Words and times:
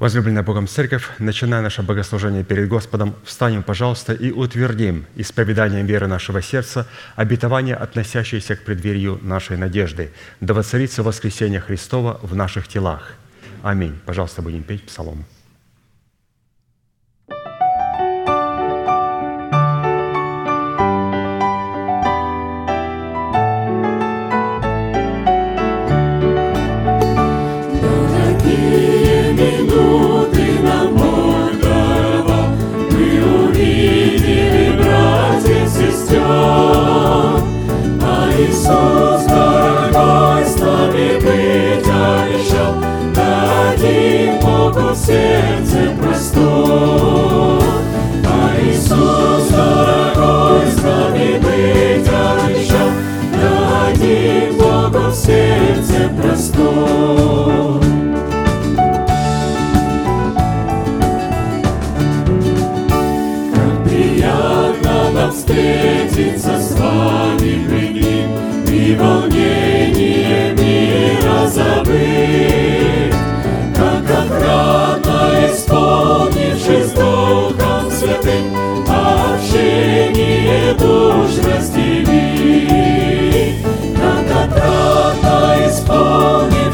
Возлюбленная 0.00 0.42
Богом 0.42 0.66
Церковь, 0.66 1.10
начиная 1.18 1.60
наше 1.60 1.82
богослужение 1.82 2.42
перед 2.42 2.68
Господом, 2.68 3.14
встанем, 3.22 3.62
пожалуйста, 3.62 4.14
и 4.14 4.30
утвердим 4.30 5.04
исповеданием 5.14 5.84
веры 5.84 6.06
нашего 6.06 6.40
сердца 6.40 6.86
обетование, 7.16 7.74
относящееся 7.74 8.56
к 8.56 8.64
преддверию 8.64 9.18
нашей 9.20 9.58
надежды, 9.58 10.10
да 10.40 10.54
воцарится 10.54 11.02
воскресение 11.02 11.60
Христова 11.60 12.18
в 12.22 12.34
наших 12.34 12.66
телах. 12.66 13.12
Аминь. 13.62 14.00
Пожалуйста, 14.06 14.40
будем 14.40 14.62
петь 14.62 14.86
псалом. 14.86 15.26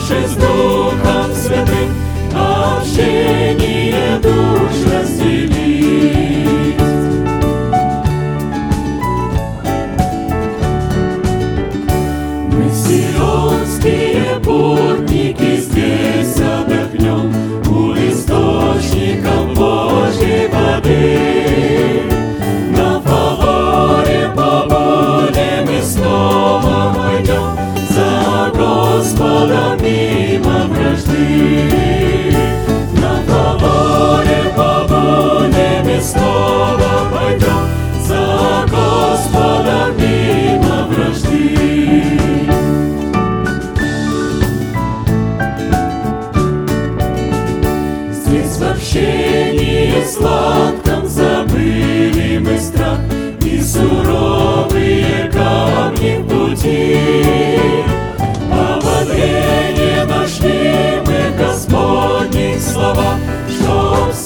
przez 0.06 0.45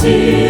see. 0.00 0.49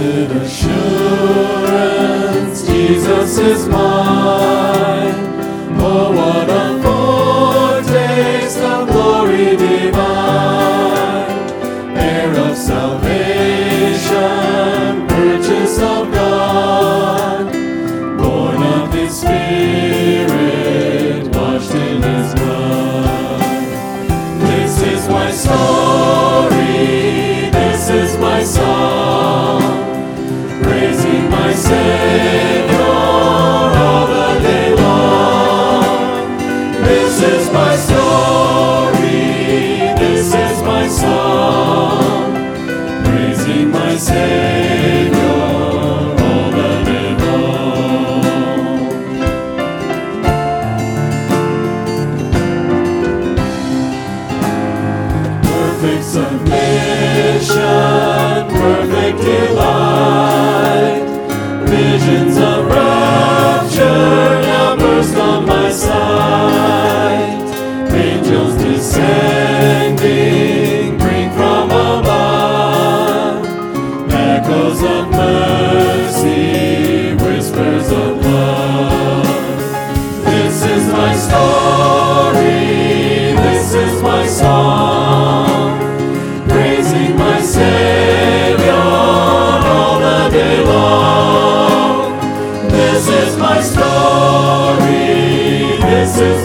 Blessed 0.00 0.32
assurance, 0.64 1.76
Jesus 2.66 3.36
is 3.36 3.68
mine. 3.68 5.14
Oh, 5.78 6.39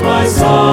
my 0.05 0.27
song. 0.27 0.64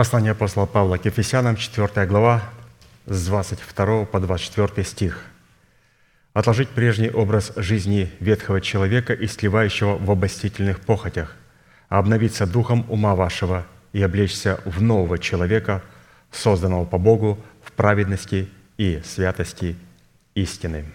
Послание 0.00 0.32
апостола 0.32 0.64
Павла 0.64 0.96
к 0.96 1.04
Ефесянам, 1.04 1.56
4 1.56 2.06
глава, 2.06 2.42
с 3.04 3.26
22 3.26 4.06
по 4.06 4.18
24 4.18 4.82
стих. 4.82 5.26
«Отложить 6.32 6.70
прежний 6.70 7.10
образ 7.10 7.52
жизни 7.56 8.10
ветхого 8.18 8.62
человека 8.62 9.12
и 9.12 9.26
сливающего 9.26 9.98
в 9.98 10.10
обостительных 10.10 10.80
похотях, 10.80 11.36
а 11.90 11.98
обновиться 11.98 12.46
духом 12.46 12.86
ума 12.88 13.14
вашего 13.14 13.66
и 13.92 14.00
облечься 14.00 14.58
в 14.64 14.80
нового 14.80 15.18
человека, 15.18 15.82
созданного 16.32 16.86
по 16.86 16.96
Богу 16.96 17.38
в 17.62 17.72
праведности 17.72 18.48
и 18.78 19.02
святости 19.04 19.76
истины». 20.34 20.86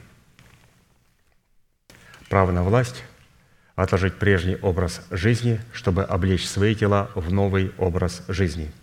Право 2.27 2.51
на 2.51 2.63
власть– 2.63 3.03
отложить 3.75 4.15
прежний 4.15 4.57
образ 4.63 5.05
жизни, 5.11 5.61
чтобы 5.73 6.05
облечь 6.05 6.47
свои 6.47 6.73
тела 6.73 7.11
в 7.13 7.31
новый 7.31 7.71
образ 7.77 8.23
жизни– 8.27 8.71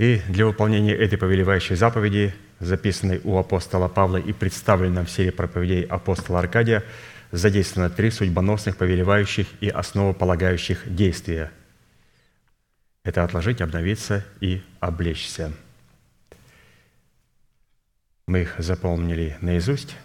и 0.00 0.22
для 0.30 0.46
выполнения 0.46 0.94
этой 0.94 1.18
повелевающей 1.18 1.76
заповеди, 1.76 2.34
записанной 2.58 3.20
у 3.22 3.36
апостола 3.36 3.86
Павла 3.86 4.16
и 4.16 4.32
представленной 4.32 5.04
в 5.04 5.10
серии 5.10 5.28
проповедей 5.28 5.82
апостола 5.82 6.38
Аркадия, 6.38 6.84
задействовано 7.32 7.90
три 7.90 8.10
судьбоносных, 8.10 8.78
повелевающих 8.78 9.46
и 9.60 9.68
основополагающих 9.68 10.84
действия. 10.86 11.52
Это 13.04 13.24
отложить, 13.24 13.60
обновиться 13.60 14.24
и 14.40 14.62
облечься. 14.80 15.52
Мы 18.26 18.40
их 18.40 18.54
запомнили 18.56 19.36
наизусть, 19.42 19.98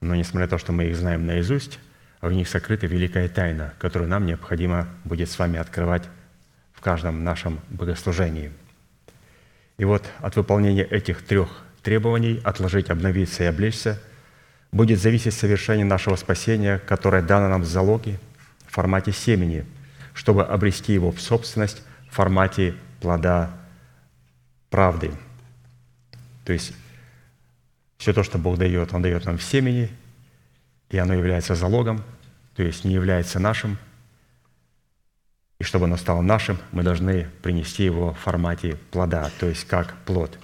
но 0.00 0.14
несмотря 0.14 0.46
на 0.46 0.50
то, 0.52 0.58
что 0.58 0.72
мы 0.72 0.86
их 0.86 0.96
знаем 0.96 1.26
наизусть, 1.26 1.78
в 2.22 2.32
них 2.32 2.48
сокрыта 2.48 2.86
великая 2.86 3.28
тайна, 3.28 3.74
которую 3.78 4.08
нам 4.08 4.24
необходимо 4.24 4.88
будет 5.04 5.30
с 5.30 5.38
вами 5.38 5.58
открывать 5.58 6.08
в 6.72 6.80
каждом 6.80 7.24
нашем 7.24 7.60
богослужении– 7.68 8.52
и 9.78 9.84
вот 9.84 10.04
от 10.20 10.36
выполнения 10.36 10.84
этих 10.84 11.22
трех 11.22 11.48
требований 11.82 12.40
отложить, 12.44 12.90
обновиться 12.90 13.44
и 13.44 13.46
облечься 13.46 14.00
будет 14.70 15.00
зависеть 15.00 15.34
совершение 15.34 15.84
нашего 15.84 16.16
спасения, 16.16 16.78
которое 16.78 17.22
дано 17.22 17.48
нам 17.48 17.62
в 17.62 17.66
залоге 17.66 18.18
в 18.66 18.72
формате 18.72 19.12
семени, 19.12 19.66
чтобы 20.14 20.44
обрести 20.44 20.92
его 20.92 21.10
в 21.10 21.20
собственность 21.20 21.82
в 22.08 22.14
формате 22.14 22.74
плода 23.00 23.50
правды. 24.70 25.10
То 26.44 26.52
есть 26.52 26.72
все 27.98 28.12
то, 28.12 28.22
что 28.22 28.38
Бог 28.38 28.58
дает, 28.58 28.94
Он 28.94 29.02
дает 29.02 29.24
нам 29.24 29.38
в 29.38 29.42
семени, 29.42 29.90
и 30.90 30.98
оно 30.98 31.14
является 31.14 31.54
залогом, 31.54 32.02
то 32.54 32.62
есть 32.62 32.84
не 32.84 32.94
является 32.94 33.38
нашим– 33.38 33.78
и 35.62 35.64
чтобы 35.64 35.84
оно 35.84 35.96
стало 35.96 36.22
нашим, 36.22 36.58
мы 36.72 36.82
должны 36.82 37.28
принести 37.40 37.84
его 37.84 38.14
в 38.14 38.18
формате 38.18 38.76
плода, 38.90 39.30
то 39.38 39.46
есть 39.46 39.64
как 39.68 39.94
плод. 40.04 40.36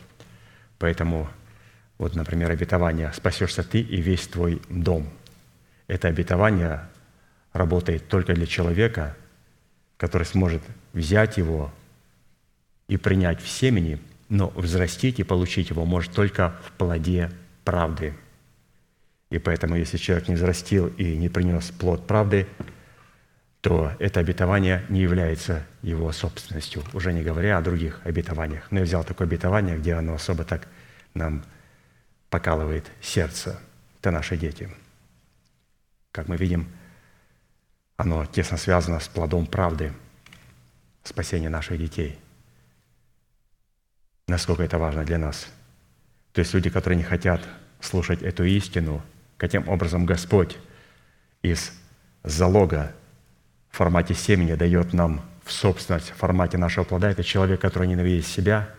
Поэтому, 0.79 1.29
вот, 1.99 2.15
например, 2.15 2.53
обетование 2.53 3.13
«спасешься 3.13 3.65
ты 3.65 3.81
и 3.81 4.01
весь 4.01 4.29
твой 4.29 4.63
дом». 4.69 5.09
Это 5.89 6.07
обетование 6.07 6.83
работает 7.53 8.07
только 8.07 8.33
для 8.33 8.47
человека, 8.47 9.17
который 9.97 10.23
сможет 10.23 10.63
взять 10.93 11.37
его 11.37 11.75
и 12.87 12.97
принять 12.97 13.43
в 13.43 13.49
семени, 13.49 13.99
но 14.29 14.51
взрастить 14.51 15.19
и 15.19 15.25
получить 15.25 15.71
его 15.71 15.85
может 15.85 16.13
только 16.13 16.55
в 16.65 16.71
плоде 16.71 17.33
правды. 17.65 18.15
И 19.31 19.39
поэтому, 19.39 19.75
если 19.75 19.97
человек 19.97 20.29
не 20.29 20.37
взрастил 20.37 20.87
и 20.87 21.17
не 21.17 21.29
принес 21.29 21.73
плод 21.73 22.07
правды, 22.07 22.47
то 23.61 23.93
это 23.99 24.21
обетование 24.21 24.85
не 24.89 25.01
является 25.01 25.67
его 25.83 26.13
собственностью, 26.13 26.85
уже 26.93 27.13
не 27.13 27.23
говоря 27.23 27.59
о 27.59 27.63
других 27.63 28.01
обетованиях. 28.05 28.71
Но 28.71 28.79
я 28.79 28.85
взял 28.85 29.05
такое 29.05 29.27
обетование, 29.27 29.77
где 29.77 29.95
оно 29.95 30.15
особо 30.15 30.45
так 30.45 30.69
нам 31.15 31.45
покалывает 32.31 32.87
сердце. 33.01 33.59
Это 34.01 34.11
наши 34.13 34.37
дети. 34.37 34.69
Как 36.13 36.29
мы 36.29 36.37
видим, 36.37 36.69
оно 37.97 38.27
тесно 38.27 38.57
связано 38.57 39.01
с 39.01 39.09
плодом 39.09 39.47
правды, 39.47 39.93
спасения 41.03 41.49
наших 41.49 41.79
детей. 41.79 42.19
Насколько 44.29 44.63
это 44.63 44.79
важно 44.79 45.05
для 45.05 45.19
нас. 45.19 45.49
То 46.33 46.41
есть 46.41 46.55
люди, 46.55 46.71
которые 46.71 46.97
не 46.97 47.03
хотят 47.03 47.41
слушать 47.81 48.23
эту 48.23 48.45
истину, 48.45 49.03
каким 49.37 49.69
образом 49.69 50.07
Господь 50.07 50.59
из 51.43 51.73
залога 52.23 52.95
в 53.79 53.81
формате 53.81 54.13
семени 54.13 54.55
дает 54.55 54.93
нам 54.93 55.21
в 55.45 55.53
собственность, 55.53 56.11
в 56.11 56.17
формате 56.17 56.59
нашего 56.59 56.83
плода, 56.83 57.13
это 57.13 57.23
человек, 57.23 57.61
который 57.61 57.87
ненавидит 57.87 58.27
себя, 58.27 58.71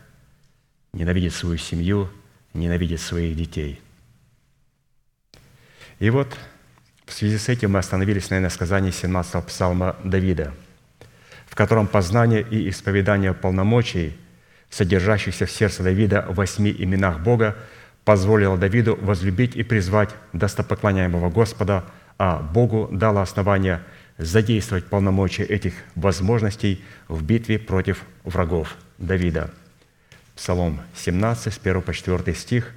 ненавидит 0.92 1.34
свою 1.34 1.58
семью, 1.58 2.10
ненавидит 2.54 3.00
своих 3.00 3.38
детей. 3.38 3.80
И 6.00 6.10
вот 6.10 6.36
в 7.06 7.14
связи 7.14 7.38
с 7.38 7.48
этим 7.48 7.72
мы 7.72 7.80
остановились 7.80 8.30
на 8.30 8.50
сказании 8.50 8.92
17-го 8.92 9.42
псалма 9.44 9.96
Давида, 10.04 10.54
в 11.48 11.56
котором 11.56 11.88
познание 11.88 12.42
и 12.42 12.70
исповедание 12.70 13.34
полномочий, 13.34 14.18
содержащихся 14.70 15.46
в 15.46 15.52
сердце 15.52 15.82
Давида 15.82 16.26
в 16.28 16.36
восьми 16.36 16.76
именах 16.78 17.22
Бога, 17.22 17.56
позволило 18.04 18.58
Давиду 18.58 18.98
возлюбить 19.02 19.56
и 19.56 19.64
призвать 19.64 20.10
достопоклоняемого 20.34 21.30
Господа, 21.30 21.86
а 22.18 22.40
Богу 22.40 22.90
дало 22.92 23.22
основание– 23.22 23.82
задействовать 24.20 24.86
полномочия 24.86 25.44
этих 25.44 25.74
возможностей 25.96 26.84
в 27.08 27.24
битве 27.24 27.58
против 27.58 28.04
врагов 28.24 28.76
Давида. 28.98 29.50
Псалом 30.36 30.82
17, 30.96 31.54
с 31.54 31.58
1 31.58 31.82
по 31.82 31.94
4 31.94 32.36
стих. 32.36 32.72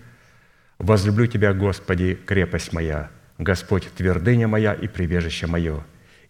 «Возлюблю 0.78 1.26
Тебя, 1.26 1.52
Господи, 1.52 2.18
крепость 2.26 2.72
моя, 2.72 3.10
Господь, 3.38 3.88
твердыня 3.96 4.48
моя 4.48 4.72
и 4.72 4.88
прибежище 4.88 5.46
мое, 5.46 5.84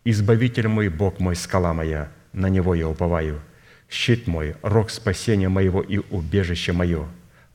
Избавитель 0.04 0.66
мой, 0.66 0.88
Бог 0.88 1.20
мой, 1.20 1.36
скала 1.36 1.72
моя, 1.72 2.10
на 2.32 2.48
Него 2.48 2.74
я 2.74 2.88
уповаю, 2.88 3.40
щит 3.88 4.26
мой, 4.26 4.56
рог 4.62 4.90
спасения 4.90 5.48
моего 5.48 5.80
и 5.80 5.98
убежище 6.10 6.72
мое. 6.72 7.06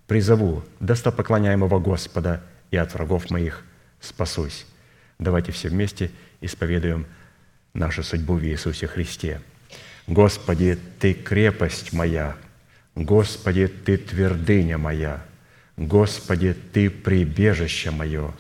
Призову 0.07 0.63
достопоклоняемого 0.79 1.79
Господа, 1.79 2.41
и 2.71 2.77
от 2.77 2.93
врагов 2.93 3.29
моих 3.31 3.63
спасусь». 3.99 4.65
Давайте 5.19 5.51
все 5.51 5.69
вместе 5.69 6.11
исповедуем 6.41 7.07
нашу 7.77 8.03
судьбу 8.03 8.33
в 8.33 8.43
Иисусе 8.43 8.87
Христе. 8.87 9.39
Господи, 10.07 10.77
Ты 10.99 11.13
крепость 11.13 11.93
моя, 11.93 12.35
Господи, 12.95 13.67
Ты 13.67 13.97
твердыня 13.97 14.77
моя, 14.77 15.23
Господи, 15.77 16.55
Ты 16.73 16.89
прибежище 16.89 17.91
мое, 17.91 18.33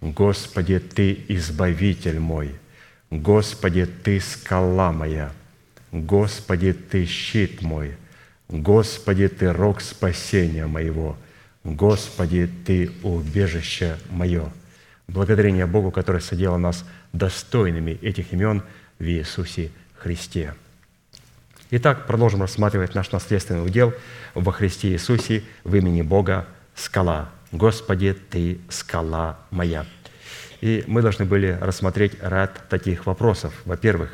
Господи, 0.00 0.78
Ты 0.78 1.24
избавитель 1.28 2.18
мой, 2.18 2.54
Господи, 3.10 3.86
Ты 3.86 4.20
скала 4.20 4.92
моя, 4.92 5.32
Господи, 5.90 6.72
Ты 6.72 7.06
щит 7.06 7.62
мой, 7.62 7.96
Господи, 8.48 9.28
Ты 9.28 9.52
рог 9.52 9.80
спасения 9.80 10.66
моего, 10.66 11.16
Господи, 11.64 12.50
Ты 12.66 12.90
убежище 13.02 13.96
мое. 14.10 14.52
Благодарение 15.08 15.66
Богу, 15.66 15.90
который 15.90 16.20
соделал 16.20 16.58
нас 16.58 16.84
достойными 17.12 17.92
этих 18.02 18.32
имен– 18.32 18.62
в 19.02 19.04
Иисусе 19.04 19.72
Христе. 19.98 20.54
Итак, 21.72 22.06
продолжим 22.06 22.40
рассматривать 22.40 22.94
наш 22.94 23.10
наследственный 23.10 23.66
удел 23.66 23.92
во 24.34 24.52
Христе 24.52 24.92
Иисусе 24.92 25.42
в 25.64 25.74
имени 25.74 26.02
Бога 26.02 26.46
«Скала». 26.76 27.28
«Господи, 27.50 28.16
Ты– 28.30 28.60
скала 28.68 29.40
моя». 29.50 29.86
И 30.60 30.84
мы 30.86 31.02
должны 31.02 31.24
были 31.24 31.58
рассмотреть 31.60 32.12
ряд 32.22 32.68
таких 32.68 33.04
вопросов. 33.04 33.52
Во-первых, 33.64 34.12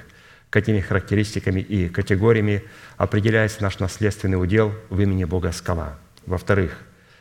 какими 0.48 0.81
характеристиками 0.81 1.61
и 1.61 1.90
категориями 1.90 2.64
определяется 2.96 3.62
наш 3.62 3.79
наследственный 3.81 4.40
удел 4.40 4.72
в 4.88 4.98
имени 4.98 5.24
Бога 5.24 5.53
«Скала». 5.53 5.98
Во-вторых, 6.24 6.79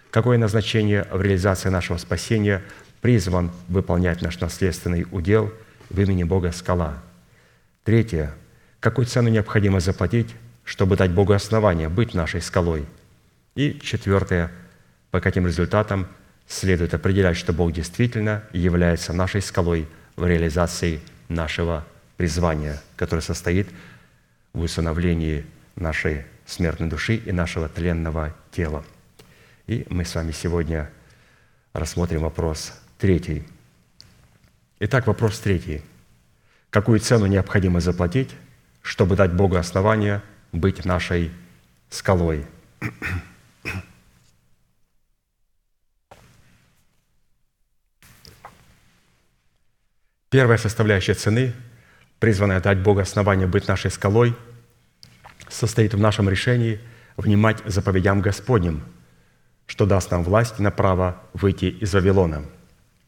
какое 0.10 0.38
назначение 0.38 1.06
в 1.12 1.22
реализации 1.22 1.68
нашего 1.68 1.98
спасения 1.98 2.64
призван 3.02 3.52
выполнять 3.68 4.22
наш 4.22 4.40
наследственный 4.40 5.06
удел 5.12 5.52
в 5.90 6.00
имени 6.00 6.24
Бога 6.24 6.54
«Скала». 6.54 7.04
Третье. 7.88 8.34
Какую 8.82 9.06
цену 9.06 9.30
необходимо 9.30 9.80
заплатить, 9.80 10.36
чтобы 10.66 10.98
дать 10.98 11.12
Богу 11.12 11.32
основание 11.32 11.88
быть 11.88 12.14
нашей 12.14 12.42
скалой? 12.42 12.86
И 13.56 13.80
четвертое. 13.82 14.52
По 15.10 15.22
каким 15.22 15.48
результатам 15.48 16.06
следует 16.50 16.94
определять, 16.94 17.38
что 17.38 17.54
Бог 17.54 17.72
действительно 17.72 18.44
является 18.52 19.14
нашей 19.14 19.42
скалой 19.42 19.88
в 20.18 20.28
реализации 20.28 21.00
нашего 21.30 21.88
призвания, 22.18 22.82
которое 22.98 23.22
состоит 23.22 23.70
в 24.52 24.64
усыновлении 24.64 25.46
нашей 25.78 26.26
смертной 26.46 26.90
души 26.90 27.16
и 27.16 27.32
нашего 27.32 27.70
тленного 27.70 28.36
тела. 28.52 28.84
И 29.66 29.88
мы 29.90 30.04
с 30.04 30.14
вами 30.14 30.34
сегодня 30.34 30.90
рассмотрим 31.72 32.24
вопрос 32.24 32.74
третий. 32.98 33.48
Итак, 34.82 35.08
вопрос 35.08 35.40
третий– 35.40 35.82
какую 36.78 37.00
цену 37.00 37.26
необходимо 37.26 37.80
заплатить, 37.80 38.30
чтобы 38.84 39.16
дать 39.16 39.34
Богу 39.34 39.56
основание 39.56 40.22
быть 40.52 40.86
нашей 40.86 41.32
скалой. 41.90 42.46
Первая 50.30 50.60
составляющая 50.60 51.16
цены, 51.16 51.54
призванная 52.20 52.62
дать 52.62 52.78
Богу 52.78 53.00
основание 53.00 53.48
быть 53.48 53.68
нашей 53.68 53.90
скалой, 53.90 54.36
состоит 55.50 55.96
в 55.96 56.00
нашем 56.00 56.30
решении 56.30 56.80
внимать 57.16 57.58
заповедям 57.66 58.22
Господним, 58.22 58.84
что 59.66 59.88
даст 59.88 60.12
нам 60.12 60.24
власть 60.24 60.60
на 60.60 60.70
право 60.70 61.24
выйти 61.34 61.66
из 61.66 61.92
Вавилона– 61.96 62.46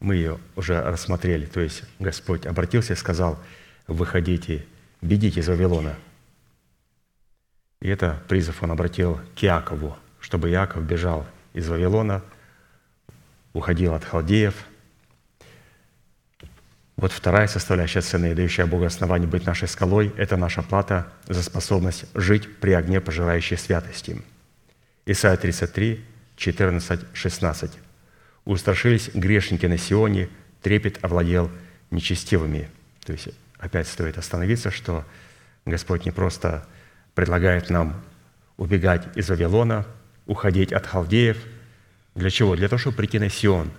мы 0.00 0.14
ее 0.14 0.38
уже 0.56 0.82
рассмотрели. 0.82 1.46
То 1.46 1.60
есть 1.60 1.84
Господь 1.98 2.46
обратился 2.46 2.94
и 2.94 2.96
сказал, 2.96 3.38
выходите, 3.90 4.64
бегите 5.02 5.40
из 5.40 5.48
Вавилона. 5.48 5.96
И 7.80 7.88
это 7.88 8.22
призыв 8.28 8.62
он 8.62 8.70
обратил 8.70 9.20
к 9.34 9.44
Иакову, 9.44 9.96
чтобы 10.20 10.50
Иаков 10.50 10.84
бежал 10.84 11.26
из 11.52 11.68
Вавилона, 11.68 12.22
уходил 13.52 13.94
от 13.94 14.04
халдеев. 14.04 14.54
Вот 16.96 17.12
вторая 17.12 17.46
составляющая 17.46 18.02
цены, 18.02 18.34
дающая 18.34 18.66
Богу 18.66 18.84
основание 18.84 19.26
быть 19.26 19.46
нашей 19.46 19.66
скалой, 19.66 20.12
это 20.16 20.36
наша 20.36 20.62
плата 20.62 21.10
за 21.26 21.42
способность 21.42 22.04
жить 22.14 22.58
при 22.58 22.72
огне 22.72 23.00
пожирающей 23.00 23.56
святости. 23.56 24.22
Исайя 25.06 25.38
33, 25.38 26.04
14, 26.36 27.00
16. 27.14 27.72
Устрашились 28.44 29.10
грешники 29.14 29.64
на 29.64 29.78
Сионе, 29.78 30.28
трепет 30.60 31.02
овладел 31.02 31.50
нечестивыми. 31.90 32.68
То 33.04 33.12
есть 33.12 33.28
опять 33.60 33.86
стоит 33.86 34.18
остановиться, 34.18 34.70
что 34.70 35.04
Господь 35.66 36.04
не 36.04 36.10
просто 36.10 36.66
предлагает 37.14 37.70
нам 37.70 38.02
убегать 38.56 39.06
из 39.16 39.28
Вавилона, 39.28 39.86
уходить 40.26 40.72
от 40.72 40.86
халдеев. 40.86 41.36
Для 42.14 42.30
чего? 42.30 42.56
Для 42.56 42.68
того, 42.68 42.78
чтобы 42.78 42.96
прийти 42.96 43.18
на 43.18 43.28
Сион. 43.28 43.70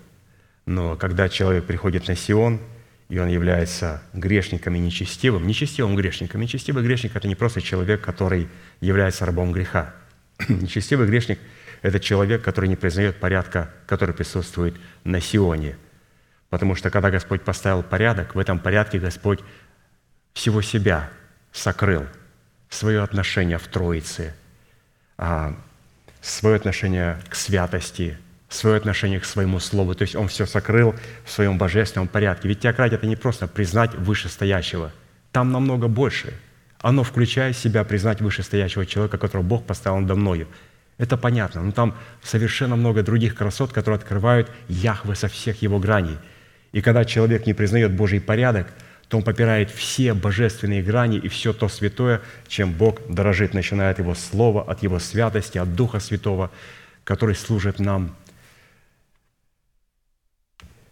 Но 0.65 0.95
когда 0.95 1.27
человек 1.27 1.65
приходит 1.65 2.07
на 2.07 2.15
Сион, 2.15 2.61
и 3.09 3.17
он 3.17 3.27
является 3.27 4.01
грешником 4.13 4.75
и 4.75 4.79
нечестивым, 4.79 5.45
нечестивым 5.45 5.97
грешником. 5.97 6.39
Нечестивый 6.39 6.81
грешник– 6.81 7.13
это 7.15 7.27
не 7.27 7.35
просто 7.35 7.61
человек, 7.61 7.99
который 7.99 8.47
является 8.79 9.25
рабом 9.25 9.51
греха. 9.51 9.93
Нечестивый 10.47 11.07
грешник– 11.07 11.37
это 11.81 11.99
человек, 11.99 12.41
который 12.41 12.69
не 12.69 12.77
признает 12.77 13.17
порядка, 13.17 13.69
который 13.85 14.15
присутствует 14.15 14.75
на 15.03 15.19
Сионе. 15.19 15.75
Потому 16.49 16.73
что 16.75 16.89
когда 16.89 17.11
Господь 17.11 17.41
поставил 17.41 17.83
порядок, 17.83 18.33
в 18.33 18.39
этом 18.39 18.59
порядке 18.59 18.97
Господь 18.97 19.41
всего 20.33 20.61
себя 20.61 21.09
сокрыл, 21.51 22.05
свое 22.69 23.01
отношение 23.01 23.57
в 23.57 23.67
Троице, 23.67 24.33
а, 25.17 25.55
свое 26.21 26.55
отношение 26.55 27.19
к 27.29 27.35
святости, 27.35 28.17
свое 28.49 28.77
отношение 28.77 29.19
к 29.19 29.25
своему 29.25 29.59
слову. 29.59 29.95
То 29.95 30.03
есть 30.03 30.15
он 30.15 30.27
все 30.27 30.45
сокрыл 30.45 30.95
в 31.25 31.31
своем 31.31 31.57
божественном 31.57 32.07
порядке. 32.07 32.47
Ведь 32.47 32.59
теократия– 32.59 32.95
это 32.97 33.07
не 33.07 33.15
просто 33.15 33.47
признать 33.47 33.93
вышестоящего. 33.95 34.91
Там 35.31 35.51
намного 35.51 35.87
больше. 35.87 36.33
Оно 36.81 37.03
включает 37.03 37.55
в 37.55 37.59
себя 37.59 37.83
признать 37.83 38.21
вышестоящего 38.21 38.85
человека, 38.85 39.17
которого 39.17 39.45
Бог 39.45 39.65
поставил 39.65 39.99
надо 39.99 40.15
мною. 40.15 40.47
Это 40.97 41.17
понятно. 41.17 41.61
Но 41.63 41.71
там 41.71 41.95
совершенно 42.21 42.75
много 42.75 43.03
других 43.03 43.35
красот, 43.35 43.71
которые 43.71 43.97
открывают 43.97 44.51
Яхве 44.67 45.15
со 45.15 45.27
всех 45.27 45.61
его 45.61 45.79
граней. 45.79 46.17
И 46.71 46.81
когда 46.81 47.05
человек 47.05 47.45
не 47.45 47.53
признает 47.53 47.91
Божий 47.91 48.21
порядок, 48.21 48.67
то 49.11 49.17
он 49.17 49.23
попирает 49.25 49.69
все 49.69 50.13
божественные 50.13 50.81
грани 50.81 51.17
и 51.17 51.27
все 51.27 51.51
то 51.51 51.67
святое, 51.67 52.21
чем 52.47 52.71
Бог 52.71 53.01
дорожит, 53.09 53.53
начиная 53.53 53.91
от 53.91 53.99
Его 53.99 54.15
Слова, 54.15 54.63
от 54.63 54.83
Его 54.83 54.99
святости, 54.99 55.57
от 55.57 55.75
Духа 55.75 55.99
Святого, 55.99 56.49
который 57.03 57.35
служит 57.35 57.79
нам, 57.79 58.15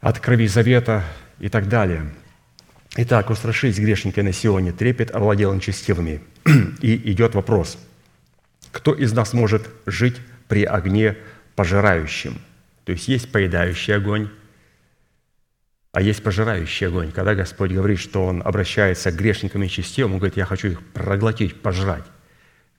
от 0.01 0.19
крови 0.19 0.47
завета 0.47 1.05
и 1.39 1.47
так 1.47 1.69
далее. 1.69 2.13
Итак, 2.97 3.29
устрашись 3.29 3.79
грешника 3.79 4.21
на 4.21 4.33
Сионе, 4.33 4.73
трепет 4.73 5.15
овладел 5.15 5.53
нечестивыми. 5.53 6.21
И 6.81 7.13
идет 7.13 7.35
вопрос, 7.35 7.77
кто 8.73 8.93
из 8.93 9.13
нас 9.13 9.31
может 9.31 9.69
жить 9.85 10.17
при 10.49 10.65
огне 10.65 11.15
пожирающем? 11.55 12.37
То 12.83 12.91
есть 12.91 13.07
есть 13.07 13.31
поедающий 13.31 13.95
огонь, 13.95 14.29
а 15.91 16.01
есть 16.01 16.23
пожирающий 16.23 16.87
огонь. 16.87 17.11
Когда 17.11 17.33
Господь 17.33 17.71
говорит, 17.71 17.99
что 17.99 18.25
Он 18.25 18.41
обращается 18.43 19.11
к 19.11 19.15
грешникам 19.15 19.63
и 19.63 19.69
честивым, 19.69 20.13
Он 20.13 20.19
говорит, 20.19 20.37
я 20.37 20.45
хочу 20.45 20.69
их 20.69 20.85
проглотить, 20.91 21.61
пожрать. 21.61 22.03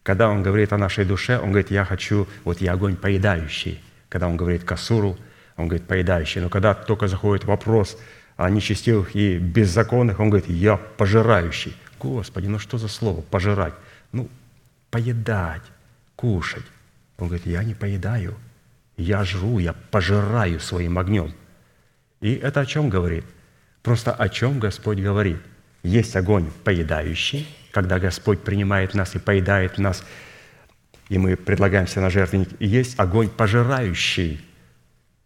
Когда 0.02 0.28
Он 0.28 0.42
говорит 0.42 0.72
о 0.72 0.78
нашей 0.78 1.04
душе, 1.04 1.38
Он 1.38 1.50
говорит, 1.50 1.70
я 1.70 1.84
хочу, 1.84 2.28
вот 2.44 2.60
я 2.60 2.72
огонь 2.72 2.96
поедающий. 2.96 3.80
Когда 4.08 4.28
Он 4.28 4.36
говорит 4.36 4.64
косуру, 4.64 5.18
Он 5.56 5.66
говорит 5.66 5.86
поедающий. 5.86 6.40
Но 6.40 6.48
когда 6.48 6.74
только 6.74 7.08
заходит 7.08 7.44
вопрос 7.44 7.98
о 8.36 8.48
нечестивых 8.48 9.14
и 9.16 9.38
беззаконных, 9.38 10.20
Он 10.20 10.30
говорит, 10.30 10.48
я 10.48 10.76
пожирающий. 10.76 11.76
Господи, 11.98 12.46
ну 12.46 12.58
что 12.58 12.78
за 12.78 12.88
слово 12.88 13.20
пожирать? 13.22 13.74
Ну, 14.12 14.28
поедать, 14.90 15.62
кушать. 16.16 16.64
Он 17.18 17.26
говорит, 17.26 17.46
я 17.46 17.62
не 17.62 17.74
поедаю, 17.74 18.34
я 18.96 19.24
жру, 19.24 19.58
я 19.58 19.74
пожираю 19.90 20.60
своим 20.60 20.98
огнем. 20.98 21.34
И 22.20 22.34
это 22.34 22.60
о 22.60 22.66
чем 22.66 22.90
говорит? 22.90 23.24
Просто 23.82 24.12
о 24.12 24.28
чем 24.28 24.58
Господь 24.58 24.98
говорит. 24.98 25.38
Есть 25.82 26.14
огонь 26.16 26.50
поедающий, 26.64 27.48
когда 27.70 27.98
Господь 27.98 28.42
принимает 28.42 28.94
нас 28.94 29.14
и 29.14 29.18
поедает 29.18 29.78
нас, 29.78 30.04
и 31.08 31.16
мы 31.16 31.36
предлагаемся 31.36 32.00
на 32.00 32.10
жертвенник. 32.10 32.48
И 32.58 32.66
есть 32.66 32.98
огонь 32.98 33.30
пожирающий. 33.30 34.44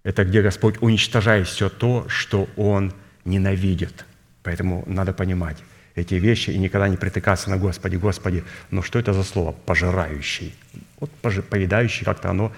Это 0.04 0.24
где 0.24 0.42
Господь 0.42 0.80
уничтожает 0.80 1.48
все 1.48 1.68
то, 1.68 2.06
что 2.08 2.48
Он 2.56 2.92
ненавидит. 3.24 4.04
Поэтому 4.42 4.84
надо 4.86 5.12
понимать 5.12 5.56
эти 5.96 6.14
вещи 6.14 6.50
и 6.50 6.58
никогда 6.58 6.88
не 6.88 6.96
притыкаться 6.96 7.50
на 7.50 7.56
Господи. 7.56 7.96
Господи, 7.96 8.44
ну 8.70 8.82
что 8.82 8.98
это 8.98 9.12
за 9.12 9.24
слово 9.24 9.52
«пожирающий»? 9.52 10.54
Вот 11.00 11.10
поедающий 11.10 12.04
как-то 12.04 12.30
оно 12.30 12.52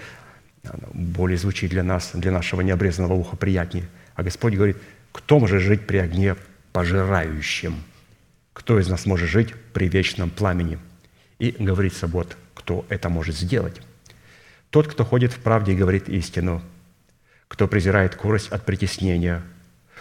более 0.93 1.39
звучит 1.39 1.70
для 1.70 1.82
нас, 1.82 2.11
для 2.12 2.32
нашего 2.32 2.61
необрезанного 2.61 3.14
уха 3.14 3.37
приятнее– 3.37 3.89
а 4.17 4.23
Господь 4.23 4.55
говорит, 4.55 4.79
кто 5.12 5.39
может 5.39 5.62
жить 5.62 5.87
при 5.87 5.99
огне 5.99 6.37
пожирающем? 6.73 7.83
Кто 8.55 8.81
из 8.81 8.89
нас 8.89 9.05
может 9.05 9.29
жить 9.29 9.55
при 9.75 9.89
вечном 9.89 10.31
пламени? 10.31 10.79
И 11.39 11.51
говорится, 11.51 12.07
вот, 12.07 12.37
кто 12.55 12.87
это 12.89 13.11
может 13.11 13.37
сделать. 13.37 13.81
Тот, 14.71 14.89
кто 14.89 15.05
ходит 15.05 15.33
в 15.33 15.39
правде 15.39 15.73
и 15.73 15.77
говорит 15.77 16.09
истину, 16.09 16.62
кто 17.49 17.69
презирает 17.69 18.17
корость 18.17 18.49
от 18.49 18.64
притеснения, 18.64 19.43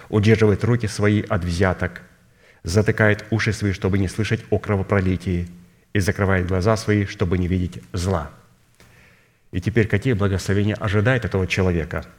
удерживает 0.09 0.63
руки 0.63 0.87
свои 0.87 1.21
от 1.21 1.43
взяток, 1.43 2.01
затыкает 2.63 3.25
уши 3.31 3.51
свои, 3.51 3.73
чтобы 3.73 3.97
не 3.97 4.07
слышать 4.07 4.43
о 4.49 4.59
кровопролитии, 4.59 5.49
и 5.93 5.99
закрывает 5.99 6.47
глаза 6.47 6.75
свои, 6.77 7.05
чтобы 7.05 7.37
не 7.37 7.47
видеть 7.47 7.81
зла. 7.93 8.31
И 9.51 9.61
теперь 9.61 9.87
какие 9.87 10.13
благословения 10.13 10.75
ожидает 10.75 11.25
этого 11.25 11.47
человека– 11.47 12.05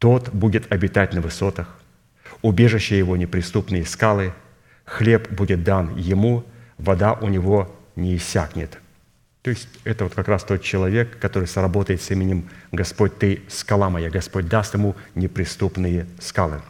тот 0.00 0.30
будет 0.30 0.72
обитать 0.72 1.14
на 1.14 1.20
высотах, 1.20 1.68
убежище 2.42 2.98
его 2.98 3.16
неприступные 3.16 3.84
скалы, 3.84 4.34
хлеб 4.84 5.30
будет 5.30 5.62
дан 5.62 5.96
ему, 5.96 6.44
вода 6.78 7.12
у 7.12 7.28
него 7.28 7.72
не 7.94 8.16
иссякнет». 8.16 8.78
То 9.42 9.50
есть 9.50 9.68
это 9.84 10.04
вот 10.04 10.14
как 10.14 10.28
раз 10.28 10.44
тот 10.44 10.62
человек, 10.62 11.18
который 11.18 11.48
сработает 11.48 12.02
с 12.02 12.10
именем 12.10 12.48
«Господь, 12.72 13.18
ты 13.18 13.42
скала 13.48 13.88
моя», 13.88 14.10
Господь 14.10 14.48
даст 14.48 14.74
ему 14.74 14.96
неприступные 15.14 16.06
скалы. 16.18 16.60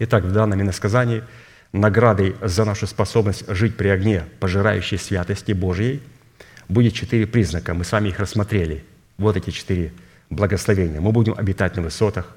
Итак, 0.00 0.24
в 0.24 0.32
данном 0.32 0.60
иносказании 0.60 1.22
наградой 1.72 2.34
за 2.42 2.64
нашу 2.64 2.86
способность 2.86 3.44
жить 3.48 3.76
при 3.76 3.88
огне 3.88 4.24
пожирающей 4.40 4.98
святости 4.98 5.52
Божьей 5.52 6.02
будет 6.68 6.94
четыре 6.94 7.26
признака. 7.26 7.74
Мы 7.74 7.84
с 7.84 7.92
вами 7.92 8.08
их 8.08 8.18
рассмотрели. 8.18 8.84
Вот 9.16 9.36
эти 9.36 9.50
четыре 9.50 9.92
благословения. 10.30 11.00
Мы 11.00 11.12
будем 11.12 11.34
обитать 11.36 11.76
на 11.76 11.82
высотах, 11.82 12.34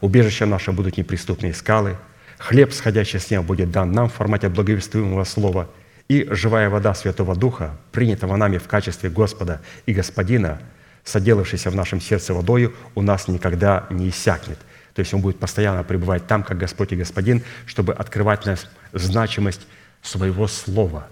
убежище 0.00 0.46
наше 0.46 0.72
будут 0.72 0.96
неприступные 0.96 1.54
скалы, 1.54 1.96
хлеб, 2.38 2.72
сходящий 2.72 3.18
с 3.18 3.30
неба, 3.30 3.42
будет 3.44 3.70
дан 3.70 3.92
нам 3.92 4.08
в 4.08 4.14
формате 4.14 4.48
благовествуемого 4.48 5.24
слова, 5.24 5.68
и 6.08 6.26
живая 6.30 6.68
вода 6.68 6.92
Святого 6.94 7.36
Духа, 7.36 7.76
принятого 7.92 8.36
нами 8.36 8.58
в 8.58 8.66
качестве 8.66 9.10
Господа 9.10 9.60
и 9.86 9.92
Господина, 9.92 10.60
соделавшийся 11.04 11.70
в 11.70 11.76
нашем 11.76 12.00
сердце 12.00 12.34
водою, 12.34 12.74
у 12.94 13.02
нас 13.02 13.28
никогда 13.28 13.86
не 13.90 14.08
иссякнет. 14.08 14.58
То 14.94 15.00
есть 15.00 15.14
Он 15.14 15.20
будет 15.20 15.38
постоянно 15.38 15.84
пребывать 15.84 16.26
там, 16.26 16.42
как 16.42 16.58
Господь 16.58 16.92
и 16.92 16.96
Господин, 16.96 17.42
чтобы 17.64 17.92
открывать 17.92 18.44
нас 18.44 18.68
значимость 18.92 19.66
своего 20.02 20.48
Слова. 20.48 21.06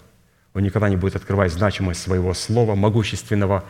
Он 0.54 0.62
никогда 0.62 0.88
не 0.88 0.96
будет 0.96 1.14
открывать 1.14 1.52
значимость 1.52 2.02
своего 2.02 2.34
Слова, 2.34 2.74
могущественного, 2.74 3.64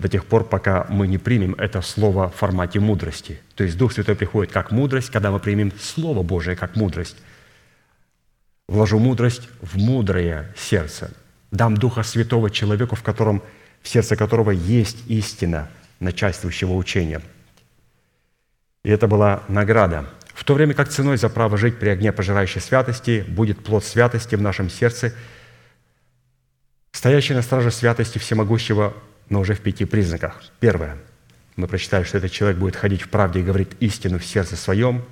до 0.00 0.08
тех 0.08 0.24
пор, 0.24 0.44
пока 0.44 0.86
мы 0.88 1.06
не 1.06 1.18
примем 1.18 1.54
это 1.54 1.82
слово 1.82 2.30
в 2.30 2.34
формате 2.34 2.80
мудрости. 2.80 3.38
То 3.54 3.64
есть 3.64 3.76
Дух 3.76 3.92
Святой 3.92 4.16
приходит 4.16 4.50
как 4.50 4.70
мудрость, 4.70 5.10
когда 5.10 5.30
мы 5.30 5.38
примем 5.38 5.72
Слово 5.78 6.22
Божие 6.22 6.56
как 6.56 6.74
мудрость. 6.74 7.16
Вложу 8.66 8.98
мудрость 8.98 9.48
в 9.60 9.76
мудрое 9.76 10.54
сердце. 10.56 11.12
Дам 11.50 11.76
Духа 11.76 12.02
Святого 12.02 12.50
человеку, 12.50 12.96
в 12.96 13.02
котором, 13.02 13.42
в 13.82 13.88
сердце 13.88 14.16
которого 14.16 14.52
есть 14.52 14.98
истина 15.06 15.68
начальствующего 15.98 16.72
учения. 16.72 17.20
И 18.82 18.88
это 18.88 19.06
была 19.06 19.42
награда. 19.48 20.06
В 20.32 20.44
то 20.44 20.54
время 20.54 20.72
как 20.72 20.88
ценой 20.88 21.18
за 21.18 21.28
право 21.28 21.58
жить 21.58 21.78
при 21.78 21.90
огне 21.90 22.10
пожирающей 22.10 22.62
святости 22.62 23.22
будет 23.28 23.62
плод 23.62 23.84
святости 23.84 24.34
в 24.34 24.40
нашем 24.40 24.70
сердце, 24.70 25.12
стоящий 26.92 27.34
на 27.34 27.42
страже 27.42 27.70
святости 27.70 28.16
всемогущего 28.16 28.94
но 29.30 29.40
уже 29.40 29.54
в 29.54 29.60
пяти 29.60 29.86
признаках. 29.86 30.42
Первое. 30.60 30.98
Мы 31.56 31.66
прочитали, 31.66 32.04
что 32.04 32.18
этот 32.18 32.32
человек 32.32 32.58
будет 32.58 32.76
ходить 32.76 33.02
в 33.02 33.08
правде 33.08 33.40
и 33.40 33.42
говорить 33.42 33.70
истину 33.80 34.18
в 34.18 34.24
сердце 34.26 34.56
своем. 34.56 35.04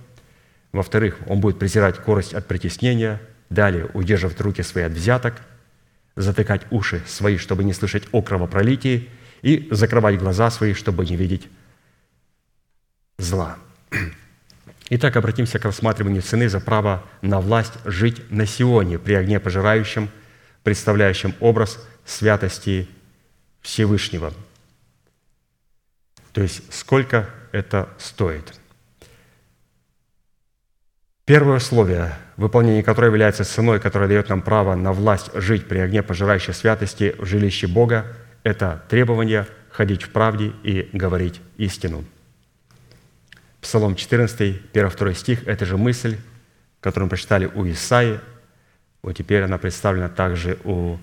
Во-вторых, 0.72 1.18
он 1.26 1.40
будет 1.40 1.58
презирать 1.58 1.96
корость 1.98 2.34
от 2.34 2.46
притеснения. 2.46 3.22
Далее, 3.48 3.86
удерживать 3.94 4.40
руки 4.40 4.62
свои 4.62 4.84
от 4.84 4.92
взяток, 4.92 5.40
затыкать 6.16 6.62
уши 6.70 7.00
свои, 7.06 7.38
чтобы 7.38 7.64
не 7.64 7.72
слышать 7.72 8.04
о 8.12 8.20
кровопролитии, 8.20 9.08
и 9.40 9.68
закрывать 9.70 10.18
глаза 10.18 10.50
свои, 10.50 10.74
чтобы 10.74 11.06
не 11.06 11.16
видеть 11.16 11.48
зла. 13.18 13.56
Итак, 14.90 15.16
обратимся 15.16 15.58
к 15.58 15.64
рассматриванию 15.64 16.22
цены 16.22 16.48
за 16.48 16.60
право 16.60 17.04
на 17.22 17.40
власть 17.40 17.74
жить 17.84 18.30
на 18.30 18.46
Сионе 18.46 18.98
при 18.98 19.14
огне 19.14 19.38
пожирающем, 19.38 20.10
представляющем 20.64 21.34
образ 21.40 21.78
святости 22.04 22.88
Всевышнего. 23.62 24.32
То 26.32 26.42
есть 26.42 26.62
сколько 26.72 27.28
это 27.52 27.88
стоит. 27.98 28.54
Первое 31.24 31.56
условие, 31.58 32.14
выполнение 32.36 32.82
которого 32.82 33.10
является 33.10 33.44
ценой, 33.44 33.80
которая 33.80 34.08
дает 34.08 34.28
нам 34.28 34.40
право 34.40 34.74
на 34.74 34.92
власть 34.92 35.30
жить 35.34 35.68
при 35.68 35.78
огне 35.78 36.02
пожирающей 36.02 36.54
святости 36.54 37.14
в 37.18 37.26
жилище 37.26 37.66
Бога, 37.66 38.06
это 38.44 38.82
требование 38.88 39.46
ходить 39.70 40.02
в 40.02 40.10
правде 40.10 40.52
и 40.62 40.88
говорить 40.92 41.40
истину. 41.58 42.04
Псалом 43.60 43.96
14, 43.96 44.72
1-2 44.72 45.14
стих– 45.14 45.42
это 45.46 45.66
же 45.66 45.76
мысль, 45.76 46.16
которую 46.80 47.06
мы 47.06 47.10
прочитали 47.10 47.46
у 47.46 47.68
Исаи, 47.68 48.20
вот 49.02 49.12
теперь 49.12 49.42
она 49.42 49.58
представлена 49.58 50.08
также 50.08 50.58
у 50.64 50.98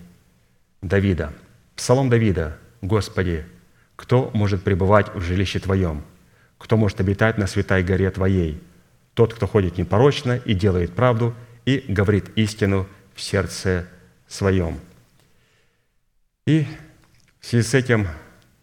Давида– 0.81 1.33
Псалом 1.75 2.09
Давида. 2.09 2.57
«Господи, 2.81 3.45
кто 3.95 4.29
может 4.33 4.63
пребывать 4.63 5.13
в 5.13 5.21
жилище 5.21 5.59
Твоем? 5.59 6.03
Кто 6.57 6.77
может 6.77 6.99
обитать 6.99 7.37
на 7.37 7.47
святой 7.47 7.83
горе 7.83 8.09
Твоей? 8.11 8.61
Тот, 9.13 9.33
кто 9.33 9.47
ходит 9.47 9.77
непорочно 9.77 10.37
и 10.45 10.53
делает 10.53 10.93
правду, 10.93 11.33
и 11.65 11.83
говорит 11.87 12.29
истину 12.35 12.87
в 13.13 13.21
сердце 13.21 13.87
своем». 14.27 14.79
И 16.45 16.67
в 17.39 17.45
связи 17.45 17.67
с 17.67 17.73
этим 17.73 18.07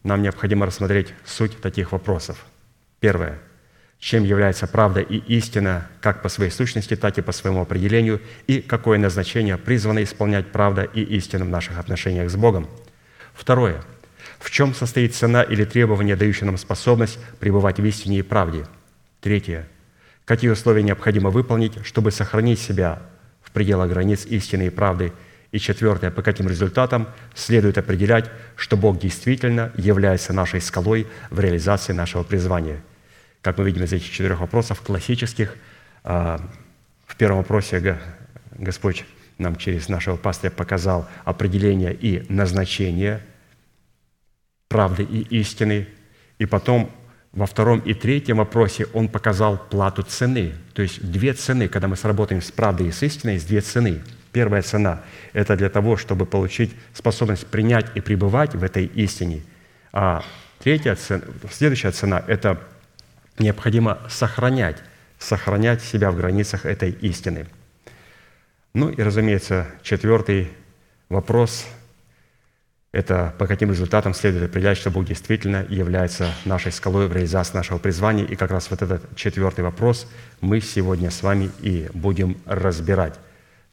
нам 0.05 0.23
необходимо 0.23 0.67
рассмотреть 0.67 1.15
суть 1.25 1.61
таких 1.61 1.93
вопросов. 1.93 2.47
Первое. 3.01 3.41
Чем 3.99 4.25
является 4.25 4.67
правда 4.67 5.01
и 5.01 5.17
истина 5.37 5.89
как 6.01 6.23
по 6.23 6.29
своей 6.29 6.51
сущности, 6.51 6.97
так 6.97 7.19
и 7.19 7.23
по 7.23 7.33
своему 7.33 7.61
определению, 7.61 8.21
и 8.47 8.61
какое 8.61 8.99
назначение 8.99 9.57
призвано 9.59 10.03
исполнять 10.03 10.51
правда 10.53 10.83
и 10.83 11.03
истина 11.03 11.45
в 11.45 11.49
наших 11.49 11.79
отношениях 11.79 12.31
с 12.31 12.37
Богом. 12.37 12.69
Второе. 13.35 13.83
В 14.39 14.51
чем 14.51 14.74
состоит 14.74 15.14
цена 15.14 15.43
или 15.43 15.64
требование, 15.64 16.16
дающее 16.16 16.47
нам 16.47 16.59
способность 16.59 17.18
пребывать 17.39 17.78
в 17.78 17.85
истине 17.85 18.18
и 18.18 18.22
правде? 18.22 18.66
Третье. 19.20 19.68
Какие 20.24 20.51
условия 20.51 20.83
необходимо 20.83 21.30
выполнить, 21.30 21.85
чтобы 21.85 22.11
сохранить 22.11 22.61
себя 22.61 23.03
в 23.43 23.51
пределах 23.51 23.91
границ 23.91 24.26
истины 24.26 24.66
и 24.66 24.70
правды– 24.70 25.12
и 25.53 25.59
четвертое, 25.59 26.11
по 26.11 26.22
каким 26.22 26.49
результатам 26.49 27.09
следует 27.35 27.78
определять, 27.78 28.30
что 28.57 28.76
Бог 28.76 28.99
действительно 28.99 29.70
является 29.76 30.33
нашей 30.33 30.61
скалой 30.62 31.07
в 31.30 31.39
реализации 31.39 31.93
нашего 31.93 32.22
призвания. 32.22 32.83
Как 33.43 33.59
мы 33.59 33.64
видим 33.64 33.85
из 33.85 33.93
этих 33.93 34.11
четырех 34.11 34.41
вопросов, 34.41 34.80
классических, 34.80 35.55
а, 36.05 36.41
в 37.07 37.16
первом 37.16 37.39
вопросе 37.39 37.99
Господь 38.53 39.05
нам 39.43 39.57
через 39.57 39.88
нашего 39.88 40.16
пастыря 40.16 40.51
показал 40.51 41.09
определение 41.24 41.95
и 41.95 42.24
назначение 42.32 43.20
правды 44.68 45.03
и 45.03 45.20
истины, 45.40 45.88
и 46.38 46.47
потом 46.47 46.90
во 47.32 47.47
втором 47.47 47.80
и 47.80 47.95
третьем 47.95 48.38
вопросе 48.38 48.86
он 48.95 49.09
показал 49.09 49.59
плату 49.59 50.03
цены. 50.03 50.55
То 50.74 50.82
есть 50.82 51.03
две 51.11 51.32
цены, 51.34 51.68
когда 51.68 51.88
мы 51.88 51.97
сработаем 51.97 52.40
с 52.40 52.51
правдой 52.51 52.88
и 52.88 52.93
с 52.93 53.03
истиной, 53.03 53.34
есть 53.34 53.49
две 53.49 53.61
цены– 53.61 54.01
Первая 54.32 54.62
цена– 54.62 55.03
это 55.34 55.57
для 55.57 55.68
того, 55.68 55.99
чтобы 55.99 56.24
получить 56.24 56.72
способность 56.95 57.47
принять 57.47 57.86
и 57.95 58.01
пребывать 58.01 58.55
в 58.55 58.64
этой 58.64 58.86
истине. 58.86 59.43
А 59.93 60.24
третья 60.59 60.95
цена, 60.95 61.22
следующая 61.51 61.90
цена– 61.90 62.24
это 62.26 62.59
необходимо 63.38 63.99
сохранять, 64.09 64.78
сохранять 65.18 65.82
себя 65.82 66.11
в 66.11 66.16
границах 66.16 66.64
этой 66.64 66.93
истины. 66.93 67.47
Ну 68.75 68.89
и, 68.89 69.03
разумеется, 69.03 69.66
четвертый 69.83 70.51
вопрос– 71.11 71.66
это 72.93 73.35
по 73.39 73.47
каким 73.47 73.70
результатам 73.70 74.14
следует 74.14 74.51
определять, 74.51 74.79
что 74.79 74.91
Бог 74.91 75.05
действительно 75.05 75.66
является 75.68 76.35
нашей 76.47 76.73
скалой 76.73 77.07
в 77.07 77.12
реализации 77.12 77.55
нашего 77.55 77.77
призвания. 77.77 78.25
И 78.25 78.35
как 78.35 78.51
раз 78.51 78.70
вот 78.70 78.81
этот 78.81 79.14
четвертый 79.14 79.61
вопрос 79.61 80.07
мы 80.41 80.61
сегодня 80.61 81.11
с 81.11 81.23
вами 81.23 81.51
и 81.61 81.89
будем 81.93 82.39
разбирать. 82.47 83.18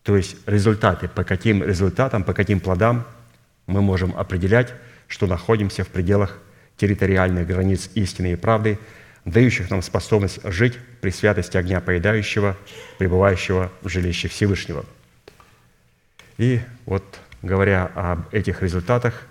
То 0.04 0.18
есть 0.18 0.36
результаты, 0.46 1.08
по 1.08 1.24
каким 1.24 1.64
результатам, 1.64 2.26
по 2.26 2.34
каким 2.34 2.60
плодам 2.60 3.06
мы 3.68 3.82
можем 3.82 4.14
определять, 4.18 4.74
что 5.08 5.28
находимся 5.28 5.86
в 5.86 5.88
пределах 5.90 6.40
территориальных 6.76 7.48
границ 7.48 7.90
истины 7.96 8.34
и 8.34 8.36
правды, 8.36 8.80
дающих 9.26 9.70
нам 9.70 9.82
способность 9.82 10.40
жить 10.44 10.78
при 11.02 11.12
святости 11.12 11.58
огня 11.58 11.82
поедающего, 11.82 12.58
пребывающего 12.98 13.72
в 13.82 13.90
жилище 13.90 14.28
Всевышнего. 14.28 14.86
И 16.38 16.62
вот 16.86 17.04
говоря 17.42 17.92
об 17.96 18.34
этих 18.34 18.62
результатах, 18.62 19.28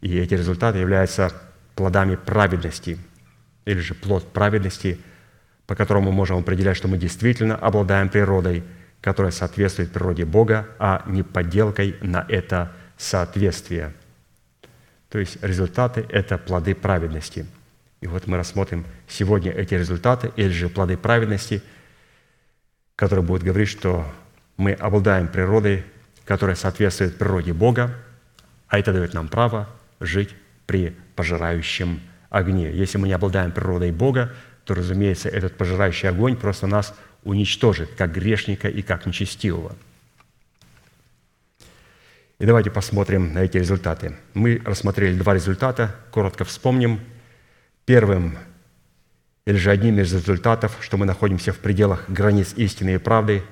и 0.00 0.18
эти 0.18 0.34
результаты 0.34 0.78
являются 0.78 1.32
плодами 1.74 2.16
праведности, 2.16 2.98
или 3.64 3.80
же 3.80 3.94
плод 3.94 4.32
праведности, 4.32 5.00
по 5.66 5.74
которому 5.74 6.10
мы 6.10 6.16
можем 6.16 6.38
определять, 6.38 6.76
что 6.76 6.88
мы 6.88 6.98
действительно 6.98 7.56
обладаем 7.56 8.08
природой– 8.08 8.64
которая 9.00 9.32
соответствует 9.32 9.92
природе 9.92 10.24
Бога, 10.24 10.68
а 10.78 11.02
не 11.06 11.22
подделкой 11.22 11.96
на 12.00 12.24
это 12.28 12.72
соответствие. 12.96 13.94
То 15.08 15.18
есть 15.18 15.42
результаты– 15.42 16.04
это 16.10 16.36
плоды 16.36 16.74
праведности. 16.74 17.46
И 18.00 18.06
вот 18.06 18.26
мы 18.26 18.36
рассмотрим 18.36 18.86
сегодня 19.08 19.50
эти 19.50 19.74
результаты, 19.74 20.32
или 20.36 20.50
же 20.50 20.68
плоды 20.68 20.96
праведности, 20.96 21.62
которые 22.96 23.24
будут 23.24 23.42
говорить, 23.42 23.68
что 23.68 24.04
мы 24.56 24.72
обладаем 24.72 25.28
природой, 25.28 25.84
которая 26.24 26.56
соответствует 26.56 27.18
природе 27.18 27.52
Бога, 27.52 27.94
а 28.68 28.78
это 28.78 28.92
дает 28.92 29.14
нам 29.14 29.28
право 29.28 29.68
жить 30.00 30.34
при 30.66 30.96
пожирающем 31.16 32.00
огне. 32.30 32.70
Если 32.70 32.98
мы 32.98 33.08
не 33.08 33.14
обладаем 33.14 33.52
природой 33.52 33.90
Бога, 33.90 34.34
то, 34.64 34.74
разумеется, 34.74 35.28
этот 35.28 35.56
пожирающий 35.56 36.08
огонь 36.08 36.36
просто 36.36 36.66
нас 36.66 36.94
уничтожит 37.24 37.90
как 37.96 38.12
грешника 38.12 38.68
и 38.68 38.82
как 38.82 39.06
нечестивого. 39.06 39.74
И 42.38 42.46
давайте 42.46 42.70
посмотрим 42.70 43.32
на 43.32 43.40
эти 43.40 43.56
результаты. 43.56 44.16
Мы 44.34 44.62
рассмотрели 44.64 45.18
два 45.18 45.34
результата, 45.34 45.96
коротко 46.10 46.44
вспомним. 46.44 47.00
Первым 47.88 48.36
или 49.46 49.56
же 49.56 49.70
одним 49.70 49.98
из 49.98 50.12
результатов, 50.12 50.76
что 50.82 50.98
мы 50.98 51.06
находимся 51.06 51.54
в 51.54 51.58
пределах 51.58 52.04
границ 52.10 52.52
истины 52.54 52.96
и 52.96 52.98
правды, 52.98 53.42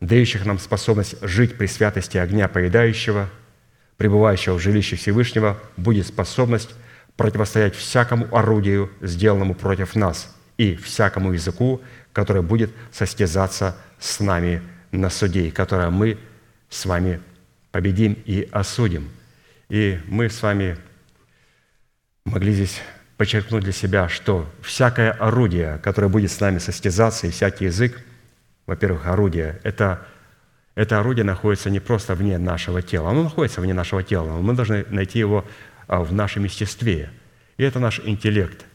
дающих 0.00 0.44
нам 0.44 0.58
способность 0.58 1.14
жить 1.22 1.56
при 1.56 1.66
святости 1.66 2.18
огня 2.18 2.48
поедающего, 2.48 3.30
пребывающего 3.96 4.54
в 4.54 4.58
жилище 4.58 4.96
Всевышнего, 4.96 5.56
будет 5.76 6.08
способность 6.08 6.74
противостоять 7.16 7.76
всякому 7.76 8.26
орудию, 8.36 8.90
сделанному 9.00 9.54
против 9.54 9.94
нас, 9.94 10.36
и 10.56 10.74
всякому 10.74 11.32
языку, 11.32 11.80
которое 12.12 12.42
будет 12.42 12.72
состязаться 12.90 13.76
с 14.00 14.18
нами 14.18 14.60
на 14.90 15.08
суде, 15.08 15.46
и 15.46 15.50
которое 15.52 15.90
мы 15.90 16.18
с 16.68 16.84
вами 16.84 17.20
победим 17.70 18.18
и 18.24 18.48
осудим. 18.50 19.08
И 19.68 20.00
мы 20.08 20.30
с 20.30 20.42
вами 20.42 20.76
могли 22.24 22.52
здесь 22.52 22.82
подчеркнуть 23.18 23.64
для 23.64 23.72
себя, 23.72 24.08
что 24.08 24.50
всякое 24.62 25.12
орудие, 25.12 25.78
которое 25.82 26.08
будет 26.08 26.30
с 26.30 26.40
нами 26.40 26.58
состязаться, 26.58 27.26
и 27.26 27.30
всякий 27.30 27.66
язык, 27.66 28.00
во-первых, 28.64 29.06
орудие, 29.06 29.60
это, 29.62 30.06
это 30.74 30.98
орудие 30.98 31.24
находится 31.24 31.68
не 31.68 31.80
просто 31.80 32.14
вне 32.14 32.38
нашего 32.38 32.80
тела, 32.80 33.10
оно 33.10 33.24
находится 33.24 33.60
вне 33.60 33.74
нашего 33.74 34.02
тела, 34.02 34.28
но 34.28 34.40
мы 34.40 34.54
должны 34.54 34.86
найти 34.88 35.18
его 35.18 35.44
а, 35.86 36.00
в 36.02 36.14
нашем 36.14 36.44
естестве. 36.44 37.10
И 37.58 37.62
это 37.62 37.78
наш 37.78 38.00
интеллект– 38.00 38.64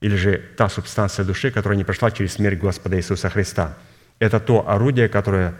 или 0.00 0.16
же 0.16 0.42
та 0.56 0.68
субстанция 0.68 1.24
души, 1.24 1.50
которая 1.50 1.76
не 1.76 1.84
прошла 1.84 2.10
через 2.10 2.34
смерть 2.34 2.58
Господа 2.58 2.96
Иисуса 2.96 3.30
Христа. 3.30 3.76
Это 4.18 4.40
то 4.40 4.68
орудие, 4.68 5.08
которое 5.08 5.54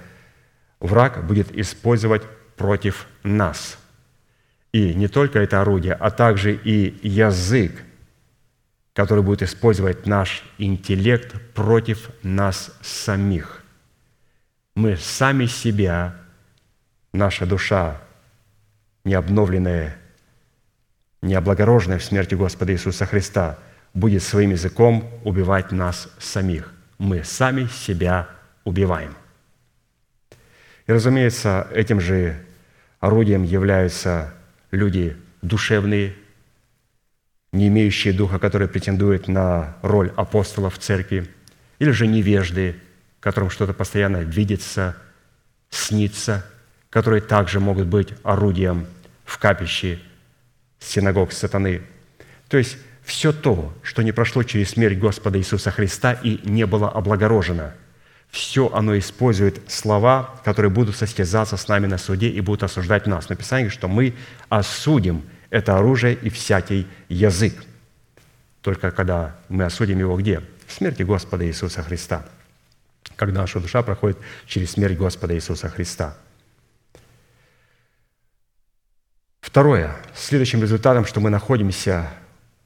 враг 0.81 1.27
будет 1.27 1.57
использовать 1.57 2.23
против 2.57 3.07
нас. 3.23 3.79
И 4.73 4.95
не 4.95 5.09
только 5.09 5.41
это 5.41 5.61
орудие, 5.61 5.95
а 5.95 6.11
также 6.11 6.55
и 6.55 6.99
язык, 7.03 7.73
который 8.99 9.23
будет 9.23 9.43
использовать 9.43 10.07
наш 10.07 10.43
интеллект 10.59 11.33
против 11.55 12.11
нас 12.25 12.77
самих. 12.83 13.63
Мы 14.75 14.97
сами 14.97 15.47
себя, 15.47 16.17
наша 17.13 17.47
душа, 17.47 18.01
не 19.05 19.15
обновленная, 19.15 19.97
не 21.23 21.37
облагороженная 21.37 22.01
в 22.01 22.05
смерти 22.05 22.35
Господа 22.35 22.73
Иисуса 22.73 23.07
Христа– 23.07 23.57
будет 23.95 24.25
своим 24.25 24.51
языком 24.51 25.09
убивать 25.25 25.73
нас 25.73 26.09
самих. 26.19 26.73
Мы 26.99 27.23
сами 27.23 27.67
себя 27.67 28.29
убиваем. 28.65 29.15
И, 30.87 30.93
разумеется, 30.93 31.69
этим 31.73 32.01
же 32.01 32.37
орудием 32.99 33.45
являются 33.45 34.35
люди 34.73 35.17
душевные, 35.43 36.15
не 37.53 37.69
имеющие 37.69 38.13
духа, 38.13 38.39
которые 38.39 38.69
претендуют 38.69 39.29
на 39.29 39.77
роль 39.83 40.13
апостолов 40.17 40.75
в 40.75 40.79
церкви, 40.79 41.29
или 41.79 41.91
же 41.91 42.07
невежды, 42.07 42.77
которым 43.21 43.51
что-то 43.51 43.73
постоянно 43.73 44.19
видится, 44.19 44.97
снится, 45.71 46.45
которые 46.91 47.21
также 47.21 47.61
могут 47.61 47.87
быть 47.87 48.09
орудием 48.23 48.87
в 49.25 49.39
капище 49.39 49.99
синагог 50.79 51.33
сатаны. 51.33 51.83
То 52.49 52.57
есть 52.57 52.79
все 53.03 53.33
то, 53.33 53.73
что 53.83 54.03
не 54.03 54.13
прошло 54.13 54.43
через 54.43 54.71
смерть 54.71 54.99
Господа 54.99 55.39
Иисуса 55.39 55.71
Христа 55.71 56.13
и 56.13 56.41
не 56.49 56.67
было 56.67 56.91
облагорожено, 56.91 57.75
все 58.31 58.71
оно 58.73 58.99
использует 58.99 59.71
слова, 59.71 60.41
которые 60.45 60.71
будут 60.71 60.97
состязаться 60.97 61.57
с 61.57 61.67
нами 61.69 61.87
на 61.87 61.97
суде 61.97 62.29
и 62.29 62.41
будут 62.41 62.63
осуждать 62.63 63.07
нас. 63.07 63.29
Написание, 63.31 63.71
что 63.71 63.89
мы 63.89 64.15
осудим 64.51 65.23
это 65.51 65.77
оружие 65.77 66.15
и 66.15 66.29
всякий 66.29 66.87
язык. 67.09 67.55
Только 68.61 68.91
когда 68.91 69.37
мы 69.49 69.65
осудим 69.65 69.99
его 69.99 70.17
где? 70.19 70.43
В 70.67 70.73
смерти 70.73 71.03
Господа 71.03 71.47
Иисуса 71.47 71.83
Христа. 71.83 72.27
Когда 73.17 73.41
наша 73.41 73.61
душа 73.61 73.83
проходит 73.83 74.19
через 74.47 74.73
смерть 74.73 74.97
Господа 74.97 75.35
Иисуса 75.35 75.69
Христа. 75.69 76.17
Второе. 79.41 79.97
Следующим 80.15 80.61
результатом, 80.61 81.07
что 81.07 81.21
мы 81.21 81.31
находимся 81.31 82.11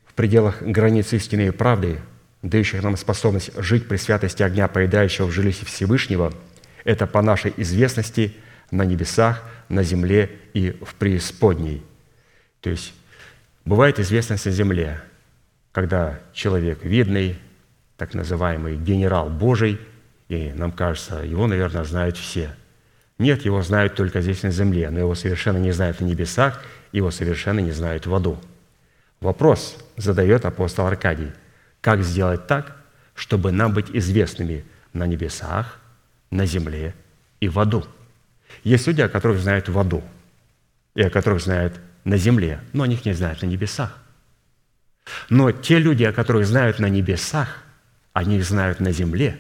в 0.05 0.15
пределах 0.15 0.61
границ 0.63 1.13
истины 1.13 1.47
и 1.47 1.51
правды, 1.51 2.01
дающих 2.43 2.83
нам 2.83 2.97
способность 2.97 3.57
жить 3.57 3.87
при 3.87 3.97
святости 3.97 4.43
огня, 4.43 4.67
поедающего 4.67 5.27
в 5.27 5.31
жилище 5.31 5.65
Всевышнего, 5.65 6.35
это 6.83 7.07
по 7.07 7.23
нашей 7.23 7.55
известности 7.57 8.35
на 8.73 8.85
небесах, 8.85 9.45
на 9.69 9.85
земле 9.85 10.41
и 10.55 10.73
в 10.85 10.97
преисподней. 10.97 11.85
То 12.63 12.71
есть 12.71 12.95
Бывает 13.65 14.01
известность 14.01 14.47
на 14.47 14.51
земле, 14.51 15.01
когда 15.71 16.19
человек 16.33 16.85
видный, 16.85 17.39
так 17.97 18.15
называемый 18.15 18.77
генерал 18.77 19.31
Божий, 19.31 19.81
и 20.29 20.53
нам 20.53 20.73
кажется, 20.73 21.19
его, 21.19 21.47
наверное, 21.47 21.85
знают 21.85 22.17
все. 22.17 22.51
Нет, 23.19 23.45
его 23.45 23.63
знают 23.63 23.95
только 23.95 24.21
здесь 24.21 24.43
на 24.43 24.51
земле, 24.51 24.91
но 24.91 24.99
его 24.99 25.15
совершенно 25.15 25.59
не 25.59 25.71
знают 25.71 26.01
на 26.01 26.07
небесах, 26.07 26.61
его 26.91 27.13
совершенно 27.13 27.61
не 27.61 27.71
знают 27.71 28.07
в 28.07 28.15
аду. 28.15 28.41
Вопрос 29.21 29.77
задает 29.97 30.45
апостол 30.45 30.87
Аркадий. 30.87 31.31
Как 31.81 32.03
сделать 32.03 32.49
так, 32.49 32.77
чтобы 33.15 33.53
нам 33.53 33.73
быть 33.73 33.91
известными 33.93 34.65
на 34.93 35.07
небесах, 35.07 35.79
на 36.31 36.47
земле 36.47 36.95
и 37.39 37.49
в 37.49 37.61
аду? 37.61 37.85
Есть 38.65 38.89
люди, 38.89 39.03
о 39.03 39.09
которых 39.09 39.39
знают 39.39 39.69
в 39.69 39.79
аду, 39.79 40.03
и 40.97 41.03
о 41.03 41.11
которых 41.11 41.41
знают 41.41 41.81
на 42.05 42.17
земле, 42.17 42.61
но 42.73 42.85
о 42.85 42.87
них 42.87 43.05
не 43.05 43.13
знают 43.13 43.43
на 43.43 43.47
небесах. 43.47 43.99
Но 45.29 45.53
те 45.53 45.79
люди, 45.79 46.05
о 46.05 46.13
которых 46.13 46.47
знают 46.47 46.79
на 46.79 46.87
небесах, 46.87 47.63
они 48.13 48.39
их 48.39 48.45
знают 48.45 48.81
на 48.81 48.93
земле, 48.93 49.39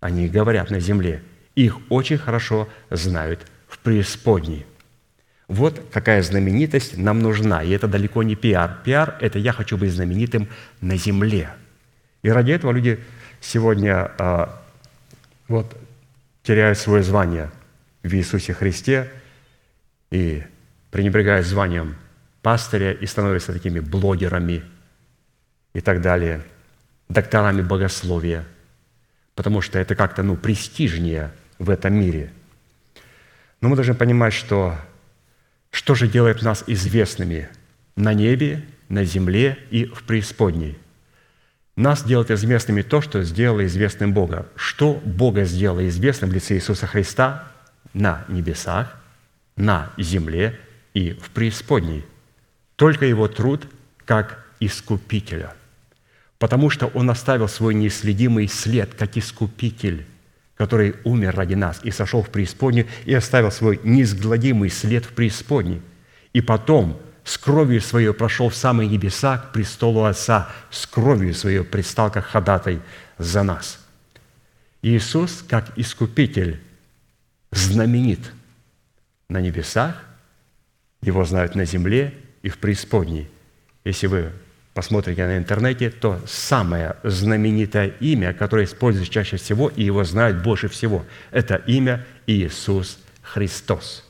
они 0.00 0.28
говорят 0.28 0.70
на 0.70 0.80
земле, 0.80 1.22
их 1.54 1.78
очень 1.90 2.18
хорошо 2.18 2.68
знают 2.90 3.46
в 3.68 3.78
преисподней. 3.78 4.66
Вот 5.48 5.80
какая 5.92 6.22
знаменитость 6.22 6.96
нам 6.96 7.20
нужна. 7.20 7.62
И 7.62 7.70
это 7.70 7.86
далеко 7.86 8.22
не 8.22 8.34
пиар. 8.34 8.78
Пиар– 8.84 9.16
это 9.20 9.38
я 9.38 9.52
хочу 9.52 9.76
быть 9.76 9.92
знаменитым 9.92 10.48
на 10.80 10.96
земле. 10.96 11.50
И 12.22 12.28
ради 12.28 12.50
этого 12.50 12.72
люди 12.72 12.98
сегодня 13.40 14.10
а, 14.18 14.62
вот, 15.46 15.76
теряют 16.42 16.78
свое 16.78 17.02
звание 17.04 17.50
в 18.02 18.12
Иисусе 18.14 18.54
Христе 18.54 19.10
и 20.10 20.42
пренебрегают 20.96 21.46
званием 21.46 21.94
пастыря 22.40 22.90
и 22.90 23.04
становятся 23.04 23.52
такими 23.52 23.80
блогерами 23.80 24.62
и 25.74 25.82
так 25.82 26.00
далее, 26.00 26.40
докторами 27.10 27.60
богословия, 27.60 28.46
потому 29.34 29.60
что 29.60 29.78
это 29.78 29.94
как-то 29.94 30.22
ну, 30.22 30.36
престижнее 30.36 31.32
в 31.58 31.68
этом 31.68 31.92
мире. 31.92 32.32
Но 33.60 33.68
мы 33.68 33.76
должны 33.76 33.92
понимать, 33.92 34.32
что 34.32 34.74
что 35.70 35.94
же 35.94 36.08
делает 36.08 36.40
нас 36.40 36.64
известными 36.66 37.50
на 37.94 38.14
небе, 38.14 38.64
на 38.88 39.04
земле 39.04 39.58
и 39.70 39.84
в 39.84 40.02
преисподней? 40.04 40.78
Нас 41.76 42.04
делает 42.04 42.30
известными 42.30 42.80
то, 42.80 43.02
что 43.02 43.22
сделало 43.22 43.66
известным 43.66 44.14
Бога. 44.14 44.46
Что 44.56 44.94
Бога 44.94 45.44
сделало 45.44 45.86
известным 45.88 46.30
в 46.30 46.32
лице 46.32 46.54
Иисуса 46.54 46.86
Христа 46.86 47.52
на 47.92 48.24
небесах, 48.28 48.96
на 49.56 49.92
земле 49.98 50.58
и 50.96 51.12
в 51.12 51.28
преисподней. 51.28 52.06
Только 52.76 53.04
Его 53.04 53.28
труд 53.28 53.68
как 54.06 54.46
искупителя. 54.60 55.52
Потому 56.38 56.70
что 56.70 56.86
Он 56.86 57.10
оставил 57.10 57.48
свой 57.48 57.74
неисследимый 57.74 58.48
след, 58.48 58.94
как 58.94 59.18
искупитель, 59.18 60.06
который 60.56 60.94
умер 61.04 61.36
ради 61.36 61.52
нас 61.52 61.80
и 61.82 61.90
сошел 61.90 62.22
в 62.22 62.30
преисподнюю 62.30 62.86
и 63.04 63.12
оставил 63.12 63.50
свой 63.50 63.78
неизгладимый 63.84 64.70
след 64.70 65.04
в 65.04 65.12
преисподней. 65.12 65.82
И 66.32 66.40
потом 66.40 66.98
с 67.24 67.36
кровью 67.36 67.82
своей 67.82 68.14
прошел 68.14 68.48
в 68.48 68.56
самые 68.56 68.88
небеса 68.88 69.36
к 69.36 69.52
престолу 69.52 70.04
Отца, 70.04 70.50
с 70.70 70.86
кровью 70.86 71.34
своей 71.34 71.62
предстал 71.62 72.10
как 72.10 72.24
ходатай 72.24 72.80
за 73.18 73.42
нас. 73.42 73.84
Иисус, 74.80 75.44
как 75.46 75.76
искупитель, 75.76 76.58
знаменит 77.50 78.32
на 79.28 79.42
небесах, 79.42 80.02
его 81.06 81.24
знают 81.24 81.54
на 81.54 81.64
земле 81.64 82.12
и 82.42 82.48
в 82.48 82.58
преисподней. 82.58 83.28
Если 83.84 84.08
вы 84.08 84.32
посмотрите 84.74 85.24
на 85.24 85.38
интернете, 85.38 85.88
то 85.90 86.20
самое 86.26 86.96
знаменитое 87.02 87.94
имя, 88.00 88.34
которое 88.34 88.66
используется 88.66 89.12
чаще 89.12 89.36
всего 89.36 89.68
и 89.68 89.84
его 89.84 90.04
знают 90.04 90.42
больше 90.42 90.68
всего, 90.68 91.06
это 91.30 91.56
имя 91.66 92.04
Иисус 92.26 92.98
Христос. 93.22 94.04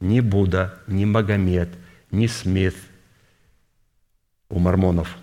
Ни 0.00 0.20
Будда, 0.20 0.78
ни 0.86 1.04
Магомед, 1.04 1.70
ни 2.10 2.26
Смит 2.26 2.76
у 4.50 4.58
мормонов. 4.58 5.16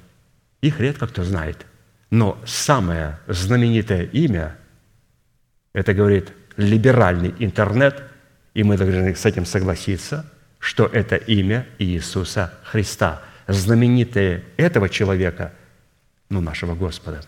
Их 0.62 0.80
редко 0.80 1.08
кто 1.08 1.24
знает. 1.24 1.66
Но 2.10 2.42
самое 2.46 3.20
знаменитое 3.28 4.04
имя, 4.04 4.58
это 5.74 5.94
говорит 5.94 6.34
либеральный 6.58 7.34
интернет, 7.40 8.04
и 8.54 8.64
мы 8.64 8.78
должны 8.78 9.16
с 9.16 9.26
этим 9.26 9.46
согласиться, 9.46 10.31
что 10.62 10.86
это 10.86 11.18
имя 11.18 11.68
Иисуса 11.78 12.54
Христа– 12.64 13.22
знаменитые 13.54 14.44
этого 14.58 14.90
человека, 14.90 15.54
ну, 16.30 16.42
нашего 16.42 16.76
Господа, 16.76 17.22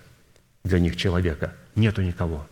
для 0.64 0.80
них 0.80 0.96
человека, 0.96 1.54
нету 1.76 2.02
никого. 2.02 2.48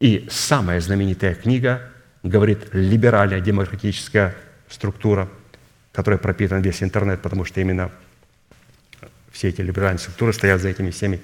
И 0.00 0.26
самая 0.30 0.80
знаменитая 0.80 1.34
книга, 1.34 1.90
говорит 2.22 2.68
либеральная 2.72 3.40
демократическая 3.40 4.34
структура, 4.68 5.28
которая 5.92 6.18
пропитан 6.18 6.62
весь 6.62 6.82
интернет, 6.82 7.20
потому 7.22 7.44
что 7.44 7.60
именно 7.60 7.90
все 9.30 9.48
эти 9.48 9.60
либеральные 9.60 9.98
структуры 9.98 10.32
стоят 10.32 10.60
за 10.60 10.68
этими 10.68 10.90
всеми 10.90 11.20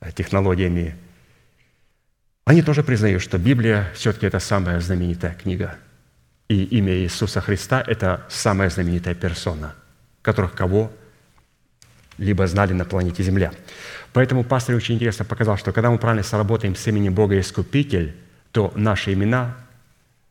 э, 0.00 0.12
технологиями. 0.12 0.96
Они 2.44 2.62
тоже 2.62 2.82
признают, 2.82 3.22
что 3.22 3.38
Библия 3.38 3.90
все-таки 3.94 4.26
это 4.26 4.38
самая 4.38 4.80
знаменитая 4.80 5.34
книга. 5.34 5.76
И 6.48 6.62
имя 6.64 6.94
Иисуса 6.94 7.40
Христа– 7.40 7.82
это 7.86 8.24
самая 8.28 8.70
знаменитая 8.70 9.14
персона– 9.14 9.74
которых 10.26 10.54
кого 10.54 10.90
либо 12.18 12.48
знали 12.48 12.72
на 12.72 12.84
планете 12.84 13.22
Земля. 13.22 13.52
Поэтому 14.12 14.42
пастор 14.42 14.74
очень 14.74 14.96
интересно 14.96 15.24
показал, 15.24 15.56
что 15.56 15.70
когда 15.72 15.88
мы 15.88 15.98
правильно 15.98 16.24
сработаем 16.24 16.74
с 16.74 16.84
именем 16.88 17.14
Бога 17.14 17.38
Искупитель, 17.38 18.16
то 18.50 18.72
наши 18.74 19.12
имена 19.12 19.56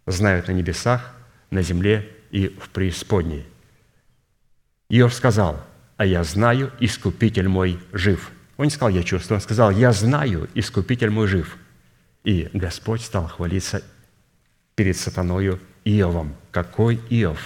знают 0.05 0.49
на 0.49 0.51
небесах, 0.51 1.15
на 1.49 1.61
земле 1.61 2.11
и 2.29 2.49
в 2.49 2.69
преисподней. 2.69 3.45
Иов 4.89 5.13
сказал, 5.13 5.63
а 5.95 6.05
я 6.05 6.25
знаю, 6.25 6.73
Искупитель 6.81 7.47
мой 7.47 7.79
жив. 7.93 8.31
Он 8.57 8.65
не 8.65 8.71
сказал, 8.71 8.89
я 8.89 9.03
чувствую, 9.03 9.37
он 9.37 9.41
сказал, 9.41 9.71
я 9.71 9.93
знаю, 9.93 10.49
Искупитель 10.55 11.09
мой 11.09 11.27
жив. 11.27 11.55
И 12.25 12.49
Господь 12.51 13.01
стал 13.01 13.27
хвалиться 13.27 13.81
перед 14.75 14.97
сатаною 14.97 15.57
Иовом. 15.85 16.35
Какой 16.51 16.99
Иов? 17.09 17.39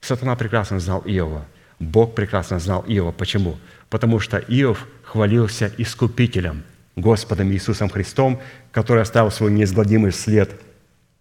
Сатана 0.00 0.36
прекрасно 0.36 0.78
знал 0.80 1.02
Иова– 1.06 1.46
Бог 1.78 2.14
прекрасно 2.14 2.58
знал 2.58 2.84
Иова. 2.86 3.12
Почему? 3.12 3.58
Потому 3.90 4.20
что 4.20 4.38
Иов 4.38 4.86
хвалился 5.02 5.72
искупителем, 5.78 6.62
Господом 6.96 7.50
Иисусом 7.52 7.88
Христом, 7.88 8.40
который 8.70 9.02
оставил 9.02 9.30
свой 9.30 9.50
неизгладимый 9.50 10.12
след 10.12 10.50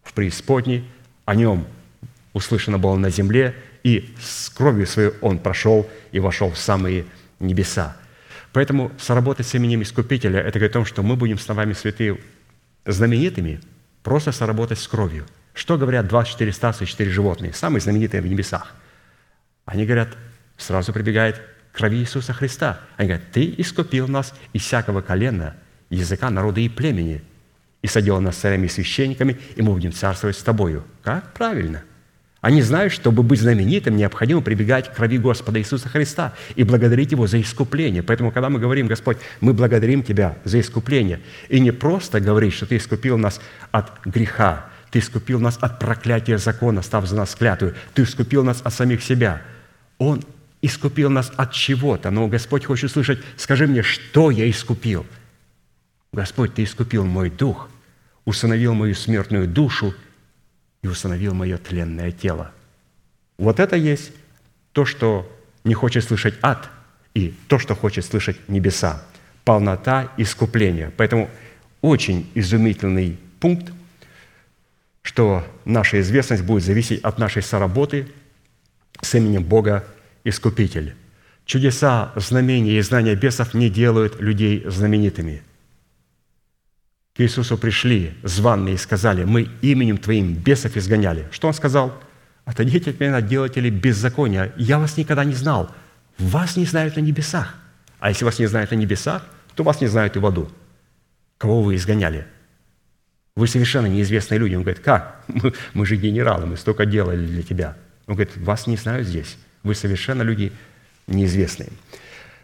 в 0.04 0.14
преисподней, 0.14 0.86
о 1.26 1.36
нем 1.36 1.66
услышано 2.34 2.78
было 2.78 2.96
на 2.96 3.10
земле, 3.10 3.56
и 3.84 4.14
с 4.20 4.50
кровью 4.50 4.88
своей 4.88 5.12
он 5.22 5.40
прошел 5.40 5.90
и 6.12 6.20
вошел 6.20 6.52
в 6.52 6.58
самые 6.58 7.06
небеса. 7.40 7.98
Поэтому 8.52 8.92
соработать 9.00 9.48
с 9.48 9.56
именем 9.56 9.82
Искупителя– 9.82 10.40
это 10.42 10.60
говорит 10.60 10.72
о 10.72 10.80
том, 10.80 10.86
что 10.86 11.02
мы 11.02 11.16
будем 11.16 11.40
с 11.40 11.48
вами 11.48 11.74
святые 11.74 12.20
знаменитыми, 12.86 13.60
просто 14.04 14.32
соработать 14.32 14.80
с 14.80 14.88
кровью. 14.88 15.26
Что 15.54 15.78
говорят 15.78 16.08
24 16.08 16.52
стаса 16.52 16.84
и 16.84 16.88
4 16.88 17.10
животные, 17.12 17.54
самые 17.54 17.82
знаменитые 17.82 18.22
в 18.22 18.28
небесах? 18.28 18.76
Они 19.66 19.86
говорят, 19.86 20.18
сразу 20.58 20.94
прибегает 20.94 21.42
к 21.72 21.78
крови 21.78 21.98
Иисуса 21.98 22.34
Христа. 22.34 22.80
Они 22.98 23.10
говорят, 23.10 23.32
«Ты 23.32 23.54
искупил 23.58 24.08
нас 24.08 24.34
из 24.52 24.64
всякого 24.64 25.02
колена, 25.02 25.56
языка, 25.90 26.30
народа 26.30 26.60
и 26.60 26.70
племени, 26.70 27.24
и 27.82 27.88
садил 27.88 28.20
нас 28.20 28.36
царями 28.36 28.66
и 28.66 28.70
священниками, 28.70 29.38
и 29.56 29.62
мы 29.62 29.74
будем 29.74 29.92
царствовать 29.92 30.38
с 30.38 30.44
тобою». 30.44 30.84
Как? 31.04 31.34
Правильно. 31.34 31.84
Они 32.42 32.62
знают, 32.62 32.92
чтобы 32.92 33.24
быть 33.24 33.40
знаменитым, 33.40 33.96
необходимо 33.96 34.42
прибегать 34.42 34.90
к 34.90 34.96
крови 34.96 35.18
Господа 35.18 35.60
Иисуса 35.60 35.88
Христа 35.88 36.34
и 36.56 36.64
благодарить 36.64 37.14
Его 37.14 37.26
за 37.26 37.40
искупление. 37.40 38.04
Поэтому, 38.04 38.32
когда 38.32 38.50
мы 38.50 38.60
говорим, 38.60 38.88
Господь, 38.88 39.18
мы 39.40 39.54
благодарим 39.54 40.04
Тебя 40.04 40.38
за 40.44 40.60
искупление, 40.60 41.22
и 41.48 41.62
не 41.62 41.72
просто 41.72 42.20
говорить, 42.20 42.54
что 42.54 42.66
Ты 42.66 42.78
искупил 42.78 43.18
нас 43.18 43.40
от 43.72 43.92
греха, 44.04 44.70
Ты 44.94 45.00
искупил 45.00 45.40
нас 45.40 45.58
от 45.60 45.80
проклятия 45.80 46.38
закона, 46.38 46.84
став 46.84 47.08
за 47.08 47.16
нас 47.16 47.34
клятвою, 47.34 47.74
Ты 47.96 48.04
искупил 48.04 48.44
нас 48.44 48.62
от 48.64 48.76
самих 48.76 49.02
себя. 49.02 49.42
Он 49.98 50.24
искупил 50.62 51.10
нас 51.10 51.32
от 51.36 51.52
чего-то, 51.52 52.12
но 52.12 52.28
Господь 52.28 52.66
хочет 52.66 52.92
услышать, 52.92 53.20
скажи 53.36 53.66
мне, 53.66 53.82
что 53.82 54.30
я 54.30 54.48
искупил? 54.48 55.04
Господь, 56.12 56.54
Ты 56.54 56.64
искупил 56.64 57.06
мой 57.06 57.32
дух, 57.32 57.70
установил 58.24 58.76
мою 58.76 58.94
смертную 58.94 59.48
душу 59.48 59.96
и 60.84 60.88
установил 60.88 61.34
мое 61.34 61.58
тленное 61.58 62.12
тело. 62.12 62.52
Вот 63.40 63.60
это 63.60 63.76
есть 63.76 64.12
то, 64.74 64.86
что 64.86 65.28
не 65.64 65.74
хочет 65.74 66.04
слышать 66.04 66.36
ад, 66.44 66.70
и 67.16 67.34
то, 67.48 67.58
что 67.58 67.74
хочет 67.74 68.06
слышать 68.06 68.38
небеса. 68.48 69.02
Полнота 69.44 70.12
искупления. 70.18 70.92
Поэтому 70.98 71.32
очень 71.82 72.30
изумительный 72.36 73.18
пункт, 73.40 73.74
что 75.04 75.46
наша 75.66 76.02
известность 76.02 76.44
будет 76.44 76.64
зависеть 76.64 77.02
от 77.02 77.20
нашей 77.20 77.44
соработы 77.44 78.08
с 79.02 79.14
именем 79.14 79.44
Бога 79.44 79.86
искупитель. 80.24 80.96
Чудеса, 81.46 82.14
знамения 82.16 82.80
и 82.80 82.82
знания 82.82 83.16
бесов 83.16 83.54
не 83.54 83.70
делают 83.70 84.20
людей 84.20 84.64
знаменитыми. 84.66 85.44
К 87.16 87.20
Иисусу 87.20 87.58
пришли 87.58 88.14
званные 88.24 88.76
и 88.76 88.78
сказали, 88.78 89.24
мы 89.24 89.50
именем 89.62 89.98
Твоим 89.98 90.34
бесов 90.34 90.78
изгоняли. 90.78 91.28
Что 91.32 91.50
Он 91.50 91.54
сказал? 91.54 91.94
Отойдите 92.46 92.92
от 92.92 93.00
меня, 93.00 93.22
делатели 93.22 93.70
беззакония. 93.70 94.54
Я 94.58 94.80
вас 94.80 94.98
никогда 94.98 95.24
не 95.24 95.36
знал. 95.36 95.70
Вас 96.18 96.56
не 96.56 96.66
знают 96.66 96.96
на 96.96 97.02
небесах. 97.02 97.56
А 98.00 98.10
если 98.10 98.26
вас 98.26 98.40
не 98.40 98.48
знают 98.48 98.72
на 98.72 98.76
небесах, 98.76 99.26
то 99.56 99.64
вас 99.64 99.82
не 99.82 99.88
знают 99.88 100.16
и 100.16 100.20
в 100.20 100.26
аду. 100.26 100.50
Кого 101.38 101.62
вы 101.62 101.76
изгоняли? 101.76 102.26
Вы 103.36 103.48
совершенно 103.48 103.88
неизвестные 103.88 104.38
люди. 104.38 104.56
Он 104.56 104.62
говорит, 104.62 104.82
как? 104.82 105.24
Мы, 105.28 105.54
мы 105.74 105.86
же 105.86 105.96
генералы, 105.96 106.46
мы 106.46 106.58
столько 106.58 106.86
делали 106.86 107.26
для 107.26 107.42
тебя. 107.42 107.76
Он 108.08 108.16
говорит, 108.16 108.36
вас 108.38 108.68
не 108.68 108.78
знают 108.78 109.08
здесь. 109.08 109.38
Вы 109.64 109.76
совершенно 109.76 110.22
люди 110.22 110.52
неизвестные. 111.08 111.70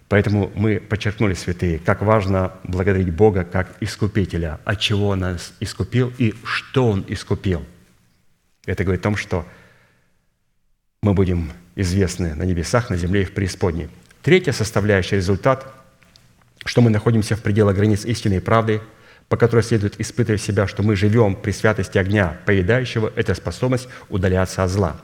Поэтому 0.08 0.52
мы 0.56 0.80
подчеркнули, 0.80 1.36
святые, 1.36 1.78
как 1.78 2.02
важно 2.02 2.54
благодарить 2.64 3.12
Бога 3.12 3.44
как 3.44 3.76
Искупителя, 3.80 4.60
от 4.66 4.80
чего 4.80 5.10
Он 5.10 5.20
нас 5.20 5.54
искупил 5.60 6.12
и 6.18 6.34
что 6.44 6.90
Он 6.90 7.06
искупил. 7.08 7.64
Это 8.66 8.84
говорит 8.84 9.02
о 9.02 9.04
том, 9.04 9.16
что 9.16 9.46
мы 11.04 11.14
будем 11.14 11.52
известны 11.76 12.34
на 12.34 12.44
небесах, 12.44 12.90
на 12.90 12.98
земле 12.98 13.22
и 13.22 13.26
в 13.26 13.34
преисподней. 13.34 13.90
Третья 14.24 14.52
составляющая 14.52 15.18
результат, 15.18 15.72
что 16.66 16.82
мы 16.82 16.90
находимся 16.90 17.36
в 17.36 17.44
пределах 17.44 17.76
границ 17.76 18.04
истины 18.04 18.36
и 18.36 18.40
правды, 18.40 18.82
по 19.30 19.38
которой 19.38 19.64
следует 19.64 20.00
испытывать 20.02 20.42
себя, 20.42 20.68
что 20.68 20.84
мы 20.84 20.96
живем 20.96 21.36
при 21.36 21.52
святости 21.52 21.98
огня 21.98 22.38
поедающего, 22.46 23.12
это 23.16 23.34
способность 23.36 23.88
удаляться 24.10 24.64
от 24.64 24.70
зла. 24.70 25.00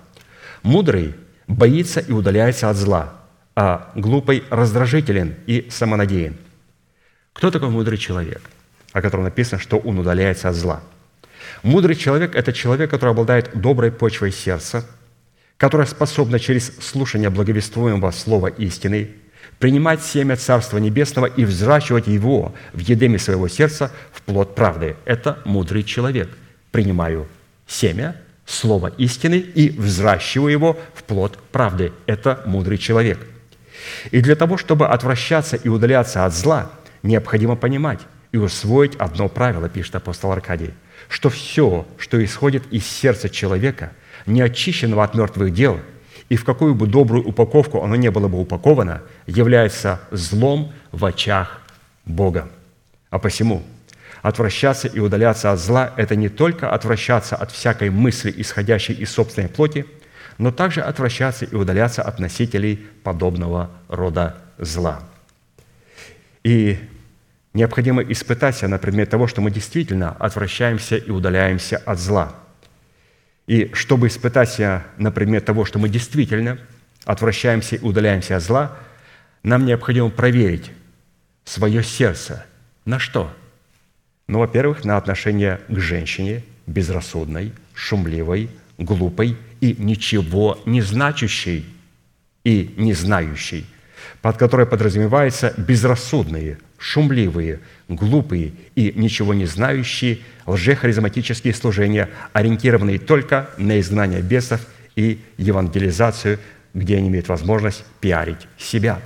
Мудрый 0.64 1.16
боится 1.48 2.00
и 2.00 2.12
удаляется 2.12 2.70
от 2.70 2.76
зла, 2.76 3.14
а 3.56 3.92
глупый 3.96 4.44
раздражителен 4.50 5.36
и 5.46 5.68
самонадеян. 5.70 6.36
Кто 7.34 7.52
такой 7.52 7.70
мудрый 7.70 7.98
человек, 7.98 8.42
о 8.92 9.02
котором 9.02 9.26
написано, 9.26 9.62
что 9.62 9.78
он 9.78 10.00
удаляется 10.00 10.50
от 10.50 10.56
зла? 10.56 10.82
Мудрый 11.64 11.96
человек– 11.96 12.36
это 12.36 12.52
человек, 12.52 12.90
который 12.90 13.12
обладает 13.12 13.52
доброй 13.54 13.92
почвой 13.92 14.32
сердца– 14.32 14.86
которая 15.58 15.88
способна 15.88 16.40
через 16.40 16.72
слушание 16.80 17.30
благовествуемого 17.30 18.12
слова 18.12 18.48
истины 18.48 19.12
принимать 19.60 20.04
семя 20.04 20.36
Царства 20.36 20.78
Небесного 20.78 21.26
и 21.26 21.46
взращивать 21.46 22.08
его 22.08 22.54
в 22.74 22.80
едеме 22.80 23.20
своего 23.20 23.48
сердца 23.48 23.91
в 24.12 24.22
плод 24.22 24.56
правды. 24.56 24.96
Это 25.06 25.39
мудрый 25.46 25.84
человек. 25.84 26.30
Принимаю 26.72 27.28
семя, 27.68 28.16
слово 28.46 28.88
истины 28.98 29.36
и 29.36 29.70
взращиваю 29.70 30.52
его 30.52 30.80
в 30.93 31.04
плод 31.04 31.38
правды. 31.52 31.93
Это 32.06 32.41
мудрый 32.46 32.78
человек. 32.78 33.20
И 34.12 34.22
для 34.22 34.36
того, 34.36 34.58
чтобы 34.58 34.88
отвращаться 34.88 35.56
и 35.56 35.70
удаляться 35.70 36.26
от 36.26 36.34
зла, 36.34 36.72
необходимо 37.04 37.56
понимать 37.56 38.00
и 38.32 38.38
усвоить 38.38 38.96
одно 38.96 39.30
правило, 39.30 39.70
пишет 39.70 39.96
апостол 39.96 40.32
Аркадий, 40.32 40.74
что 41.08 41.30
все, 41.30 41.88
что 41.98 42.24
исходит 42.24 42.64
из 42.72 42.86
сердца 42.86 43.30
человека– 43.30 43.91
не 44.26 44.41
очищенного 44.41 45.04
от 45.04 45.16
мертвых 45.16 45.54
дел, 45.54 45.80
и 46.30 46.36
в 46.36 46.46
какую 46.46 46.76
бы 46.76 46.88
добрую 46.88 47.24
упаковку 47.24 47.84
оно 47.84 47.96
не 47.96 48.10
было 48.10 48.28
бы 48.28 48.40
упаковано, 48.40 49.02
является 49.28 50.00
злом 50.12 50.74
в 50.92 51.06
очах 51.06 51.62
Бога. 52.06 52.50
А 53.10 53.20
посему 53.20 53.64
отвращаться 54.22 54.88
и 54.88 55.00
удаляться 55.00 55.52
от 55.52 55.60
зла– 55.60 55.94
это 55.98 56.16
не 56.16 56.30
только 56.30 56.72
отвращаться 56.72 57.36
от 57.36 57.52
всякой 57.52 57.92
мысли, 57.92 58.34
исходящей 58.36 58.96
из 58.96 59.12
собственной 59.12 59.50
плоти, 59.50 59.86
но 60.38 60.52
также 60.52 60.82
отвращаться 60.82 61.46
и 61.46 61.56
удаляться 61.56 62.02
от 62.02 62.20
носителей 62.20 62.86
подобного 63.04 63.70
рода 63.88 64.38
зла. 64.58 65.02
И 66.44 66.80
необходимо 67.54 68.02
испытать 68.02 68.58
себя 68.58 68.70
на 68.70 68.80
предмет 68.80 69.10
того, 69.10 69.28
что 69.28 69.42
мы 69.42 69.52
действительно 69.52 70.12
отвращаемся 70.12 70.98
и 70.98 71.12
удаляемся 71.12 71.78
от 71.78 72.00
зла– 72.00 72.34
и 73.48 73.72
чтобы 73.74 74.08
испытать 74.08 74.52
себя 74.52 74.86
на 74.98 75.12
предмет 75.12 75.46
того, 75.46 75.66
что 75.66 75.80
мы 75.80 75.89
действительно 75.89 76.58
отвращаемся 77.06 77.76
и 77.76 77.80
удаляемся 77.80 78.38
от 78.38 78.43
зла, 78.43 78.78
нам 79.43 79.66
необходимо 79.66 80.10
проверить 80.10 80.72
свое 81.43 81.84
сердце. 81.84 82.46
На 82.86 83.00
что? 83.00 83.32
Ну, 84.28 84.39
во-первых, 84.39 84.84
на 84.84 84.98
отношение 84.98 85.62
к 85.68 85.78
женщине, 85.78 86.43
безрассудной, 86.66 87.54
шумливой, 87.76 88.50
глупой 88.78 89.38
и 89.62 89.76
ничего 89.78 90.60
не 90.66 90.82
значащей 90.82 91.66
и 92.43 92.74
не 92.78 92.93
знающей, 92.93 93.68
под 94.22 94.38
которой 94.38 94.66
подразумеваются 94.66 95.54
безрассудные, 95.58 96.58
шумливые, 96.78 97.60
глупые 97.88 98.54
и 98.76 98.94
ничего 98.96 99.34
не 99.34 99.46
знающие 99.46 100.20
лжехаризматические 100.46 101.54
служения, 101.54 102.10
ориентированные 102.34 103.00
только 103.00 103.50
на 103.58 103.80
изгнание 103.80 104.22
бесов 104.22 104.62
и 104.96 105.20
евангелизацию, 105.38 106.40
где 106.74 106.98
они 106.98 107.08
имеют 107.08 107.28
возможность 107.28 107.84
пиарить 108.02 108.48
себя. 108.58 109.02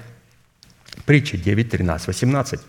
Притча 1.05 1.37
9, 1.37 1.69
13, 1.69 2.07
18. 2.07 2.59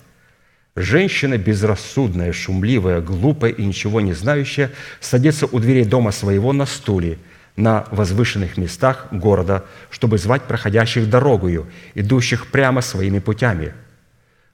Женщина 0.77 1.37
безрассудная, 1.37 2.33
шумливая, 2.33 3.01
глупая 3.01 3.51
и 3.51 3.65
ничего 3.65 4.01
не 4.01 4.13
знающая 4.13 4.71
садится 5.01 5.47
у 5.47 5.59
дверей 5.59 5.85
дома 5.85 6.13
своего 6.13 6.53
на 6.53 6.67
стуле 6.67 7.19
на 7.57 7.87
возвышенных 7.91 8.57
местах 8.57 9.09
города, 9.11 9.65
чтобы 9.91 10.17
звать 10.17 10.43
проходящих 10.45 11.11
дорогою, 11.11 11.67
идущих 11.95 12.47
прямо 12.47 12.81
своими 12.81 13.19
путями– 13.19 13.75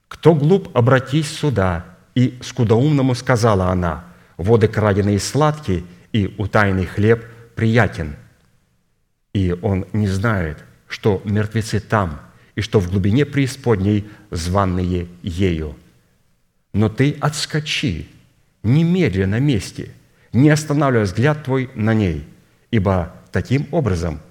«Кто 0.07 0.33
глуп, 0.33 0.69
обратись 0.75 1.29
сюда». 1.29 1.85
И 2.15 2.39
скудоумному 2.41 3.13
сказала 3.13 3.67
она, 3.67 4.05
«Воды 4.37 4.67
краденые 4.67 5.19
сладкие, 5.19 5.83
и 6.13 6.33
утайный 6.37 6.85
хлеб 6.85 7.25
приятен». 7.55 8.15
И 9.33 9.55
он 9.61 9.85
не 9.93 10.07
знает, 10.07 10.57
что 10.87 11.21
мертвецы 11.25 11.79
там, 11.79 12.19
и 12.55 12.61
что 12.61 12.79
в 12.79 12.89
глубине 12.89 13.25
преисподней 13.25 14.09
званные 14.31 15.07
ею. 15.21 15.75
Но 16.73 16.89
ты 16.89 17.15
отскочи, 17.21 18.07
немедленно 18.63 19.37
на 19.37 19.39
месте, 19.39 19.91
не 20.33 20.49
останавливая 20.49 21.05
взгляд 21.05 21.43
твой 21.43 21.69
на 21.75 21.93
ней, 21.93 22.27
ибо 22.71 23.13
таким 23.31 23.67
образом 23.71 24.21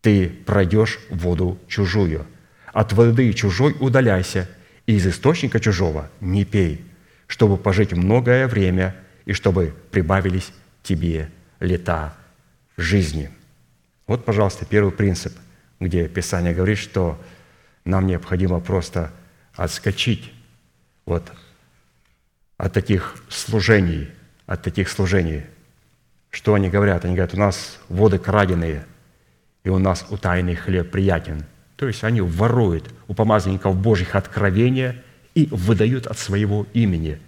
ты 0.00 0.28
пройдешь 0.28 1.00
воду 1.10 1.58
чужую. 1.68 2.26
От 2.72 2.94
воды 2.94 3.30
чужой 3.34 3.76
удаляйся– 3.78 4.48
и 4.86 4.96
из 4.96 5.06
источника 5.06 5.60
чужого 5.60 6.10
не 6.20 6.44
пей, 6.44 6.84
чтобы 7.26 7.56
пожить 7.56 7.92
многое 7.92 8.46
время 8.46 8.96
и 9.24 9.32
чтобы 9.32 9.74
прибавились 9.90 10.52
тебе 10.82 11.30
лета 11.60 12.14
жизни». 12.76 13.30
Вот, 14.06 14.24
пожалуйста, 14.24 14.66
первый 14.66 14.92
принцип, 14.92 15.32
где 15.80 16.08
Писание 16.08 16.54
говорит, 16.54 16.78
что 16.78 17.18
нам 17.84 18.06
необходимо 18.06 18.60
просто 18.60 19.10
отскочить 19.54 20.32
вот 21.06 21.32
от 22.58 22.72
таких 22.72 23.16
служений, 23.28 24.10
от 24.46 24.62
таких 24.62 24.90
служений. 24.90 25.44
Что 26.30 26.54
они 26.54 26.68
говорят? 26.68 27.04
Они 27.04 27.14
говорят, 27.14 27.34
у 27.34 27.38
нас 27.38 27.78
воды 27.88 28.18
краденые, 28.18 28.84
и 29.62 29.70
у 29.70 29.78
нас 29.78 30.04
утайный 30.10 30.54
хлеб 30.54 30.90
приятен– 30.90 31.44
то 31.76 31.86
есть 31.88 32.04
они 32.04 32.20
воруют 32.20 32.88
у 33.08 33.14
помазанников 33.14 33.76
Божьих 33.76 34.14
откровения 34.14 35.02
и 35.34 35.48
выдают 35.50 36.06
от 36.06 36.18
своего 36.18 36.66
имени. 36.72 37.18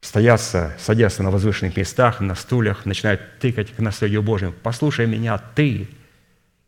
Стоятся, 0.00 0.76
садятся 0.78 1.22
на 1.24 1.30
возвышенных 1.30 1.76
местах, 1.76 2.20
на 2.20 2.36
стульях, 2.36 2.86
начинают 2.86 3.20
тыкать 3.40 3.72
к 3.72 3.80
наследию 3.80 4.22
Божьему. 4.22 4.54
«Послушай 4.62 5.06
меня, 5.06 5.38
ты!» 5.38 5.88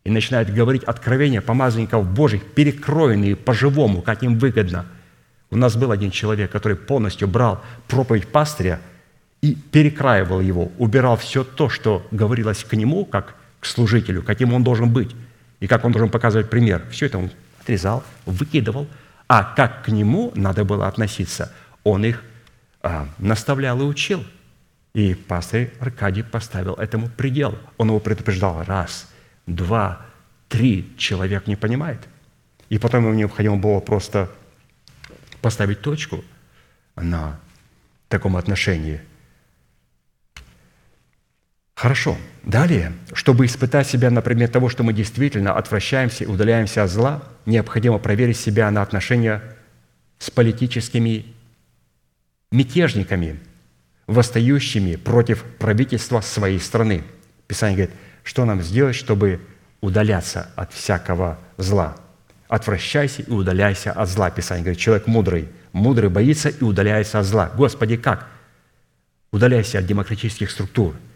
И 0.02 0.10
начинают 0.10 0.50
говорить 0.50 0.82
откровения 0.84 1.40
помазанников 1.40 2.08
Божьих, 2.08 2.42
перекроенные 2.54 3.36
по-живому, 3.36 4.02
как 4.02 4.22
им 4.24 4.38
выгодно. 4.38 4.86
У 5.50 5.56
нас 5.56 5.76
был 5.76 5.92
один 5.92 6.10
человек, 6.10 6.50
который 6.50 6.76
полностью 6.76 7.28
брал 7.28 7.62
проповедь 7.86 8.26
пастыря 8.28 8.80
и 9.40 9.54
перекраивал 9.54 10.40
его, 10.40 10.72
убирал 10.78 11.16
все 11.16 11.44
то, 11.44 11.68
что 11.68 12.04
говорилось 12.10 12.64
к 12.64 12.72
нему, 12.74 13.04
как 13.04 13.36
к 13.60 13.66
служителю, 13.66 14.22
каким 14.22 14.52
он 14.52 14.64
должен 14.64 14.92
быть– 14.92 15.14
и 15.60 15.66
как 15.66 15.84
он 15.84 15.92
должен 15.92 16.10
показывать 16.10 16.50
пример. 16.50 16.84
Все 16.90 17.06
это 17.06 17.18
он 17.18 17.30
отрезал, 17.60 18.04
выкидывал. 18.26 18.86
А 19.26 19.44
как 19.44 19.84
к 19.84 19.88
нему 19.88 20.32
надо 20.34 20.64
было 20.64 20.88
относиться, 20.88 21.52
он 21.84 22.04
их 22.04 22.22
а, 22.82 23.08
наставлял 23.18 23.80
и 23.80 23.84
учил. 23.84 24.24
И 24.94 25.14
пастор 25.14 25.68
Аркадий 25.80 26.22
поставил 26.22 26.74
этому 26.74 27.08
предел. 27.08 27.58
Он 27.76 27.88
его 27.88 28.00
предупреждал 28.00 28.64
раз, 28.64 29.08
два, 29.46 30.06
три. 30.48 30.94
Человек 30.96 31.46
не 31.46 31.56
понимает. 31.56 32.00
И 32.70 32.78
потом 32.78 33.04
ему 33.04 33.14
необходимо 33.14 33.56
было 33.56 33.80
просто 33.80 34.30
поставить 35.40 35.80
точку 35.82 36.24
на 36.96 37.38
таком 38.08 38.36
отношении. 38.36 39.00
Хорошо. 41.78 42.18
Далее, 42.42 42.92
чтобы 43.12 43.46
испытать 43.46 43.86
себя 43.86 44.10
на 44.10 44.20
предмет 44.20 44.50
того, 44.50 44.68
что 44.68 44.82
мы 44.82 44.92
действительно 44.92 45.54
отвращаемся 45.54 46.24
и 46.24 46.26
удаляемся 46.26 46.82
от 46.82 46.90
зла, 46.90 47.22
необходимо 47.46 48.00
проверить 48.00 48.36
себя 48.36 48.68
на 48.72 48.82
отношения 48.82 49.40
с 50.18 50.28
политическими 50.28 51.26
мятежниками, 52.50 53.38
восстающими 54.08 54.96
против 54.96 55.44
правительства 55.60 56.20
своей 56.20 56.58
страны. 56.58 57.04
Писание 57.46 57.76
говорит, 57.76 57.96
что 58.24 58.44
нам 58.44 58.60
сделать, 58.60 58.96
чтобы 58.96 59.40
удаляться 59.80 60.50
от 60.56 60.72
всякого 60.72 61.38
зла. 61.58 61.96
Отвращайся 62.48 63.22
и 63.22 63.30
удаляйся 63.30 63.92
от 63.92 64.08
зла. 64.08 64.30
Писание 64.30 64.64
говорит, 64.64 64.80
человек 64.80 65.06
мудрый. 65.06 65.48
Мудрый 65.70 66.10
боится 66.10 66.48
и 66.48 66.64
удаляется 66.64 67.20
от 67.20 67.26
зла. 67.26 67.52
Господи, 67.56 67.96
как? 67.96 68.26
Удаляйся 69.30 69.78
от 69.78 69.86
демократических 69.86 70.50
структур– 70.50 70.96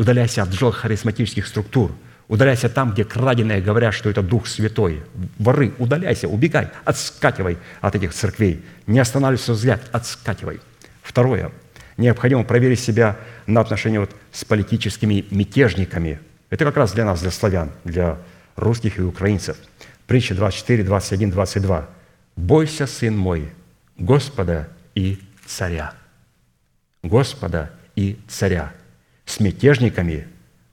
Удаляйся 0.00 0.44
от 0.44 0.52
жел 0.54 0.72
харизматических 0.72 1.46
структур. 1.46 1.92
Удаляйся 2.26 2.70
там, 2.70 2.92
где 2.92 3.04
краденые 3.04 3.60
говорят, 3.60 3.92
что 3.92 4.08
это 4.08 4.22
Дух 4.22 4.46
Святой. 4.46 5.02
Воры, 5.38 5.74
удаляйся, 5.76 6.26
убегай, 6.26 6.70
отскакивай 6.86 7.58
от 7.82 7.94
этих 7.94 8.14
церквей. 8.14 8.64
Не 8.86 8.98
останавливайся 8.98 9.52
взгляд, 9.52 9.82
отскакивай. 9.92 10.60
Второе. 11.02 11.52
Необходимо 11.98 12.44
проверить 12.44 12.80
себя 12.80 13.18
на 13.46 13.60
отношения 13.60 14.00
вот 14.00 14.16
с 14.32 14.42
политическими 14.42 15.26
мятежниками. 15.30 16.18
Это 16.48 16.64
как 16.64 16.78
раз 16.78 16.92
для 16.92 17.04
нас, 17.04 17.20
для 17.20 17.30
славян, 17.30 17.70
для 17.84 18.16
русских 18.56 18.98
и 18.98 19.02
украинцев. 19.02 19.58
Притча 20.06 20.34
24, 20.34 20.82
21, 20.82 21.30
22. 21.30 21.88
«Бойся, 22.36 22.86
сын 22.86 23.14
мой, 23.14 23.52
Господа 23.98 24.70
и 24.94 25.18
царя». 25.44 25.92
Господа 27.02 27.70
и 27.96 28.18
царя 28.28 28.72
с 29.30 29.38
мятежниками 29.38 30.26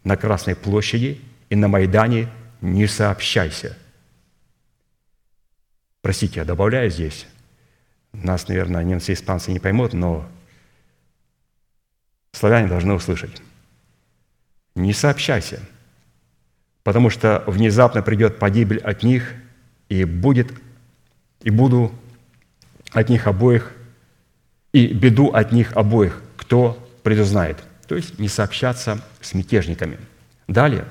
на 0.03 0.17
Красной 0.17 0.55
площади 0.55 1.21
и 1.49 1.55
на 1.55 1.67
Майдане 1.67 2.27
не 2.59 2.87
сообщайся. 2.87 3.77
Простите, 6.01 6.39
я 6.39 6.45
добавляю 6.45 6.89
здесь. 6.89 7.27
Нас, 8.13 8.47
наверное, 8.47 8.83
немцы 8.83 9.11
и 9.11 9.13
испанцы 9.13 9.51
не 9.51 9.59
поймут, 9.59 9.93
но 9.93 10.27
славяне 12.31 12.67
должны 12.67 12.93
услышать. 12.93 13.41
Не 14.73 14.93
сообщайся, 14.93 15.59
потому 16.83 17.11
что 17.11 17.43
внезапно 17.45 18.01
придет 18.01 18.39
погибель 18.39 18.79
от 18.79 19.03
них, 19.03 19.35
и 19.87 20.03
будет, 20.03 20.51
и 21.41 21.51
буду 21.51 21.93
от 22.91 23.09
них 23.09 23.27
обоих, 23.27 23.71
и 24.71 24.87
беду 24.87 25.27
от 25.27 25.51
них 25.51 25.73
обоих, 25.73 26.23
кто 26.37 26.73
предузнает 27.03 27.63
то 27.87 27.95
есть 27.95 28.19
не 28.19 28.27
сообщаться 28.27 29.01
с 29.21 29.33
мятежниками. 29.33 29.97
Далее, 30.47 30.85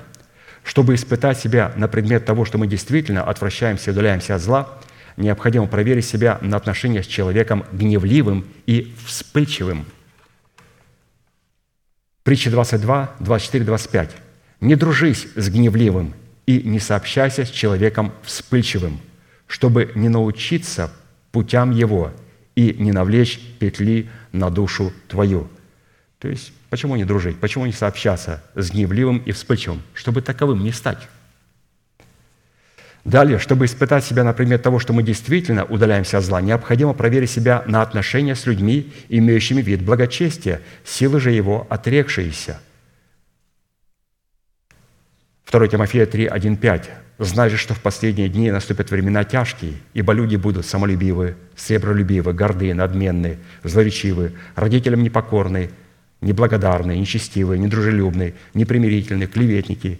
чтобы 0.63 0.95
испытать 0.95 1.39
себя 1.39 1.71
на 1.75 1.87
предмет 1.87 2.25
того, 2.25 2.43
что 2.43 2.57
мы 2.57 2.67
действительно 2.67 3.23
отвращаемся 3.23 3.91
и 3.91 3.93
удаляемся 3.93 4.35
от 4.35 4.41
зла, 4.41 4.79
необходимо 5.15 5.67
проверить 5.67 6.05
себя 6.05 6.37
на 6.41 6.57
отношения 6.57 7.03
с 7.03 7.07
человеком 7.07 7.65
гневливым 7.71 8.45
и 8.65 8.93
вспыльчивым. 9.05 9.85
Притча 12.23 12.49
22, 12.51 13.15
24, 13.19 13.63
25. 13.63 14.11
«Не 14.59 14.75
дружись 14.75 15.27
с 15.35 15.49
гневливым 15.49 16.13
и 16.45 16.61
не 16.63 16.79
сообщайся 16.79 17.45
с 17.45 17.49
человеком 17.49 18.11
вспыльчивым, 18.23 18.99
чтобы 19.45 19.91
не 19.95 20.09
научиться 20.09 20.91
путям 21.31 21.71
его 21.71 22.11
и 22.55 22.75
не 22.79 22.91
навлечь 22.91 23.39
петли 23.59 24.09
на 24.31 24.49
душу 24.49 24.91
твою». 25.07 25.47
То 26.19 26.27
есть 26.27 26.51
Почему 26.69 26.95
не 26.95 27.05
дружить? 27.05 27.39
Почему 27.39 27.65
не 27.65 27.71
сообщаться 27.71 28.43
с 28.55 28.71
гневливым 28.71 29.19
и 29.19 29.31
вспыльчивым? 29.31 29.81
Чтобы 29.93 30.21
таковым 30.21 30.63
не 30.63 30.71
стать. 30.71 31.07
Далее, 33.05 33.39
чтобы 33.39 33.65
испытать 33.65 34.03
себя 34.03 34.25
на 34.25 34.33
предмет 34.33 34.61
того, 34.63 34.79
что 34.79 34.91
мы 34.91 35.01
действительно 35.01 35.63
удаляемся 35.63 36.17
от 36.17 36.25
зла, 36.25 36.41
необходимо 36.41 36.93
проверить 36.93 37.31
себя 37.31 37.63
на 37.65 37.81
отношения 37.81 38.35
с 38.35 38.45
людьми, 38.45 38.91
имеющими 39.07 39.61
вид 39.61 39.81
благочестия, 39.81 40.59
силы 40.83 41.21
же 41.21 41.31
его 41.31 41.65
отрекшиеся. 41.69 42.59
2 45.49 45.67
Тимофея 45.69 46.05
3, 46.05 46.25
1, 46.25 46.57
5. 46.57 46.89
«Знай 47.19 47.49
что 47.49 47.73
в 47.73 47.81
последние 47.81 48.27
дни 48.27 48.51
наступят 48.51 48.91
времена 48.91 49.23
тяжкие, 49.23 49.75
ибо 49.93 50.11
люди 50.11 50.35
будут 50.35 50.65
самолюбивы, 50.65 51.35
сребролюбивы, 51.55 52.33
гордые, 52.33 52.73
надменные, 52.73 53.37
злоречивы, 53.63 54.33
родителям 54.55 55.01
непокорные, 55.01 55.71
неблагодарные, 56.21 56.99
нечестивые, 56.99 57.59
недружелюбные, 57.59 58.33
непримирительные, 58.53 59.27
клеветники, 59.27 59.99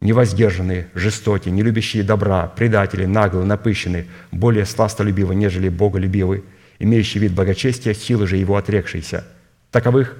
невоздержанные, 0.00 0.88
жестоки, 0.94 1.48
не 1.48 1.62
любящие 1.62 2.02
добра, 2.02 2.46
предатели, 2.46 3.06
наглые, 3.06 3.46
напыщенные, 3.46 4.06
более 4.30 4.66
сластолюбивы, 4.66 5.34
нежели 5.34 5.68
боголюбивы, 5.68 6.44
имеющие 6.78 7.22
вид 7.22 7.32
благочестия, 7.32 7.94
силы 7.94 8.26
же 8.26 8.36
его 8.36 8.56
отрекшиеся. 8.56 9.26
Таковых 9.70 10.16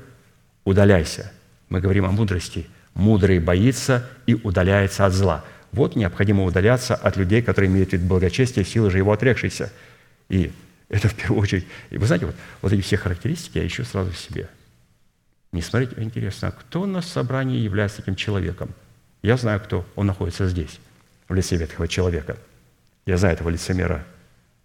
удаляйся. 0.64 1.32
Мы 1.68 1.80
говорим 1.80 2.06
о 2.06 2.10
мудрости. 2.10 2.66
Мудрый 2.94 3.38
боится 3.38 4.08
и 4.26 4.34
удаляется 4.34 5.04
от 5.04 5.12
зла. 5.12 5.44
Вот 5.72 5.94
необходимо 5.94 6.44
удаляться 6.44 6.94
от 6.94 7.16
людей, 7.16 7.42
которые 7.42 7.70
имеют 7.70 7.92
вид 7.92 8.02
благочестия, 8.02 8.64
силы 8.64 8.90
же 8.90 8.98
его 8.98 9.12
отрекшиеся. 9.12 9.70
И 10.30 10.50
это 10.88 11.08
в 11.08 11.14
первую 11.14 11.42
очередь. 11.42 11.66
И 11.90 11.98
вы 11.98 12.06
знаете, 12.06 12.26
вот, 12.26 12.34
вот 12.62 12.72
эти 12.72 12.80
все 12.80 12.96
характеристики 12.96 13.58
я 13.58 13.66
ищу 13.66 13.84
сразу 13.84 14.10
в 14.10 14.18
себе– 14.18 14.48
не 15.52 15.62
смотрите, 15.62 15.94
интересно, 15.98 16.48
а 16.48 16.52
кто 16.52 16.86
на 16.86 17.02
собрании 17.02 17.58
является 17.58 17.98
таким 17.98 18.16
человеком? 18.16 18.74
Я 19.22 19.36
знаю, 19.36 19.60
кто. 19.60 19.86
Он 19.94 20.06
находится 20.06 20.46
здесь, 20.48 20.78
в 21.28 21.34
лице 21.34 21.56
ветхого 21.56 21.88
человека. 21.88 22.36
Я 23.06 23.16
знаю 23.16 23.34
этого 23.34 23.48
лицемера, 23.48 24.04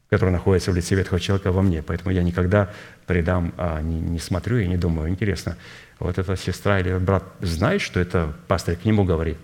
который 0.10 0.32
находится 0.32 0.72
в 0.72 0.76
лице 0.76 0.96
ветхого 0.96 1.20
человека 1.20 1.52
во 1.52 1.62
мне. 1.62 1.82
Поэтому 1.82 2.12
я 2.12 2.24
никогда 2.24 2.72
предам, 3.06 3.54
а 3.58 3.82
не, 3.82 4.00
не 4.00 4.20
смотрю 4.20 4.58
и 4.58 4.68
не 4.68 4.78
думаю, 4.78 5.10
интересно, 5.10 5.56
вот 6.00 6.18
эта 6.18 6.36
сестра 6.36 6.80
или 6.80 6.98
брат 6.98 7.24
знает, 7.42 7.82
что 7.82 8.00
это 8.00 8.34
пастор 8.48 8.76
к 8.76 8.86
нему 8.86 9.04
говорит. 9.04 9.38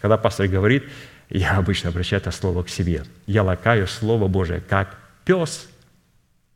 Когда 0.00 0.18
пастор 0.18 0.46
говорит, 0.48 0.84
я 1.30 1.56
обычно 1.56 1.88
обращаю 1.88 2.20
это 2.20 2.30
слово 2.30 2.62
к 2.62 2.68
себе. 2.68 3.04
Я 3.26 3.42
лакаю 3.42 3.86
Слово 3.86 4.28
Божие, 4.28 4.60
как 4.60 4.96
пес. 5.24 5.68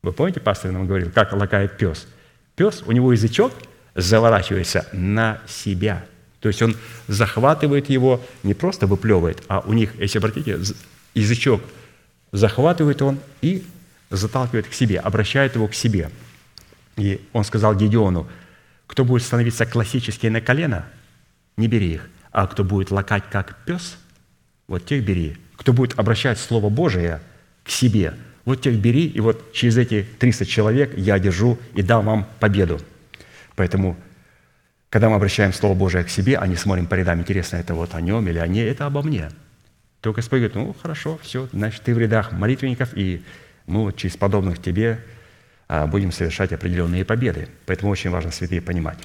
Вы 0.02 0.12
помните, 0.12 0.40
пастор 0.40 0.72
нам 0.72 0.86
говорил, 0.86 1.10
как 1.10 1.32
лакает 1.32 1.78
пес? 1.78 2.06
Пес, 2.54 2.82
у 2.86 2.92
него 2.92 3.12
язычок– 3.12 3.52
заворачивается 3.96 4.86
на 4.92 5.40
себя. 5.48 6.04
То 6.40 6.48
есть 6.48 6.62
он 6.62 6.76
захватывает 7.08 7.88
его, 7.88 8.22
не 8.42 8.54
просто 8.54 8.86
выплевывает, 8.86 9.42
а 9.48 9.60
у 9.60 9.72
них, 9.72 9.94
если 9.98 10.18
обратите, 10.18 10.60
язычок 11.14 11.62
захватывает 12.30 13.02
он 13.02 13.18
и 13.40 13.64
заталкивает 14.10 14.68
к 14.68 14.72
себе, 14.72 15.00
обращает 15.00 15.56
его 15.56 15.66
к 15.66 15.74
себе. 15.74 16.10
И 16.96 17.20
он 17.32 17.44
сказал 17.44 17.74
Гедеону, 17.74 18.28
кто 18.86 19.04
будет 19.04 19.22
становиться 19.22 19.66
классически 19.66 20.26
на 20.28 20.40
колено, 20.40 20.86
не 21.56 21.66
бери 21.66 21.94
их, 21.94 22.08
а 22.30 22.46
кто 22.46 22.64
будет 22.64 22.90
лакать 22.90 23.24
как 23.30 23.56
пес, 23.64 23.96
вот 24.68 24.84
тех 24.84 25.04
бери. 25.04 25.36
Кто 25.56 25.72
будет 25.72 25.98
обращать 25.98 26.38
Слово 26.38 26.68
Божие 26.68 27.20
к 27.64 27.70
себе, 27.70 28.14
вот 28.44 28.60
тех 28.60 28.76
бери, 28.76 29.06
и 29.06 29.20
вот 29.20 29.52
через 29.52 29.76
эти 29.78 30.06
300 30.18 30.46
человек 30.46 30.96
я 30.96 31.18
держу 31.18 31.58
и 31.74 31.82
дам 31.82 32.04
вам 32.04 32.26
победу. 32.38 32.80
Поэтому, 33.56 33.96
когда 34.90 35.08
мы 35.08 35.16
обращаем 35.16 35.52
Слово 35.52 35.74
Божие 35.74 36.04
к 36.04 36.08
себе, 36.08 36.38
а 36.38 36.46
не 36.46 36.56
смотрим 36.56 36.86
по 36.86 36.94
рядам, 36.94 37.20
интересно, 37.20 37.56
это 37.56 37.74
вот 37.74 37.94
о 37.94 38.00
нем 38.00 38.28
или 38.28 38.38
о 38.38 38.46
ней, 38.46 38.68
это 38.70 38.86
обо 38.86 39.02
мне. 39.02 39.30
То 40.00 40.12
Господь 40.12 40.40
говорит, 40.40 40.54
ну, 40.54 40.76
хорошо, 40.80 41.18
все, 41.22 41.48
значит, 41.52 41.82
ты 41.82 41.94
в 41.94 41.98
рядах 41.98 42.32
молитвенников, 42.32 42.90
и 42.94 43.24
мы 43.66 43.82
вот 43.82 43.96
через 43.96 44.16
подобных 44.16 44.62
тебе 44.62 45.00
а, 45.68 45.86
будем 45.86 46.12
совершать 46.12 46.52
определенные 46.52 47.04
победы. 47.04 47.48
Поэтому 47.64 47.90
очень 47.90 48.10
важно, 48.10 48.30
святые, 48.30 48.60
понимать. 48.60 48.98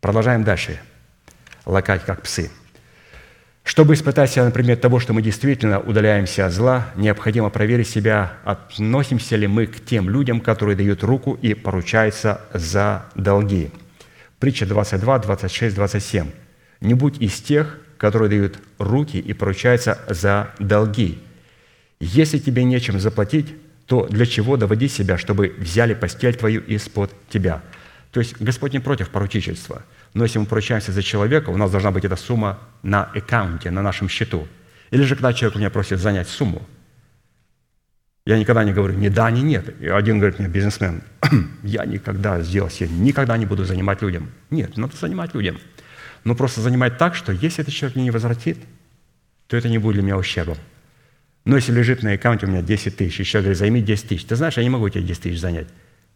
Продолжаем 0.00 0.44
дальше. 0.44 0.78
Лакать, 1.64 2.04
как 2.04 2.22
псы. 2.22 2.50
Чтобы 3.70 3.94
испытать 3.94 4.32
себя 4.32 4.44
на 4.46 4.50
предмет 4.50 4.80
того, 4.80 4.98
что 4.98 5.12
мы 5.12 5.22
действительно 5.22 5.78
удаляемся 5.78 6.44
от 6.44 6.52
зла, 6.52 6.88
необходимо 6.96 7.50
проверить 7.50 7.88
себя, 7.88 8.32
относимся 8.42 9.36
ли 9.36 9.46
мы 9.46 9.68
к 9.68 9.84
тем 9.84 10.10
людям, 10.10 10.40
которые 10.40 10.74
дают 10.74 11.04
руку 11.04 11.38
и 11.40 11.54
поручаются 11.54 12.40
за 12.52 13.06
долги. 13.14 13.70
Притча 14.40 14.66
22, 14.66 15.20
26, 15.20 15.76
27. 15.76 16.26
«Не 16.80 16.94
будь 16.94 17.22
из 17.22 17.34
тех, 17.34 17.78
которые 17.96 18.28
дают 18.28 18.58
руки 18.78 19.18
и 19.18 19.32
поручаются 19.34 20.00
за 20.08 20.50
долги. 20.58 21.20
Если 22.00 22.38
тебе 22.38 22.64
нечем 22.64 22.98
заплатить, 22.98 23.54
то 23.86 24.04
для 24.08 24.26
чего 24.26 24.56
доводить 24.56 24.90
себя, 24.90 25.16
чтобы 25.16 25.54
взяли 25.56 25.94
постель 25.94 26.34
твою 26.34 26.60
из-под 26.62 27.12
тебя?» 27.28 27.62
То 28.10 28.18
есть 28.18 28.34
Господь 28.40 28.72
не 28.72 28.80
против 28.80 29.10
поручительства– 29.10 29.84
но 30.14 30.24
если 30.24 30.38
мы 30.38 30.46
поручаемся 30.46 30.92
за 30.92 31.02
человека, 31.02 31.50
у 31.50 31.56
нас 31.56 31.70
должна 31.70 31.90
быть 31.90 32.04
эта 32.04 32.16
сумма 32.16 32.58
на 32.82 33.04
аккаунте, 33.04 33.70
на 33.70 33.82
нашем 33.82 34.08
счету. 34.08 34.48
Или 34.90 35.02
же, 35.04 35.14
когда 35.14 35.32
человек 35.32 35.56
меня 35.56 35.70
просит 35.70 36.00
занять 36.00 36.28
сумму, 36.28 36.66
я 38.26 38.38
никогда 38.38 38.64
не 38.64 38.72
говорю 38.72 38.94
ни 38.94 39.08
да, 39.08 39.30
ни 39.30 39.40
нет. 39.40 39.80
И 39.80 39.88
один 39.88 40.18
говорит 40.18 40.38
мне, 40.38 40.48
бизнесмен, 40.48 41.02
я 41.62 41.84
никогда 41.84 42.40
сделал 42.42 42.70
себе, 42.70 42.90
никогда 42.90 43.36
не 43.36 43.46
буду 43.46 43.64
занимать 43.64 44.02
людям. 44.02 44.30
Нет, 44.50 44.76
надо 44.76 44.96
занимать 44.96 45.34
людям. 45.34 45.58
но 46.24 46.34
просто 46.34 46.60
занимать 46.60 46.98
так, 46.98 47.14
что 47.14 47.32
если 47.32 47.62
этот 47.62 47.72
человек 47.72 47.96
мне 47.96 48.04
не 48.04 48.10
возвратит, 48.10 48.58
то 49.46 49.56
это 49.56 49.68
не 49.68 49.78
будет 49.78 49.94
для 49.94 50.02
меня 50.02 50.16
ущербом. 50.16 50.58
Но 51.44 51.56
если 51.56 51.72
лежит 51.72 52.02
на 52.02 52.12
аккаунте 52.12 52.46
у 52.46 52.48
меня 52.48 52.62
10 52.62 52.96
тысяч, 52.96 53.18
еще 53.20 53.38
говорит, 53.38 53.58
займи 53.58 53.80
10 53.80 54.08
тысяч. 54.08 54.24
Ты 54.24 54.36
знаешь, 54.36 54.56
я 54.56 54.62
не 54.62 54.70
могу 54.70 54.88
тебе 54.88 55.02
10 55.02 55.22
тысяч 55.22 55.40
занять. 55.40 55.68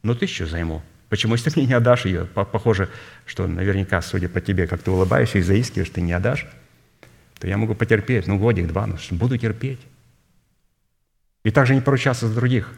Но 0.03 0.15
тысячу 0.15 0.47
займу. 0.47 0.83
Почему? 1.15 1.35
Если 1.35 1.49
ты 1.49 1.61
мне 1.61 1.69
не 1.69 1.75
отдашь 1.75 2.07
ее, 2.07 2.25
похоже, 2.25 2.89
что 3.25 3.47
наверняка, 3.47 4.03
судя 4.03 4.29
по 4.29 4.41
тебе, 4.41 4.67
как 4.67 4.83
ты 4.83 4.91
улыбаешься 4.91 5.39
и 5.39 5.43
заискиваешь, 5.43 5.91
ты 5.91 6.01
не 6.01 6.13
отдашь, 6.13 6.45
то 7.39 7.47
я 7.47 7.57
могу 7.57 7.77
потерпеть, 7.77 8.27
ну, 8.27 8.37
годик, 8.37 8.67
два, 8.67 8.89
ну, 8.89 8.97
буду 9.13 9.39
терпеть. 9.39 9.79
И 11.45 11.53
также 11.53 11.77
не 11.77 11.81
поручаться 11.81 12.27
за 12.27 12.35
других. 12.35 12.73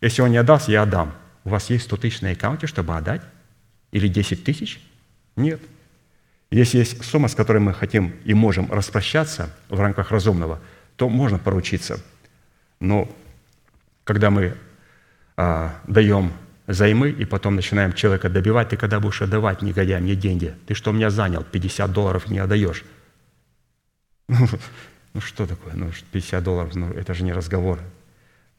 Если 0.00 0.22
он 0.22 0.30
не 0.30 0.36
отдаст, 0.36 0.68
я 0.68 0.82
отдам. 0.82 1.12
У 1.42 1.48
вас 1.48 1.68
есть 1.68 1.86
100 1.86 1.96
тысяч 1.96 2.20
на 2.20 2.30
аккаунте, 2.30 2.68
чтобы 2.68 2.96
отдать? 2.96 3.22
Или 3.90 4.06
10 4.06 4.44
тысяч? 4.44 4.80
Нет. 5.34 5.60
Если 6.52 6.78
есть 6.78 7.04
сумма, 7.04 7.26
с 7.26 7.34
которой 7.34 7.58
мы 7.58 7.74
хотим 7.74 8.14
и 8.24 8.32
можем 8.32 8.70
распрощаться 8.70 9.52
в 9.68 9.80
рамках 9.80 10.12
разумного, 10.12 10.60
то 10.94 11.08
можно 11.08 11.40
поручиться. 11.40 12.00
Но 12.78 13.10
когда 14.04 14.30
мы 14.30 14.54
а, 15.36 15.74
даем 15.88 16.32
займы 16.66 17.10
и 17.10 17.24
потом 17.24 17.56
начинаем 17.56 17.92
человека 17.92 18.28
добивать, 18.28 18.70
ты 18.70 18.76
когда 18.76 19.00
будешь 19.00 19.22
отдавать, 19.22 19.62
негодяй, 19.62 20.00
мне 20.00 20.14
деньги? 20.14 20.54
Ты 20.66 20.74
что 20.74 20.92
меня 20.92 21.10
занял? 21.10 21.44
50 21.44 21.92
долларов 21.92 22.28
не 22.28 22.38
отдаешь. 22.38 22.84
Ну 25.14 25.22
что 25.22 25.46
такое? 25.46 25.72
Ну 25.72 25.90
50 26.12 26.44
долларов, 26.44 26.74
ну 26.74 26.92
это 26.92 27.14
же 27.14 27.24
не 27.24 27.32
разговор. 27.32 27.80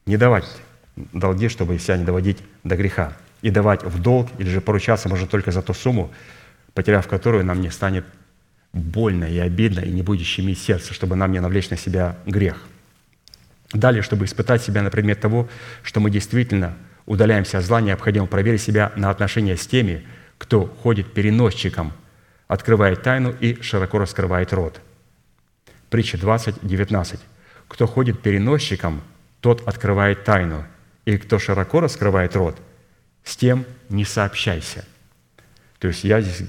Не 0.06 0.16
давать 0.16 0.44
долги, 0.96 1.48
чтобы 1.48 1.78
себя 1.78 1.96
не 1.96 2.04
доводить 2.04 2.38
до 2.64 2.76
греха. 2.76 3.16
И 3.42 3.50
давать 3.50 3.84
в 3.84 4.02
долг 4.02 4.28
или 4.38 4.48
же 4.48 4.60
поручаться 4.60 5.08
можно 5.08 5.28
только 5.28 5.52
за 5.52 5.62
ту 5.62 5.72
сумму, 5.72 6.12
потеряв 6.74 7.06
которую 7.06 7.44
нам 7.44 7.60
не 7.60 7.70
станет 7.70 8.04
больно 8.72 9.24
и 9.24 9.38
обидно, 9.38 9.78
и 9.78 9.90
не 9.90 10.02
будет 10.02 10.26
щемить 10.26 10.58
сердце, 10.58 10.94
чтобы 10.94 11.14
нам 11.14 11.30
не 11.30 11.40
навлечь 11.40 11.70
на 11.70 11.76
себя 11.76 12.18
грех. 12.26 12.60
Далее, 13.72 14.02
чтобы 14.02 14.24
испытать 14.24 14.60
себя 14.60 14.82
на 14.82 14.90
предмет 14.90 15.20
того, 15.20 15.48
что 15.84 16.00
мы 16.00 16.10
действительно 16.10 16.76
удаляемся 17.08 17.58
от 17.58 17.64
зла, 17.64 17.80
необходимо 17.80 18.26
проверить 18.26 18.60
себя 18.60 18.92
на 18.94 19.10
отношения 19.10 19.56
с 19.56 19.66
теми, 19.66 20.04
кто 20.36 20.66
ходит 20.66 21.12
переносчиком, 21.12 21.92
открывает 22.46 23.02
тайну 23.02 23.34
и 23.40 23.60
широко 23.62 23.98
раскрывает 23.98 24.52
рот. 24.52 24.80
Притча 25.90 26.18
20, 26.18 26.56
19. 26.62 27.20
«Кто 27.66 27.86
ходит 27.86 28.20
переносчиком, 28.20 29.02
тот 29.40 29.66
открывает 29.66 30.24
тайну, 30.24 30.64
и 31.06 31.16
кто 31.16 31.38
широко 31.38 31.80
раскрывает 31.80 32.36
рот, 32.36 32.58
с 33.24 33.36
тем 33.36 33.64
не 33.88 34.04
сообщайся». 34.04 34.84
То 35.78 35.88
есть 35.88 36.04
я 36.04 36.20
здесь 36.20 36.46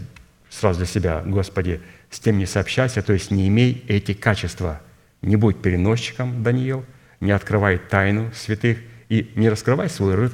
сразу 0.49 0.79
для 0.79 0.87
себя, 0.87 1.23
Господи, 1.25 1.81
с 2.09 2.19
тем 2.19 2.37
не 2.37 2.45
сообщайся, 2.45 3.01
то 3.01 3.13
есть 3.13 3.31
не 3.31 3.47
имей 3.47 3.83
эти 3.87 4.13
качества. 4.13 4.81
Не 5.21 5.35
будь 5.35 5.61
переносчиком, 5.61 6.43
Даниил, 6.43 6.85
не 7.19 7.31
открывай 7.31 7.77
тайну 7.77 8.31
святых 8.33 8.79
и 9.09 9.31
не 9.35 9.49
раскрывай 9.49 9.89
свой 9.89 10.15
рот, 10.15 10.33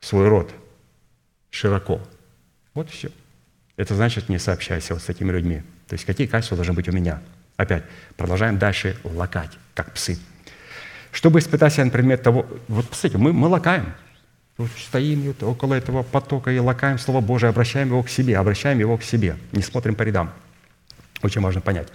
свой 0.00 0.28
рот 0.28 0.52
широко. 1.50 2.00
Вот 2.74 2.90
все. 2.90 3.10
Это 3.76 3.94
значит, 3.94 4.28
не 4.28 4.38
сообщайся 4.38 4.94
вот 4.94 5.02
с 5.02 5.06
такими 5.06 5.30
людьми. 5.32 5.62
То 5.88 5.94
есть 5.94 6.04
какие 6.04 6.26
качества 6.26 6.56
должны 6.56 6.74
быть 6.74 6.88
у 6.88 6.92
меня? 6.92 7.20
Опять, 7.56 7.84
продолжаем 8.16 8.58
дальше 8.58 8.96
лакать, 9.04 9.50
как 9.74 9.92
псы. 9.92 10.18
Чтобы 11.10 11.38
испытать 11.40 11.74
себя 11.74 11.84
на 11.84 11.90
предмет 11.90 12.22
того, 12.22 12.46
вот 12.68 12.88
посмотрите, 12.88 13.18
мы, 13.18 13.32
мы 13.32 13.48
лакаем, 13.48 13.92
вот 14.56 14.70
стоим 14.78 15.34
около 15.42 15.74
этого 15.74 16.02
потока 16.02 16.50
и 16.50 16.58
лакаем 16.58 16.98
Слово 16.98 17.20
Божие, 17.20 17.50
обращаем 17.50 17.88
его 17.88 18.02
к 18.02 18.08
себе, 18.08 18.38
обращаем 18.38 18.78
его 18.78 18.96
к 18.96 19.02
себе, 19.02 19.36
не 19.52 19.62
смотрим 19.62 19.94
по 19.94 20.02
рядам. 20.02 20.32
Очень 21.22 21.40
важно 21.40 21.60
понять. 21.60 21.88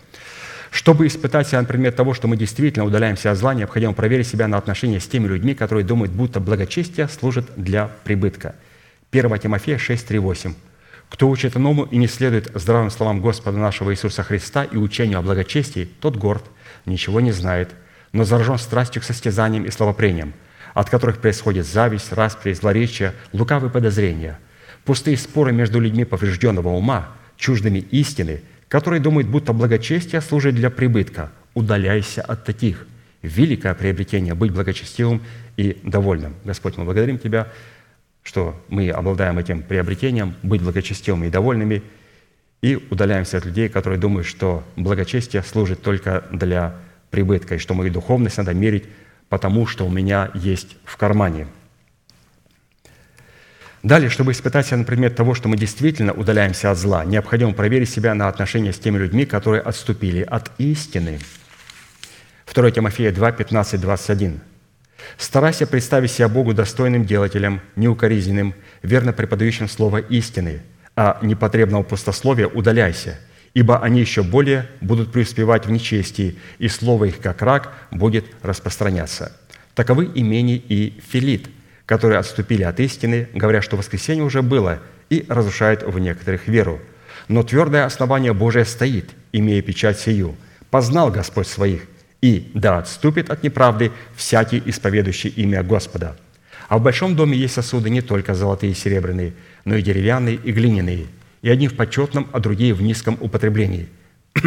Чтобы 0.77 1.07
испытать 1.07 1.47
себя 1.47 1.59
на 1.61 1.67
предмет 1.67 1.95
того, 1.95 2.13
что 2.13 2.27
мы 2.27 2.37
действительно 2.37 2.85
удаляемся 2.85 3.31
от 3.31 3.37
зла, 3.39 3.55
необходимо 3.55 3.93
проверить 3.93 4.27
себя 4.27 4.47
на 4.47 4.57
отношения 4.57 4.99
с 4.99 5.07
теми 5.07 5.27
людьми, 5.27 5.55
которые 5.55 5.83
думают, 5.83 6.11
будто 6.11 6.39
благочестие 6.39 7.07
служит 7.07 7.47
для 7.55 7.89
прибытка. 8.03 8.53
1 9.09 9.39
Тимофея 9.39 9.79
6, 9.79 10.07
3, 10.07 10.19
8. 10.19 10.53
«Кто 11.09 11.29
учит 11.29 11.57
иному 11.57 11.85
и 11.85 11.97
не 11.97 12.05
следует 12.05 12.51
здравым 12.53 12.91
словам 12.91 13.21
Господа 13.21 13.57
нашего 13.57 13.91
Иисуса 13.91 14.21
Христа 14.21 14.65
и 14.65 14.77
учению 14.77 15.17
о 15.17 15.23
благочестии, 15.23 15.89
тот 15.99 16.15
горд, 16.15 16.43
ничего 16.85 17.21
не 17.21 17.31
знает, 17.31 17.71
но 18.11 18.23
заражен 18.23 18.59
страстью 18.59 19.01
к 19.01 19.05
состязаниям 19.05 19.65
и 19.65 19.71
словопрениям, 19.71 20.35
от 20.75 20.91
которых 20.91 21.17
происходит 21.17 21.65
зависть, 21.65 22.13
распри, 22.13 22.53
злоречие, 22.53 23.13
лукавые 23.33 23.71
подозрения, 23.71 24.37
пустые 24.85 25.17
споры 25.17 25.51
между 25.53 25.79
людьми 25.79 26.05
поврежденного 26.05 26.69
ума, 26.69 27.07
чуждыми 27.35 27.79
истины, 27.79 28.43
которые 28.69 28.99
думают, 28.99 29.27
будто 29.27 29.53
благочестие 29.53 30.21
служит 30.21 30.55
для 30.55 30.69
прибытка. 30.69 31.31
Удаляйся 31.53 32.21
от 32.21 32.45
таких. 32.45 32.87
Великое 33.21 33.73
приобретение– 33.73 34.33
быть 34.35 34.51
благочестивым 34.51 35.21
и 35.57 35.79
довольным. 35.83 36.35
Господь, 36.45 36.77
мы 36.77 36.85
благодарим 36.85 37.17
Тебя, 37.17 37.47
что 38.23 38.61
мы 38.69 38.89
обладаем 38.89 39.39
этим 39.39 39.63
приобретением, 39.63 40.35
быть 40.43 40.61
благочестивыми 40.61 41.27
и 41.27 41.29
довольными, 41.29 41.81
и 42.61 42.75
удаляемся 42.89 43.37
от 43.37 43.45
людей, 43.45 43.69
которые 43.69 43.99
думают, 43.99 44.27
что 44.27 44.63
благочестие 44.75 45.43
служит 45.43 45.81
только 45.81 46.25
для 46.31 46.75
прибытка, 47.09 47.55
и 47.55 47.57
что 47.59 47.73
мою 47.73 47.91
духовность 47.91 48.37
надо 48.37 48.53
мерить 48.53 48.83
потому 49.29 49.67
что 49.67 49.85
у 49.85 49.89
меня 49.89 50.31
есть 50.33 50.77
в 50.83 50.97
кармане. 50.97 51.47
Далее, 53.83 54.09
чтобы 54.09 54.31
испытать 54.31 54.67
себя 54.67 54.77
на 54.77 54.83
предмет 54.83 55.15
того, 55.15 55.35
что 55.35 55.49
мы 55.49 55.55
действительно 55.55 56.11
удаляемся 56.11 56.71
от 56.71 56.77
зла, 56.77 57.05
необходимо 57.05 57.53
проверить 57.53 57.89
себя 57.89 58.15
на 58.15 58.27
отношения 58.27 58.73
с 58.73 58.79
теми 58.79 58.97
людьми, 58.97 59.25
которые 59.25 59.61
отступили 59.61 60.21
от 60.21 60.51
истины. 60.57 61.19
2 62.51 62.71
Тимофея 62.71 63.11
2, 63.11 63.31
15, 63.33 63.79
21. 63.79 64.41
«Старайся 65.17 65.67
представить 65.67 66.11
себя 66.11 66.27
Богу 66.27 66.53
достойным 66.53 67.05
делателем, 67.05 67.61
неукоризненным, 67.75 68.55
верно 68.81 69.13
преподающим 69.13 69.69
слово 69.69 69.97
истины, 69.97 70.61
а 70.95 71.19
непотребного 71.21 71.83
пустословия 71.83 72.47
удаляйся, 72.47 73.19
ибо 73.53 73.79
они 73.83 74.01
еще 74.01 74.23
более 74.23 74.67
будут 74.81 75.11
преуспевать 75.11 75.67
в 75.67 75.71
нечестии, 75.71 76.39
и 76.57 76.67
слово 76.67 77.05
их, 77.05 77.19
как 77.19 77.43
рак, 77.43 77.73
будет 77.91 78.25
распространяться. 78.41 79.37
Таковы 79.75 80.05
имени 80.05 80.55
и 80.55 80.99
Филит, 81.09 81.47
которые 81.87 82.19
отступили 82.19 82.61
от 82.61 82.79
истины, 82.79 83.27
говоря, 83.33 83.63
что 83.63 83.75
воскресенье 83.75 84.23
уже 84.23 84.43
было, 84.43 84.79
и 85.09 85.25
разрушают 85.27 85.81
в 85.81 85.97
некоторых 85.97 86.47
веру. 86.47 86.79
Но 87.27 87.41
твердое 87.41 87.85
основание 87.85 88.33
Божие 88.33 88.65
стоит, 88.65 89.09
имея 89.31 89.63
печать 89.63 89.99
сию. 89.99 90.35
Познал 90.69 91.09
Господь 91.09 91.47
своих, 91.47 91.87
и 92.21 92.51
да 92.53 92.77
отступит 92.77 93.31
от 93.31 93.41
неправды 93.41 93.91
всякий 94.15 94.61
исповедующий 94.63 95.29
имя 95.29 95.63
Господа. 95.63 96.15
А 96.69 96.77
в 96.77 96.83
большом 96.83 97.15
доме 97.15 97.35
есть 97.35 97.55
сосуды 97.55 97.89
не 97.89 98.01
только 98.01 98.35
золотые 98.35 98.73
и 98.73 98.75
серебряные, 98.75 99.33
но 99.65 99.75
и 99.75 99.81
деревянные 99.81 100.35
и 100.35 100.51
глиняные– 100.51 101.07
и 101.41 101.49
одни 101.49 101.67
в 101.67 101.75
почетном, 101.75 102.27
а 102.33 102.39
другие 102.39 102.73
в 102.73 102.81
низком 102.81 103.17
употреблении. 103.19 103.87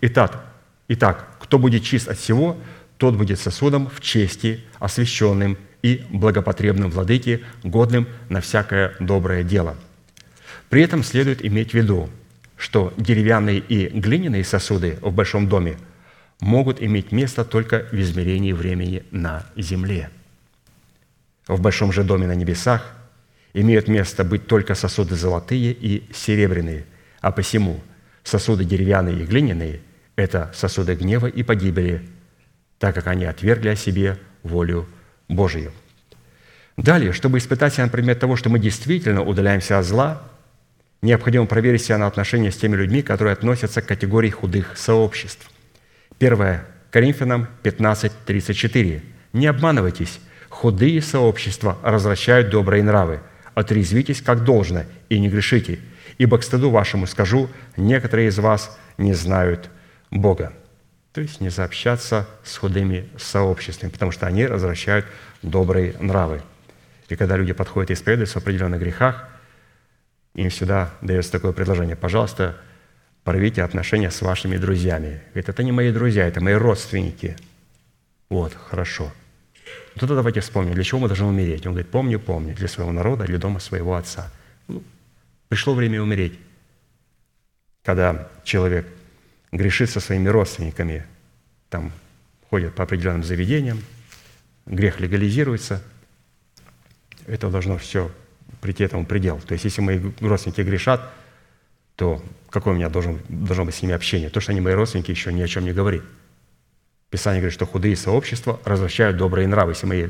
Итак, 0.00 0.44
итак, 0.88 1.26
кто 1.40 1.58
будет 1.58 1.82
чист 1.82 2.08
от 2.08 2.18
всего, 2.18 2.58
тот 2.98 3.16
будет 3.16 3.40
сосудом 3.40 3.88
в 3.88 4.00
чести, 4.00 4.60
освященным 4.78 5.56
и 5.84 6.04
благопотребным 6.08 6.90
владыке, 6.90 7.42
годным 7.62 8.08
на 8.28 8.40
всякое 8.40 8.94
доброе 8.98 9.44
дело. 9.44 9.76
При 10.70 10.82
этом 10.82 11.04
следует 11.04 11.44
иметь 11.44 11.70
в 11.70 11.74
виду, 11.74 12.10
что 12.56 12.92
деревянные 12.96 13.58
и 13.58 13.88
глиняные 13.88 14.44
сосуды 14.44 14.98
в 15.02 15.12
большом 15.12 15.48
доме 15.48 15.76
могут 16.40 16.82
иметь 16.82 17.12
место 17.12 17.44
только 17.44 17.86
в 17.92 17.94
измерении 17.94 18.52
времени 18.52 19.04
на 19.10 19.46
земле. 19.56 20.10
В 21.46 21.60
большом 21.60 21.92
же 21.92 22.02
доме 22.02 22.26
на 22.26 22.34
небесах– 22.34 22.94
имеют 23.54 23.88
место 23.88 24.24
быть 24.24 24.46
только 24.46 24.74
сосуды 24.74 25.14
золотые 25.14 25.72
и 25.72 26.04
серебряные, 26.12 26.84
а 27.20 27.30
посему 27.30 27.80
сосуды 28.24 28.64
деревянные 28.64 29.22
и 29.22 29.26
глиняные– 29.26 29.80
это 30.16 30.52
сосуды 30.54 30.94
гнева 30.94 31.26
и 31.28 31.42
погибели, 31.42 32.06
так 32.78 32.94
как 32.94 33.06
они 33.06 33.24
отвергли 33.24 33.68
о 33.68 33.76
себе 33.76 34.18
волю 34.42 34.86
Божию. 35.28 35.72
Далее, 36.76 37.12
чтобы 37.12 37.38
испытать 37.38 37.74
себя 37.74 37.84
на 37.84 37.90
предмет 37.90 38.18
того, 38.18 38.36
что 38.36 38.50
мы 38.50 38.58
действительно 38.58 39.22
удаляемся 39.22 39.78
от 39.78 39.84
зла, 39.84 40.22
необходимо 41.02 41.46
проверить 41.46 41.82
себя 41.82 41.98
на 41.98 42.06
отношения 42.06 42.50
с 42.50 42.56
теми 42.56 42.76
людьми, 42.76 43.02
которые 43.02 43.32
относятся 43.32 43.80
к 43.80 43.86
категории 43.86 44.30
худых 44.30 44.76
сообществ. 44.76 45.50
1 46.18 46.60
Коринфянам 46.90 47.48
15, 47.62 48.12
34. 48.26 49.02
«Не 49.32 49.46
обманывайтесь, 49.46 50.20
худые 50.48 51.02
сообщества 51.02 51.78
развращают 51.82 52.50
добрые 52.50 52.82
нравы– 52.82 53.20
отрезвитесь 53.54 54.20
как 54.20 54.44
должно 54.44 54.82
и 55.08 55.18
не 55.18 55.28
грешите, 55.28 55.78
ибо 56.18 56.38
к 56.38 56.42
стыду 56.42 56.70
вашему 56.70 57.06
скажу, 57.06 57.48
некоторые 57.76 58.28
из 58.28 58.38
вас 58.38 58.76
не 58.98 59.14
знают 59.14 59.70
Бога». 60.10 60.52
То 61.14 61.20
есть 61.20 61.40
не 61.40 61.48
сообщаться 61.48 62.26
с 62.42 62.56
худыми 62.56 63.08
сообществами, 63.16 63.88
потому 63.88 64.10
что 64.10 64.26
они 64.26 64.46
развращают 64.46 65.06
добрые 65.42 65.94
нравы. 66.00 66.42
И 67.08 67.14
когда 67.14 67.36
люди 67.36 67.52
подходят 67.52 67.90
и 67.90 67.94
исповедуются 67.94 68.40
в 68.40 68.42
определенных 68.42 68.80
грехах, 68.80 69.28
им 70.34 70.50
всегда 70.50 70.92
дается 71.02 71.30
такое 71.30 71.52
предложение. 71.52 71.94
Пожалуйста, 71.94 72.56
порвите 73.22 73.62
отношения 73.62 74.10
с 74.10 74.22
вашими 74.22 74.56
друзьями. 74.56 75.22
Говорит, 75.30 75.48
это 75.48 75.62
не 75.62 75.70
мои 75.70 75.92
друзья, 75.92 76.26
это 76.26 76.40
мои 76.40 76.54
родственники. 76.54 77.36
Вот, 78.28 78.52
хорошо. 78.52 79.12
Ну, 79.94 80.00
тогда 80.00 80.16
давайте 80.16 80.40
вспомним, 80.40 80.74
для 80.74 80.82
чего 80.82 80.98
мы 80.98 81.06
должны 81.06 81.26
умереть. 81.26 81.64
Он 81.64 81.74
говорит, 81.74 81.92
помню, 81.92 82.18
помню, 82.18 82.56
для 82.56 82.66
своего 82.66 82.90
народа, 82.90 83.24
для 83.24 83.38
дома 83.38 83.60
своего 83.60 83.94
отца. 83.94 84.32
Ну, 84.66 84.82
пришло 85.48 85.74
время 85.74 86.02
умереть. 86.02 86.36
Когда 87.84 88.28
человек 88.42 88.88
грешит 89.54 89.88
со 89.88 90.00
своими 90.00 90.28
родственниками, 90.28 91.06
там 91.70 91.92
ходят 92.50 92.74
по 92.74 92.82
определенным 92.82 93.22
заведениям, 93.22 93.82
грех 94.66 95.00
легализируется, 95.00 95.82
это 97.26 97.48
должно 97.48 97.78
все 97.78 98.10
прийти 98.60 98.84
этому 98.84 99.06
предел. 99.06 99.40
То 99.40 99.52
есть, 99.52 99.64
если 99.64 99.80
мои 99.80 100.00
родственники 100.20 100.60
грешат, 100.60 101.12
то 101.96 102.22
какое 102.50 102.74
у 102.74 102.76
меня 102.76 102.88
должен, 102.88 103.20
должно 103.28 103.64
быть 103.64 103.74
с 103.74 103.82
ними 103.82 103.94
общение? 103.94 104.28
То, 104.28 104.40
что 104.40 104.52
они 104.52 104.60
мои 104.60 104.74
родственники, 104.74 105.10
еще 105.10 105.32
ни 105.32 105.40
о 105.40 105.48
чем 105.48 105.64
не 105.64 105.72
говорит. 105.72 106.02
Писание 107.10 107.40
говорит, 107.40 107.54
что 107.54 107.66
худые 107.66 107.96
сообщества 107.96 108.60
развращают 108.64 109.16
добрые 109.16 109.46
нравы. 109.46 109.72
Если 109.72 109.86
мои 109.86 110.08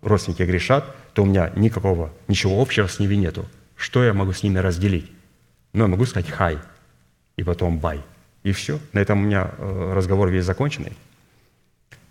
родственники 0.00 0.42
грешат, 0.42 0.94
то 1.12 1.24
у 1.24 1.26
меня 1.26 1.50
никакого, 1.56 2.12
ничего 2.28 2.62
общего 2.62 2.86
с 2.86 3.00
ними 3.00 3.16
нету. 3.16 3.48
Что 3.76 4.04
я 4.04 4.14
могу 4.14 4.32
с 4.32 4.42
ними 4.44 4.58
разделить? 4.58 5.10
Ну, 5.72 5.84
я 5.84 5.88
могу 5.88 6.04
сказать 6.06 6.30
«хай» 6.30 6.58
и 7.36 7.42
потом 7.42 7.78
«бай». 7.78 8.04
И 8.42 8.52
все. 8.52 8.80
На 8.92 9.00
этом 9.00 9.20
у 9.20 9.24
меня 9.24 9.50
э, 9.58 9.92
разговор 9.94 10.30
весь 10.30 10.44
законченный. 10.44 10.96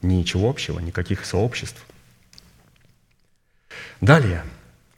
Ничего 0.01 0.49
общего, 0.49 0.79
никаких 0.79 1.25
сообществ. 1.25 1.83
Далее, 3.99 4.43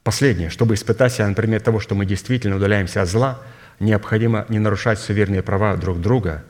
последнее. 0.02 0.50
Чтобы 0.50 0.74
испытать 0.74 1.14
себя 1.14 1.28
на 1.28 1.34
предмет 1.34 1.64
того, 1.64 1.80
что 1.80 1.94
мы 1.94 2.06
действительно 2.06 2.56
удаляемся 2.56 3.02
от 3.02 3.08
зла, 3.08 3.40
необходимо 3.80 4.46
не 4.48 4.58
нарушать 4.58 4.98
суверенные 4.98 5.42
права 5.42 5.76
друг 5.76 6.00
друга, 6.00 6.44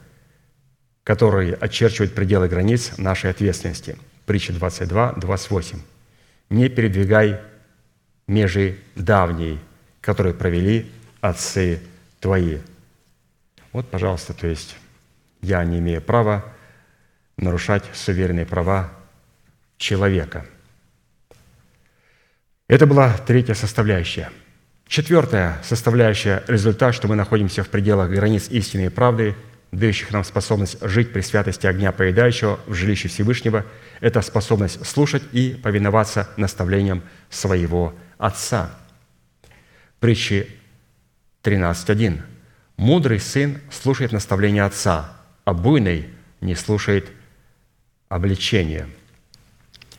которые 1.05 1.55
очерчивают 1.55 2.15
пределы 2.15 2.49
границ 2.49 2.99
нашей 2.99 3.31
ответственности. 3.31 3.97
Притча 4.27 4.53
22, 4.53 5.15
28. 5.15 5.79
«Не 6.51 6.69
передвигай 6.69 7.41
межи 8.27 8.79
давней, 8.95 9.59
которые 10.01 10.35
провели 10.35 10.91
отцы 11.21 11.81
твои». 12.21 12.59
Вот, 13.73 13.91
пожалуйста, 13.91 14.35
то 14.35 14.47
есть 14.47 14.77
я 15.41 15.65
не 15.65 15.79
имею 15.79 16.03
права 16.03 16.45
нарушать 17.37 17.85
суверенные 17.95 18.47
права 18.47 18.93
человека. 19.79 20.47
Это 22.69 22.87
была 22.87 23.17
третья 23.19 23.55
составляющая. 23.55 24.31
Четвертая 24.87 25.59
составляющая– 25.63 26.45
результат, 26.49 26.95
что 26.95 27.09
мы 27.09 27.17
находимся 27.17 27.65
в 27.65 27.69
пределах 27.69 28.11
границ 28.11 28.49
истины 28.51 28.87
и 28.87 28.89
правды, 28.91 29.35
дающих 29.73 30.11
нам 30.11 30.23
способность 30.23 30.77
жить 30.83 31.13
при 31.13 31.23
святости 31.23 31.67
огня 31.67 31.93
поедающего 31.93 32.61
в 32.67 32.75
жилище 32.75 33.09
Всевышнего– 33.09 33.65
это 34.01 34.21
способность 34.21 34.85
слушать 34.87 35.23
и 35.33 35.59
повиноваться 35.63 36.29
наставлениям 36.37 37.03
своего 37.31 37.95
Отца. 38.19 38.71
Притчи 39.99 40.47
13.1. 41.43 42.32
«Мудрый 42.83 43.21
сын 43.21 43.61
слушает 43.71 44.11
наставления 44.11 44.65
отца, 44.65 45.13
а 45.45 45.55
буйный 45.55 46.09
не 46.41 46.57
слушает 46.57 47.13
обличения». 48.09 48.89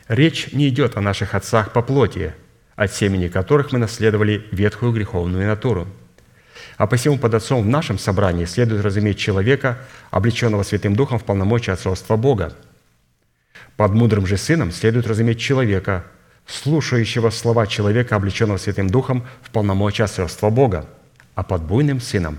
Речь 0.06 0.52
не 0.52 0.68
идет 0.68 0.98
о 0.98 1.00
наших 1.00 1.34
отцах 1.34 1.72
по 1.72 1.80
плоти, 1.80 2.34
от 2.76 2.92
семени 2.92 3.28
которых 3.28 3.72
мы 3.72 3.78
наследовали 3.78 4.46
ветхую 4.52 4.92
греховную 4.92 5.46
натуру. 5.46 5.88
А 6.76 6.86
посему 6.86 7.16
под 7.16 7.32
отцом 7.32 7.62
в 7.62 7.66
нашем 7.66 7.98
собрании 7.98 8.44
следует 8.44 8.84
разуметь 8.84 9.16
человека, 9.16 9.78
облеченного 10.10 10.62
Святым 10.62 10.94
Духом 10.94 11.18
в 11.18 11.24
полномочия 11.24 11.72
отцовства 11.72 12.16
Бога. 12.18 12.54
Под 13.78 13.92
мудрым 13.92 14.26
же 14.26 14.36
сыном 14.36 14.72
следует 14.72 15.06
разуметь 15.06 15.40
человека, 15.40 16.04
слушающего 16.46 17.30
слова 17.30 17.66
человека, 17.66 18.16
облеченного 18.16 18.58
Святым 18.58 18.90
Духом 18.90 19.26
в 19.40 19.48
полномочия 19.52 20.04
отцовства 20.04 20.50
Бога. 20.50 20.84
А 21.34 21.42
под 21.42 21.62
буйным 21.62 22.02
сыном 22.02 22.38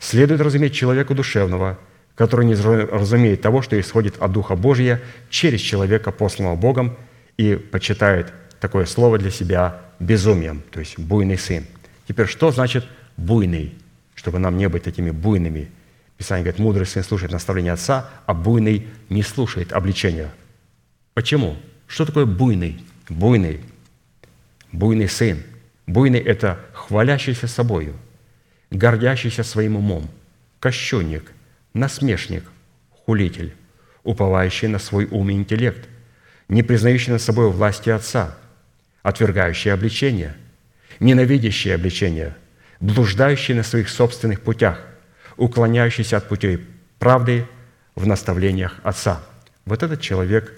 следует 0.00 0.40
разуметь 0.40 0.74
человека 0.74 1.14
душевного, 1.14 1.78
который 2.14 2.46
не 2.46 2.54
разумеет 2.54 3.42
того, 3.42 3.62
что 3.62 3.78
исходит 3.78 4.16
от 4.20 4.32
Духа 4.32 4.56
Божия 4.56 5.00
через 5.30 5.60
человека, 5.60 6.12
посланного 6.12 6.56
Богом, 6.56 6.96
и 7.36 7.56
почитает 7.56 8.32
такое 8.60 8.86
слово 8.86 9.18
для 9.18 9.30
себя 9.30 9.80
безумием, 9.98 10.62
то 10.70 10.80
есть 10.80 10.98
буйный 10.98 11.38
сын. 11.38 11.64
Теперь, 12.06 12.26
что 12.26 12.50
значит 12.50 12.84
буйный? 13.16 13.74
Чтобы 14.14 14.38
нам 14.38 14.56
не 14.56 14.68
быть 14.68 14.84
такими 14.84 15.10
буйными. 15.10 15.68
Писание 16.16 16.44
говорит, 16.44 16.60
мудрый 16.60 16.86
сын 16.86 17.02
слушает 17.02 17.32
наставления 17.32 17.72
отца, 17.72 18.08
а 18.26 18.34
буйный 18.34 18.86
не 19.08 19.22
слушает 19.22 19.72
обличения. 19.72 20.30
Почему? 21.14 21.56
Что 21.88 22.06
такое 22.06 22.24
буйный? 22.24 22.84
Буйный. 23.08 23.60
Буйный 24.70 25.08
сын. 25.08 25.42
Буйный– 25.86 26.18
это 26.20 26.60
хвалящийся 26.72 27.46
собою, 27.46 27.94
гордящийся 28.70 29.44
своим 29.44 29.76
умом, 29.76 30.08
кощунник, 30.60 31.32
насмешник, 31.74 32.44
хулитель, 32.90 33.54
уповающий 34.02 34.68
на 34.68 34.78
свой 34.78 35.06
ум 35.06 35.30
и 35.30 35.34
интеллект, 35.34 35.88
не 36.48 36.62
признающий 36.62 37.12
над 37.12 37.22
собой 37.22 37.50
власти 37.50 37.90
Отца, 37.90 38.36
отвергающий 39.02 39.72
обличение, 39.72 40.34
ненавидящий 41.00 41.74
обличение, 41.74 42.34
блуждающий 42.80 43.54
на 43.54 43.62
своих 43.62 43.88
собственных 43.88 44.40
путях, 44.40 44.80
уклоняющийся 45.36 46.18
от 46.18 46.28
путей 46.28 46.60
правды 46.98 47.46
в 47.94 48.06
наставлениях 48.06 48.80
Отца. 48.82 49.22
Вот 49.64 49.82
этот 49.82 50.00
человек 50.00 50.52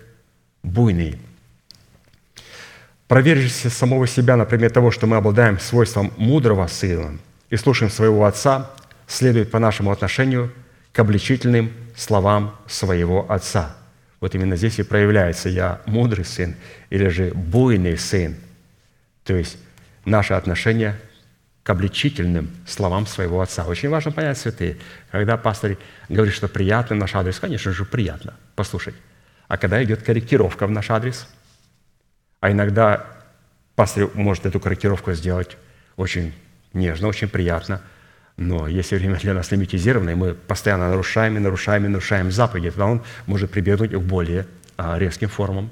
буйный. 0.63 1.19
Проверившись 3.09 3.73
самого 3.73 4.07
себя 4.09 4.37
на 4.37 4.45
предмет 4.45 4.73
того, 4.73 4.91
что 4.91 5.07
мы 5.07 5.17
обладаем 5.17 5.61
свойством 5.61 6.13
мудрого 6.17 6.67
сына 6.67 7.19
и 7.51 7.57
слушаем 7.57 7.91
своего 7.91 8.25
Отца, 8.25 8.71
следует 9.07 9.51
по 9.51 9.59
нашему 9.59 9.91
отношению 9.91 10.53
к 10.93 10.99
обличительным 10.99 11.73
словам 11.97 12.57
своего 12.67 13.31
Отца– 13.31 13.77
вот 14.21 14.35
именно 14.35 14.57
здесь 14.57 14.79
и 14.79 14.83
проявляется 14.83 15.49
«я 15.49 15.81
мудрый 15.87 16.25
сын» 16.25 16.57
или 16.91 17.09
же 17.09 17.33
«буйный 17.35 17.99
сын». 17.99 18.37
То 19.25 19.35
есть 19.35 19.59
наше 20.05 20.35
отношение 20.35 20.99
к 21.63 21.71
обличительным 21.71 22.51
словам 22.67 23.07
своего 23.07 23.41
отца. 23.41 23.65
Очень 23.65 23.89
важно 23.89 24.13
понять, 24.13 24.39
святые, 24.39 24.77
когда 25.11 25.37
пастор 25.37 25.77
говорит, 26.09 26.33
что 26.33 26.47
приятно 26.47 26.95
наш 26.95 27.15
адрес, 27.15 27.41
конечно 27.41 27.73
же, 27.73 27.85
приятно 27.85 28.35
послушать. 28.55 28.95
А 29.49 29.57
когда 29.59 29.83
идет 29.83 30.03
корректировка 30.03 30.67
в 30.67 30.71
наш 30.71 30.91
адрес, 30.91 31.29
а 32.41 32.53
иногда 32.53 33.07
пастор 33.75 34.11
может 34.15 34.47
эту 34.47 34.61
корректировку 34.61 35.13
сделать 35.13 35.57
очень 35.97 36.33
нежно, 36.77 37.09
очень 37.09 37.29
приятно– 37.29 37.81
но 38.37 38.69
если 38.69 38.97
время 38.97 39.17
для 39.17 39.33
нас 39.33 39.51
лимитизировано, 39.51 40.11
и 40.11 40.15
мы 40.15 40.35
постоянно 40.35 40.91
нарушаем 40.91 41.37
и 41.37 41.41
нарушаем 41.41 41.87
и 41.87 41.89
нарушаем 41.89 42.31
заповеди, 42.31 42.71
тогда 42.71 42.87
он 42.87 43.03
может 43.27 43.51
прибегнуть 43.51 43.93
к 43.93 43.99
более 43.99 44.47
а, 44.77 44.99
резким 44.99 45.29
формам, 45.29 45.71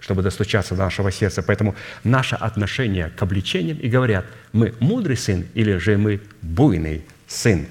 чтобы 0.00 0.22
достучаться 0.22 0.74
до 0.74 0.82
нашего 0.82 1.10
сердца. 1.10 1.42
Поэтому 1.42 1.74
наше 2.04 2.34
отношение 2.34 3.08
к 3.08 3.22
обличениям 3.22 3.78
и 3.78 3.88
говорят, 3.88 4.26
мы 4.52 4.74
мудрый 4.80 5.16
сын 5.16 5.46
или 5.54 5.78
же 5.78 5.96
мы 5.96 6.20
буйный 6.42 7.04
сын. 7.26 7.66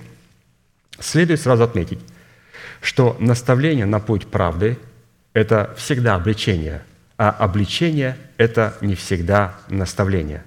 Следует 1.00 1.40
сразу 1.40 1.64
отметить, 1.64 2.00
что 2.82 3.16
наставление 3.20 3.86
на 3.86 4.00
путь 4.00 4.28
правды– 4.28 4.80
это 5.34 5.76
всегда 5.78 6.16
обличение, 6.16 6.82
а 7.18 7.30
обличение– 7.30 8.18
это 8.38 8.76
не 8.82 8.96
всегда 8.96 9.54
наставление. 9.70 10.44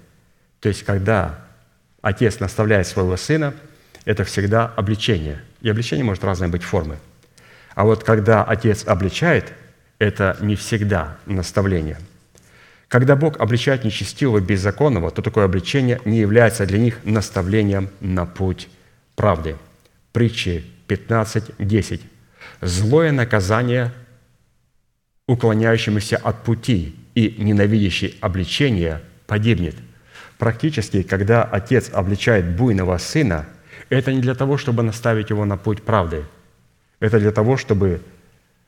То 0.61 0.69
есть, 0.69 0.83
когда 0.83 1.46
отец 2.07 2.39
наставляет 2.39 2.87
своего 2.87 3.17
сына– 3.17 3.53
это 4.05 4.23
всегда 4.23 4.67
обличение. 4.77 5.43
И 5.61 5.69
обличение 5.69 6.05
может 6.05 6.23
разной 6.23 6.49
быть 6.49 6.63
формы. 6.63 6.99
А 7.75 7.85
вот 7.85 8.05
когда 8.05 8.45
Отец 8.45 8.87
обличает, 8.87 9.53
это 9.99 10.37
не 10.41 10.55
всегда 10.55 11.19
наставление. 11.27 11.99
Когда 12.87 13.17
Бог 13.17 13.41
обличает 13.41 13.85
нечестивого, 13.85 14.41
беззаконного, 14.41 15.11
то 15.11 15.21
такое 15.21 15.45
обличение 15.45 16.01
не 16.05 16.21
является 16.21 16.65
для 16.65 16.79
них 16.79 17.01
наставлением 17.03 17.91
на 18.01 18.25
путь 18.25 18.69
правды. 19.17 19.57
Притчи 20.13 20.65
15.10. 20.87 22.01
«Злое 22.61 23.11
наказание 23.11 23.93
уклоняющемуся 25.27 26.17
от 26.17 26.45
пути 26.45 26.95
и 27.17 27.35
ненавидящий 27.39 28.17
обличение 28.21 29.01
погибнет». 29.27 29.75
Практически, 30.39 31.03
когда 31.03 31.43
отец 31.45 31.91
обличает 31.93 32.57
буйного 32.57 32.99
сына– 32.99 33.47
это 33.89 34.13
не 34.13 34.21
для 34.21 34.35
того, 34.35 34.57
чтобы 34.59 34.83
наставить 34.83 35.31
его 35.31 35.45
на 35.45 35.57
путь 35.57 35.83
правды. 35.83 36.25
Это 37.01 37.21
для 37.21 37.31
того, 37.31 37.57
чтобы 37.57 38.03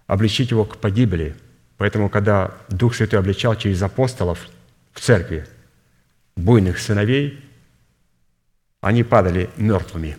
обличить 0.07 0.51
его 0.51 0.65
к 0.65 0.79
погибели. 0.79 1.35
Поэтому, 1.77 2.09
когда 2.09 2.53
Дух 2.69 2.95
Святой 2.95 3.19
обличал 3.19 3.57
через 3.57 3.83
апостолов 3.83 4.49
в 4.93 5.01
церкви 5.01 5.47
буйных 6.37 6.79
сыновей, 6.79 7.45
они 8.81 9.03
падали 9.03 9.51
мертвыми. 9.57 10.17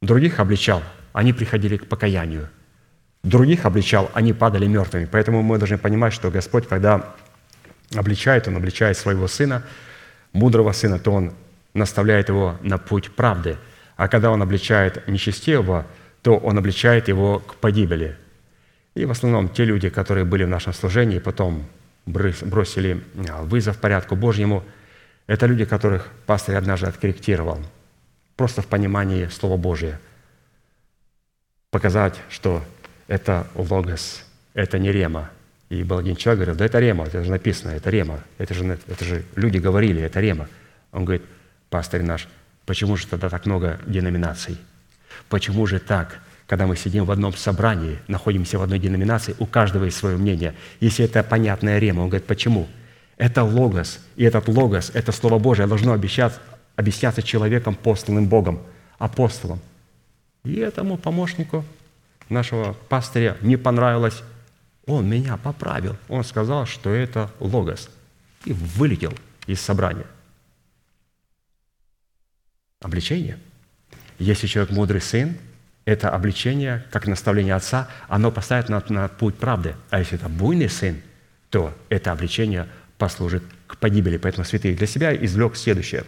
Других 0.00 0.38
обличал, 0.38 0.82
они 1.12 1.32
приходили 1.32 1.76
к 1.76 1.86
покаянию. 1.86 2.48
Других 3.22 3.66
обличал, 3.66 4.10
они 4.14 4.32
падали 4.32 4.66
мертвыми. 4.66 5.08
Поэтому 5.10 5.42
мы 5.42 5.58
должны 5.58 5.78
понимать, 5.78 6.12
что 6.12 6.30
Господь, 6.30 6.68
когда 6.68 7.14
обличает, 7.94 8.48
Он 8.48 8.56
обличает 8.56 8.96
своего 8.96 9.28
сына, 9.28 9.64
мудрого 10.32 10.72
сына, 10.72 10.98
то 10.98 11.12
Он 11.12 11.32
наставляет 11.74 12.28
его 12.28 12.56
на 12.62 12.78
путь 12.78 13.14
правды. 13.14 13.56
А 13.96 14.08
когда 14.08 14.30
Он 14.30 14.42
обличает 14.42 15.06
нечестивого, 15.08 15.86
то 16.22 16.36
Он 16.36 16.58
обличает 16.58 17.08
его 17.08 17.40
к 17.40 17.56
погибели. 17.56 18.16
И 18.94 19.04
в 19.04 19.10
основном 19.10 19.48
те 19.48 19.64
люди, 19.64 19.88
которые 19.88 20.24
были 20.24 20.44
в 20.44 20.48
нашем 20.48 20.72
служении, 20.72 21.18
потом 21.18 21.64
бросили 22.06 23.02
а, 23.28 23.42
вызов 23.42 23.78
порядку 23.78 24.16
Божьему, 24.16 24.64
это 25.26 25.46
люди, 25.46 25.64
которых 25.64 26.08
пастор 26.26 26.56
однажды 26.56 26.86
откорректировал, 26.86 27.58
просто 28.36 28.60
в 28.60 28.66
понимании 28.66 29.26
Слова 29.26 29.56
Божия. 29.56 30.00
Показать, 31.70 32.20
что 32.28 32.62
это 33.06 33.46
логос, 33.54 34.24
это 34.52 34.78
не 34.78 34.92
рема. 34.92 35.30
И 35.72 35.84
был 35.84 35.96
один 35.96 36.16
человек, 36.16 36.40
говорил, 36.40 36.58
да 36.58 36.66
это 36.66 36.78
рема, 36.80 37.06
это 37.06 37.24
же 37.24 37.30
написано, 37.30 37.70
это 37.70 37.88
рема, 37.88 38.20
это 38.36 38.52
же, 38.52 38.78
это 38.86 39.04
же 39.06 39.24
люди 39.36 39.56
говорили, 39.56 40.02
это 40.02 40.20
рема. 40.20 40.46
Он 40.92 41.06
говорит, 41.06 41.22
пастырь 41.70 42.02
наш, 42.02 42.28
почему 42.66 42.94
же 42.98 43.06
тогда 43.06 43.30
так 43.30 43.46
много 43.46 43.80
деноминаций? 43.86 44.58
Почему 45.30 45.66
же 45.66 45.78
так? 45.78 46.20
когда 46.46 46.66
мы 46.66 46.76
сидим 46.76 47.06
в 47.06 47.10
одном 47.10 47.32
собрании, 47.32 47.98
находимся 48.08 48.58
в 48.58 48.62
одной 48.62 48.78
деноминации, 48.78 49.34
у 49.38 49.46
каждого 49.46 49.84
есть 49.84 49.96
свое 49.96 50.18
мнение. 50.18 50.54
Если 50.80 51.06
это 51.06 51.22
понятная 51.22 51.78
рема, 51.78 52.00
он 52.02 52.10
говорит, 52.10 52.26
почему? 52.26 52.68
Это 53.16 53.42
логос, 53.42 54.00
и 54.16 54.24
этот 54.24 54.48
логос, 54.48 54.90
это 54.92 55.12
Слово 55.12 55.38
Божие 55.38 55.66
должно 55.66 55.94
объясняться 55.94 57.22
человеком, 57.22 57.74
посланным 57.74 58.26
Богом, 58.26 58.60
апостолом. 58.98 59.60
И 60.44 60.56
этому 60.56 60.98
помощнику 60.98 61.64
нашего 62.28 62.76
пастыря 62.90 63.38
не 63.40 63.56
понравилось. 63.56 64.22
Он 64.86 65.08
меня 65.08 65.36
поправил. 65.36 65.96
Он 66.08 66.24
сказал, 66.24 66.66
что 66.66 66.90
это 66.90 67.30
логос. 67.38 67.88
И 68.44 68.52
вылетел 68.52 69.14
из 69.46 69.60
собрания. 69.60 70.06
Обличение. 72.80 73.38
Если 74.18 74.46
человек 74.46 74.72
мудрый 74.72 75.00
сын, 75.00 75.36
это 75.84 76.10
обличение, 76.10 76.84
как 76.90 77.06
наставление 77.06 77.54
отца, 77.54 77.88
оно 78.08 78.30
поставит 78.30 78.68
на, 78.68 78.82
на 78.88 79.08
путь 79.08 79.36
правды. 79.36 79.74
А 79.90 79.98
если 79.98 80.16
это 80.16 80.28
буйный 80.28 80.68
сын, 80.68 81.00
то 81.50 81.76
это 81.88 82.12
обличение 82.12 82.68
послужит 82.98 83.42
к 83.66 83.76
погибели. 83.76 84.16
Поэтому 84.16 84.44
святые 84.44 84.74
для 84.74 84.86
себя 84.86 85.14
извлек 85.14 85.56
следующее. 85.56 86.04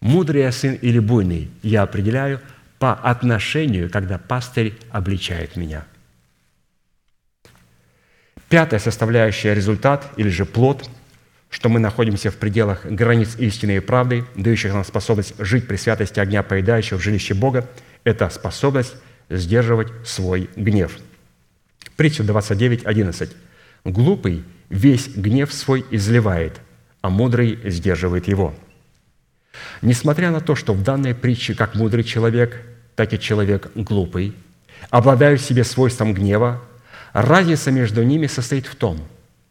Мудрый 0.00 0.42
я 0.42 0.52
сын 0.52 0.74
или 0.74 0.98
буйный 0.98 1.50
я 1.62 1.82
определяю 1.82 2.40
по 2.78 2.94
отношению, 2.94 3.90
когда 3.90 4.18
пастырь 4.18 4.78
обличает 4.90 5.56
меня. 5.56 5.84
Пятая 8.50 8.80
составляющая 8.80 9.54
результат 9.54 10.12
или 10.16 10.28
же 10.28 10.44
плод, 10.44 10.90
что 11.50 11.68
мы 11.68 11.78
находимся 11.78 12.32
в 12.32 12.36
пределах 12.36 12.84
границ 12.84 13.36
истины 13.38 13.76
и 13.76 13.80
правды, 13.80 14.24
дающих 14.34 14.72
нам 14.72 14.84
способность 14.84 15.34
жить 15.38 15.68
при 15.68 15.76
святости 15.76 16.18
огня, 16.18 16.42
поедающего 16.42 16.98
в 16.98 17.02
жилище 17.02 17.34
Бога– 17.34 17.68
это 18.04 18.28
способность 18.28 18.96
сдерживать 19.28 19.86
свой 20.04 20.50
гнев. 20.56 20.98
Притча 21.96 22.24
29, 22.24 22.84
11. 22.86 23.30
«Глупый 23.84 24.42
весь 24.68 25.06
гнев 25.14 25.52
свой 25.52 25.86
изливает, 25.92 26.60
а 27.02 27.08
мудрый 27.08 27.56
сдерживает 27.70 28.26
его». 28.26 28.52
Несмотря 29.80 30.32
на 30.32 30.40
то, 30.40 30.56
что 30.56 30.74
в 30.74 30.82
данной 30.82 31.14
притче 31.14 31.54
как 31.54 31.76
мудрый 31.76 32.02
человек, 32.02 32.60
так 32.96 33.12
и 33.12 33.20
человек 33.20 33.70
глупый 33.76 34.34
обладают 34.90 35.40
в 35.40 35.44
себе 35.44 35.62
свойством 35.62 36.14
гнева, 36.14 36.60
разница 37.12 37.70
между 37.70 38.02
ними 38.02 38.26
состоит 38.26 38.66
в 38.66 38.74
том, 38.74 39.00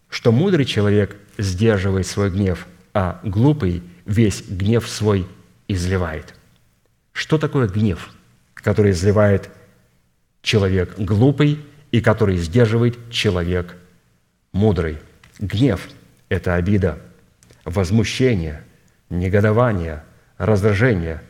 что 0.10 0.32
мудрый 0.32 0.66
человек 0.66 1.16
сдерживает 1.38 2.08
свой 2.08 2.30
гнев, 2.32 2.68
а 2.94 3.20
глупый 3.24 3.84
весь 4.06 4.44
гнев 4.48 4.88
свой 4.88 5.28
изливает. 5.68 6.34
Что 7.14 7.38
такое 7.38 7.68
гнев? 7.68 8.10
который 8.62 8.92
изливает 8.92 9.50
человек 10.42 10.98
глупый 10.98 11.60
и 11.92 12.02
который 12.02 12.38
сдерживает 12.38 12.98
человек 13.10 13.76
мудрый. 14.52 14.98
Гнев– 15.40 15.88
это 16.30 16.56
обида, 16.56 17.00
возмущение, 17.66 18.64
негодование, 19.10 20.04
раздражение 20.38 21.22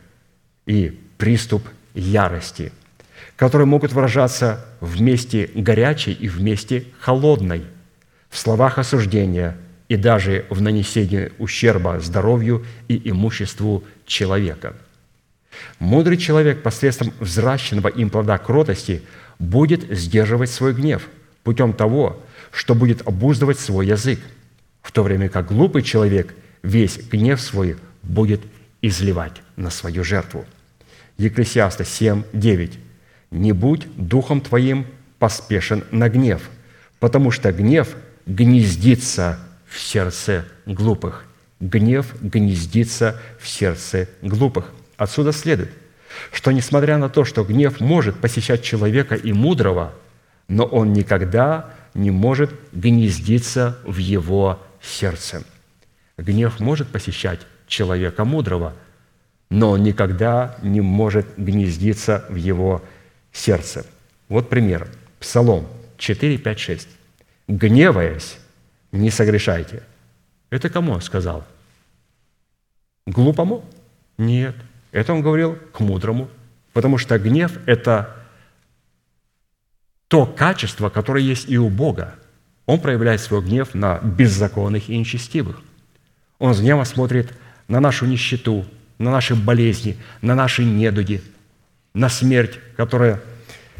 и 0.66 1.00
приступ 1.18 1.66
ярости, 1.94 2.72
которые 3.40 3.66
могут 3.66 3.92
выражаться 3.92 4.62
вместе 4.82 5.50
горячей 5.54 6.12
и 6.12 6.28
вместе 6.28 6.84
холодной, 7.00 7.62
в 8.28 8.36
словах 8.36 8.76
осуждения 8.76 9.56
и 9.88 9.96
даже 9.96 10.44
в 10.50 10.60
нанесении 10.60 11.32
ущерба 11.38 12.00
здоровью 12.00 12.66
и 12.88 13.00
имуществу 13.10 13.82
человека– 14.04 14.74
Мудрый 15.78 16.16
человек 16.16 16.62
посредством 16.62 17.12
взращенного 17.18 17.88
им 17.88 18.08
плода 18.10 18.38
кротости 18.38 19.02
будет 19.38 19.82
сдерживать 19.90 20.50
свой 20.50 20.72
гнев 20.72 21.08
путем 21.42 21.72
того, 21.72 22.22
что 22.52 22.74
будет 22.74 23.06
обуздывать 23.06 23.58
свой 23.58 23.86
язык, 23.86 24.20
в 24.80 24.92
то 24.92 25.02
время 25.02 25.28
как 25.28 25.48
глупый 25.48 25.82
человек 25.82 26.34
весь 26.62 26.98
гнев 27.10 27.40
свой 27.40 27.76
будет 28.02 28.40
изливать 28.80 29.42
на 29.56 29.70
свою 29.70 30.04
жертву. 30.04 30.44
Екклесиаста 31.18 31.84
7, 31.84 32.22
9. 32.32 32.78
«Не 33.30 33.52
будь 33.52 33.86
духом 33.96 34.40
твоим 34.40 34.86
поспешен 35.18 35.84
на 35.90 36.08
гнев, 36.08 36.48
потому 36.98 37.30
что 37.30 37.52
гнев 37.52 37.96
гнездится 38.26 39.38
в 39.66 39.78
сердце 39.78 40.46
глупых». 40.66 41.24
Гнев 41.60 42.14
гнездится 42.22 43.20
в 43.38 43.46
сердце 43.46 44.08
глупых. 44.22 44.72
Отсюда 44.96 45.32
следует, 45.32 45.70
что 46.32 46.52
несмотря 46.52 46.96
на 46.96 47.10
то, 47.10 47.24
что 47.24 47.44
гнев 47.44 47.80
может 47.80 48.18
посещать 48.18 48.62
человека 48.62 49.14
и 49.14 49.32
мудрого, 49.32 49.92
но 50.48 50.64
он 50.64 50.94
никогда 50.94 51.70
не 51.94 52.10
может 52.10 52.50
гнездиться 52.72 53.78
в 53.84 53.98
его 53.98 54.58
сердце. 54.80 55.44
Гнев 56.16 56.60
может 56.60 56.88
посещать 56.88 57.40
человека 57.66 58.24
мудрого, 58.24 58.74
но 59.50 59.72
он 59.72 59.82
никогда 59.82 60.56
не 60.62 60.80
может 60.80 61.26
гнездиться 61.36 62.24
в 62.28 62.36
его 62.36 62.76
сердце. 62.78 62.90
Вот 64.28 64.48
пример. 64.48 64.88
Псалом 65.18 65.66
4, 65.98 66.38
5, 66.38 66.58
6. 66.58 66.88
«Гневаясь, 67.48 68.38
не 68.92 69.10
согрешайте». 69.10 69.82
Это 70.50 70.68
кому 70.68 70.92
он 70.92 71.00
сказал? 71.00 71.44
Глупому? 73.06 73.64
Нет– 74.18 74.54
это 74.92 75.12
он 75.12 75.22
говорил 75.22 75.56
к 75.72 75.80
мудрому, 75.80 76.28
потому 76.72 76.98
что 76.98 77.18
гнев– 77.18 77.52
это 77.66 78.16
то 80.08 80.26
качество, 80.26 80.88
которое 80.88 81.22
есть 81.22 81.48
и 81.48 81.56
у 81.58 81.68
Бога. 81.68 82.16
Он 82.66 82.80
проявляет 82.80 83.20
свой 83.20 83.42
гнев 83.42 83.74
на 83.74 83.98
беззаконных 83.98 84.88
и 84.88 84.96
нечестивых. 84.96 85.60
Он 86.38 86.54
с 86.54 86.60
гневом 86.60 86.84
смотрит 86.84 87.32
на 87.68 87.80
нашу 87.80 88.06
нищету, 88.06 88.64
на 88.98 89.10
наши 89.10 89.34
болезни, 89.34 89.96
на 90.20 90.34
наши 90.34 90.64
недуги, 90.64 91.22
на 91.94 92.08
смерть, 92.08 92.58
которая 92.76 93.20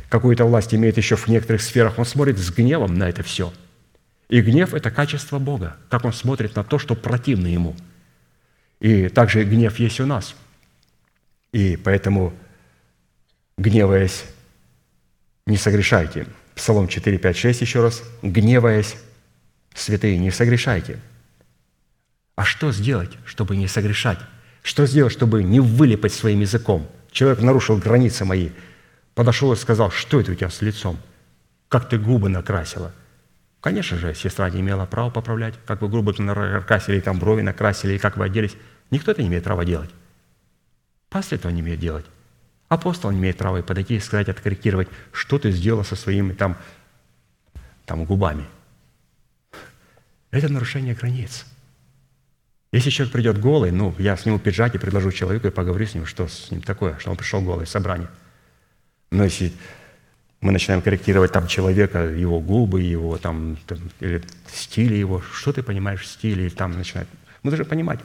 какую-то 0.08 0.44
власть 0.44 0.74
имеет 0.74 0.96
еще 0.96 1.16
в 1.16 1.28
некоторых 1.28 1.62
сферах. 1.62 1.98
Он 1.98 2.04
смотрит 2.04 2.38
с 2.38 2.50
гневом 2.50 2.94
на 2.94 3.08
это 3.08 3.22
все. 3.22 3.52
И 4.28 4.40
гнев– 4.40 4.74
это 4.74 4.90
качество 4.90 5.38
Бога, 5.38 5.76
как 5.88 6.04
Он 6.04 6.12
смотрит 6.12 6.56
на 6.56 6.64
то, 6.64 6.78
что 6.78 6.94
противно 6.94 7.46
Ему. 7.46 7.76
И 8.80 9.08
также 9.08 9.44
гнев 9.44 9.78
есть 9.78 10.00
у 10.00 10.06
нас– 10.06 10.34
и 11.52 11.76
поэтому, 11.76 12.32
гневаясь, 13.58 14.24
не 15.46 15.56
согрешайте. 15.56 16.26
Псалом 16.54 16.88
4, 16.88 17.18
5, 17.18 17.36
6 17.36 17.60
еще 17.60 17.82
раз. 17.82 18.02
Гневаясь, 18.22 18.96
святые, 19.74 20.18
не 20.18 20.30
согрешайте. 20.30 21.00
А 22.36 22.44
что 22.44 22.72
сделать, 22.72 23.10
чтобы 23.24 23.56
не 23.56 23.66
согрешать? 23.66 24.18
Что 24.62 24.86
сделать, 24.86 25.12
чтобы 25.12 25.42
не 25.42 25.60
вылипать 25.60 26.12
своим 26.12 26.40
языком? 26.40 26.88
Человек 27.10 27.42
нарушил 27.42 27.76
границы 27.76 28.24
мои, 28.24 28.50
подошел 29.14 29.52
и 29.52 29.56
сказал, 29.56 29.90
что 29.90 30.20
это 30.20 30.32
у 30.32 30.34
тебя 30.34 30.50
с 30.50 30.62
лицом? 30.62 30.98
Как 31.68 31.88
ты 31.88 31.98
губы 31.98 32.28
накрасила? 32.28 32.92
Конечно 33.60 33.98
же, 33.98 34.14
сестра 34.14 34.48
не 34.48 34.60
имела 34.60 34.86
права 34.86 35.10
поправлять, 35.10 35.54
как 35.66 35.82
вы 35.82 35.88
губы 35.88 36.14
накрасили, 36.18 37.00
там 37.00 37.18
брови 37.18 37.42
накрасили, 37.42 37.94
и 37.94 37.98
как 37.98 38.16
вы 38.16 38.24
оделись. 38.24 38.56
Никто 38.90 39.10
это 39.10 39.22
не 39.22 39.28
имеет 39.28 39.44
права 39.44 39.64
делать. 39.64 39.90
Пастор 41.10 41.38
этого 41.38 41.52
не 41.52 41.60
имеет 41.60 41.80
делать. 41.80 42.06
Апостол 42.68 43.10
не 43.10 43.18
имеет 43.18 43.36
права 43.36 43.60
подойти 43.62 43.96
и 43.96 44.00
сказать, 44.00 44.28
откорректировать, 44.28 44.88
что 45.12 45.38
ты 45.38 45.50
сделал 45.50 45.84
со 45.84 45.96
своими 45.96 46.32
там, 46.32 46.56
там 47.84 48.04
губами. 48.04 48.46
Это 50.30 50.48
нарушение 50.48 50.94
границ. 50.94 51.44
Если 52.72 52.90
человек 52.90 53.12
придет 53.12 53.38
голый, 53.40 53.72
ну, 53.72 53.94
я 53.98 54.16
сниму 54.16 54.38
пиджак 54.38 54.74
и 54.74 54.78
предложу 54.78 55.10
человеку 55.10 55.48
и 55.48 55.50
поговорю 55.50 55.86
с 55.86 55.94
ним, 55.94 56.06
что 56.06 56.28
с 56.28 56.50
ним 56.52 56.62
такое, 56.62 56.96
что 56.98 57.10
он 57.10 57.16
пришел 57.16 57.40
голый 57.40 57.66
в 57.66 57.68
собрание. 57.68 58.08
Но 59.10 59.24
если 59.24 59.52
мы 60.40 60.52
начинаем 60.52 60.80
корректировать 60.80 61.32
там 61.32 61.48
человека, 61.48 62.04
его 62.04 62.40
губы, 62.40 62.80
его 62.80 63.18
там, 63.18 63.58
там 63.66 63.78
или 63.98 64.22
стиль 64.52 64.94
его, 64.94 65.20
что 65.20 65.52
ты 65.52 65.62
понимаешь 65.64 66.02
в 66.02 66.06
стиле, 66.06 66.44
или 66.44 66.48
там 66.48 66.72
начинает. 66.72 67.08
Мы 67.42 67.50
должны 67.50 67.64
понимать, 67.64 67.98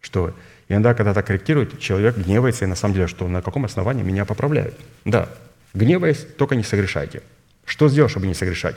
что 0.00 0.34
иногда, 0.68 0.94
когда 0.94 1.12
так 1.12 1.26
корректирует, 1.26 1.78
человек 1.78 2.16
гневается, 2.16 2.64
и 2.64 2.68
на 2.68 2.74
самом 2.74 2.94
деле, 2.94 3.06
что 3.06 3.28
на 3.28 3.42
каком 3.42 3.66
основании 3.66 4.02
меня 4.02 4.24
поправляют. 4.24 4.74
Да, 5.04 5.28
гневаясь, 5.74 6.26
только 6.38 6.56
не 6.56 6.64
согрешайте. 6.64 7.22
Что 7.66 7.88
сделать, 7.88 8.10
чтобы 8.10 8.26
не 8.26 8.34
согрешать? 8.34 8.76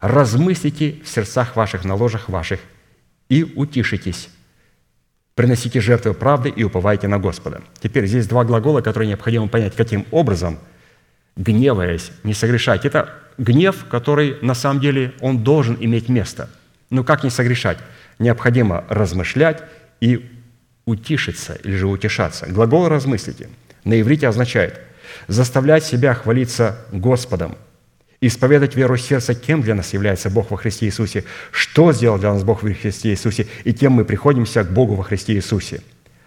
Размыслите 0.00 1.00
в 1.04 1.08
сердцах 1.08 1.56
ваших, 1.56 1.84
на 1.84 1.94
ложах 1.94 2.28
ваших, 2.28 2.60
и 3.34 3.42
утишитесь. 3.56 4.28
Приносите 5.34 5.80
жертвы 5.80 6.14
правды 6.14 6.50
и 6.50 6.62
уповайте 6.62 7.08
на 7.08 7.18
Господа. 7.18 7.62
Теперь 7.82 8.06
здесь 8.06 8.28
два 8.28 8.44
глагола, 8.44 8.80
которые 8.80 9.08
необходимо 9.08 9.48
понять, 9.48 9.74
каким 9.74 10.06
образом, 10.12 10.60
гневаясь, 11.34 12.12
не 12.22 12.32
согрешать. 12.32 12.84
Это 12.84 13.12
гнев, 13.36 13.86
который 13.90 14.36
на 14.40 14.54
самом 14.54 14.80
деле 14.80 15.14
он 15.20 15.42
должен 15.42 15.76
иметь 15.80 16.08
место. 16.08 16.48
Но 16.90 17.02
как 17.02 17.24
не 17.24 17.30
согрешать? 17.30 17.78
Необходимо 18.20 18.84
размышлять 18.88 19.64
и 20.00 20.30
утишиться 20.84 21.54
или 21.64 21.74
же 21.74 21.88
утешаться. 21.88 22.46
Глагол 22.46 22.86
«размыслите» 22.86 23.48
на 23.82 24.00
иврите 24.00 24.28
означает 24.28 24.80
заставлять 25.26 25.82
себя 25.82 26.14
хвалиться 26.14 26.78
Господом– 26.92 27.56
исповедать 28.26 28.74
веру 28.76 28.96
сердца, 28.96 29.34
кем 29.34 29.62
для 29.62 29.74
нас 29.74 29.92
является 29.92 30.30
Бог 30.30 30.50
во 30.50 30.56
Христе 30.56 30.86
Иисусе, 30.86 31.24
что 31.50 31.92
сделал 31.92 32.18
для 32.18 32.32
нас 32.32 32.44
Бог 32.44 32.62
во 32.62 32.72
Христе 32.72 33.10
Иисусе, 33.10 33.46
и 33.64 33.72
кем 33.72 33.92
мы 33.92 34.04
приходимся 34.04 34.64
к 34.64 34.72
Богу 34.72 34.94
во 34.94 35.04
Христе 35.04 35.34
Иисусе. 35.34 35.82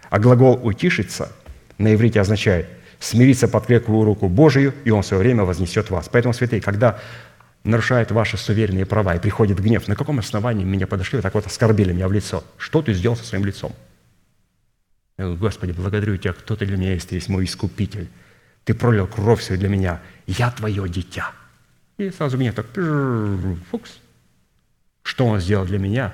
А 0.10 0.19
глагол 0.19 0.60
«утишиться» 0.64 1.32
на 1.78 1.94
иврите 1.94 2.19
означает 2.19 2.68
смириться 2.99 3.48
под 3.48 3.65
крепкую 3.65 4.03
руку 4.03 4.28
Божию, 4.28 4.74
и 4.84 4.91
Он 4.91 5.02
в 5.02 5.06
свое 5.06 5.22
время 5.22 5.44
вознесет 5.44 5.90
вас. 5.90 6.10
Поэтому, 6.11 6.34
святые, 6.34 6.61
когда 6.61 6.99
нарушает 7.64 8.11
ваши 8.11 8.38
суверенные 8.38 8.86
права 8.86 9.15
и 9.15 9.19
приходит 9.19 9.60
гнев, 9.60 9.88
на 9.88 9.95
каком 9.95 10.19
основании 10.19 10.64
меня 10.64 10.88
подошли, 10.88 11.22
так 11.22 11.34
вот 11.34 11.45
оскорбили 11.45 11.94
меня 11.94 12.07
в 12.07 12.14
лицо? 12.14 12.44
Что 12.57 12.82
ты 12.82 12.94
сделал 12.94 13.15
со 13.15 13.24
своим 13.24 13.45
лицом? 13.45 13.74
Я 15.18 15.26
говорю, 15.26 15.40
Господи, 15.40 15.72
благодарю 15.72 16.18
Тебя, 16.18 16.34
кто 16.34 16.56
Ты 16.56 16.65
для 16.65 16.78
меня 16.78 16.94
есть, 16.94 17.10
Ты 17.10 17.15
есть 17.15 17.30
мой 17.30 17.45
искупитель. 17.45 18.07
Ты 18.64 18.74
пролил 18.74 19.07
кровь 19.07 19.41
свою 19.41 19.60
для 19.60 19.69
меня. 19.69 20.02
Я 20.28 20.52
Твое 20.52 20.88
дитя. 20.90 21.32
И 21.98 22.11
сразу 22.11 22.38
гнев 22.38 22.53
так, 22.53 22.68
фукс. 23.72 23.99
Что 25.03 25.26
он 25.26 25.40
сделал 25.40 25.65
для 25.65 25.80
меня, 25.80 26.14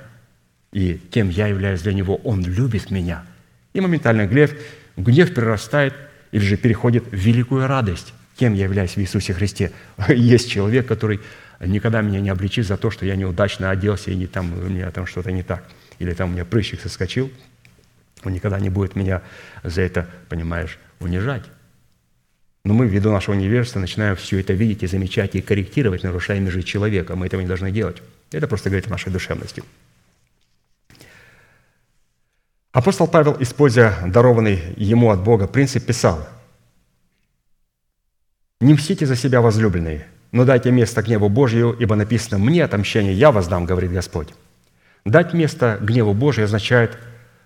и 0.72 1.00
кем 1.12 1.30
я 1.30 1.48
являюсь 1.48 1.82
для 1.82 1.94
него, 1.94 2.18
он 2.18 2.44
любит 2.44 2.90
меня. 2.90 3.26
И 3.74 3.82
моментально 3.82 4.28
гнев, 4.28 4.54
гнев 4.96 5.34
перерастает 5.34 5.94
или 6.32 6.44
же 6.44 6.58
переходит 6.58 7.06
в 7.08 7.16
великую 7.16 7.68
радость, 7.68 8.14
кем 8.38 8.54
я 8.54 8.64
являюсь 8.64 8.96
в 8.96 8.98
Иисусе 9.00 9.34
Христе. 9.34 9.72
Есть 10.08 10.50
человек, 10.50 10.88
который 10.88 11.20
никогда 11.60 12.02
меня 12.02 12.22
не 12.22 12.30
обличит 12.30 12.66
за 12.66 12.78
то, 12.78 12.92
что 12.92 13.06
я 13.06 13.16
неудачно 13.16 13.70
оделся, 13.70 14.12
и 14.12 14.16
не 14.16 14.28
там, 14.28 14.54
у 14.54 14.70
меня 14.70 14.90
там 14.92 15.06
что-то 15.06 15.32
не 15.32 15.44
так, 15.44 15.64
или 16.00 16.14
там 16.14 16.30
у 16.30 16.34
меня 16.34 16.46
прыщик 16.46 16.82
соскочил. 16.82 17.32
Он 18.24 18.32
никогда 18.32 18.60
не 18.60 18.70
будет 18.70 18.96
меня 18.96 19.22
за 19.64 19.82
это, 19.82 20.08
понимаешь, 20.30 20.80
унижать. 21.00 21.44
Но 22.66 22.74
мы, 22.74 22.88
ввиду 22.88 23.12
нашего 23.12 23.36
невежества, 23.36 23.80
начинаем 23.80 24.16
все 24.16 24.40
это 24.40 24.54
видеть 24.54 24.84
и 24.84 24.88
замечать, 24.88 25.36
и 25.36 25.42
корректировать, 25.42 26.04
нарушая 26.04 26.40
межи 26.40 26.64
человека. 26.64 27.16
Мы 27.16 27.26
этого 27.26 27.42
не 27.42 27.48
должны 27.48 27.72
делать. 27.72 28.02
Это 28.32 28.48
просто 28.48 28.70
говорит 28.70 28.88
о 28.88 28.92
нашей 28.92 29.12
душевности. 29.12 29.64
Апостол 32.72 33.08
Павел, 33.08 33.36
используя 33.40 33.94
дарованный 34.08 34.62
ему 34.78 35.12
от 35.12 35.22
Бога 35.22 35.48
принцип, 35.48 35.86
писал, 35.86 36.28
«Не 38.62 38.74
мстите 38.74 39.06
за 39.06 39.18
себя, 39.18 39.42
возлюбленные, 39.42 40.08
но 40.32 40.46
дайте 40.46 40.72
место 40.72 41.02
гневу 41.02 41.28
Божию, 41.28 41.76
ибо 41.78 41.96
написано, 41.96 42.40
«Мне 42.40 42.64
отомщение 42.64 43.14
я 43.14 43.32
воздам», 43.32 43.66
говорит 43.66 43.92
Господь. 43.92 44.30
Дать 45.04 45.34
место 45.34 45.78
гневу 45.82 46.14
Божию 46.14 46.46
означает 46.46 46.98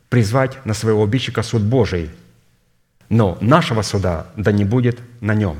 призвать 0.09 0.63
на 0.63 0.75
своего 0.75 1.03
обидчика 1.03 1.41
суд 1.41 1.63
Божий– 1.63 2.11
но 3.09 3.37
нашего 3.41 3.81
суда 3.81 4.27
да 4.35 4.51
не 4.51 4.65
будет 4.65 4.99
на 5.21 5.33
нем. 5.33 5.57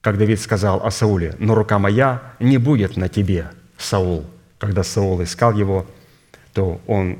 Как 0.00 0.18
Давид 0.18 0.40
сказал 0.40 0.84
о 0.84 0.90
Сауле, 0.90 1.34
но 1.38 1.54
рука 1.54 1.78
моя 1.78 2.34
не 2.38 2.58
будет 2.58 2.96
на 2.96 3.08
тебе, 3.08 3.50
Саул. 3.76 4.24
Когда 4.58 4.82
Саул 4.82 5.22
искал 5.22 5.52
его, 5.52 5.86
то 6.52 6.80
он 6.86 7.18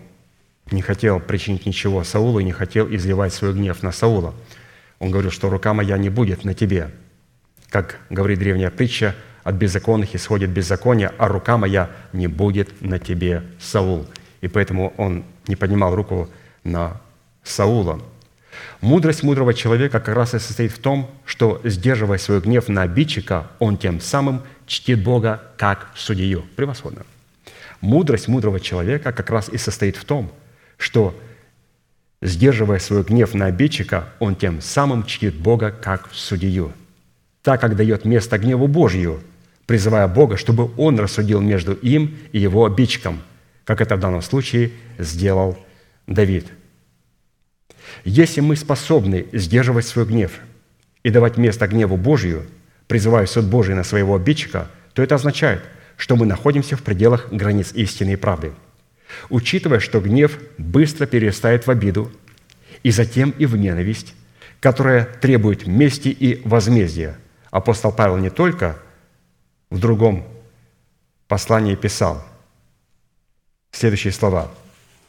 не 0.71 0.83
хотел 0.83 1.21
причинить 1.21 1.67
ничего 1.67 2.03
Саулу 2.05 2.39
и 2.41 2.45
не 2.45 2.53
хотел 2.53 2.89
изливать 2.93 3.33
свой 3.35 3.53
гнев 3.55 3.83
на 3.83 3.93
Саула. 3.93 4.35
Он 4.99 5.11
говорил, 5.11 5.31
что 5.31 5.51
рука 5.51 5.75
моя 5.75 5.99
не 5.99 6.09
будет 6.09 6.45
на 6.45 6.55
тебе. 6.55 6.91
Как 7.69 7.99
говорит 8.11 8.39
древняя 8.39 8.71
притча, 8.71 9.15
от 9.45 9.55
беззаконных 9.55 10.15
исходит 10.15 10.51
беззаконие, 10.51 11.13
а 11.19 11.29
рука 11.29 11.57
моя 11.57 11.91
не 12.13 12.27
будет 12.27 12.81
на 12.81 12.99
тебе, 12.99 13.45
Саул. 13.61 14.07
И 14.41 14.49
поэтому 14.49 14.93
он 14.97 15.25
не 15.47 15.55
поднимал 15.55 15.95
руку 15.95 16.29
на 16.65 17.01
Саула. 17.45 18.01
Мудрость 18.81 19.23
мудрого 19.23 19.55
человека 19.55 20.01
как 20.01 20.15
раз 20.15 20.35
и 20.35 20.39
состоит 20.39 20.73
в 20.73 20.79
том, 20.79 21.11
что, 21.25 21.61
сдерживая 21.65 22.19
свой 22.19 22.41
гнев 22.41 22.69
на 22.69 22.83
обидчика, 22.83 23.49
он 23.59 23.79
тем 23.79 24.01
самым 24.01 24.43
чтит 24.67 25.03
Бога 25.03 25.43
как 25.57 25.91
судью. 25.95 26.45
Превосходно. 26.57 27.05
Мудрость 27.81 28.29
мудрого 28.29 28.61
человека 28.61 29.13
как 29.13 29.31
раз 29.31 29.49
и 29.49 29.57
состоит 29.57 29.97
в 29.97 30.05
том, 30.05 30.31
что, 30.77 31.19
сдерживая 32.21 32.79
свой 32.79 33.03
гнев 33.03 33.35
на 33.35 33.47
обидчика, 33.47 34.09
он 34.19 34.37
тем 34.37 34.61
самым 34.61 35.05
чтит 35.05 35.35
Бога 35.35 35.71
как 35.71 36.11
судью, 36.13 36.73
так 37.43 37.61
как 37.61 37.77
дает 37.77 38.05
место 38.05 38.39
гневу 38.39 38.67
Божью, 38.67 39.21
призывая 39.67 40.07
Бога, 40.07 40.37
чтобы 40.37 40.71
Он 40.77 40.99
рассудил 40.99 41.41
между 41.41 41.73
им 41.73 42.17
и 42.33 42.39
его 42.39 42.65
обидчиком, 42.67 43.21
как 43.65 43.81
это 43.81 43.97
в 43.97 44.01
данном 44.01 44.23
случае 44.23 44.73
сделал 44.99 45.59
Давид– 46.07 46.47
если 48.05 48.41
мы 48.41 48.57
способны 48.57 49.27
сдерживать 49.33 49.87
свой 49.87 50.07
гнев 50.07 50.33
и 51.03 51.11
давать 51.11 51.37
место 51.37 51.67
гневу 51.67 51.97
Божию, 51.97 52.47
призывая 52.87 53.27
суд 53.27 53.47
Божий 53.47 53.75
на 53.75 53.85
своего 53.85 54.15
обидчика, 54.15 54.69
то 54.93 55.03
это 55.03 55.15
означает, 55.15 55.63
что 55.97 56.17
мы 56.17 56.27
находимся 56.27 56.77
в 56.77 56.83
пределах 56.83 57.33
границ 57.33 57.73
истины 57.73 58.13
и 58.13 58.17
правды. 58.17 58.53
Учитывая, 59.29 59.81
что 59.81 60.01
гнев 60.01 60.39
быстро 60.59 61.07
перерастает 61.07 61.67
в 61.67 61.71
обиду 61.71 62.11
и 62.83 62.91
затем 62.91 63.31
и 63.31 63.47
в 63.47 63.57
ненависть, 63.57 64.15
которая 64.61 65.05
требует 65.05 65.67
мести 65.67 66.09
и 66.09 66.41
возмездия, 66.47 67.17
апостол 67.51 67.93
Павел 67.93 68.17
не 68.17 68.31
только 68.31 68.77
в 69.71 69.79
другом 69.79 70.27
послании 71.29 71.75
писал 71.75 72.25
следующие 73.73 74.13
слова– 74.13 74.51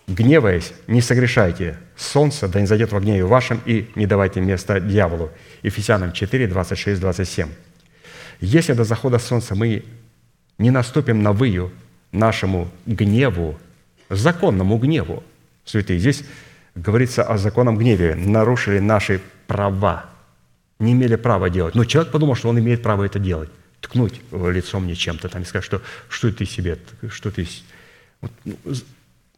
Гневаясь, 0.07 0.71
не 0.88 1.01
согрешайте. 1.01 1.77
Солнце 1.97 2.47
да 2.47 2.61
не 2.61 2.65
зайдет 2.65 2.93
в 2.93 2.99
гневе 2.99 3.25
вашем, 3.25 3.61
и 3.65 3.89
не 3.95 4.05
давайте 4.07 4.39
места 4.39 4.79
дьяволу. 4.79 5.31
Ефесянам 5.63 6.13
4, 6.13 6.47
26, 6.47 7.01
27. 7.01 7.49
Если 8.39 8.73
до 8.73 8.85
захода 8.85 9.19
солнца 9.19 9.53
мы 9.53 9.84
не 10.57 10.71
наступим 10.71 11.21
на 11.23 11.34
выю 11.34 11.71
нашему 12.13 12.69
гневу, 12.85 13.59
законному 14.09 14.77
гневу, 14.77 15.23
святые, 15.65 15.99
здесь 15.99 16.23
говорится 16.73 17.23
о 17.23 17.38
законном 17.38 17.77
гневе, 17.77 18.15
нарушили 18.15 18.79
наши 18.79 19.21
права, 19.45 20.05
не 20.79 20.93
имели 20.93 21.17
права 21.17 21.49
делать. 21.49 21.75
Но 21.75 21.84
человек 21.84 22.13
подумал, 22.13 22.35
что 22.35 22.47
он 22.47 22.59
имеет 22.59 22.81
право 22.81 23.03
это 23.03 23.19
делать, 23.19 23.49
ткнуть 23.81 24.21
лицом 24.31 24.85
мне 24.85 24.95
чем-то 24.95 25.27
там 25.27 25.41
и 25.41 25.45
сказать, 25.45 25.65
что, 25.65 25.81
что 26.07 26.31
ты 26.31 26.45
себе, 26.45 26.77
что 27.09 27.29
ты... 27.29 27.45
Ну, 28.21 28.53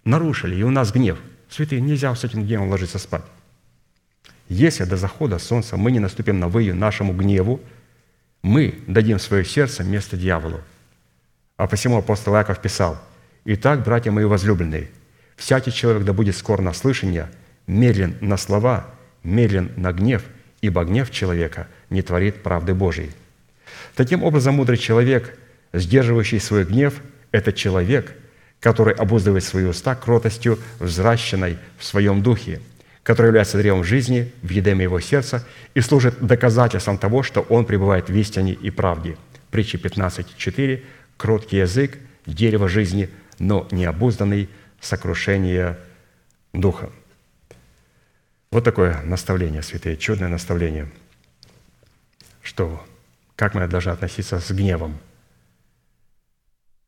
нарушили, 0.09 0.55
и 0.55 0.63
у 0.63 0.71
нас 0.71 0.91
гнев. 0.91 1.19
Святые, 1.49 1.81
нельзя 1.81 2.13
с 2.13 2.23
этим 2.23 2.43
гневом 2.45 2.69
ложиться 2.69 2.99
спать. 2.99 3.23
Если 4.49 4.83
до 4.83 4.97
захода 4.97 5.39
солнца 5.39 5.77
мы 5.77 5.91
не 5.91 5.99
наступим 5.99 6.39
на 6.39 6.47
выю 6.47 6.75
нашему 6.75 7.13
гневу, 7.13 7.61
мы 8.41 8.79
дадим 8.87 9.19
свое 9.19 9.45
сердце 9.45 9.83
место 9.83 10.17
дьяволу. 10.17 10.61
А 11.57 11.67
посему 11.67 11.97
апостол 11.97 12.35
Яков 12.35 12.61
писал, 12.61 12.97
«Итак, 13.45 13.83
братья 13.83 14.11
мои 14.11 14.25
возлюбленные, 14.25 14.89
всякий 15.35 15.71
человек 15.71 16.03
да 16.03 16.13
будет 16.13 16.35
скор 16.35 16.61
на 16.61 16.73
слышание, 16.73 17.29
медлен 17.67 18.17
на 18.21 18.37
слова, 18.37 18.87
медлен 19.23 19.71
на 19.75 19.91
гнев, 19.91 20.23
ибо 20.61 20.83
гнев 20.83 21.11
человека 21.11 21.67
не 21.89 22.01
творит 22.01 22.41
правды 22.41 22.73
Божией». 22.73 23.11
Таким 23.95 24.23
образом, 24.23 24.55
мудрый 24.55 24.77
человек, 24.77 25.37
сдерживающий 25.73 26.39
свой 26.39 26.65
гнев, 26.65 26.95
это 27.31 27.53
человек– 27.53 28.15
который 28.59 28.93
обуздывает 28.93 29.43
свои 29.43 29.65
уста 29.65 29.95
кротостью, 29.95 30.59
взращенной 30.79 31.57
в 31.77 31.85
своем 31.85 32.21
духе, 32.21 32.61
который 33.03 33.27
является 33.27 33.57
древом 33.57 33.83
жизни 33.83 34.31
в 34.41 34.49
едеме 34.49 34.83
его 34.83 34.99
сердца 34.99 35.45
и 35.73 35.81
служит 35.81 36.19
доказательством 36.19 36.97
того, 36.97 37.23
что 37.23 37.41
он 37.41 37.65
пребывает 37.65 38.09
в 38.09 38.15
истине 38.15 38.53
и 38.53 38.69
правде. 38.69 39.17
Притча 39.51 39.77
15.4. 39.77 40.83
«Кроткий 41.17 41.57
язык– 41.57 41.97
дерево 42.25 42.69
жизни, 42.69 43.09
но 43.39 43.67
необузданный 43.71 44.49
сокрушения 44.79 45.77
духа. 46.53 46.89
Вот 48.51 48.63
такое 48.63 49.01
наставление, 49.03 49.61
святые, 49.61 49.97
чудное 49.97 50.27
наставление, 50.27 50.89
что 52.41 52.83
как 53.35 53.53
мы 53.53 53.67
должны 53.67 53.91
относиться 53.91 54.39
с 54.39 54.51
гневом, 54.51 54.97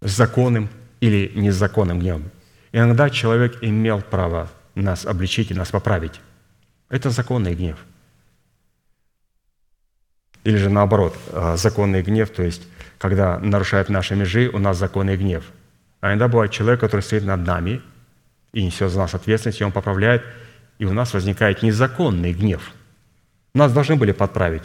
с 0.02 0.12
законным 0.12 0.70
или 1.02 1.32
незаконным 1.36 2.00
гневом. 2.00 2.32
Иногда 2.72 3.10
человек 3.10 3.58
имел 3.62 4.02
право 4.02 4.50
нас 4.76 5.06
обличить 5.06 5.52
и 5.52 5.54
нас 5.54 5.72
поправить. 5.72 6.22
Это 6.90 7.10
законный 7.10 7.54
гнев. 7.54 7.78
Или 10.46 10.58
же 10.58 10.70
наоборот, 10.70 11.18
а, 11.34 11.58
законный 11.58 12.02
гнев, 12.02 12.30
то 12.30 12.44
есть 12.44 12.68
когда 12.98 13.40
нарушают 13.40 13.90
наши 13.90 14.16
межи, 14.16 14.50
у 14.50 14.60
нас 14.60 14.78
законный 14.78 15.18
гнев. 15.18 15.44
А 16.00 16.10
иногда 16.10 16.28
бывает 16.28 16.52
человек, 16.52 16.80
который 16.80 17.02
стоит 17.02 17.26
над 17.26 17.46
нами 17.46 17.82
и 18.54 18.64
несет 18.64 18.92
за 18.92 19.00
нас 19.00 19.14
ответственность, 19.14 19.62
и 19.62 19.64
он 19.64 19.72
поправляет, 19.72 20.24
и 20.80 20.86
у 20.86 20.94
нас 20.94 21.14
возникает 21.14 21.62
незаконный 21.62 22.34
гнев. 22.34 22.72
Нас 23.54 23.74
должны 23.74 23.96
были 23.96 24.12
подправить. 24.12 24.64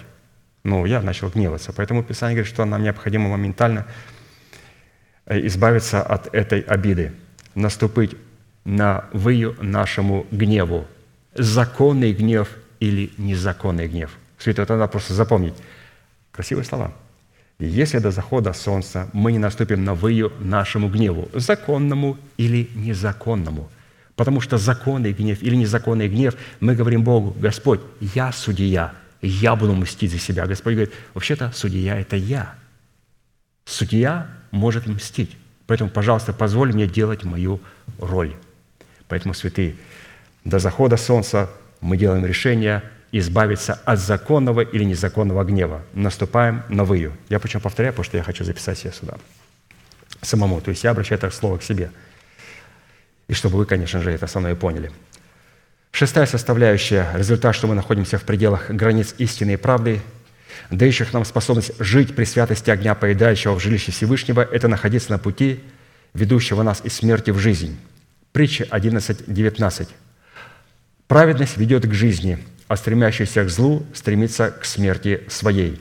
Но 0.64 0.86
я 0.86 1.00
начал 1.00 1.28
гневаться. 1.28 1.72
Поэтому 1.72 2.02
Писание 2.02 2.36
говорит, 2.36 2.52
что 2.52 2.64
нам 2.64 2.82
необходимо 2.82 3.28
моментально 3.28 3.80
э, 3.80 4.15
избавиться 5.28 6.02
от 6.02 6.32
этой 6.34 6.60
обиды, 6.60 7.12
наступить 7.54 8.16
на 8.64 9.04
выю 9.12 9.56
нашему 9.60 10.26
гневу. 10.30 10.86
Законный 11.34 12.12
гнев 12.12 12.48
или 12.80 13.10
незаконный 13.18 13.88
гнев. 13.88 14.10
Все 14.38 14.50
это 14.50 14.66
надо 14.66 14.88
просто 14.88 15.14
запомнить. 15.14 15.54
Красивые 16.32 16.64
слова. 16.64 16.92
Если 17.58 17.98
до 17.98 18.10
захода 18.10 18.52
солнца 18.52 19.08
мы 19.12 19.32
не 19.32 19.38
наступим 19.38 19.84
на 19.84 19.94
выю 19.94 20.32
нашему 20.40 20.88
гневу, 20.88 21.28
законному 21.32 22.18
или 22.36 22.68
незаконному. 22.74 23.70
Потому 24.14 24.40
что 24.40 24.58
законный 24.58 25.12
гнев 25.12 25.42
или 25.42 25.56
незаконный 25.56 26.08
гнев, 26.08 26.34
мы 26.60 26.74
говорим 26.74 27.02
Богу, 27.02 27.34
Господь, 27.38 27.80
я 28.00 28.32
судья, 28.32 28.94
я 29.22 29.56
буду 29.56 29.74
мстить 29.74 30.12
за 30.12 30.18
себя. 30.18 30.46
Господь 30.46 30.74
говорит, 30.74 30.94
вообще-то 31.14 31.50
судья– 31.54 31.96
это 32.00 32.16
я. 32.16 32.54
Судья 33.64 34.28
может 34.56 34.86
мстить. 34.86 35.36
Поэтому, 35.66 35.90
пожалуйста, 35.90 36.32
позволь 36.32 36.72
мне 36.72 36.86
делать 36.86 37.24
мою 37.24 37.60
роль. 37.98 38.34
Поэтому, 39.08 39.34
святые, 39.34 39.76
до 40.44 40.58
захода 40.58 40.96
солнца 40.96 41.50
мы 41.80 41.96
делаем 41.96 42.24
решение 42.24 42.82
избавиться 43.12 43.74
от 43.84 43.98
законного 43.98 44.60
или 44.60 44.84
незаконного 44.84 45.44
гнева. 45.44 45.82
Наступаем 45.94 46.62
на 46.68 46.84
выю. 46.84 47.16
Я 47.28 47.38
почему 47.38 47.62
повторяю, 47.62 47.92
потому 47.92 48.04
что 48.04 48.16
я 48.16 48.22
хочу 48.22 48.44
записать 48.44 48.78
себе 48.78 48.92
сюда. 48.92 49.14
Самому. 50.22 50.60
То 50.60 50.70
есть 50.70 50.84
я 50.84 50.90
обращаю 50.90 51.18
это 51.18 51.30
слово 51.30 51.58
к 51.58 51.62
себе. 51.62 51.90
И 53.28 53.34
чтобы 53.34 53.58
вы, 53.58 53.66
конечно 53.66 54.00
же, 54.00 54.10
это 54.10 54.26
со 54.26 54.40
мной 54.40 54.54
поняли. 54.54 54.90
Шестая 55.92 56.26
составляющая, 56.26 57.08
результат, 57.14 57.54
что 57.54 57.66
мы 57.66 57.74
находимся 57.74 58.18
в 58.18 58.22
пределах 58.22 58.70
границ 58.70 59.14
истины 59.18 59.54
и 59.54 59.56
правды, 59.56 60.02
дающих 60.70 61.12
нам 61.12 61.24
способность 61.24 61.72
жить 61.78 62.14
при 62.14 62.24
святости 62.24 62.70
огня, 62.70 62.94
поедающего 62.94 63.54
в 63.54 63.60
жилище 63.60 63.92
Всевышнего, 63.92 64.40
это 64.40 64.68
находиться 64.68 65.12
на 65.12 65.18
пути, 65.18 65.60
ведущего 66.14 66.62
нас 66.62 66.80
из 66.84 66.94
смерти 66.94 67.30
в 67.30 67.38
жизнь. 67.38 67.78
Притча 68.32 68.64
11.19. 68.64 69.88
«Праведность 71.06 71.56
ведет 71.56 71.86
к 71.86 71.92
жизни, 71.92 72.38
а 72.68 72.76
стремящийся 72.76 73.44
к 73.44 73.50
злу 73.50 73.86
стремится 73.94 74.50
к 74.50 74.64
смерти 74.64 75.22
своей». 75.28 75.80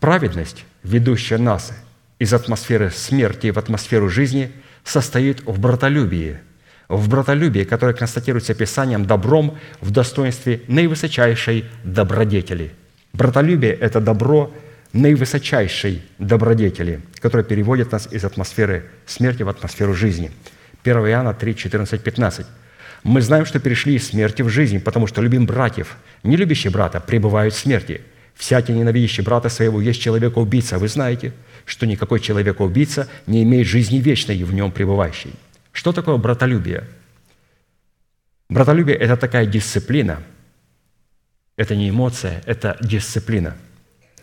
Праведность, 0.00 0.64
ведущая 0.82 1.38
нас 1.38 1.72
из 2.18 2.32
атмосферы 2.34 2.90
смерти 2.90 3.50
в 3.50 3.58
атмосферу 3.58 4.08
жизни, 4.08 4.52
состоит 4.84 5.42
в 5.46 5.58
братолюбии, 5.58 6.38
в 6.88 7.08
братолюбии, 7.08 7.64
которое 7.64 7.94
констатируется 7.94 8.54
Писанием 8.54 9.06
добром 9.06 9.58
в 9.80 9.90
достоинстве 9.90 10.62
наивысочайшей 10.68 11.64
добродетели. 11.82 12.74
Братолюбие– 13.16 13.72
это 13.80 14.00
добро 14.00 14.52
наивысочайшей 14.92 16.02
добродетели, 16.18 17.00
которое 17.20 17.44
переводит 17.44 17.92
нас 17.92 18.08
из 18.12 18.24
атмосферы 18.24 18.84
смерти 19.06 19.42
в 19.42 19.48
атмосферу 19.48 19.94
жизни– 19.94 20.30
1 20.86 21.06
Иоанна 21.08 21.34
3, 21.34 21.56
14, 21.56 22.00
15. 22.02 22.46
«Мы 23.02 23.20
знаем, 23.20 23.44
что 23.44 23.58
перешли 23.58 23.94
из 23.94 24.08
смерти 24.08 24.42
в 24.42 24.48
жизнь, 24.48 24.80
потому 24.80 25.06
что 25.06 25.20
любим 25.20 25.46
братьев. 25.46 25.96
Не 26.22 26.36
любящие 26.36 26.70
брата 26.70 27.00
пребывают 27.00 27.54
в 27.54 27.58
смерти. 27.58 28.00
Всякий 28.34 28.72
ненавидящий 28.72 29.24
брата 29.24 29.48
своего 29.48 29.80
есть 29.80 30.00
человека-убийца. 30.00 30.78
Вы 30.78 30.88
знаете, 30.88 31.32
что 31.64 31.86
никакой 31.86 32.20
человека-убийца 32.20 33.08
не 33.26 33.42
имеет 33.42 33.66
жизни 33.66 33.96
вечной 33.98 34.36
и 34.36 34.44
в 34.44 34.54
нем 34.54 34.70
пребывающей». 34.70 35.32
Что 35.72 35.92
такое 35.92 36.16
братолюбие? 36.16 36.84
Братолюбие– 38.48 38.96
это 38.98 39.16
такая 39.16 39.46
дисциплина. 39.46 40.22
Это 41.56 41.74
не 41.74 41.90
эмоция, 41.90 42.42
это 42.46 42.76
дисциплина. 42.80 43.56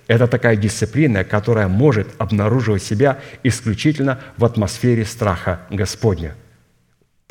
Это 0.08 0.28
такая 0.28 0.56
дисциплина, 0.56 1.24
которая 1.24 1.68
может 1.68 2.08
обнаруживать 2.18 2.84
себя 2.84 3.20
исключительно 3.42 4.20
в 4.38 4.46
атмосфере 4.46 5.06
страха 5.06 5.62
Господня– 5.70 6.36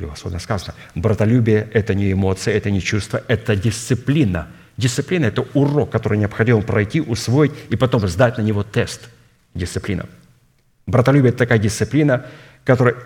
Превосходно 0.03 0.41
сказано. 0.41 0.75
Братолюбие– 0.97 1.69
это 1.73 1.95
не 1.95 2.13
эмоция, 2.13 2.55
это 2.55 2.73
не 2.73 2.81
чувство, 2.81 3.23
это 3.29 3.55
дисциплина. 3.55 4.49
Дисциплина– 4.77 5.27
это 5.27 5.47
урок, 5.55 5.91
который 5.91 6.19
необходимо 6.19 6.61
пройти, 6.63 7.01
усвоить 7.01 7.53
и 7.69 7.77
потом 7.77 8.09
сдать 8.09 8.37
на 8.37 8.43
него 8.43 8.65
тест. 8.65 9.09
Дисциплина. 9.55 10.07
Братолюбие– 10.89 11.29
это 11.31 11.39
такая 11.39 11.59
дисциплина, 11.59 12.27
которая 12.65 12.97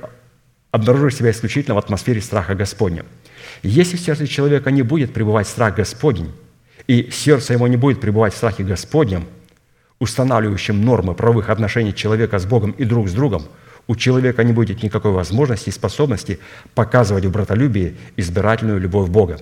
обнаруживает 0.71 1.15
себя 1.15 1.33
исключительно 1.33 1.75
в 1.75 1.79
атмосфере 1.79 2.23
страха 2.23 2.55
Господня. 2.55 3.05
Если 3.63 3.99
в 3.99 4.01
сердце 4.01 4.27
человека 4.27 4.71
не 4.71 4.83
будет 4.83 5.13
пребывать 5.13 5.49
страх 5.49 5.75
Господень, 5.75 6.33
и 6.87 7.11
сердце 7.11 7.55
его 7.55 7.67
не 7.69 7.77
будет 7.77 8.01
пребывать 8.01 8.35
в 8.35 8.37
страхе 8.37 8.65
Господнем, 8.65 9.27
устанавливающим 9.99 10.81
нормы 10.81 11.15
правовых 11.15 11.51
отношений 11.51 11.95
человека 11.95 12.39
с 12.39 12.47
Богом 12.47 12.73
и 12.73 12.85
друг 12.85 13.09
с 13.09 13.13
другом– 13.13 13.47
у 13.87 13.95
человека 13.95 14.43
не 14.43 14.53
будет 14.53 14.83
никакой 14.83 15.13
возможности 15.13 15.69
и 15.69 15.73
способности 15.73 16.41
показывать 16.75 17.25
в 17.25 17.31
братолюбии 17.31 17.97
избирательную 18.17 18.81
любовь 18.81 19.09
Бога. 19.09 19.41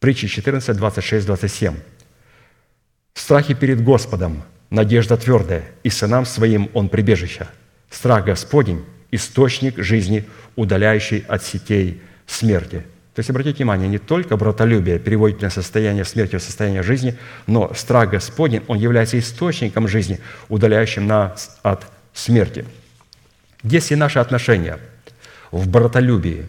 Притчи 0.00 0.28
14, 0.28 0.76
26, 0.76 1.26
27. 1.26 1.74
«В 3.14 3.20
страхе 3.20 3.54
перед 3.54 3.82
Господом 3.82 4.42
надежда 4.70 5.16
твердая, 5.16 5.64
и 5.82 5.88
сынам 5.88 6.26
своим 6.26 6.68
он 6.74 6.88
прибежище. 6.88 7.48
Страх 7.90 8.24
Господень– 8.26 8.84
источник 9.10 9.78
жизни, 9.78 10.24
удаляющий 10.56 11.24
от 11.28 11.42
сетей 11.42 12.02
смерти». 12.26 12.84
То 13.14 13.20
есть, 13.20 13.30
обратите 13.30 13.58
внимание, 13.58 13.88
не 13.88 13.98
только 13.98 14.36
братолюбие 14.36 14.98
переводит 14.98 15.40
на 15.42 15.50
состояние 15.50 16.04
смерти 16.04 16.36
в 16.36 16.42
состояние 16.42 16.82
жизни, 16.82 17.16
но 17.46 17.72
страх 17.74 18.10
Господень, 18.10 18.62
он 18.66 18.78
является 18.78 19.18
источником 19.18 19.86
жизни, 19.86 20.18
удаляющим 20.48 21.06
нас 21.06 21.58
от 21.62 21.86
смерти– 22.12 22.64
если 23.64 23.94
наши 23.94 24.18
отношения 24.18 24.78
в 25.50 25.68
братолюбии 25.68 26.46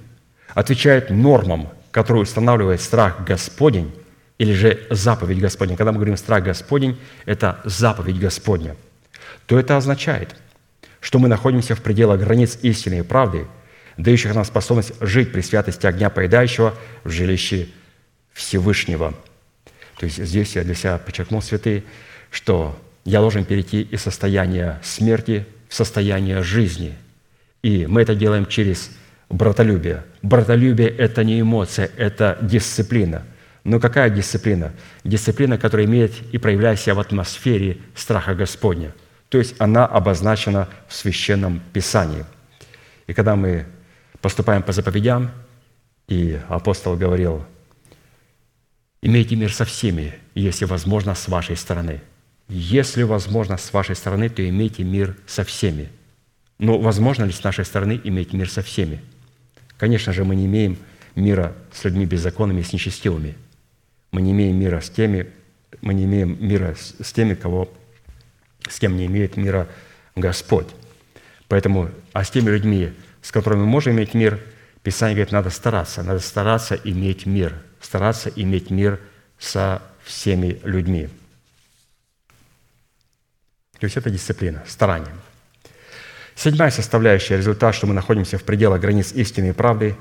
отвечают 0.53 1.09
нормам, 1.09 1.69
которые 1.91 2.23
устанавливает 2.23 2.81
страх 2.81 3.23
Господень, 3.25 3.93
или 4.37 4.51
же 4.51 4.85
заповедь 4.89 5.39
Господня, 5.39 5.77
когда 5.77 5.93
мы 5.93 5.99
говорим 5.99 6.17
«страх 6.17 6.43
Господень», 6.43 6.99
это 7.25 7.61
заповедь 7.63 8.19
Господня, 8.19 8.75
то 9.45 9.57
это 9.57 9.77
означает, 9.77 10.35
что 10.99 11.19
мы 11.19 11.29
находимся 11.29 11.73
в 11.73 11.81
пределах 11.81 12.19
границ 12.19 12.59
истины 12.63 12.99
и 12.99 13.01
правды, 13.01 13.47
дающих 13.97 14.33
нам 14.33 14.45
способность 14.45 14.93
жить 15.01 15.31
при 15.31 15.41
святости 15.41 15.85
огня 15.85 16.09
поедающего 16.09 16.73
в 17.03 17.09
жилище 17.09 17.69
Всевышнего. 18.33 19.13
То 19.97 20.05
есть 20.05 20.23
здесь 20.23 20.55
я 20.55 20.63
для 20.63 20.75
себя 20.75 20.97
подчеркнул, 20.97 21.41
святые, 21.41 21.83
что 22.31 22.77
я 23.05 23.21
должен 23.21 23.45
перейти 23.45 23.81
из 23.81 24.01
состояния 24.01 24.79
смерти 24.83 25.45
в 25.69 25.73
состояние 25.73 26.43
жизни– 26.43 26.95
и 27.65 27.87
мы 27.87 28.03
это 28.03 28.13
делаем 28.13 28.45
через 28.45 28.91
братолюбие. 29.27 30.03
Братолюбие– 30.21 30.87
это 30.99 31.23
не 31.23 31.41
эмоция, 31.41 31.89
это 31.97 32.37
дисциплина. 32.39 33.23
Но 33.63 33.79
какая 33.79 34.11
дисциплина? 34.11 34.71
Дисциплина, 35.03 35.57
которая 35.57 35.87
имеет 35.87 36.13
и 36.31 36.37
проявляет 36.37 36.79
себя 36.79 36.93
в 36.93 36.99
атмосфере 36.99 37.79
страха 37.95 38.35
Господня. 38.35 38.93
То 39.29 39.39
есть 39.39 39.55
она 39.57 39.87
обозначена 39.87 40.69
в 40.87 40.93
Священном 40.93 41.59
Писании. 41.73 42.25
И 43.07 43.13
когда 43.13 43.35
мы 43.35 43.65
поступаем 44.25 44.63
по 44.63 44.71
заповедям, 44.71 45.29
и 46.07 46.39
апостол 46.49 46.97
говорил, 46.97 47.45
имейте 49.01 49.35
мир 49.35 49.53
со 49.53 49.65
всеми, 49.65 50.15
если 50.33 50.65
возможно, 50.65 51.15
с 51.15 51.27
вашей 51.27 51.55
стороны. 51.55 52.01
Если 52.47 53.03
возможно, 53.03 53.57
с 53.57 53.71
вашей 53.71 53.95
стороны, 53.95 54.29
то 54.29 54.47
имейте 54.47 54.83
мир 54.83 55.15
со 55.27 55.43
всеми– 55.43 55.89
но 56.57 56.77
возможно 56.77 57.25
ли 57.25 57.31
с 57.31 57.43
нашей 57.43 57.65
стороны 57.65 57.99
иметь 58.03 58.33
мир 58.33 58.49
со 58.49 58.61
всеми? 58.61 59.01
Конечно 59.77 60.13
же, 60.13 60.23
мы 60.23 60.35
не 60.35 60.45
имеем 60.45 60.77
мира 61.15 61.53
с 61.73 61.83
людьми 61.83 62.05
беззаконными 62.05 62.61
с 62.61 62.71
нечестивыми. 62.71 63.35
Мы 64.11 64.21
не 64.21 64.31
имеем 64.31 64.57
мира 64.57 64.79
с 64.79 64.89
теми, 64.89 65.27
мы 65.81 65.93
не 65.93 66.05
имеем 66.05 66.37
мира 66.39 66.75
с 66.75 67.11
теми, 67.11 67.33
кого, 67.33 67.71
с 68.69 68.79
кем 68.79 68.95
не 68.95 69.05
имеет 69.05 69.35
мира 69.35 69.67
Господь. 70.15 70.67
Поэтому, 71.49 71.89
а 72.13 72.23
с 72.23 72.29
теми 72.29 72.49
людьми, 72.49 72.93
с 73.25 73.31
которыми 73.31 73.61
мы 73.61 73.65
можем 73.65 73.93
иметь 73.93 74.13
мир, 74.13 74.39
Писание 74.83 75.15
говорит, 75.15 75.31
надо 75.31 75.49
стараться, 75.49 76.03
надо 76.03 76.19
стараться 76.19 76.75
иметь 76.75 77.25
мир, 77.25 77.55
стараться 77.81 78.29
иметь 78.35 78.69
мир 78.69 78.99
со 79.39 79.81
всеми 80.03 80.61
людьми. 80.63 81.09
То 83.79 83.85
есть 83.85 83.97
это 83.97 84.11
дисциплина, 84.11 84.63
старание. 84.67 85.15
Седьмая 86.35 86.69
составляющая, 86.69 87.37
результат, 87.37 87.73
что 87.73 87.87
мы 87.87 87.95
находимся 87.95 88.37
в 88.37 88.43
пределах 88.43 88.79
границ 88.79 89.11
истины 89.13 89.49
и 89.49 89.53
правды, 89.53 89.95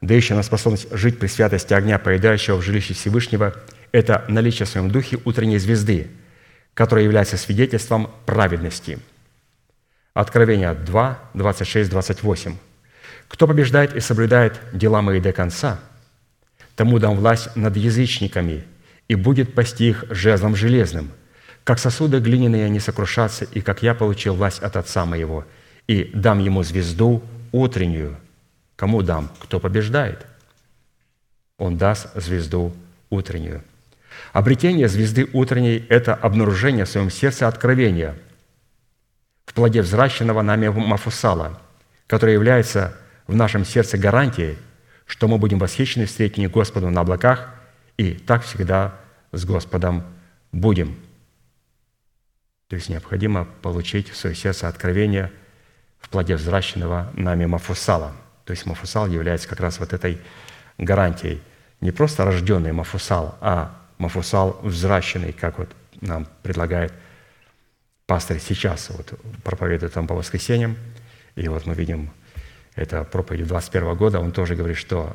дающая 0.00 0.34
нам 0.34 0.42
способность 0.42 0.90
жить 0.90 1.20
при 1.20 1.28
святости 1.28 1.74
огня, 1.74 2.00
поедающего 2.00 2.56
в 2.56 2.62
жилище 2.62 2.92
Всевышнего, 2.92 3.54
это 3.92 4.24
наличие 4.26 4.66
в 4.66 4.68
своем 4.68 4.90
духе 4.90 5.20
утренней 5.24 5.58
звезды, 5.58 6.10
которая 6.74 7.04
является 7.04 7.36
свидетельством 7.36 8.10
праведности. 8.26 8.98
Откровение 10.18 10.74
2, 10.74 11.18
26, 11.34 11.90
28. 11.90 12.56
«Кто 13.28 13.46
побеждает 13.46 13.94
и 13.94 14.00
соблюдает 14.00 14.58
дела 14.72 15.00
мои 15.00 15.20
до 15.20 15.32
конца, 15.32 15.78
тому 16.74 16.98
дам 16.98 17.14
власть 17.14 17.54
над 17.54 17.76
язычниками, 17.76 18.64
и 19.06 19.14
будет 19.14 19.54
пасти 19.54 19.90
их 19.90 20.06
жезлом 20.10 20.56
железным, 20.56 21.12
как 21.62 21.78
сосуды 21.78 22.18
глиняные 22.18 22.64
они 22.64 22.80
сокрушатся, 22.80 23.44
и 23.44 23.60
как 23.60 23.84
я 23.84 23.94
получил 23.94 24.34
власть 24.34 24.60
от 24.60 24.76
Отца 24.76 25.04
моего, 25.06 25.44
и 25.86 26.10
дам 26.12 26.40
ему 26.40 26.64
звезду 26.64 27.22
утреннюю». 27.52 28.16
Кому 28.74 29.02
дам? 29.02 29.30
Кто 29.38 29.60
побеждает? 29.60 30.26
Он 31.58 31.78
даст 31.78 32.08
звезду 32.16 32.74
утреннюю. 33.08 33.62
Обретение 34.32 34.88
звезды 34.88 35.28
утренней– 35.32 35.86
это 35.88 36.12
обнаружение 36.16 36.86
в 36.86 36.88
своем 36.88 37.08
сердце 37.08 37.46
откровения 37.46 38.16
в 39.48 39.54
плоде 39.54 39.80
взращенного 39.80 40.42
нами 40.42 40.68
Мафусала, 40.68 41.58
которое 42.06 42.34
является 42.34 42.94
в 43.26 43.34
нашем 43.34 43.64
сердце 43.64 43.96
гарантией, 43.96 44.58
что 45.06 45.26
мы 45.26 45.38
будем 45.38 45.58
восхищены 45.58 46.04
встретить 46.04 46.50
Господу 46.50 46.90
на 46.90 47.00
облаках 47.00 47.48
и 47.96 48.12
так 48.12 48.42
всегда 48.42 48.96
с 49.32 49.46
Господом 49.46 50.04
будем. 50.52 50.98
То 52.68 52.76
есть 52.76 52.90
необходимо 52.90 53.46
получить 53.62 54.10
в 54.10 54.16
свое 54.18 54.36
сердце 54.36 54.68
откровение 54.68 55.32
в 55.98 56.10
плоде 56.10 56.36
взращенного 56.36 57.10
нами 57.14 57.46
Мафусала. 57.46 58.12
То 58.44 58.50
есть 58.50 58.66
Мафусал 58.66 59.06
является 59.06 59.48
как 59.48 59.60
раз 59.60 59.78
вот 59.80 59.94
этой 59.94 60.18
гарантией. 60.76 61.40
Не 61.80 61.90
просто 61.90 62.26
рожденный 62.26 62.72
Мафусал, 62.72 63.38
а 63.40 63.74
Мафусал 63.96 64.60
взращенный, 64.62 65.32
как 65.32 65.58
вот 65.58 65.70
нам 66.02 66.28
предлагает 66.42 66.92
пастор 68.08 68.38
сейчас, 68.40 68.88
вот 68.88 69.12
проповедует 69.44 69.92
там 69.92 70.06
по 70.06 70.14
воскресеньям, 70.14 70.78
и 71.36 71.46
вот 71.46 71.66
мы 71.66 71.74
видим 71.74 72.10
это 72.74 73.04
проповедь 73.04 73.46
21 73.46 73.94
года, 73.96 74.18
он 74.18 74.32
тоже 74.32 74.56
говорит, 74.56 74.78
что 74.78 75.14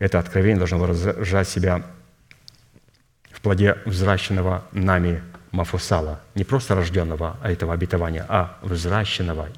это 0.00 0.18
откровение 0.18 0.58
должно 0.58 0.78
выражать 0.78 1.48
себя 1.48 1.86
в 3.30 3.40
плоде 3.40 3.78
взращенного 3.86 4.64
нами 4.72 5.22
Мафусала, 5.52 6.20
не 6.34 6.42
просто 6.42 6.74
рожденного 6.74 7.38
а 7.40 7.52
этого 7.52 7.72
обетования, 7.72 8.26
а 8.28 8.58
взращенного, 8.62 9.48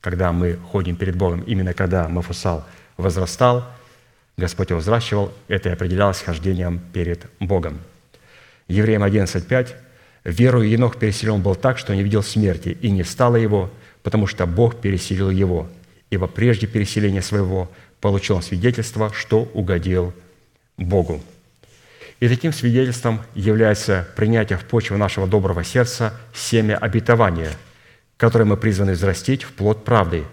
когда 0.00 0.32
мы 0.32 0.54
ходим 0.72 0.96
перед 0.96 1.14
Богом, 1.14 1.42
именно 1.42 1.72
когда 1.72 2.08
Мафусал 2.08 2.66
возрастал, 2.96 3.64
Господь 4.36 4.70
его 4.70 4.80
взращивал, 4.80 5.32
это 5.46 5.68
и 5.68 5.72
определялось 5.72 6.20
хождением 6.20 6.80
перед 6.92 7.26
Богом. 7.38 7.78
Евреям 8.66 9.04
11.5 9.04 9.76
«Верою 10.28 10.68
Енох 10.68 10.98
переселен 10.98 11.40
был 11.40 11.54
так, 11.54 11.78
что 11.78 11.94
не 11.94 12.02
видел 12.02 12.22
смерти, 12.22 12.76
и 12.82 12.90
не 12.90 13.02
стало 13.02 13.36
его, 13.36 13.70
потому 14.02 14.26
что 14.26 14.44
Бог 14.44 14.78
переселил 14.78 15.30
его, 15.30 15.70
ибо 16.10 16.26
прежде 16.26 16.66
переселения 16.66 17.22
своего 17.22 17.70
получил 18.02 18.36
он 18.36 18.42
свидетельство, 18.42 19.10
что 19.14 19.48
угодил 19.54 20.12
Богу». 20.76 21.22
И 22.20 22.28
таким 22.28 22.52
свидетельством 22.52 23.22
является 23.34 24.06
принятие 24.16 24.58
в 24.58 24.64
почву 24.64 24.98
нашего 24.98 25.26
доброго 25.26 25.64
сердца 25.64 26.12
семя 26.34 26.76
обетования, 26.76 27.52
которое 28.18 28.44
мы 28.44 28.58
призваны 28.58 28.92
взрастить 28.92 29.44
в 29.44 29.52
плод 29.52 29.82
правды, 29.82 30.24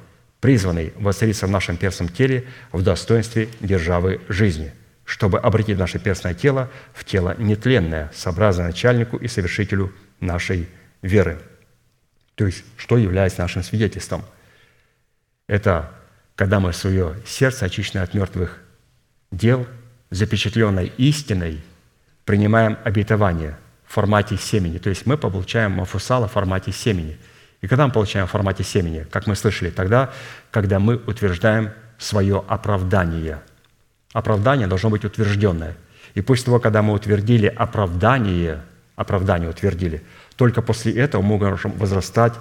призванный 0.42 0.92
воцариться 0.98 1.48
в 1.48 1.52
нашем 1.52 1.78
перстном 1.78 2.10
теле 2.10 2.44
в 2.74 2.82
достоинстве 2.82 3.48
державы 3.62 4.20
жизни– 4.28 4.74
чтобы 5.06 5.40
обратить 5.40 5.78
наше 5.78 6.00
перстное 6.00 6.34
тело 6.34 6.70
в 6.94 7.06
тело 7.06 7.36
нетленное, 7.38 8.12
сообразно 8.14 8.66
начальнику 8.66 9.18
и 9.18 9.28
совершителю 9.28 9.94
нашей 10.20 10.68
веры. 11.02 11.40
То 12.34 12.46
есть, 12.48 12.66
что 12.76 12.98
является 12.98 13.42
нашим 13.42 13.64
свидетельством? 13.64 14.26
Это 15.48 15.92
когда 16.36 16.60
мы 16.60 16.74
свое 16.74 17.16
сердце, 17.26 17.66
очищенное 17.66 18.04
от 18.04 18.14
мертвых 18.14 18.60
дел, 19.32 19.68
запечатленной 20.10 20.92
истиной, 20.98 21.64
принимаем 22.26 22.78
обетование 22.84 23.58
в 23.86 23.94
формате 23.94 24.38
семени. 24.38 24.80
То 24.80 24.90
есть 24.90 25.06
мы 25.06 25.18
получаем 25.18 25.74
мафусала 25.74 26.28
в 26.28 26.32
формате 26.32 26.72
семени. 26.72 27.18
И 27.62 27.68
когда 27.68 27.86
мы 27.86 27.94
получаем 27.94 28.28
в 28.28 28.32
формате 28.32 28.64
семени, 28.64 29.06
как 29.10 29.28
мы 29.28 29.36
слышали, 29.36 29.70
тогда, 29.70 30.12
когда 30.52 30.80
мы 30.80 30.96
утверждаем 30.96 31.72
свое 32.00 32.44
оправдание– 32.48 33.42
Оправдание 34.16 34.66
должно 34.66 34.90
быть 34.90 35.04
утвержденное. 35.04 35.76
И 36.14 36.22
после 36.22 36.46
того, 36.46 36.62
когда 36.62 36.82
мы 36.82 36.94
утвердили 36.94 37.48
оправдание, 37.48 38.62
оправдание 38.96 39.50
утвердили, 39.50 40.06
только 40.38 40.62
после 40.62 40.94
этого 40.94 41.22
мы 41.22 41.38
можем 41.38 41.74
возрастать, 41.74 42.32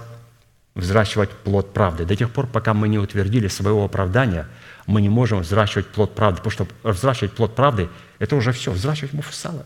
взращивать 0.73 1.31
плод 1.31 1.73
правды. 1.73 2.05
До 2.05 2.15
тех 2.15 2.31
пор, 2.31 2.47
пока 2.47 2.73
мы 2.73 2.87
не 2.87 2.97
утвердили 2.97 3.49
своего 3.49 3.83
оправдания, 3.83 4.47
мы 4.87 5.01
не 5.01 5.09
можем 5.09 5.39
взращивать 5.39 5.87
плод 5.87 6.15
правды, 6.15 6.37
потому 6.37 6.51
что 6.51 6.67
взращивать 6.89 7.33
плод 7.33 7.55
правды– 7.55 7.89
это 8.19 8.37
уже 8.37 8.53
все, 8.53 8.71
взращивать 8.71 9.11
муфусала. 9.11 9.65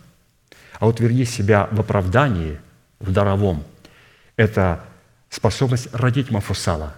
А 0.80 0.88
утвердить 0.88 1.30
себя 1.30 1.68
в 1.70 1.80
оправдании, 1.80 2.60
в 3.00 3.12
даровом– 3.12 3.64
это 4.36 4.84
способность 5.30 5.94
родить 5.94 6.32
мафусала. 6.32 6.96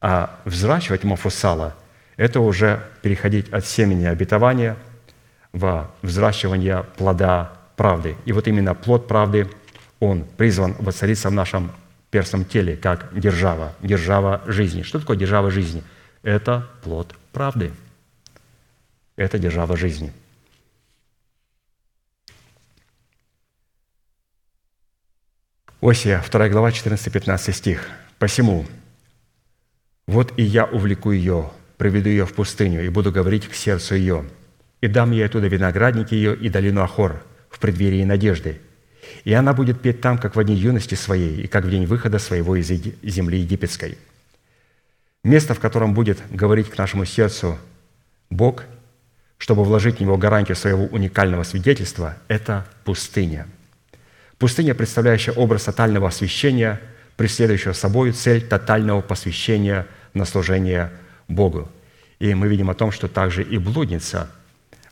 А 0.00 0.40
взращивать 0.44 1.04
мафусала– 1.04 1.76
это 2.18 2.40
уже 2.40 2.84
переходить 3.00 3.48
от 3.50 3.64
семени 3.64 4.04
обетования 4.04 4.76
во 5.52 5.90
взращивание 6.02 6.82
плода 6.96 7.52
правды. 7.76 8.16
И 8.26 8.32
вот 8.32 8.48
именно 8.48 8.74
плод 8.74 9.06
правды, 9.06 9.48
он 10.00 10.24
призван 10.24 10.74
воцариться 10.80 11.30
в 11.30 11.32
нашем 11.32 11.72
перстном 12.10 12.44
теле, 12.44 12.76
как 12.76 13.08
держава, 13.18 13.72
держава 13.80 14.42
жизни. 14.46 14.82
Что 14.82 14.98
такое 14.98 15.16
держава 15.16 15.50
жизни? 15.50 15.82
Это 16.22 16.68
плод 16.82 17.14
правды. 17.32 17.72
Это 19.14 19.38
держава 19.38 19.76
жизни. 19.76 20.12
Осия, 25.80 26.20
2 26.28 26.48
глава, 26.48 26.70
14-15 26.70 27.52
стих. 27.52 27.88
«Посему, 28.18 28.66
вот 30.08 30.36
и 30.36 30.42
я 30.42 30.64
увлеку 30.64 31.12
ее 31.12 31.52
приведу 31.78 32.10
ее 32.10 32.26
в 32.26 32.34
пустыню 32.34 32.84
и 32.84 32.88
буду 32.88 33.10
говорить 33.10 33.48
к 33.48 33.54
сердцу 33.54 33.94
ее, 33.94 34.24
и 34.80 34.88
дам 34.88 35.12
ей 35.12 35.24
оттуда 35.24 35.46
виноградники 35.46 36.14
ее 36.14 36.36
и 36.36 36.48
долину 36.48 36.82
Ахор 36.82 37.22
в 37.48 37.58
преддверии 37.58 38.04
надежды. 38.04 38.60
И 39.24 39.32
она 39.32 39.54
будет 39.54 39.80
петь 39.80 40.00
там, 40.00 40.18
как 40.18 40.36
в 40.36 40.44
дни 40.44 40.54
юности 40.54 40.94
своей, 40.94 41.42
и 41.42 41.46
как 41.46 41.64
в 41.64 41.70
день 41.70 41.86
выхода 41.86 42.18
своего 42.18 42.56
из 42.56 42.68
земли 42.68 43.38
египетской. 43.38 43.96
Место, 45.24 45.54
в 45.54 45.60
котором 45.60 45.94
будет 45.94 46.18
говорить 46.30 46.68
к 46.68 46.76
нашему 46.76 47.04
сердцу 47.04 47.58
Бог, 48.28 48.64
чтобы 49.38 49.64
вложить 49.64 49.96
в 49.96 50.00
него 50.00 50.16
гарантию 50.16 50.56
своего 50.56 50.86
уникального 50.86 51.44
свидетельства, 51.44 52.16
это 52.26 52.66
пустыня. 52.84 53.46
Пустыня, 54.38 54.74
представляющая 54.74 55.32
образ 55.34 55.64
тотального 55.64 56.08
освящения, 56.08 56.80
преследующего 57.16 57.72
собой 57.72 58.12
цель 58.12 58.42
тотального 58.42 59.00
посвящения 59.00 59.86
на 60.14 60.24
служение 60.24 60.92
Богу. 61.28 61.68
И 62.18 62.34
мы 62.34 62.48
видим 62.48 62.70
о 62.70 62.74
том, 62.74 62.90
что 62.90 63.06
также 63.06 63.42
и 63.42 63.58
блудница, 63.58 64.30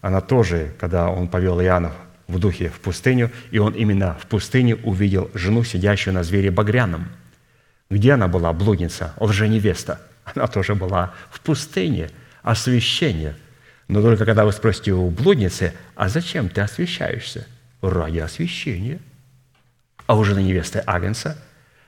она 0.00 0.20
тоже, 0.20 0.72
когда 0.78 1.08
он 1.08 1.26
повел 1.26 1.60
Иоанна 1.60 1.92
в 2.28 2.38
духе 2.38 2.68
в 2.68 2.80
пустыню, 2.80 3.30
и 3.50 3.58
он 3.58 3.72
именно 3.72 4.16
в 4.20 4.26
пустыне 4.26 4.76
увидел 4.76 5.30
жену, 5.34 5.64
сидящую 5.64 6.14
на 6.14 6.22
звере 6.22 6.50
багряном. 6.50 7.08
Где 7.90 8.12
она 8.12 8.28
была, 8.28 8.52
блудница, 8.52 9.14
лженевеста? 9.18 10.00
Она 10.24 10.46
тоже 10.46 10.74
была 10.74 11.14
в 11.30 11.40
пустыне, 11.40 12.10
освящение. 12.42 13.36
Но 13.88 14.02
только 14.02 14.24
когда 14.24 14.44
вы 14.44 14.52
спросите 14.52 14.92
у 14.92 15.08
блудницы, 15.10 15.72
а 15.94 16.08
зачем 16.08 16.48
ты 16.48 16.60
освящаешься? 16.60 17.46
Ради 17.80 18.18
освящения. 18.18 18.98
А 20.06 20.16
у 20.16 20.24
жены 20.24 20.42
невесты 20.42 20.82
Агнца, 20.84 21.38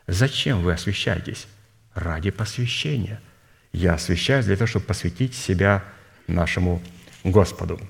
зачем 0.06 0.62
вы 0.62 0.72
освящаетесь? 0.72 1.46
Ради 1.94 2.30
посвящения– 2.30 3.20
я 3.72 3.94
освящаюсь 3.94 4.46
для 4.46 4.56
того, 4.56 4.66
чтобы 4.66 4.86
посвятить 4.86 5.34
себя 5.34 5.84
нашему 6.26 6.82
Господу. 7.24 7.80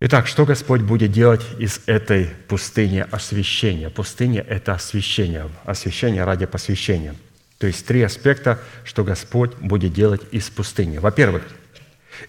Итак, 0.00 0.26
что 0.26 0.44
Господь 0.44 0.80
будет 0.80 1.12
делать 1.12 1.42
из 1.58 1.80
этой 1.86 2.26
пустыни 2.48 3.06
освящения? 3.08 3.88
Пустыня– 3.88 4.44
это 4.48 4.74
освящение, 4.74 5.48
освящение 5.64 6.24
ради 6.24 6.46
посвящения. 6.46 7.14
То 7.58 7.68
есть 7.68 7.86
три 7.86 8.02
аспекта, 8.02 8.58
что 8.84 9.04
Господь 9.04 9.54
будет 9.58 9.92
делать 9.92 10.22
из 10.32 10.50
пустыни. 10.50 10.98
Во-первых, 10.98 11.44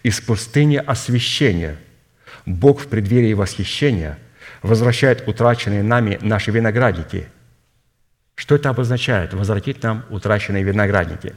из 0.04 0.22
пустыни 0.22 0.76
освящения. 0.78 1.78
Бог 2.46 2.82
в 2.82 2.88
преддверии 2.88 3.34
восхищения 3.34 4.20
возвращает 4.62 5.28
утраченные 5.28 5.82
нами 5.82 6.20
наши 6.22 6.52
виноградники. 6.52 7.28
Что 8.36 8.56
это 8.56 8.70
обозначает? 8.70 9.34
Возвратить 9.34 9.84
нам 9.84 10.06
утраченные 10.10 10.64
виноградники. 10.64 11.36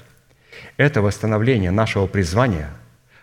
Это 0.77 1.03
восстановление 1.03 1.71
нашего 1.71 2.07
призвания, 2.07 2.71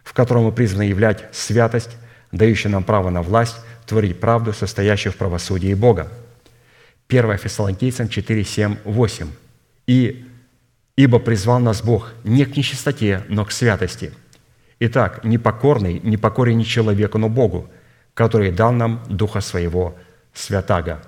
в 0.04 0.14
котором 0.14 0.44
мы 0.44 0.52
призваны 0.52 0.84
являть 0.84 1.26
святость, 1.32 1.98
дающую 2.32 2.72
нам 2.72 2.84
право 2.84 3.10
на 3.10 3.22
власть, 3.22 3.58
творить 3.86 4.20
правду, 4.20 4.54
состоящую 4.54 5.14
в 5.14 5.18
правосудии 5.18 5.74
Бога. 5.74 6.12
1 7.08 7.38
Фессалоникийцам 7.38 8.10
4, 8.10 8.44
7, 8.44 8.78
8. 8.86 9.28
«И 9.88 10.26
Ибо 10.96 11.18
призвал 11.20 11.60
нас 11.60 11.82
Бог 11.82 12.14
не 12.24 12.46
к 12.46 12.56
нечистоте, 12.56 13.24
но 13.28 13.46
к 13.46 13.52
святости. 13.52 14.14
Итак, 14.80 15.24
непокорный, 15.24 16.00
непокорен 16.00 16.58
не 16.58 16.66
человеку, 16.66 17.18
но 17.18 17.30
Богу, 17.30 17.68
который 18.14 18.52
дал 18.52 18.72
нам 18.72 19.04
Духа 19.10 19.42
Своего 19.42 19.98
Святаго». 20.34 21.02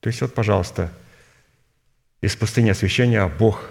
То 0.00 0.08
есть 0.08 0.20
вот, 0.20 0.34
пожалуйста, 0.34 0.92
из 2.26 2.34
пустыни 2.34 2.70
освящения 2.70 3.24
Бог 3.28 3.62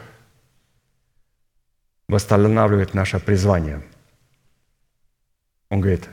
восстанавливает 2.08 2.94
наше 2.94 3.20
призвание. 3.20 3.82
Он 5.70 5.82
говорит, 5.82 6.08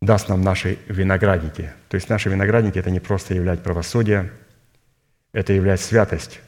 даст 0.00 0.28
нам 0.28 0.42
наши 0.42 0.80
виноградники. 0.88 1.72
То 1.88 1.94
есть 1.94 2.08
наши 2.08 2.30
виноградники– 2.30 2.78
это 2.80 2.90
не 2.90 2.98
просто 2.98 3.34
являть 3.34 3.62
правосудие, 3.62 4.32
это 5.32 5.52
являть 5.52 5.80
святость, 5.80 6.40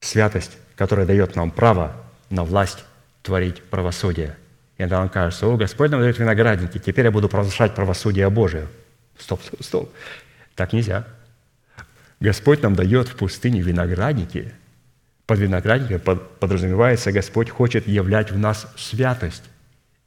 святость, 0.00 0.58
которая 0.74 1.06
дает 1.06 1.36
нам 1.36 1.52
право 1.52 1.94
на 2.28 2.42
власть 2.42 2.84
творить 3.22 3.62
правосудие. 3.62 4.36
И 4.78 4.82
тогда 4.82 4.98
нам 4.98 5.10
кажется, 5.10 5.46
о, 5.46 5.56
Господь 5.56 5.92
нам 5.92 6.00
дает 6.00 6.18
виноградники, 6.18 6.78
теперь 6.78 7.04
я 7.04 7.12
буду 7.12 7.28
провозглашать 7.28 7.72
правосудие 7.72 8.28
Божие. 8.30 8.66
Стоп, 9.16 9.42
стоп, 9.44 9.62
стоп. 9.62 9.94
Так 10.56 10.72
нельзя. 10.72 11.06
Господь 12.20 12.62
нам 12.62 12.74
дает 12.74 13.08
в 13.08 13.16
пустыне 13.16 13.60
виноградники. 13.62 14.52
Под 15.26 15.38
виноградником 15.38 16.20
подразумевается, 16.38 17.12
Господь 17.12 17.50
хочет 17.50 17.88
являть 17.88 18.30
в 18.30 18.38
нас 18.38 18.72
святость. 18.76 19.44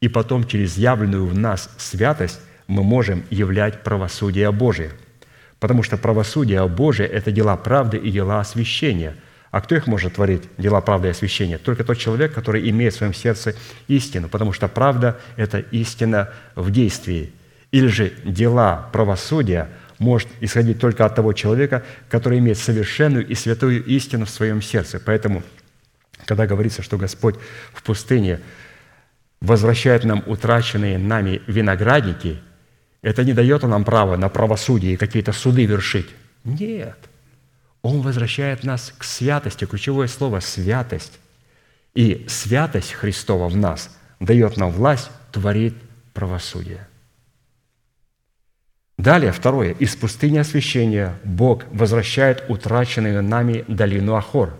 И 0.02 0.10
потом 0.10 0.45
через 0.45 0.77
явленную 0.77 1.26
в 1.26 1.38
нас 1.38 1.69
святость 1.77 2.40
мы 2.68 2.84
можем 2.84 3.23
являть 3.30 3.84
правосудие 3.84 4.52
Божие. 4.52 4.91
Потому 5.60 5.81
что 5.81 5.98
правосудие 5.98 6.68
Божие– 6.68 7.07
это 7.10 7.31
дела 7.31 7.56
правды 7.57 7.98
и 7.98 8.11
дела 8.11 8.40
освящения– 8.40 9.15
а 9.53 9.61
кто 9.61 9.76
их 9.76 9.85
может 9.85 10.15
творить, 10.15 10.41
дела 10.57 10.81
правды 10.81 11.10
и 11.10 11.11
освящения? 11.11 11.60
Только 11.60 11.84
тот 11.84 11.99
человек, 11.99 12.34
который 12.34 12.68
имеет 12.72 12.95
в 12.95 12.98
своем 12.98 13.14
сердце 13.14 13.53
истину, 13.88 14.27
потому 14.27 14.52
что 14.52 14.68
правда– 14.68 15.19
это 15.38 15.60
истина 15.60 16.31
в 16.56 16.72
действии. 16.72 17.31
Или 17.69 17.85
же 17.85 18.14
дела 18.26 18.90
правосудия 18.91 19.69
может 20.04 20.28
исходить 20.42 20.80
только 20.80 21.06
от 21.06 21.16
того 21.16 21.34
человека, 21.34 21.84
который 22.10 22.40
имеет 22.40 22.58
совершенную 22.58 23.26
и 23.26 23.36
святую 23.36 23.84
истину 23.86 24.26
в 24.26 24.30
своем 24.30 24.62
сердце. 24.62 25.00
Поэтому, 25.00 25.42
когда 26.26 26.46
говорится, 26.46 26.84
что 26.84 26.98
Господь 26.98 27.36
в 27.74 27.82
пустыне 27.84 28.40
возвращает 29.42 30.04
нам 30.04 30.24
утраченные 30.28 30.98
нами 30.98 31.42
виноградники, 31.48 32.40
это 33.02 33.24
не 33.24 33.34
дает 33.34 33.64
нам 33.64 33.84
права 33.84 34.18
на 34.18 34.30
правосудие 34.30 34.94
и 34.94 34.98
какие-то 34.98 35.32
суды 35.32 35.66
вершить. 35.66 36.10
Нет– 36.44 36.98
он 37.84 38.02
возвращает 38.02 38.64
нас 38.64 38.94
к 38.98 39.04
святости, 39.04 39.66
ключевое 39.66 40.08
слово– 40.08 40.40
святость. 40.42 41.20
И 41.94 42.26
святость 42.30 42.94
Христова 42.94 43.50
в 43.50 43.58
нас 43.58 43.96
дает 44.22 44.56
нам 44.56 44.72
власть, 44.72 45.12
творит 45.34 45.76
правосудие. 46.14 46.88
Далее, 48.98 49.32
второе. 49.32 49.72
Из 49.72 49.95
пустыни 49.95 50.38
освящения 50.38 51.20
Бог 51.24 51.64
возвращает 51.72 52.44
утраченную 52.48 53.24
нами 53.24 53.65
долину 53.68 54.15
Ахор. 54.15 54.53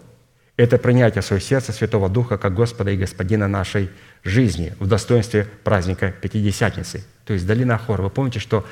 Это 0.57 0.77
принятие 0.77 1.22
в 1.22 1.26
свое 1.26 1.41
сердце 1.41 1.72
Святого 1.72 2.10
Духа 2.10 2.38
как 2.38 2.53
Господа 2.53 2.91
и 2.91 2.97
Господина 2.97 3.47
нашей 3.47 3.89
жизни 4.23 4.73
в 4.80 4.88
достоинстве 4.88 5.47
праздника 5.64 6.14
Пятидесятницы. 6.22 7.03
То 7.26 7.34
есть 7.34 7.45
долина 7.45 7.76
Ахор. 7.76 8.01
Вы 8.01 8.10
помните, 8.10 8.39
что 8.39 8.65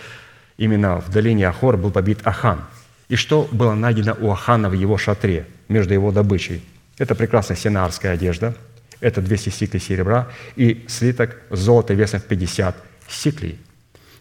именно 0.57 0.99
в 1.01 1.09
долине 1.09 1.47
Ахор 1.47 1.77
был 1.77 1.91
побит 1.91 2.19
Ахан– 2.23 2.61
и 3.11 3.17
что 3.17 3.45
было 3.51 3.73
найдено 3.73 4.15
у 4.17 4.31
Ахана 4.31 4.69
в 4.69 4.73
его 4.73 4.97
шатре 4.97 5.45
между 5.67 5.93
его 5.93 6.13
добычей? 6.13 6.63
Это 6.97 7.13
прекрасная 7.13 7.57
сенаарская 7.57 8.13
одежда, 8.13 8.55
это 9.01 9.21
200 9.21 9.49
сиклей 9.49 9.81
серебра 9.81 10.29
и 10.55 10.85
слиток 10.87 11.35
золота 11.49 11.93
весом 11.93 12.21
в 12.21 12.23
50 12.23 12.73
сиклей. 13.09 13.59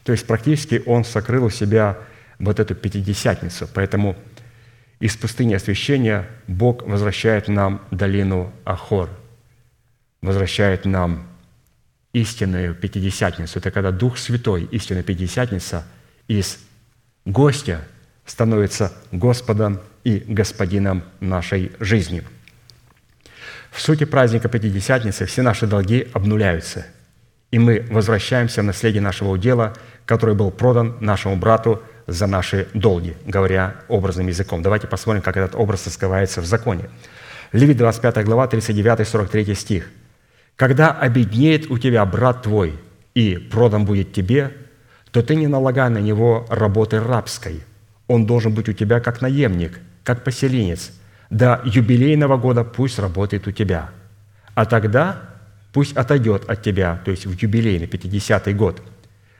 То 0.04 0.12
есть 0.12 0.26
практически 0.26 0.82
он 0.86 1.04
сокрыл 1.04 1.44
у 1.44 1.50
себя 1.50 1.98
вот 2.38 2.60
эту 2.60 2.74
пятидесятницу. 2.74 3.68
Поэтому 3.72 4.16
из 4.98 5.16
пустыни 5.16 5.54
освящения 5.54 6.26
Бог 6.46 6.82
возвращает 6.82 7.48
нам 7.48 7.82
долину 7.90 8.52
Ахор, 8.64 9.10
возвращает 10.22 10.84
нам 10.84 11.26
истинную 12.12 12.74
пятидесятницу. 12.74 13.58
Это 13.58 13.70
когда 13.70 13.90
Дух 13.90 14.18
Святой, 14.18 14.64
истинная 14.64 15.02
пятидесятница, 15.02 15.86
из 16.28 16.58
гостя– 17.24 17.82
становится 18.30 18.92
Господом 19.10 19.80
и 20.04 20.18
Господином 20.26 21.02
нашей 21.20 21.72
жизни. 21.80 22.22
В 23.70 23.80
сути 23.80 24.04
праздника 24.04 24.48
Пятидесятницы 24.48 25.26
все 25.26 25.42
наши 25.42 25.66
долги 25.66 26.08
обнуляются, 26.12 26.86
и 27.50 27.58
мы 27.58 27.86
возвращаемся 27.90 28.62
в 28.62 28.64
наследие 28.64 29.02
нашего 29.02 29.30
удела, 29.30 29.74
который 30.06 30.34
был 30.34 30.50
продан 30.50 30.96
нашему 31.00 31.36
брату 31.36 31.82
за 32.06 32.26
наши 32.26 32.68
долги, 32.74 33.14
говоря 33.24 33.76
образным 33.88 34.28
языком. 34.28 34.62
Давайте 34.62 34.86
посмотрим, 34.86 35.22
как 35.22 35.36
этот 35.36 35.54
образ 35.54 35.86
раскрывается 35.86 36.40
в 36.40 36.46
законе. 36.46 36.88
Левит 37.52 37.76
25 37.76 38.24
глава, 38.24 38.46
39-43 38.46 39.54
стих. 39.54 39.90
«Когда 40.56 40.92
обеднеет 40.92 41.70
у 41.70 41.78
тебя 41.78 42.04
брат 42.04 42.42
твой, 42.42 42.78
и 43.14 43.36
продан 43.36 43.84
будет 43.84 44.12
тебе, 44.12 44.52
то 45.10 45.22
ты 45.22 45.34
не 45.34 45.48
налагай 45.48 45.90
на 45.90 45.98
него 45.98 46.46
работы 46.48 47.00
рабской, 47.00 47.62
он 48.06 48.26
должен 48.26 48.54
быть 48.54 48.68
у 48.68 48.72
тебя 48.72 49.00
как 49.00 49.20
наемник, 49.20 49.80
как 50.04 50.24
поселенец. 50.24 50.92
До 51.30 51.60
юбилейного 51.64 52.36
года 52.36 52.64
пусть 52.64 52.98
работает 52.98 53.46
у 53.46 53.52
тебя. 53.52 53.90
А 54.54 54.64
тогда 54.64 55.29
пусть 55.72 55.96
отойдет 55.96 56.48
от 56.48 56.62
тебя, 56.62 57.00
то 57.04 57.10
есть 57.10 57.26
в 57.26 57.40
юбилейный 57.40 57.86
50-й 57.86 58.54
год, 58.54 58.82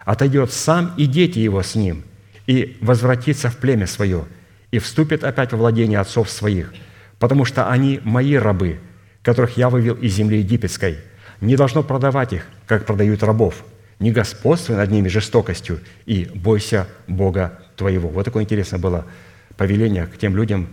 отойдет 0.04 0.52
сам 0.52 0.94
и 0.96 1.06
дети 1.06 1.38
его 1.38 1.62
с 1.62 1.74
ним, 1.74 2.04
и 2.46 2.76
возвратится 2.80 3.50
в 3.50 3.56
племя 3.56 3.86
свое, 3.86 4.24
и 4.70 4.78
вступит 4.78 5.24
опять 5.24 5.52
во 5.52 5.58
владение 5.58 5.98
отцов 5.98 6.30
своих, 6.30 6.72
потому 7.18 7.44
что 7.44 7.68
они 7.68 8.00
мои 8.04 8.34
рабы, 8.34 8.80
которых 9.22 9.56
я 9.56 9.68
вывел 9.68 9.94
из 9.94 10.14
земли 10.14 10.38
египетской. 10.38 10.98
Не 11.40 11.56
должно 11.56 11.82
продавать 11.82 12.32
их, 12.32 12.46
как 12.66 12.86
продают 12.86 13.22
рабов, 13.22 13.64
не 13.98 14.12
господствуй 14.12 14.76
над 14.76 14.90
ними 14.90 15.08
жестокостью, 15.08 15.80
и 16.06 16.30
бойся 16.34 16.86
Бога 17.06 17.58
твоего. 17.76 18.08
Вот 18.08 18.24
такое 18.24 18.44
интересное 18.44 18.78
было 18.78 19.06
повеление 19.56 20.06
к 20.06 20.16
тем 20.16 20.36
людям, 20.36 20.68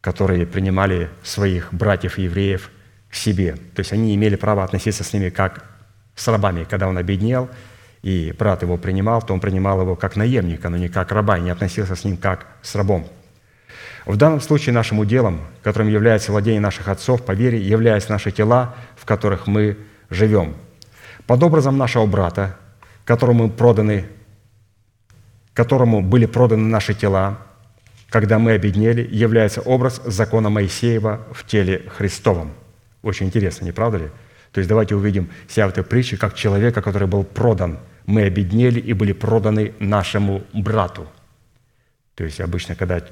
которые 0.00 0.46
принимали 0.46 1.08
своих 1.22 1.72
братьев 1.72 2.18
евреев 2.18 2.70
к 3.12 3.14
себе. 3.14 3.52
То 3.74 3.80
есть 3.80 3.92
они 3.92 4.16
имели 4.16 4.34
право 4.34 4.64
относиться 4.64 5.04
с 5.04 5.12
ними 5.12 5.28
как 5.28 5.64
с 6.16 6.26
рабами. 6.26 6.66
Когда 6.68 6.88
он 6.88 6.98
обеднел, 6.98 7.48
и 8.02 8.34
брат 8.36 8.62
его 8.62 8.76
принимал, 8.78 9.22
то 9.22 9.32
он 9.32 9.38
принимал 9.38 9.80
его 9.80 9.94
как 9.94 10.16
наемника, 10.16 10.68
но 10.68 10.76
не 10.76 10.88
как 10.88 11.12
раба, 11.12 11.38
и 11.38 11.42
не 11.42 11.50
относился 11.50 11.94
с 11.94 12.02
ним 12.02 12.16
как 12.16 12.46
с 12.62 12.74
рабом. 12.74 13.06
В 14.06 14.16
данном 14.16 14.40
случае 14.40 14.74
нашим 14.74 14.98
уделом, 14.98 15.42
которым 15.62 15.88
является 15.88 16.32
владение 16.32 16.60
наших 16.60 16.88
отцов 16.88 17.24
по 17.24 17.30
вере, 17.32 17.60
являются 17.60 18.10
наши 18.10 18.32
тела, 18.32 18.74
в 18.96 19.04
которых 19.04 19.46
мы 19.46 19.76
живем. 20.10 20.56
Под 21.28 21.40
образом 21.44 21.78
нашего 21.78 22.06
брата, 22.06 22.56
которому 23.04 23.48
проданы 23.48 24.06
которому 25.54 26.00
были 26.00 26.26
проданы 26.26 26.68
наши 26.68 26.94
тела, 26.94 27.38
когда 28.08 28.38
мы 28.38 28.52
обеднели, 28.52 29.06
является 29.10 29.60
образ 29.60 30.00
закона 30.04 30.50
Моисеева 30.50 31.20
в 31.32 31.46
теле 31.46 31.82
Христовом. 31.96 32.52
Очень 33.02 33.26
интересно, 33.26 33.64
не 33.64 33.72
правда 33.72 33.98
ли? 33.98 34.10
То 34.52 34.58
есть 34.58 34.68
давайте 34.68 34.94
увидим 34.94 35.30
себя 35.48 35.66
в 35.66 35.70
этой 35.70 35.82
притче 35.82 36.16
как 36.16 36.34
человека, 36.34 36.82
который 36.82 37.08
был 37.08 37.24
продан. 37.24 37.78
Мы 38.06 38.22
обеднели 38.22 38.80
и 38.80 38.92
были 38.92 39.12
проданы 39.12 39.74
нашему 39.78 40.42
брату. 40.52 41.08
То 42.14 42.24
есть 42.24 42.40
обычно, 42.40 42.74
когда 42.74 43.04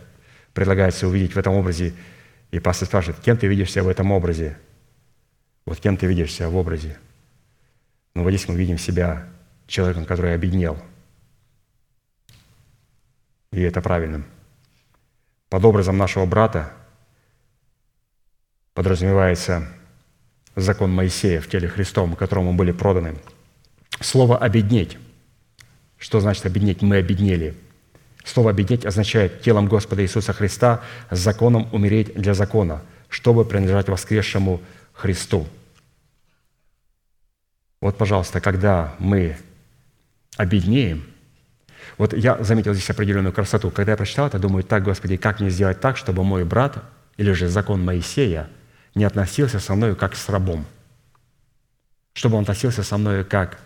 предлагается 0.52 1.08
увидеть 1.08 1.34
в 1.34 1.38
этом 1.38 1.54
образе, 1.54 1.94
и 2.50 2.58
пастор 2.58 2.88
спрашивает, 2.88 3.20
кем 3.20 3.36
ты 3.36 3.46
видишь 3.46 3.70
себя 3.70 3.84
в 3.84 3.88
этом 3.88 4.10
образе? 4.12 4.58
Вот 5.64 5.78
кем 5.78 5.96
ты 5.96 6.06
видишь 6.06 6.32
себя 6.32 6.48
в 6.48 6.56
образе? 6.56 6.98
Ну, 8.14 8.24
вот 8.24 8.30
здесь 8.30 8.48
мы 8.48 8.56
видим 8.56 8.76
себя 8.76 9.28
человеком, 9.66 10.04
который 10.04 10.34
обеднел– 10.34 10.76
и 13.52 13.62
это 13.62 13.80
правильным. 13.80 14.24
Под 15.48 15.64
образом 15.64 15.96
нашего 15.96 16.24
брата, 16.26 16.72
подразумевается 18.74 19.66
закон 20.56 20.92
Моисея 20.92 21.40
в 21.40 21.48
теле 21.48 21.68
Христовом, 21.68 22.16
которому 22.16 22.52
были 22.52 22.72
проданы. 22.72 23.16
Слово 24.00 24.38
«обеднеть». 24.38 24.98
Что 25.98 26.20
значит 26.20 26.46
обеднеть? 26.46 26.82
Мы 26.82 26.96
обеднели. 26.96 27.54
Слово 28.24 28.50
«обеднеть» 28.50 28.86
означает 28.86 29.42
телом 29.42 29.66
Господа 29.66 30.02
Иисуса 30.02 30.32
Христа 30.32 30.82
с 31.10 31.18
законом 31.18 31.68
умереть 31.72 32.14
для 32.14 32.34
закона, 32.34 32.82
чтобы 33.08 33.44
принадлежать 33.44 33.88
воскресшему 33.88 34.60
Христу. 34.92 35.46
Вот, 37.80 37.96
пожалуйста, 37.96 38.40
когда 38.40 38.94
мы 38.98 39.36
обеднеем, 40.36 41.04
вот 41.96 42.12
я 42.12 42.42
заметил 42.42 42.74
здесь 42.74 42.90
определенную 42.90 43.32
красоту. 43.32 43.70
Когда 43.70 43.92
я 43.92 43.96
прочитал 43.96 44.26
это, 44.26 44.38
думаю, 44.38 44.64
так, 44.64 44.84
Господи, 44.84 45.16
как 45.16 45.40
мне 45.40 45.50
сделать 45.50 45.80
так, 45.80 45.96
чтобы 45.96 46.24
мой 46.24 46.44
брат 46.44 46.82
или 47.16 47.32
же 47.32 47.48
закон 47.48 47.84
Моисея 47.84 48.48
не 48.94 49.04
относился 49.04 49.60
со 49.60 49.74
мной 49.74 49.94
как 49.94 50.16
с 50.16 50.28
рабом, 50.28 50.64
чтобы 52.12 52.36
он 52.36 52.42
относился 52.42 52.82
со 52.82 52.98
мной 52.98 53.24
как 53.24 53.58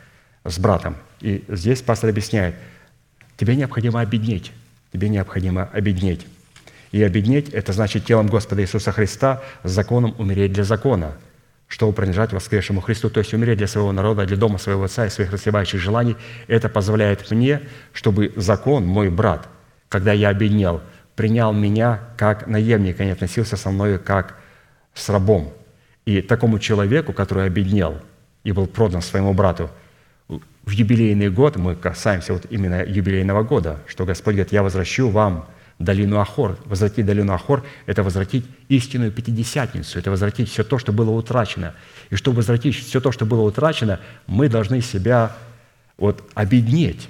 с 0.45 0.59
братом. 0.59 0.97
И 1.21 1.45
здесь 1.49 1.83
пастор 1.83 2.11
объясняет, 2.11 2.55
тебе 3.37 3.57
необходимо 3.57 4.01
обеднеть, 4.01 4.53
тебе 4.93 5.09
необходимо 5.09 5.65
обеднеть. 5.73 6.27
И 6.93 7.03
обеднеть– 7.03 7.49
это 7.53 7.73
значит 7.73 8.05
телом 8.05 8.29
Господа 8.29 8.63
Иисуса 8.63 8.93
Христа 8.93 9.43
с 9.65 9.71
законом 9.71 10.15
умереть 10.19 10.53
для 10.53 10.65
закона– 10.65 11.17
чтобы 11.75 11.93
принадлежать 11.93 12.33
воскресшему 12.33 12.81
Христу, 12.81 13.11
то 13.11 13.19
есть 13.19 13.35
умереть 13.35 13.59
для 13.59 13.67
своего 13.67 13.93
народа, 13.93 14.27
для 14.27 14.37
дома 14.37 14.59
своего 14.59 14.85
отца 14.85 15.07
и 15.07 15.11
своих 15.11 15.33
расливающих 15.33 15.81
желаний. 15.81 16.17
Это 16.47 16.69
позволяет 16.69 17.29
мне, 17.31 17.63
чтобы 17.93 18.33
закон, 18.37 18.87
мой 18.87 19.11
брат, 19.11 19.49
когда 19.89 20.13
я 20.13 20.29
обеднел, 20.29 20.83
принял 21.17 21.53
меня 21.53 22.01
как 22.17 22.47
наемника, 22.47 23.05
не 23.05 23.11
относился 23.11 23.57
со 23.57 23.71
мной 23.71 23.99
как 23.99 24.37
с 24.95 25.09
рабом. 25.09 25.53
И 26.07 26.21
такому 26.21 26.59
человеку, 26.59 27.13
который 27.13 27.47
обеднел 27.47 28.01
и 28.45 28.53
был 28.53 28.67
продан 28.67 29.03
своему 29.03 29.35
брату, 29.35 29.71
в 30.29 30.71
юбилейный 30.71 31.29
год, 31.29 31.57
мы 31.57 31.75
касаемся 31.77 32.33
вот 32.33 32.47
именно 32.51 32.83
юбилейного 32.85 33.43
года, 33.43 33.81
что 33.87 34.07
Господь 34.07 34.35
говорит, 34.35 34.53
я 34.53 34.63
возвращу 34.63 35.11
вам 35.11 35.47
долину 35.79 36.19
Ахор. 36.19 36.59
Возвратить 36.65 37.05
долину 37.05 37.33
Ахор– 37.33 37.65
это 37.87 38.03
возвратить 38.03 38.47
истинную 38.69 39.13
Пятидесятницу, 39.13 39.99
это 39.99 40.11
возвратить 40.11 40.51
все 40.51 40.65
то, 40.65 40.79
что 40.79 40.93
было 40.93 41.11
утрачено. 41.11 41.75
И 42.11 42.17
чтобы 42.17 42.37
возвратить 42.37 42.77
все 42.77 43.01
то, 43.01 43.13
что 43.13 43.27
было 43.27 43.43
утрачено, 43.43 44.01
мы 44.27 44.49
должны 44.49 44.81
себя 44.81 45.37
вот 45.99 46.29
обеднеть. 46.35 47.09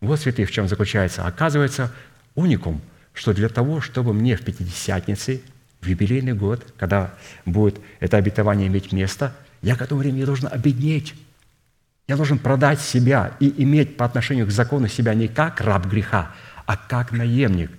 Вот, 0.00 0.20
святых, 0.20 0.48
в 0.48 0.52
чем 0.52 0.68
заключается. 0.68 1.24
Оказывается, 1.24 1.92
уникум, 2.34 2.80
что 3.14 3.32
для 3.32 3.48
того, 3.48 3.80
чтобы 3.80 4.12
мне 4.12 4.36
в 4.36 4.42
Пятидесятнице, 4.42 5.42
в 5.82 5.86
юбилейный 5.86 6.32
год, 6.32 6.64
когда 6.78 7.12
будет 7.44 7.80
это 8.00 8.16
обетование 8.16 8.68
иметь 8.68 8.92
место, 8.92 9.34
я 9.60 9.76
к 9.76 9.82
этому 9.82 10.00
времени 10.00 10.24
должен 10.24 10.48
обеднеть. 10.50 11.14
Я 12.08 12.16
должен 12.16 12.38
продать 12.38 12.80
себя 12.80 13.32
и 13.40 13.62
иметь 13.62 13.96
по 13.96 14.04
отношению 14.04 14.46
к 14.46 14.50
закону 14.50 14.88
себя 14.88 15.14
не 15.14 15.28
как 15.28 15.60
раб 15.60 15.86
греха, 15.86 16.32
а 16.66 16.76
как 16.76 17.12
наемник, 17.12 17.70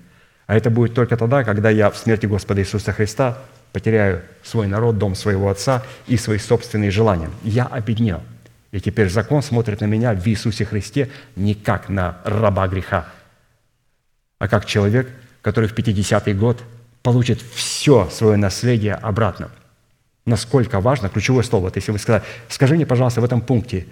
а 0.45 0.55
это 0.55 0.69
будет 0.69 0.93
только 0.93 1.17
тогда, 1.17 1.43
когда 1.43 1.69
я 1.69 1.89
в 1.89 1.97
смерти 1.97 2.25
Господа 2.25 2.61
Иисуса 2.61 2.91
Христа 2.91 3.37
потеряю 3.71 4.21
свой 4.43 4.67
народ, 4.67 4.97
дом 4.97 5.15
своего 5.15 5.49
отца 5.49 5.83
и 6.07 6.17
свои 6.17 6.37
собственные 6.37 6.91
желания. 6.91 7.29
Я 7.43 7.65
обеднел. 7.65 8.21
И 8.71 8.79
теперь 8.79 9.09
закон 9.09 9.41
смотрит 9.41 9.81
на 9.81 9.85
меня 9.85 10.13
в 10.13 10.27
Иисусе 10.27 10.65
Христе 10.65 11.09
не 11.35 11.53
как 11.53 11.89
на 11.89 12.17
раба 12.23 12.67
греха, 12.67 13.07
а 14.39 14.47
как 14.47 14.65
человек, 14.65 15.09
который 15.41 15.69
в 15.69 15.73
50-й 15.73 16.33
год 16.33 16.61
получит 17.03 17.41
все 17.53 18.09
свое 18.09 18.37
наследие 18.37 18.95
обратно. 18.95 19.51
Насколько 20.25 20.79
важно, 20.79 21.09
ключевое 21.09 21.43
слово, 21.43 21.65
вот 21.65 21.75
если 21.75 21.91
вы 21.91 21.99
сказали, 21.99 22.23
скажи 22.47 22.75
мне, 22.75 22.85
пожалуйста, 22.85 23.19
в 23.19 23.25
этом 23.25 23.41
пункте, 23.41 23.85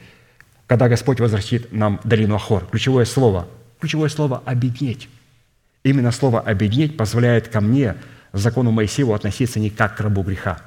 когда 0.66 0.88
Господь 0.88 1.20
возвратит 1.20 1.74
нам 1.74 2.00
долину 2.06 2.36
Ахор, 2.36 2.66
ключевое 2.66 3.04
слово, 3.04 3.48
ключевое 3.80 4.08
слово 4.08 4.42
«обеднеть». 4.46 5.10
Именно 5.84 6.12
слово 6.12 6.40
«обеднеть» 6.40 6.96
позволяет 6.96 7.50
ко 7.50 7.60
мне, 7.60 7.96
закону 8.32 8.72
Моисееву, 8.72 9.14
относиться 9.14 9.60
не 9.60 9.70
как 9.70 9.98
к 9.98 10.00
рабу 10.00 10.24
греха, 10.24 10.62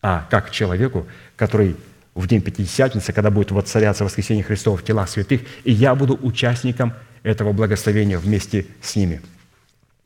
а 0.00 0.26
как 0.30 0.48
к 0.48 0.50
человеку, 0.50 1.06
который 1.36 1.76
в 2.14 2.26
день 2.26 2.40
Пятидесятницы, 2.40 3.12
когда 3.12 3.30
будет 3.30 3.50
воцаряться 3.50 4.04
воскресение 4.04 4.44
Христова 4.44 4.78
в 4.78 4.84
телах 4.84 5.10
святых, 5.10 5.42
и 5.64 5.72
я 5.72 5.94
буду 5.94 6.18
участником 6.22 6.94
этого 7.22 7.52
благословения 7.52 8.18
вместе 8.18 8.66
с 8.80 8.96
ними. 8.96 9.20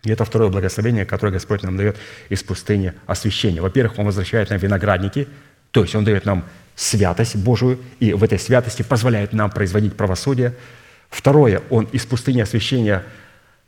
И 0.09 0.13
это 0.13 0.25
второе 0.25 0.49
благословение, 0.49 1.05
которое 1.05 1.33
Господь 1.33 1.63
нам 1.63 1.77
дает 1.77 1.97
из 2.29 2.43
пустыни 2.43 2.93
освящения. 3.07 3.63
Во-первых, 3.63 3.99
Он 3.99 4.07
возвращает 4.07 4.51
нам 4.51 4.59
виноградники, 4.59 5.29
то 5.71 5.83
есть 5.83 5.95
Он 5.95 6.05
дает 6.05 6.25
нам 6.25 6.45
святость 6.75 7.37
Божию, 7.37 7.79
и 8.01 8.13
в 8.13 8.25
этой 8.25 8.39
святости 8.39 8.83
позволяет 8.83 9.33
нам 9.33 9.51
производить 9.51 9.97
правосудие. 9.97 10.55
Второе, 11.11 11.63
Он 11.71 11.85
из 11.93 12.05
пустыни 12.07 12.41
освящения– 12.41 13.05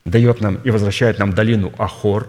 дает 0.05 0.41
нам 0.41 0.57
и 0.65 0.71
возвращает 0.71 1.19
нам 1.19 1.33
долину 1.33 1.73
Ахор. 1.79 2.29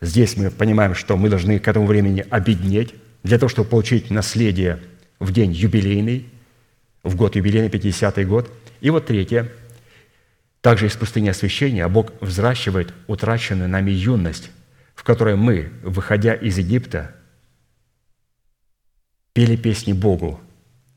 Здесь 0.00 0.36
мы 0.36 0.50
понимаем, 0.50 0.94
что 0.94 1.16
мы 1.16 1.28
должны 1.28 1.58
к 1.58 1.66
этому 1.66 1.86
времени 1.86 2.24
обеднеть 2.30 2.94
для 3.22 3.38
того, 3.38 3.48
чтобы 3.48 3.68
получить 3.68 4.10
наследие 4.10 4.78
в 5.18 5.32
день 5.32 5.52
юбилейный, 5.52 6.26
в 7.02 7.16
год 7.16 7.36
юбилейный, 7.36 7.68
50-й 7.68 8.24
год. 8.24 8.50
И 8.80 8.90
вот 8.90 9.06
третье. 9.06 9.48
Также 10.68 10.84
из 10.84 10.96
пустыни 10.96 11.30
освящения 11.30 11.88
Бог 11.88 12.12
взращивает 12.20 12.92
утраченную 13.06 13.70
нами 13.70 13.90
юность, 13.90 14.50
в 14.94 15.02
которой 15.02 15.34
мы, 15.34 15.72
выходя 15.82 16.34
из 16.34 16.58
Египта, 16.58 17.14
пели 19.32 19.56
песни 19.56 19.94
Богу. 19.94 20.38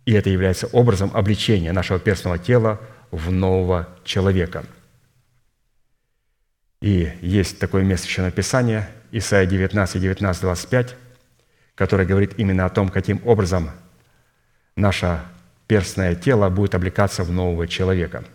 И 0.03 0.11
это 0.11 0.29
является 0.29 0.67
образом 0.67 1.09
обличения 1.13 1.71
нашего 1.71 2.01
перстного 2.01 2.37
тела 2.37 2.81
в 3.11 3.31
нового 3.31 3.87
человека– 4.03 4.65
и 6.81 7.13
есть 7.21 7.57
такое 7.59 7.83
место 7.83 8.07
еще 8.07 8.23
написания, 8.23 8.89
Исайя 9.11 9.45
19, 9.45 10.01
19, 10.01 10.41
25, 10.41 10.95
которое 11.75 12.05
говорит 12.05 12.33
именно 12.37 12.65
о 12.65 12.69
том, 12.69 12.89
каким 12.89 13.21
образом 13.23 13.71
наше 14.75 15.21
перстное 15.67 16.15
тело 16.15 16.49
будет 16.49 16.75
облекаться 16.75 17.23
в 17.23 17.31
нового 17.31 17.67
человека. 17.69 18.25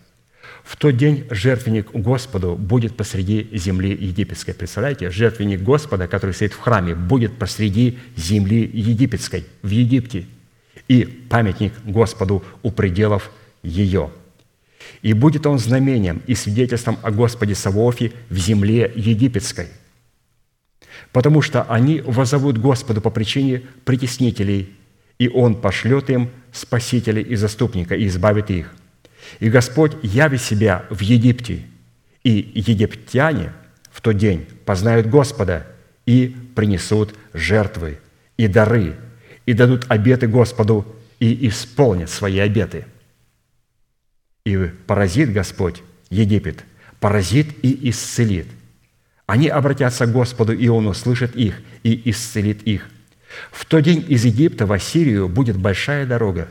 В 0.67 0.77
тот 0.77 0.97
день 0.97 1.27
жертвенник 1.31 1.93
Господу 1.93 2.57
будет 2.57 2.97
посреди 2.97 3.49
земли 3.53 3.91
египетской. 3.91 4.53
Представляете, 4.53 5.11
жертвенник 5.11 5.63
Господа, 5.63 6.09
который 6.09 6.33
стоит 6.33 6.53
в 6.53 6.59
храме, 6.59 6.95
будет 6.95 7.39
посреди 7.39 7.99
земли 8.17 8.69
египетской, 8.75 9.47
в 9.63 9.71
Египте. 9.71 10.27
И 10.89 11.05
памятник 11.05 11.73
Господу 11.85 12.45
у 12.63 12.71
пределов 12.71 13.31
ее– 13.63 14.11
и 15.03 15.13
будет 15.13 15.47
он 15.47 15.59
знамением 15.59 16.23
и 16.27 16.35
свидетельством 16.35 16.99
о 17.03 17.11
Господе 17.11 17.55
Савоофе 17.55 18.13
в 18.29 18.37
земле 18.37 18.93
египетской, 18.95 19.69
потому 21.13 21.43
что 21.43 21.63
они 21.63 22.01
возовут 22.01 22.59
Господу 22.59 23.01
по 23.01 23.11
причине 23.11 23.63
притеснителей, 23.85 24.75
и 25.19 25.29
Он 25.29 25.55
пошлет 25.55 26.11
им 26.11 26.31
спасителя 26.53 27.23
и 27.23 27.35
заступника, 27.37 27.95
и 27.95 28.07
избавит 28.07 28.51
их. 28.51 28.75
И 29.41 29.49
Господь 29.49 29.93
явит 30.03 30.41
себя 30.41 30.85
в 30.91 31.01
Египте, 31.01 31.63
и 32.23 32.53
египтяне 32.55 33.53
в 33.91 34.01
тот 34.01 34.17
день 34.17 34.47
познают 34.65 35.07
Господа 35.07 35.67
и 36.07 36.35
принесут 36.55 37.15
жертвы 37.33 37.99
и 38.37 38.49
дары, 38.49 38.97
и 39.47 39.53
дадут 39.53 39.87
обеты 39.89 40.27
Господу, 40.27 40.87
и 41.19 41.49
исполнят 41.49 42.11
свои 42.11 42.39
обеты– 42.39 42.85
и 44.47 44.71
поразит 44.87 45.33
Господь 45.33 45.83
Египет, 46.09 46.65
поразит 47.01 47.49
и 47.63 47.91
исцелит. 47.91 48.47
Они 49.27 49.49
обратятся 49.49 50.07
к 50.07 50.13
Господу, 50.13 50.53
и 50.53 50.69
Он 50.69 50.87
услышит 50.87 51.35
их 51.35 51.61
и 51.83 52.09
исцелит 52.09 52.63
их. 52.63 52.89
В 53.51 53.67
тот 53.67 53.83
день 53.83 54.05
из 54.07 54.25
Египта 54.25 54.65
в 54.65 54.73
Ассирию 54.73 55.29
будет 55.29 55.59
большая 55.59 56.07
дорога, 56.07 56.47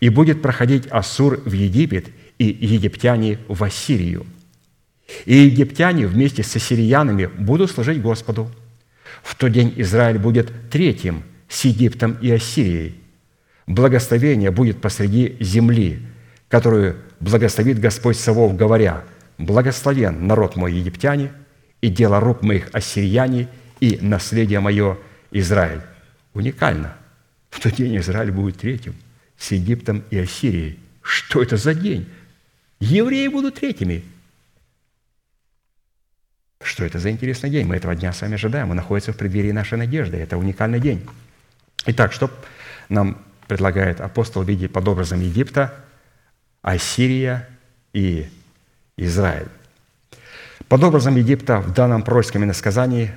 и 0.00 0.08
будет 0.08 0.42
проходить 0.42 0.86
Ассур 0.90 1.40
в 1.44 1.52
Египет, 1.52 2.06
и 2.38 2.44
египтяне 2.44 3.38
в 3.48 3.64
Ассирию. 3.64 4.26
И 5.24 5.34
египтяне 5.36 6.06
вместе 6.06 6.42
с 6.42 6.54
ассириянами 6.54 7.26
будут 7.26 7.70
служить 7.70 8.00
Господу. 8.00 8.50
В 9.22 9.34
тот 9.34 9.52
день 9.52 9.72
Израиль 9.76 10.18
будет 10.18 10.52
третьим 10.70 11.24
с 11.48 11.64
Египтом 11.64 12.16
и 12.20 12.30
Ассирией. 12.30 12.94
Благословение 13.66 14.50
будет 14.50 14.80
посреди 14.80 15.36
земли, 15.40 16.00
которую 16.48 16.96
благословит 17.20 17.80
Господь 17.80 18.16
Савов, 18.16 18.56
говоря, 18.56 19.04
«Благословен 19.38 20.26
народ 20.26 20.56
мой 20.56 20.72
египтяне, 20.72 21.32
и 21.80 21.88
дело 21.88 22.20
рук 22.20 22.42
моих 22.42 22.68
ассирияне, 22.72 23.48
и 23.80 23.98
наследие 24.00 24.60
мое 24.60 24.98
Израиль». 25.30 25.82
Уникально. 26.34 26.96
В 27.50 27.60
тот 27.60 27.74
день 27.74 27.96
Израиль 27.98 28.30
будет 28.30 28.58
третьим 28.58 28.94
с 29.38 29.52
Египтом 29.52 30.04
и 30.10 30.18
Ассирией. 30.18 30.78
Что 31.02 31.42
это 31.42 31.56
за 31.56 31.74
день? 31.74 32.08
Евреи 32.80 33.28
будут 33.28 33.56
третьими. 33.56 34.04
Что 36.60 36.84
это 36.84 36.98
за 36.98 37.10
интересный 37.10 37.50
день? 37.50 37.66
Мы 37.66 37.76
этого 37.76 37.94
дня 37.94 38.12
с 38.12 38.20
вами 38.20 38.34
ожидаем. 38.34 38.68
Мы 38.68 38.74
находимся 38.74 39.12
в 39.12 39.16
преддверии 39.16 39.52
нашей 39.52 39.78
надежды. 39.78 40.16
Это 40.16 40.36
уникальный 40.36 40.80
день. 40.80 41.06
Итак, 41.86 42.12
что 42.12 42.30
нам 42.88 43.22
предлагает 43.46 44.00
апостол 44.00 44.42
в 44.42 44.48
виде 44.48 44.68
под 44.68 44.86
образом 44.88 45.20
Египта, 45.20 45.74
Ассирия 46.62 47.48
и 47.92 48.28
Израиль? 48.96 49.48
Под 50.68 50.84
образом 50.84 51.16
Египта 51.16 51.60
в 51.60 51.72
данном 51.72 52.02
пророческом 52.02 52.44
иносказании, 52.44 53.12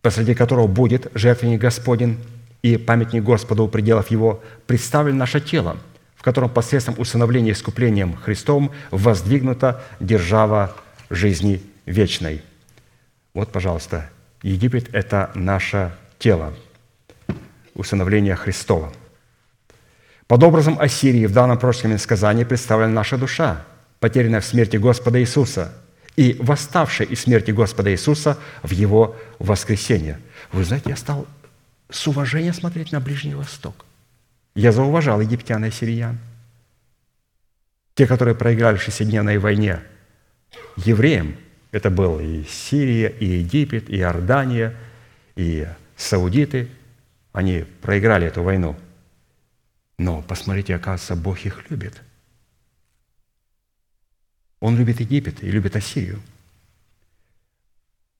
посреди 0.00 0.34
которого 0.34 0.68
будет 0.68 1.10
жертвенник 1.14 1.60
Господень 1.60 2.18
и 2.62 2.76
памятник 2.76 3.24
Господа 3.24 3.62
у 3.62 3.68
пределов 3.68 4.10
его, 4.10 4.42
представлен 4.66 5.18
наше 5.18 5.40
тело, 5.40 5.78
в 6.16 6.22
котором 6.22 6.48
посредством 6.48 6.94
усыновления 6.98 7.50
и 7.50 7.52
искуплением 7.52 8.14
Христом 8.14 8.70
воздвигнута 8.90 9.82
держава 9.98 10.74
жизни 11.10 11.60
вечной. 11.86 12.42
Вот, 13.34 13.50
пожалуйста, 13.50 14.10
Египет– 14.42 14.88
это 14.94 15.30
наше 15.34 15.92
тело, 16.18 16.54
усыновление 17.74 18.36
Христова. 18.36 18.92
Под 20.28 20.42
образом 20.44 20.78
Ассирии 20.80 21.26
в 21.26 21.32
данном 21.32 21.58
пророческом 21.58 21.98
сказании 21.98 22.44
представлена 22.44 22.92
наша 22.92 23.18
душа, 23.18 23.64
потерянная 23.98 24.40
в 24.40 24.44
смерти 24.44 24.76
Господа 24.76 25.20
Иисуса 25.20 25.74
и 26.16 26.36
восставшая 26.40 27.08
из 27.08 27.22
смерти 27.22 27.50
Господа 27.50 27.90
Иисуса 27.92 28.38
в 28.62 28.70
Его 28.70 29.16
воскресение. 29.38 30.20
Вы 30.52 30.64
знаете, 30.64 30.90
я 30.90 30.96
стал 30.96 31.26
с 31.92 32.06
уважением 32.08 32.54
смотреть 32.54 32.92
на 32.92 33.00
Ближний 33.00 33.34
Восток. 33.34 33.84
Я 34.54 34.72
зауважал 34.72 35.20
египтян 35.20 35.64
и 35.64 35.70
сириян. 35.70 36.18
Те, 37.94 38.06
которые 38.06 38.34
проиграли 38.34 38.76
в 38.76 38.82
шестидневной 38.82 39.38
войне 39.38 39.80
евреям, 40.76 41.36
это 41.70 41.90
был 41.90 42.20
и 42.20 42.44
Сирия, 42.44 43.08
и 43.08 43.24
Египет, 43.24 43.88
и 43.88 43.96
Иордания, 43.96 44.74
и 45.36 45.66
саудиты. 45.96 46.68
Они 47.32 47.64
проиграли 47.80 48.26
эту 48.26 48.42
войну. 48.42 48.76
Но 49.98 50.22
посмотрите, 50.22 50.74
оказывается, 50.74 51.16
Бог 51.16 51.44
их 51.44 51.70
любит. 51.70 52.02
Он 54.60 54.76
любит 54.76 55.00
Египет 55.00 55.42
и 55.42 55.50
любит 55.50 55.76
Ассирию. 55.76 56.20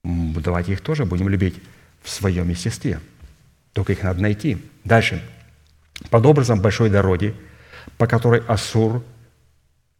Давайте 0.03 0.73
их 0.73 0.81
тоже 0.81 1.05
будем 1.05 1.29
любить 1.29 1.55
в 2.01 2.09
своем 2.09 2.49
естестве. 2.49 2.99
Только 3.73 3.93
их 3.93 4.03
надо 4.03 4.21
найти. 4.21 4.57
Дальше. 4.83 5.21
Под 6.09 6.25
образом 6.25 6.61
большой 6.61 6.89
дороги, 6.89 7.35
по 7.97 8.07
которой 8.07 8.41
Ассур 8.47 9.03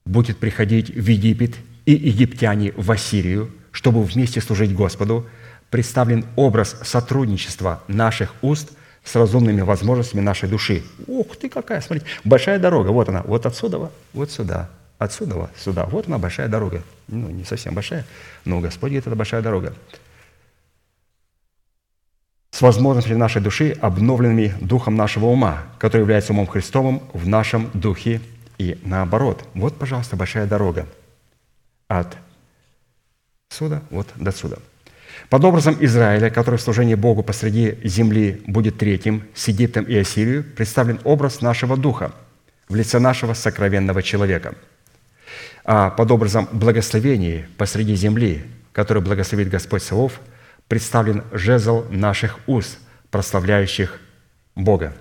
будет 0.05 0.37
приходить 0.37 0.89
в 0.89 1.07
Египет 1.07 1.55
и 1.85 1.93
египтяне 1.93 2.73
в 2.75 2.91
Ассирию, 2.91 3.51
чтобы 3.71 4.03
вместе 4.03 4.41
служить 4.41 4.73
Господу, 4.73 5.27
представлен 5.69 6.25
образ 6.35 6.77
сотрудничества 6.83 7.81
наших 7.87 8.33
уст 8.41 8.71
с 9.03 9.15
разумными 9.15 9.61
возможностями 9.61 10.21
нашей 10.21 10.47
души. 10.47 10.83
Ух 11.07 11.35
ты 11.35 11.49
какая, 11.49 11.81
смотрите, 11.81 12.05
большая 12.23 12.59
дорога, 12.59 12.89
вот 12.89 13.09
она, 13.09 13.21
вот 13.23 13.45
отсюда, 13.45 13.91
вот 14.13 14.31
сюда, 14.31 14.69
отсюда, 14.97 15.49
сюда. 15.57 15.85
Вот 15.85 16.07
она, 16.07 16.17
большая 16.19 16.47
дорога. 16.47 16.83
Ну, 17.07 17.29
не 17.29 17.43
совсем 17.43 17.73
большая, 17.73 18.05
но 18.45 18.59
Господь 18.59 18.91
говорит, 18.91 19.07
это 19.07 19.15
большая 19.15 19.41
дорога. 19.41 19.73
С 22.53 22.61
возможностями 22.61 23.15
нашей 23.15 23.41
души, 23.41 23.75
обновленными 23.81 24.53
духом 24.61 24.95
нашего 24.95 25.25
ума, 25.25 25.63
который 25.79 26.01
является 26.01 26.33
умом 26.33 26.45
Христовым 26.45 27.01
в 27.11 27.27
нашем 27.27 27.71
духе 27.73 28.21
и 28.59 28.77
наоборот. 28.85 29.43
Вот, 29.55 29.75
пожалуйста, 29.75 30.15
большая 30.17 30.45
дорога 30.45 30.85
от 31.87 32.15
сюда 33.49 33.81
вот 33.89 34.07
до 34.17 34.31
сюда. 34.31 34.57
Под 35.29 35.43
образом 35.45 35.75
Израиля, 35.79 36.29
который 36.29 36.57
в 36.57 36.61
служении 36.61 36.93
Богу 36.93 37.23
посреди 37.23 37.75
земли 37.83 38.43
будет 38.45 38.77
третьим, 38.77 39.23
с 39.33 39.47
Египтом 39.47 39.85
и 39.85 39.95
Ассирией, 39.95 40.43
представлен 40.43 40.99
образ 41.05 41.41
нашего 41.41 41.75
духа 41.75 42.11
в 42.69 42.75
лице 42.75 42.99
нашего 42.99 43.33
сокровенного 43.33 44.03
человека. 44.03 44.53
А 45.65 45.89
под 45.89 46.11
образом 46.11 46.47
благословения 46.51 47.49
посреди 47.57 47.95
земли, 47.95 48.43
который 48.73 49.01
благословит 49.01 49.49
Господь 49.49 49.81
Савов, 49.81 50.21
представлен 50.67 51.23
жезл 51.31 51.85
наших 51.89 52.39
уст, 52.47 52.79
прославляющих 53.11 53.99
Бога. 54.55 54.93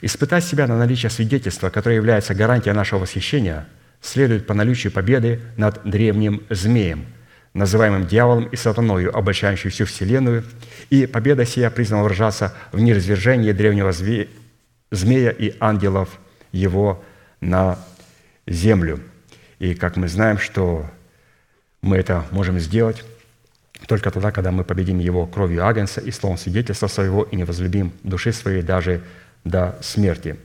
Испытать 0.00 0.44
себя 0.44 0.66
на 0.66 0.76
наличие 0.76 1.10
свидетельства, 1.10 1.70
которое 1.70 1.96
является 1.96 2.34
гарантией 2.34 2.74
нашего 2.74 3.00
восхищения– 3.00 3.66
следует 4.00 4.46
по 4.46 4.54
наличию 4.54 4.92
победы 4.92 5.40
над 5.56 5.80
древним 5.84 6.42
змеем, 6.50 7.06
называемым 7.54 8.06
дьяволом 8.06 8.44
и 8.46 8.56
сатаною, 8.56 9.16
обольщающим 9.16 9.70
всю 9.70 9.86
вселенную, 9.86 10.44
и 10.90 11.06
победа 11.06 11.44
сия 11.44 11.70
признана 11.70 12.04
выражаться 12.04 12.54
в 12.72 12.80
неразвержении 12.80 13.52
древнего 13.52 13.92
змея 13.92 15.30
и 15.30 15.54
ангелов 15.60 16.18
его 16.52 17.04
на 17.40 17.78
землю. 18.46 19.00
И 19.58 19.74
как 19.74 19.96
мы 19.96 20.08
знаем, 20.08 20.38
что 20.38 20.88
мы 21.82 21.96
это 21.96 22.24
можем 22.30 22.58
сделать 22.58 23.04
только 23.86 24.10
тогда, 24.10 24.30
когда 24.32 24.50
мы 24.50 24.64
победим 24.64 24.98
его 24.98 25.26
кровью 25.26 25.64
Агнца 25.64 26.00
и 26.00 26.10
словом 26.10 26.36
свидетельства 26.36 26.88
своего 26.88 27.22
и 27.22 27.36
не 27.36 27.44
возлюбим 27.44 27.92
души 28.02 28.32
своей 28.32 28.62
даже 28.62 29.02
до 29.44 29.78
смерти. 29.80 30.36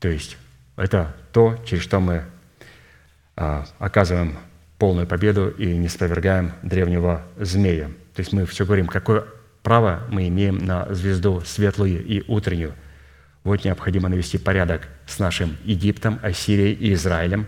То 0.00 0.08
есть 0.08 0.36
это 0.76 1.14
то, 1.32 1.58
через 1.64 1.82
что 1.82 2.00
мы 2.00 2.24
а, 3.36 3.66
оказываем 3.78 4.36
полную 4.78 5.06
победу 5.06 5.48
и 5.48 5.76
не 5.76 5.88
спровергаем 5.88 6.52
древнего 6.62 7.22
змея. 7.38 7.90
То 8.14 8.20
есть 8.20 8.32
мы 8.32 8.46
все 8.46 8.64
говорим, 8.64 8.86
какое 8.86 9.24
право 9.62 10.02
мы 10.10 10.28
имеем 10.28 10.58
на 10.58 10.92
звезду 10.94 11.40
светлую 11.44 12.04
и 12.04 12.22
утреннюю. 12.28 12.74
Вот 13.44 13.64
необходимо 13.64 14.08
навести 14.08 14.38
порядок 14.38 14.88
с 15.06 15.18
нашим 15.18 15.56
Египтом, 15.64 16.18
Ассирией 16.22 16.72
и 16.72 16.92
Израилем, 16.94 17.46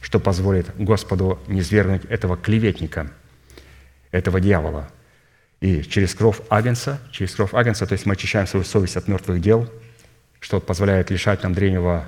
что 0.00 0.20
позволит 0.20 0.74
Господу 0.76 1.38
не 1.46 1.62
свергнуть 1.62 2.04
этого 2.06 2.36
клеветника, 2.36 3.10
этого 4.14 4.40
дьявола. 4.40 4.88
И 5.60 5.82
через 5.82 6.14
кровь 6.14 6.40
Агнца, 6.48 7.00
через 7.10 7.34
кровь 7.34 7.52
Агнца, 7.52 7.86
то 7.86 7.94
есть 7.94 8.06
мы 8.06 8.12
очищаем 8.12 8.46
свою 8.46 8.64
совесть 8.64 8.96
от 8.96 9.08
мертвых 9.08 9.40
дел, 9.40 9.68
что 10.38 10.60
позволяет 10.60 11.10
лишать 11.10 11.42
нам 11.42 11.52
древнего 11.52 12.06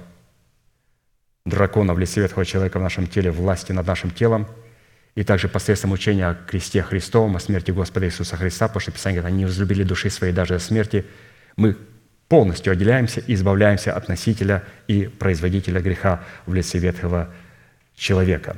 дракона 1.44 1.94
в 1.94 1.98
лице 1.98 2.20
ветхого 2.20 2.44
человека 2.44 2.78
в 2.78 2.82
нашем 2.82 3.06
теле, 3.06 3.30
власти 3.32 3.72
над 3.72 3.86
нашим 3.86 4.10
телом, 4.10 4.46
и 5.16 5.24
также 5.24 5.48
посредством 5.48 5.92
учения 5.92 6.28
о 6.28 6.34
кресте 6.34 6.82
Христовом, 6.82 7.36
о 7.36 7.40
смерти 7.40 7.72
Господа 7.72 8.06
Иисуса 8.06 8.36
Христа, 8.36 8.68
потому 8.68 8.80
что 8.80 8.92
Писание 8.92 9.20
говорит, 9.20 9.34
они 9.34 9.44
возлюбили 9.46 9.82
души 9.82 10.10
своей 10.10 10.32
даже 10.32 10.54
до 10.54 10.60
смерти, 10.60 11.04
мы 11.56 11.76
полностью 12.28 12.72
отделяемся 12.72 13.20
и 13.20 13.34
избавляемся 13.34 13.94
от 13.94 14.08
носителя 14.08 14.62
и 14.86 15.06
производителя 15.06 15.80
греха 15.80 16.22
в 16.44 16.54
лице 16.54 16.78
ветхого 16.78 17.32
человека. 17.96 18.56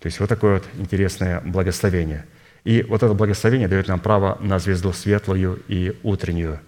То 0.00 0.06
есть 0.06 0.18
вот 0.20 0.28
такое 0.28 0.54
вот 0.54 0.64
интересное 0.78 1.40
благословение. 1.40 2.24
И 2.64 2.82
вот 2.82 3.02
это 3.02 3.14
благословение 3.14 3.68
дает 3.68 3.88
нам 3.88 4.00
право 4.00 4.38
на 4.40 4.58
звезду 4.58 4.92
светлую 4.92 5.62
и 5.68 5.96
утреннюю. 6.02 6.60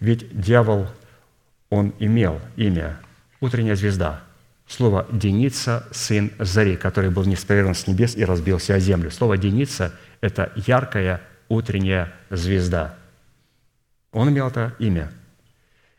Ведь 0.00 0.38
дьявол, 0.38 0.88
он 1.70 1.92
имел 1.98 2.40
имя 2.56 2.98
«Утренняя 3.40 3.74
звезда», 3.74 4.22
Слово 4.66 5.06
«деница»– 5.12 5.86
сын 5.92 6.32
Зари, 6.38 6.76
который 6.76 7.10
был 7.10 7.24
неспровергнут 7.24 7.76
с 7.76 7.86
небес 7.86 8.16
и 8.16 8.24
разбился 8.24 8.74
о 8.74 8.80
землю. 8.80 9.10
Слово 9.10 9.36
«деница»– 9.36 9.92
это 10.20 10.52
яркая 10.56 11.20
утренняя 11.48 12.12
звезда. 12.30 12.96
Он 14.12 14.30
имел 14.30 14.48
это 14.48 14.74
имя. 14.78 15.12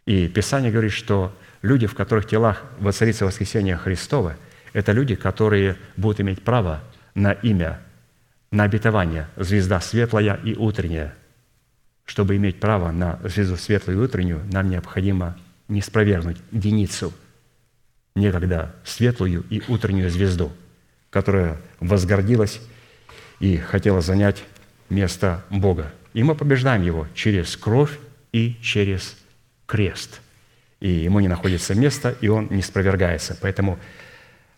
И 0.06 0.28
Писание 0.28 0.72
говорит, 0.72 0.94
что 0.94 1.36
люди, 1.62 1.86
в 1.86 1.94
которых 1.94 2.28
телах 2.28 2.64
воцарится 2.80 3.26
воскресение 3.26 3.78
Христова, 3.78 4.36
это 4.76 4.91
люди, 4.91 5.15
которые 5.15 5.77
будут 5.97 6.22
иметь 6.22 6.43
право 6.43 6.84
на 7.15 7.31
имя, 7.31 7.81
на 8.52 8.64
обетование 8.64 9.27
«звезда 9.35 9.81
светлая 9.81 10.35
и 10.35 10.56
утренняя». 10.56 11.15
Чтобы 12.06 12.35
иметь 12.35 12.60
право 12.60 12.91
на 12.91 13.19
звезду 13.23 13.57
светлую 13.57 13.97
и 13.97 14.02
утреннюю, 14.02 14.45
нам 14.52 14.69
необходимо 14.69 15.38
не 15.68 15.81
спровергнуть 15.81 16.38
деницу– 16.52 17.11
некогда 18.15 18.73
светлую 18.84 19.45
и 19.49 19.61
утреннюю 19.68 20.10
звезду, 20.10 20.52
которая 21.10 21.57
возгордилась 21.80 22.61
и 23.39 23.57
хотела 23.57 24.02
занять 24.02 24.43
место 24.89 25.43
Бога. 25.49 25.93
И 26.14 26.23
мы 26.23 26.35
побеждаем 26.35 26.81
его 26.81 27.07
через 27.14 27.57
кровь 27.57 27.99
и 28.31 28.57
через 28.61 29.18
крест. 29.65 30.22
И 30.80 30.89
ему 30.89 31.19
не 31.19 31.27
находится 31.27 31.76
места, 31.76 32.15
и 32.22 32.27
он 32.27 32.47
не 32.49 32.61
спровергается. 32.61 33.38
Поэтому 33.41 33.80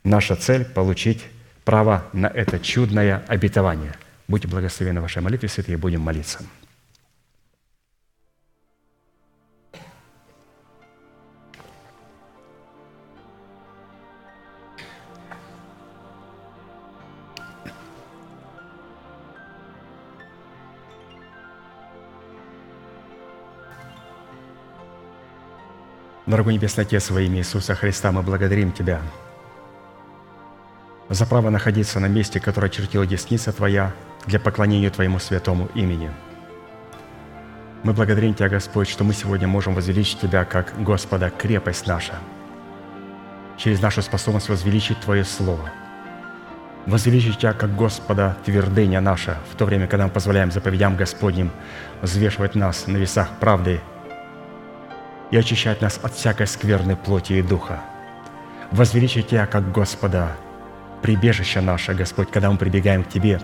Наша 0.03 0.36
цель– 0.36 0.65
получить 0.74 1.24
право 1.65 2.06
на 2.14 2.28
это 2.28 2.60
чудное 2.60 3.24
обетование. 3.28 3.94
Будьте 4.28 4.48
благословены 4.48 5.02
в 5.02 5.03
вашей 5.03 5.22
молитве, 5.22 5.49
святые, 5.49 5.78
будем 5.78 6.02
молиться. 6.02 6.40
Дорогой 26.26 26.53
Небесный 26.53 26.84
Отец, 26.84 27.10
во 27.10 27.22
имя 27.22 27.40
Иисуса 27.40 27.74
Христа 27.76 28.11
мы 28.11 28.22
благодарим 28.22 28.72
Тебя– 28.72 29.02
за 31.09 31.25
право 31.25 31.49
находиться 31.49 31.99
на 31.99 32.07
месте, 32.07 32.39
которое 32.39 32.69
чертила 32.69 33.05
десница 33.05 33.51
Твоя 33.51 33.93
для 34.25 34.39
поклонения 34.39 34.89
Твоему 34.89 35.19
святому 35.19 35.69
имени. 35.73 36.11
Мы 37.84 37.93
благодарим 37.93 38.34
Тебя, 38.34 38.49
Господь, 38.49 38.89
что 38.89 39.03
мы 39.03 39.13
сегодня 39.13 39.47
можем 39.47 39.75
возвеличить 39.75 40.19
Тебя 40.19 40.45
как 40.45 40.73
Господа, 40.81 41.29
крепость 41.29 41.88
наша, 41.88 42.13
через 43.57 43.81
нашу 43.81 44.01
способность 44.01 44.49
возвеличить 44.49 44.99
Твое 44.99 45.23
Слово, 45.23 45.69
возвеличить 46.85 47.38
Тебя 47.39 47.53
как 47.53 47.75
Господа, 47.75 48.38
твердыня 48.45 49.01
наша, 49.01 49.38
в 49.51 49.55
то 49.55 49.65
время, 49.65 49.88
когда 49.88 50.05
мы 50.05 50.11
позволяем 50.11 50.51
заповедям 50.51 50.97
Господним 50.97 51.51
взвешивать 52.01 52.55
нас 52.55 52.88
на 52.88 52.97
весах 52.97 53.29
правды– 53.39 53.81
и 55.31 55.38
очищать 55.38 55.81
нас 55.81 55.99
от 56.01 56.13
всякой 56.13 56.47
скверной 56.47 56.95
плоти 56.95 57.34
и 57.34 57.41
духа. 57.41 57.81
Возвеличить 58.71 59.27
Тебя 59.27 59.45
как 59.45 59.71
Господа, 59.71 60.31
прибежище 61.02 61.61
наше, 61.61 61.94
Господь, 61.94 62.30
когда 62.32 62.52
мы 62.52 62.57
прибегаем 62.57 63.03
к 63.03 63.10
Тебе, 63.10 63.40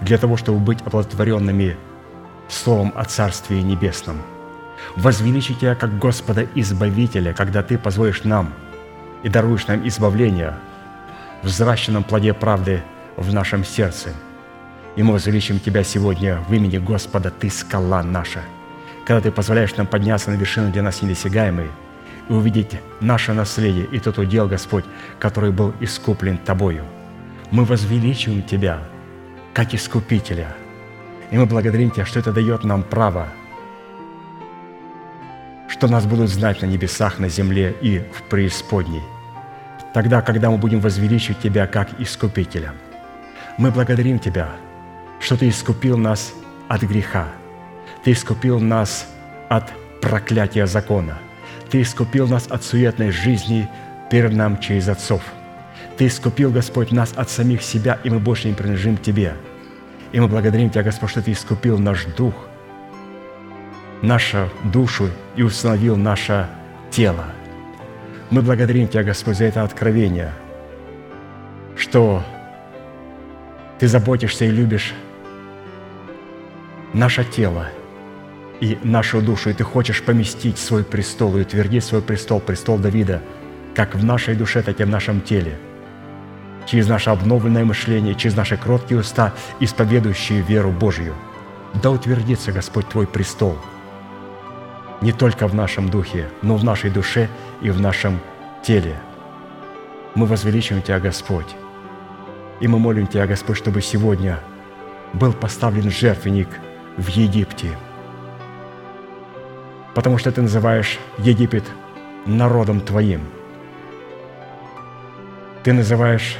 для 0.00 0.18
того, 0.18 0.36
чтобы 0.36 0.58
быть 0.58 0.80
оплодотворенными 0.82 1.76
Словом 2.48 2.92
о 2.96 3.04
Царстве 3.04 3.62
Небесном. 3.62 4.22
Возвеличить 4.96 5.60
Тебя 5.60 5.74
как 5.74 5.98
Господа 5.98 6.46
Избавителя, 6.54 7.32
когда 7.32 7.62
Ты 7.62 7.78
позволишь 7.78 8.24
нам 8.24 8.52
и 9.22 9.28
даруешь 9.28 9.66
нам 9.66 9.86
избавление 9.86 10.54
в 11.42 11.46
взращенном 11.46 12.04
плоде 12.04 12.34
правды 12.34 12.82
в 13.16 13.32
нашем 13.32 13.64
сердце. 13.64 14.10
И 14.96 15.02
мы 15.02 15.12
возвеличим 15.12 15.60
Тебя 15.60 15.84
сегодня 15.84 16.38
в 16.48 16.52
имени 16.52 16.78
Господа, 16.78 17.30
Ты 17.30 17.50
скала 17.50 18.02
наша– 18.02 18.40
когда 19.10 19.22
Ты 19.22 19.32
позволяешь 19.32 19.74
нам 19.74 19.88
подняться 19.88 20.30
на 20.30 20.36
вершину 20.36 20.70
для 20.70 20.82
нас 20.82 21.02
недосягаемой 21.02 21.68
и 22.30 22.32
увидеть 22.32 22.80
наше 23.00 23.34
наследие 23.34 23.84
и 23.92 23.98
тот 23.98 24.16
удел, 24.16 24.48
Господь, 24.48 24.86
который 25.18 25.50
был 25.50 25.74
искуплен 25.80 26.38
Тобою. 26.38 26.84
Мы 27.50 27.64
возвеличиваем 27.64 28.42
Тебя, 28.42 28.78
как 29.52 29.74
Искупителя, 29.74 30.54
и 31.30 31.36
мы 31.36 31.44
благодарим 31.44 31.90
Тебя, 31.90 32.06
что 32.06 32.20
это 32.20 32.32
дает 32.32 32.64
нам 32.64 32.82
право, 32.82 33.28
что 35.68 35.88
нас 35.88 36.06
будут 36.06 36.30
знать 36.30 36.62
на 36.62 36.66
небесах, 36.66 37.18
на 37.18 37.28
земле 37.28 37.76
и 37.82 37.98
в 37.98 38.22
преисподней, 38.30 39.02
тогда, 39.92 40.22
когда 40.22 40.50
мы 40.50 40.56
будем 40.56 40.80
возвеличивать 40.80 41.40
Тебя 41.40 41.66
как 41.66 42.00
Искупителя. 42.00 42.72
Мы 43.58 43.70
благодарим 43.70 44.18
Тебя, 44.18 44.48
что 45.18 45.36
Ты 45.36 45.50
искупил 45.50 45.98
нас 45.98 46.32
от 46.68 46.82
греха– 46.82 47.28
ты 48.04 48.12
искупил 48.12 48.60
нас 48.60 49.06
от 49.48 49.70
проклятия 50.00 50.66
закона. 50.66 51.18
Ты 51.70 51.82
искупил 51.82 52.26
нас 52.26 52.48
от 52.48 52.64
суетной 52.64 53.10
жизни 53.10 53.68
перед 54.10 54.32
нам 54.32 54.58
через 54.58 54.88
отцов. 54.88 55.22
Ты 55.96 56.08
искупил, 56.08 56.50
Господь, 56.50 56.90
нас 56.90 57.12
от 57.14 57.30
самих 57.30 57.62
себя, 57.62 57.98
и 58.02 58.10
мы 58.10 58.18
больше 58.18 58.48
не 58.48 58.54
принадлежим 58.54 58.96
Тебе. 58.96 59.34
И 60.12 60.18
мы 60.18 60.26
благодарим 60.26 60.70
Тебя, 60.70 60.82
Господь, 60.82 61.10
что 61.10 61.22
Ты 61.22 61.32
искупил 61.32 61.78
наш 61.78 62.06
дух, 62.16 62.34
нашу 64.02 64.50
душу 64.64 65.10
и 65.36 65.42
установил 65.42 65.96
наше 65.96 66.48
тело. 66.90 67.26
Мы 68.30 68.42
благодарим 68.42 68.88
Тебя, 68.88 69.04
Господь, 69.04 69.36
за 69.36 69.44
это 69.44 69.62
откровение, 69.62 70.32
что 71.76 72.24
Ты 73.78 73.86
заботишься 73.86 74.44
и 74.44 74.50
любишь 74.50 74.92
наше 76.92 77.24
тело– 77.24 77.68
и 78.60 78.78
нашу 78.84 79.22
душу, 79.22 79.50
и 79.50 79.54
Ты 79.54 79.64
хочешь 79.64 80.02
поместить 80.02 80.58
свой 80.58 80.84
престол 80.84 81.36
и 81.36 81.42
утвердить 81.42 81.84
свой 81.84 82.02
престол, 82.02 82.40
престол 82.40 82.78
Давида, 82.78 83.22
как 83.74 83.94
в 83.94 84.04
нашей 84.04 84.34
душе, 84.34 84.62
так 84.62 84.80
и 84.80 84.84
в 84.84 84.88
нашем 84.88 85.20
теле, 85.20 85.58
через 86.66 86.86
наше 86.86 87.10
обновленное 87.10 87.64
мышление, 87.64 88.14
через 88.14 88.36
наши 88.36 88.56
кроткие 88.56 89.00
уста, 89.00 89.32
исповедующие 89.60 90.42
веру 90.42 90.70
Божью. 90.70 91.14
Да 91.82 91.90
утвердится, 91.90 92.52
Господь, 92.52 92.88
Твой 92.88 93.06
престол 93.06 93.56
не 95.00 95.12
только 95.12 95.48
в 95.48 95.54
нашем 95.54 95.88
духе, 95.88 96.28
но 96.42 96.56
в 96.56 96.64
нашей 96.64 96.90
душе 96.90 97.30
и 97.62 97.70
в 97.70 97.80
нашем 97.80 98.20
теле. 98.62 99.00
Мы 100.14 100.26
возвеличиваем 100.26 100.82
Тебя, 100.82 101.00
Господь, 101.00 101.56
и 102.60 102.68
мы 102.68 102.78
молим 102.78 103.06
Тебя, 103.06 103.26
Господь, 103.26 103.56
чтобы 103.56 103.80
сегодня 103.80 104.40
был 105.14 105.32
поставлен 105.32 105.90
жертвенник 105.90 106.48
в 106.98 107.08
Египте– 107.08 107.70
потому 109.94 110.18
что 110.18 110.30
ты 110.30 110.42
называешь 110.42 110.98
Египет 111.18 111.64
народом 112.26 112.80
твоим. 112.80 113.22
Ты 115.62 115.72
называешь 115.72 116.36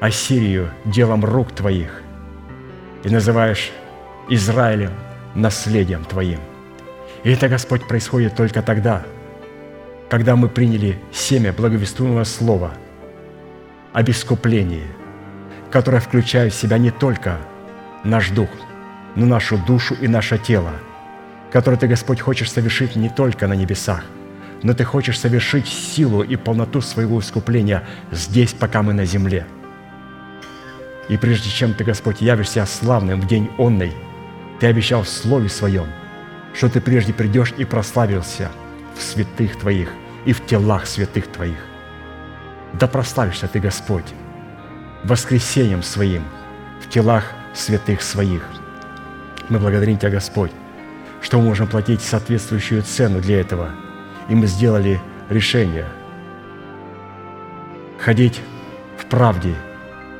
Ассирию 0.00 0.70
делом 0.84 1.24
рук 1.24 1.52
твоих 1.52 2.02
и 3.04 3.08
называешь 3.08 3.70
Израилем 4.28 4.92
наследием 5.34 6.04
твоим. 6.04 6.40
И 7.24 7.30
это, 7.30 7.48
Господь, 7.48 7.86
происходит 7.86 8.34
только 8.36 8.62
тогда, 8.62 9.04
когда 10.08 10.36
мы 10.36 10.48
приняли 10.48 10.98
семя 11.12 11.52
благовествуемого 11.52 12.24
слова 12.24 12.72
об 13.92 14.10
искуплении, 14.10 14.86
которое 15.70 16.00
включает 16.00 16.52
в 16.52 16.56
себя 16.56 16.78
не 16.78 16.90
только 16.90 17.38
наш 18.04 18.30
дух, 18.30 18.48
но 19.14 19.26
нашу 19.26 19.58
душу 19.58 19.94
и 20.00 20.08
наше 20.08 20.38
тело– 20.38 20.72
который 21.52 21.78
Ты, 21.78 21.86
Господь, 21.86 22.20
хочешь 22.20 22.50
совершить 22.50 22.96
не 22.96 23.10
только 23.10 23.46
на 23.46 23.52
небесах, 23.52 24.02
но 24.62 24.72
Ты 24.72 24.84
хочешь 24.84 25.20
совершить 25.20 25.68
силу 25.68 26.22
и 26.22 26.36
полноту 26.36 26.80
своего 26.80 27.20
искупления 27.20 27.84
здесь, 28.10 28.54
пока 28.54 28.82
мы 28.82 28.94
на 28.94 29.04
земле. 29.04 29.46
И 31.08 31.16
прежде 31.18 31.50
чем 31.50 31.74
Ты, 31.74 31.84
Господь, 31.84 32.22
явишься 32.22 32.64
славным 32.64 33.20
в 33.20 33.26
день 33.26 33.50
онный, 33.58 33.92
Ты 34.60 34.66
обещал 34.66 35.02
в 35.02 35.08
Слове 35.08 35.50
Своем, 35.50 35.86
что 36.54 36.70
Ты 36.70 36.80
прежде 36.80 37.12
придешь 37.12 37.52
и 37.58 37.64
прославился 37.64 38.50
в 38.96 39.02
святых 39.02 39.58
Твоих 39.58 39.90
и 40.24 40.32
в 40.32 40.46
телах 40.46 40.86
святых 40.86 41.26
Твоих. 41.26 41.58
Да 42.72 42.86
прославишься 42.86 43.46
Ты, 43.46 43.60
Господь, 43.60 44.14
воскресением 45.04 45.82
Своим 45.82 46.24
в 46.80 46.88
телах 46.88 47.24
святых 47.52 48.00
Своих. 48.00 48.42
Мы 49.50 49.58
благодарим 49.58 49.98
Тебя, 49.98 50.10
Господь, 50.10 50.52
что 51.22 51.38
мы 51.38 51.44
можем 51.44 51.68
платить 51.68 52.02
соответствующую 52.02 52.82
цену 52.82 53.20
для 53.20 53.40
этого. 53.40 53.70
И 54.28 54.34
мы 54.34 54.46
сделали 54.46 55.00
решение 55.30 55.86
ходить 57.98 58.40
в 58.98 59.06
правде 59.06 59.54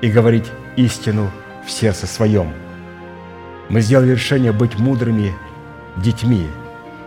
и 0.01 0.09
говорить 0.09 0.51
истину 0.77 1.31
в 1.67 1.71
сердце 1.71 2.07
своем. 2.07 2.53
Мы 3.69 3.81
сделали 3.81 4.13
решение 4.13 4.53
быть 4.53 4.79
мудрыми 4.79 5.35
детьми 5.97 6.49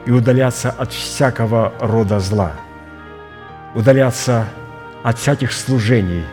и 0.06 0.12
удаляться 0.12 0.72
от 0.72 0.92
всякого 0.92 1.74
рода 1.80 2.20
зла, 2.20 2.52
удаляться 3.74 4.46
от 5.04 5.18
всяких 5.18 5.54
служений, 5.54 6.26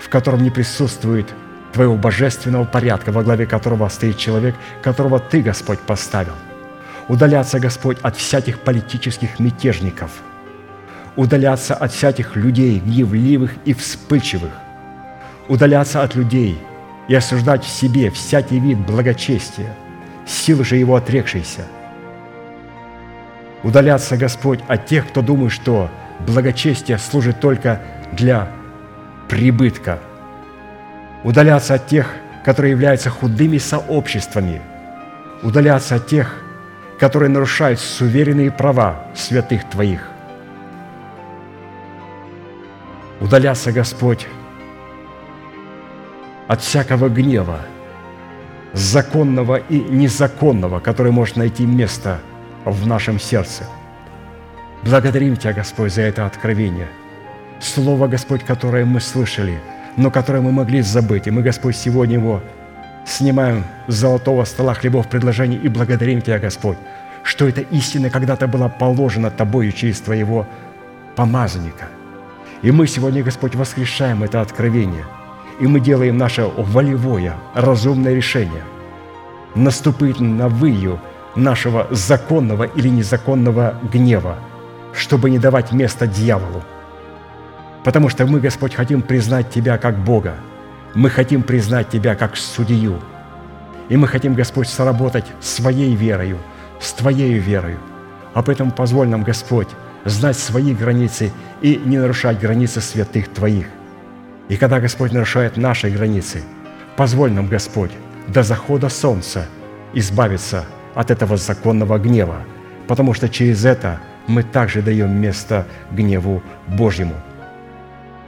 в 0.00 0.08
котором 0.08 0.42
не 0.42 0.50
присутствует 0.50 1.32
Твоего 1.72 1.96
божественного 1.96 2.64
порядка, 2.64 3.10
во 3.10 3.24
главе 3.24 3.46
которого 3.46 3.88
стоит 3.88 4.16
человек, 4.16 4.54
которого 4.80 5.18
Ты, 5.18 5.42
Господь, 5.42 5.80
поставил– 5.80 6.34
удаляться, 7.08 7.60
Господь, 7.60 7.98
от 8.02 8.16
всяких 8.16 8.60
политических 8.60 9.38
мятежников, 9.38 10.10
удаляться 11.16 11.74
от 11.74 11.92
всяких 11.92 12.36
людей 12.36 12.80
гневливых 12.80 13.52
и 13.64 13.74
вспыльчивых, 13.74 14.52
удаляться 15.48 16.02
от 16.02 16.14
людей 16.14 16.58
и 17.08 17.14
осуждать 17.14 17.64
в 17.64 17.68
себе 17.68 18.10
всякий 18.10 18.58
вид 18.58 18.78
благочестия, 18.78 19.74
силы 20.26 20.64
же 20.64 20.76
его 20.76 20.96
отрекшейся. 20.96 21.62
Удаляться, 23.62 24.16
Господь, 24.16 24.60
от 24.68 24.86
тех, 24.86 25.08
кто 25.08 25.22
думает, 25.22 25.52
что 25.52 25.90
благочестие 26.26 26.98
служит 26.98 27.40
только 27.40 27.80
для 28.12 28.48
прибытка. 29.28 29.98
Удаляться 31.22 31.74
от 31.74 31.86
тех, 31.86 32.14
которые 32.44 32.72
являются 32.72 33.08
худыми 33.08 33.56
сообществами. 33.56 34.60
Удаляться 35.42 35.94
от 35.94 36.06
тех, 36.06 36.43
которые 37.04 37.28
нарушают 37.28 37.80
суверенные 37.80 38.50
права 38.50 39.04
святых 39.14 39.68
Твоих. 39.68 40.08
Удаляться, 43.20 43.72
Господь, 43.72 44.26
от 46.48 46.62
всякого 46.62 47.10
гнева, 47.10 47.58
законного 48.72 49.56
и 49.56 49.80
незаконного, 49.80 50.80
который 50.80 51.12
может 51.12 51.36
найти 51.36 51.66
место 51.66 52.20
в 52.64 52.86
нашем 52.86 53.20
сердце. 53.20 53.64
Благодарим 54.82 55.36
Тебя, 55.36 55.52
Господь, 55.52 55.92
за 55.92 56.00
это 56.00 56.24
откровение. 56.24 56.88
Слово, 57.60 58.08
Господь, 58.08 58.44
которое 58.44 58.86
мы 58.86 59.00
слышали, 59.00 59.60
но 59.98 60.10
которое 60.10 60.40
мы 60.40 60.52
могли 60.52 60.80
забыть. 60.80 61.26
И 61.26 61.30
мы, 61.30 61.42
Господь, 61.42 61.76
сегодня 61.76 62.14
его 62.14 62.40
снимаем 63.06 63.64
с 63.88 63.94
золотого 63.94 64.46
стола 64.46 64.72
хлебов 64.72 65.10
предложений 65.10 65.60
и 65.62 65.68
благодарим 65.68 66.22
Тебя, 66.22 66.38
Господь, 66.38 66.78
что 67.24 67.48
эта 67.48 67.62
истина 67.62 68.10
когда-то 68.10 68.46
была 68.46 68.68
положена 68.68 69.30
Тобою 69.30 69.72
через 69.72 70.00
Твоего 70.00 70.46
помазанника. 71.16 71.88
И 72.62 72.70
мы 72.70 72.86
сегодня, 72.86 73.24
Господь, 73.24 73.56
воскрешаем 73.56 74.22
это 74.22 74.40
откровение, 74.40 75.04
и 75.58 75.66
мы 75.66 75.80
делаем 75.80 76.16
наше 76.16 76.44
волевое, 76.44 77.34
разумное 77.54 78.14
решение 78.14 78.62
наступить 79.54 80.20
на 80.20 80.48
выю 80.48 81.00
нашего 81.36 81.86
законного 81.90 82.64
или 82.64 82.88
незаконного 82.88 83.74
гнева, 83.92 84.36
чтобы 84.92 85.30
не 85.30 85.38
давать 85.38 85.72
место 85.72 86.06
дьяволу. 86.06 86.62
Потому 87.84 88.08
что 88.08 88.26
мы, 88.26 88.40
Господь, 88.40 88.74
хотим 88.74 89.02
признать 89.02 89.50
Тебя 89.50 89.78
как 89.78 89.98
Бога. 89.98 90.34
Мы 90.94 91.10
хотим 91.10 91.42
признать 91.42 91.88
Тебя 91.90 92.14
как 92.14 92.36
судью. 92.36 92.98
И 93.88 93.96
мы 93.96 94.08
хотим, 94.08 94.34
Господь, 94.34 94.68
сработать 94.68 95.26
своей 95.40 95.94
верою, 95.94 96.38
с 96.84 96.92
Твоей 96.92 97.38
верою. 97.38 97.78
А 98.34 98.42
поэтому 98.42 98.70
позволь 98.70 99.08
нам, 99.08 99.22
Господь, 99.22 99.68
знать 100.04 100.38
свои 100.38 100.74
границы 100.74 101.32
и 101.62 101.76
не 101.76 101.98
нарушать 101.98 102.40
границы 102.40 102.80
святых 102.80 103.28
Твоих. 103.28 103.66
И 104.48 104.56
когда 104.56 104.80
Господь 104.80 105.12
нарушает 105.12 105.56
наши 105.56 105.90
границы, 105.90 106.42
позволь 106.96 107.32
нам, 107.32 107.46
Господь, 107.46 107.92
до 108.28 108.42
захода 108.42 108.88
солнца 108.88 109.46
избавиться 109.94 110.66
от 110.94 111.10
этого 111.10 111.36
законного 111.36 111.98
гнева, 111.98 112.42
потому 112.86 113.14
что 113.14 113.28
через 113.28 113.64
это 113.64 114.00
мы 114.26 114.42
также 114.42 114.82
даем 114.82 115.10
место 115.10 115.66
гневу 115.90 116.42
Божьему. 116.68 117.14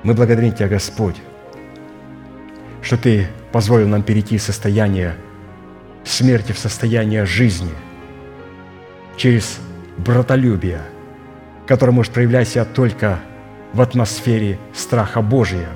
Мы 0.03 0.15
благодарим 0.15 0.53
Тебя, 0.53 0.69
Господь, 0.69 1.17
что 2.81 2.97
Ты 2.97 3.29
позволил 3.53 3.89
нам 3.89 4.03
перейти 4.03 4.37
из 4.37 4.45
состояния 4.45 5.17
смерти 6.05 6.53
в 6.53 6.59
состояние 6.59 7.27
жизни 7.27 7.73
через 9.17 9.59
братолюбие, 9.99 10.81
которое 11.67 11.93
может 11.93 12.13
проявлять 12.13 12.49
себя 12.49 12.65
только 12.65 13.19
в 13.73 13.81
атмосфере 13.81 14.59
страха 14.75 15.23
Божия. 15.23 15.69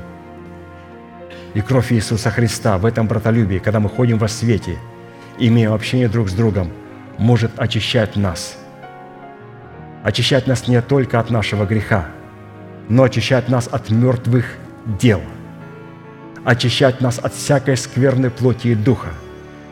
И 1.55 1.61
кровь 1.61 1.93
Иисуса 1.93 2.31
Христа 2.31 2.79
в 2.79 2.87
этом 2.87 3.09
братолюбии, 3.09 3.59
когда 3.59 3.81
мы 3.81 3.89
ходим 3.89 4.19
во 4.19 4.29
свете, 4.29 4.79
имея 5.39 5.73
общение 5.73 6.09
друг 6.09 6.29
с 6.29 6.33
другом, 6.33 6.71
может 7.19 7.59
очищать 7.59 8.17
нас. 8.17 8.57
Очищать 10.05 10.47
нас 10.47 10.69
не 10.69 10.81
только 10.81 11.19
от 11.19 11.31
нашего 11.31 11.67
греха, 11.67 12.07
но 12.89 13.03
очищать 13.03 13.49
нас 13.49 13.69
от 13.71 13.91
мертвых 13.91 14.47
дел, 14.87 15.21
очищать 16.45 17.01
нас 17.01 17.19
от 17.19 17.35
всякой 17.35 17.77
скверной 17.77 18.31
плоти 18.31 18.69
и 18.69 18.75
духа– 18.75 19.09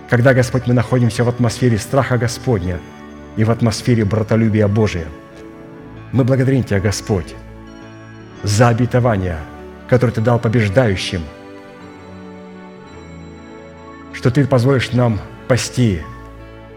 когда, 0.09 0.33
Господь, 0.33 0.67
мы 0.67 0.73
находимся 0.73 1.23
в 1.23 1.29
атмосфере 1.29 1.77
страха 1.77 2.17
Господня 2.17 2.81
и 3.39 3.45
в 3.45 3.51
атмосфере 3.51 4.05
братолюбия 4.05 4.69
Божия. 4.69 5.07
Мы 6.13 6.25
благодарим 6.25 6.63
Тебя, 6.65 6.81
Господь, 6.81 7.35
за 8.43 8.69
обетование, 8.69 9.39
которое 9.89 10.13
Ты 10.13 10.21
дал 10.21 10.39
побеждающим, 10.39 11.23
что 14.13 14.31
Ты 14.31 14.47
позволишь 14.47 14.93
нам 14.93 15.19
пасти 15.47 16.03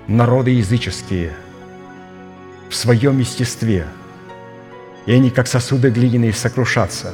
народы 0.07 0.51
языческие 0.51 1.33
в 2.69 2.75
своем 2.75 3.19
естестве, 3.19 3.85
и 5.05 5.11
они, 5.11 5.31
как 5.31 5.47
сосуды 5.47 5.89
глиняные, 5.89 6.31
сокрушатся, 6.31 7.13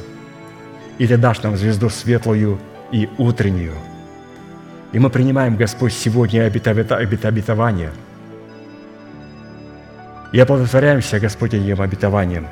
и 0.98 1.06
Ты 1.06 1.16
дашь 1.16 1.42
нам 1.42 1.56
звезду 1.56 1.88
светлую 1.88 2.60
и 2.92 3.08
утреннюю– 3.18 3.74
и 4.90 4.98
мы 4.98 5.10
принимаем, 5.10 5.56
Господь, 5.56 5.92
сегодня 5.92 6.46
обетование. 6.46 7.90
И 10.32 10.38
оплодотворяемся, 10.38 11.20
Господь, 11.20 11.54
этим 11.54 11.80
обетованием. 11.80 12.46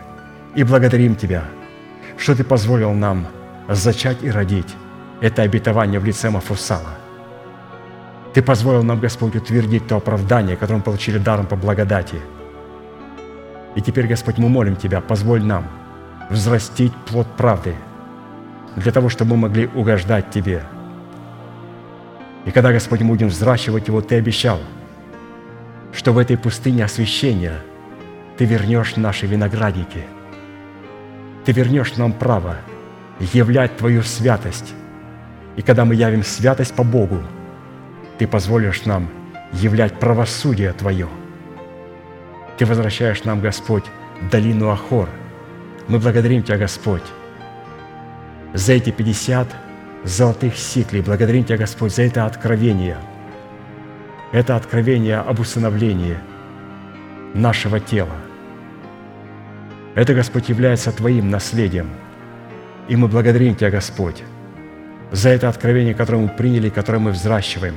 И 0.55 0.65
благодарим 0.65 1.15
Тебя, 1.15 1.45
что 2.19 2.35
Ты 2.35 2.45
позволил 2.45 2.93
нам 2.93 3.27
зачать 3.69 4.23
и 4.23 4.31
родить 4.31 4.75
это 5.21 5.43
обетование 5.43 6.01
в 6.01 6.05
лице 6.05 6.31
Мафусала. 6.31 6.99
Ты 8.35 8.43
позволил 8.43 8.83
нам, 8.83 9.01
Господь, 9.01 9.35
утвердить 9.35 9.87
то 9.87 9.97
оправдание, 9.97 10.57
которое 10.57 10.79
мы 10.79 10.83
получили 10.83 11.19
даром 11.19 11.47
по 11.47 11.57
благодати. 11.57 12.21
И 13.75 13.81
теперь, 13.81 14.07
Господь, 14.07 14.39
мы 14.39 14.49
молим 14.49 14.77
Тебя, 14.77 15.01
позволь 15.01 15.43
нам 15.43 15.67
взрастить 16.31 16.93
плод 17.07 17.27
правды, 17.37 17.75
для 18.77 18.93
того, 18.93 19.09
чтобы 19.09 19.37
мы 19.37 19.49
могли 19.49 19.67
угождать 19.75 20.31
Тебе– 20.31 20.63
и 22.47 22.53
когда, 22.53 22.73
Господь, 22.73 23.01
мы 23.01 23.09
будем 23.09 23.29
взращивать 23.29 23.89
его, 23.89 24.01
Ты 24.01 24.15
обещал, 24.15 24.61
что 25.97 26.13
в 26.13 26.19
этой 26.19 26.37
пустыне 26.37 26.85
освящения 26.85 27.55
Ты 28.37 28.45
вернешь 28.45 28.97
наши 28.97 29.27
виноградники. 29.27 30.05
Ты 31.45 31.53
вернешь 31.53 31.97
нам 31.97 32.13
право 32.13 32.57
являть 33.19 33.77
Твою 33.79 34.03
святость. 34.03 34.75
И 35.57 35.63
когда 35.63 35.87
мы 35.87 35.95
явим 35.95 36.23
святость 36.23 36.75
по 36.75 36.85
Богу, 36.85 37.23
Ты 38.19 38.27
позволишь 38.27 38.85
нам 38.85 39.09
являть 39.55 39.99
правосудие 39.99 40.73
Твое. 40.75 41.09
Ты 42.59 42.67
возвращаешь 42.67 43.25
нам, 43.25 43.41
Господь, 43.41 43.85
долину 44.31 44.69
Ахор. 44.69 45.09
Мы 45.89 45.99
благодарим 45.99 46.43
Тебя, 46.43 46.59
Господь, 46.59 47.05
за 48.53 48.75
эти 48.75 48.91
50 48.91 49.49
золотых 50.05 50.59
сиклей. 50.59 51.01
Благодарим 51.01 51.45
Тебя, 51.45 51.57
Господь, 51.57 51.95
за 51.95 52.03
это 52.03 52.27
откровение. 52.27 52.99
Это 54.33 54.57
откровение 54.57 55.19
об 55.19 55.41
усыновлении 55.41 56.19
нашего 57.35 57.81
тела. 57.81 58.17
Это, 59.95 60.15
Господь, 60.15 60.49
является 60.49 60.93
Твоим 60.93 61.31
наследием. 61.31 61.89
И 62.89 62.97
мы 62.97 63.09
благодарим 63.09 63.55
Тебя, 63.55 63.71
Господь, 63.71 64.23
за 65.13 65.31
это 65.31 65.49
откровение, 65.49 65.95
которое 65.95 66.19
мы 66.19 66.29
приняли, 66.29 66.69
которое 66.69 66.99
мы 66.99 67.13
взращиваем. 67.13 67.77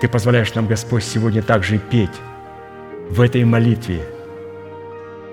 Ты 0.00 0.08
позволяешь 0.08 0.54
нам, 0.54 0.66
Господь, 0.66 1.04
сегодня 1.04 1.42
также 1.42 1.78
петь 1.78 2.20
в 3.10 3.20
этой 3.20 3.44
молитве, 3.44 4.02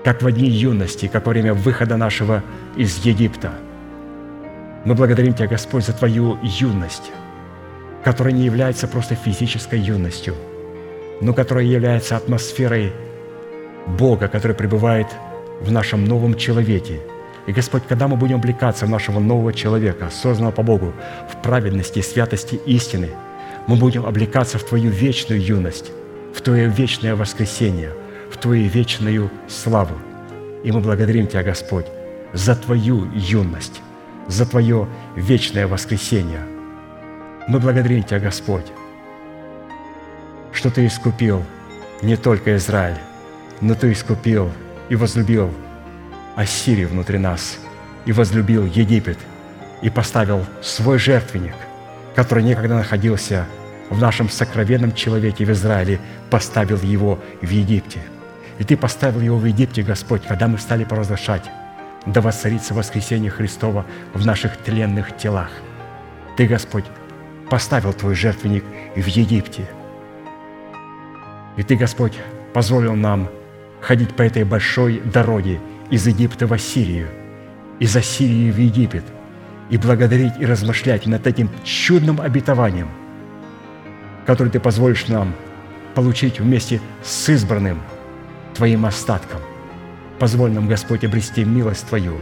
как 0.04 0.22
в 0.22 0.30
дни 0.30 0.48
юности, 0.48 1.06
как 1.06 1.26
во 1.26 1.30
время 1.30 1.54
выхода 1.54 1.96
нашего 1.96 2.42
из 2.76 3.04
Египта– 3.04 3.52
мы 4.84 4.94
благодарим 4.94 5.34
Тебя, 5.34 5.46
Господь, 5.46 5.84
за 5.84 5.92
Твою 5.92 6.38
юность, 6.42 7.10
которая 8.04 8.32
не 8.32 8.44
является 8.44 8.88
просто 8.88 9.14
физической 9.14 9.78
юностью, 9.78 10.34
но 11.20 11.34
которая 11.34 11.64
является 11.64 12.16
атмосферой 12.16 12.92
Бога, 13.86 14.28
который 14.28 14.56
пребывает 14.56 15.08
в 15.60 15.70
нашем 15.70 16.04
новом 16.04 16.34
человеке. 16.36 17.00
И, 17.46 17.52
Господь, 17.52 17.82
когда 17.88 18.08
мы 18.08 18.16
будем 18.16 18.36
облекаться 18.36 18.86
в 18.86 18.90
нашего 18.90 19.18
нового 19.18 19.52
человека, 19.52 20.10
созданного 20.10 20.52
по 20.52 20.62
Богу, 20.62 20.92
в 21.30 21.42
праведности, 21.42 22.00
святости 22.00 22.60
истины, 22.66 23.10
мы 23.66 23.76
будем 23.76 24.06
облекаться 24.06 24.58
в 24.58 24.64
Твою 24.64 24.90
вечную 24.90 25.42
юность, 25.42 25.90
в 26.34 26.40
Твое 26.40 26.68
вечное 26.68 27.16
воскресение, 27.16 27.92
в 28.30 28.36
Твою 28.36 28.68
вечную 28.68 29.30
славу. 29.48 29.96
И 30.64 30.72
мы 30.72 30.80
благодарим 30.80 31.26
Тебя, 31.26 31.42
Господь, 31.42 31.86
за 32.32 32.54
Твою 32.54 33.08
юность, 33.14 33.80
за 34.28 34.46
Твое 34.46 34.86
вечное 35.16 35.66
воскресение. 35.66 36.49
Мы 37.48 37.58
благодарим 37.58 38.02
Тебя, 38.02 38.20
Господь, 38.20 38.66
что 40.52 40.70
Ты 40.70 40.86
искупил 40.86 41.44
не 42.02 42.16
только 42.16 42.56
Израиль, 42.56 42.98
но 43.60 43.74
Ты 43.74 43.92
искупил 43.92 44.50
и 44.88 44.96
возлюбил 44.96 45.52
Ассирию 46.36 46.88
внутри 46.88 47.18
нас, 47.18 47.58
и 48.04 48.12
возлюбил 48.12 48.64
Египет, 48.66 49.18
и 49.82 49.90
поставил 49.90 50.44
свой 50.62 50.98
жертвенник, 50.98 51.54
который 52.14 52.44
некогда 52.44 52.76
находился 52.76 53.46
в 53.88 54.00
нашем 54.00 54.28
сокровенном 54.28 54.94
человеке 54.94 55.44
в 55.44 55.50
Израиле, 55.50 55.98
поставил 56.30 56.78
его 56.82 57.18
в 57.42 57.48
Египте. 57.48 58.00
И 58.58 58.64
Ты 58.64 58.76
поставил 58.76 59.20
его 59.20 59.36
в 59.36 59.44
Египте, 59.44 59.82
Господь, 59.82 60.22
когда 60.26 60.48
мы 60.48 60.58
стали 60.58 60.84
провозглашать 60.84 61.50
да 62.06 62.20
воцарится 62.20 62.74
воскресение 62.74 63.30
Христова 63.30 63.84
в 64.14 64.24
наших 64.24 64.56
тленных 64.56 65.16
телах. 65.16 65.50
Ты, 66.36 66.46
Господь, 66.46 66.84
поставил 67.50 67.92
Твой 67.92 68.14
жертвенник 68.14 68.64
в 68.94 69.06
Египте. 69.06 69.66
И 71.56 71.62
Ты, 71.62 71.76
Господь, 71.76 72.14
позволил 72.54 72.94
нам 72.94 73.28
ходить 73.80 74.14
по 74.14 74.22
этой 74.22 74.44
большой 74.44 75.00
дороге 75.00 75.60
из 75.90 76.06
Египта 76.06 76.46
в 76.46 76.52
Ассирию, 76.52 77.08
из 77.80 77.94
Ассирии 77.96 78.50
в 78.50 78.58
Египет, 78.58 79.04
и 79.68 79.76
благодарить 79.76 80.34
и 80.38 80.46
размышлять 80.46 81.06
над 81.06 81.26
этим 81.26 81.50
чудным 81.64 82.20
обетованием, 82.20 82.88
которое 84.26 84.50
Ты 84.50 84.60
позволишь 84.60 85.08
нам 85.08 85.34
получить 85.94 86.40
вместе 86.40 86.80
с 87.02 87.28
избранным 87.28 87.80
Твоим 88.54 88.86
остатком. 88.86 89.40
Позволь 90.18 90.52
нам, 90.52 90.68
Господь, 90.68 91.04
обрести 91.04 91.44
милость 91.44 91.88
Твою 91.88 92.18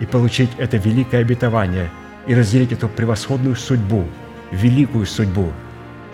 и 0.00 0.06
получить 0.06 0.50
это 0.58 0.76
великое 0.76 1.22
обетование 1.22 1.90
и 2.26 2.34
разделить 2.34 2.72
эту 2.72 2.88
превосходную 2.88 3.56
судьбу, 3.56 4.06
великую 4.52 5.06
судьбу 5.06 5.52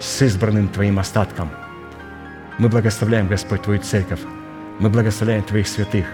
с 0.01 0.23
избранным 0.23 0.69
Твоим 0.69 0.98
остатком. 0.98 1.51
Мы 2.59 2.69
благословляем, 2.69 3.28
Господь, 3.28 3.62
Твою 3.62 3.81
церковь. 3.81 4.20
Мы 4.78 4.89
благословляем 4.89 5.43
Твоих 5.43 5.69
святых. 5.69 6.06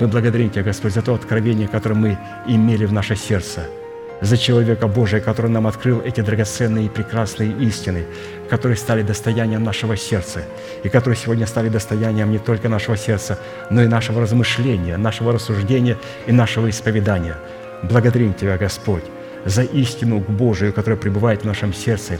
Мы 0.00 0.08
благодарим 0.08 0.50
Тебя, 0.50 0.62
Господь, 0.62 0.94
за 0.94 1.02
то 1.02 1.14
откровение, 1.14 1.68
которое 1.68 1.94
мы 1.94 2.18
имели 2.46 2.86
в 2.86 2.92
наше 2.92 3.16
сердце– 3.16 3.68
за 4.20 4.36
человека 4.36 4.86
Божия, 4.86 5.20
который 5.20 5.50
нам 5.50 5.66
открыл 5.66 6.00
эти 6.00 6.20
драгоценные 6.20 6.86
и 6.86 6.88
прекрасные 6.88 7.52
истины, 7.52 8.06
которые 8.48 8.76
стали 8.76 9.02
достоянием 9.02 9.62
нашего 9.62 9.96
сердца, 9.96 10.42
и 10.82 10.88
которые 10.88 11.16
сегодня 11.16 11.46
стали 11.46 11.68
достоянием 11.68 12.30
не 12.30 12.38
только 12.38 12.68
нашего 12.68 12.96
сердца, 12.96 13.38
но 13.70 13.82
и 13.82 13.86
нашего 13.86 14.22
размышления, 14.22 14.96
нашего 14.96 15.32
рассуждения 15.32 15.96
и 16.26 16.32
нашего 16.32 16.70
исповедания. 16.70 17.36
Благодарим 17.82 18.32
Тебя, 18.32 18.56
Господь, 18.56 19.04
за 19.46 19.62
истину 19.62 20.18
Божию, 20.18 20.72
которая 20.72 20.98
пребывает 20.98 21.42
в 21.42 21.46
нашем 21.46 21.72
сердце 21.72 22.18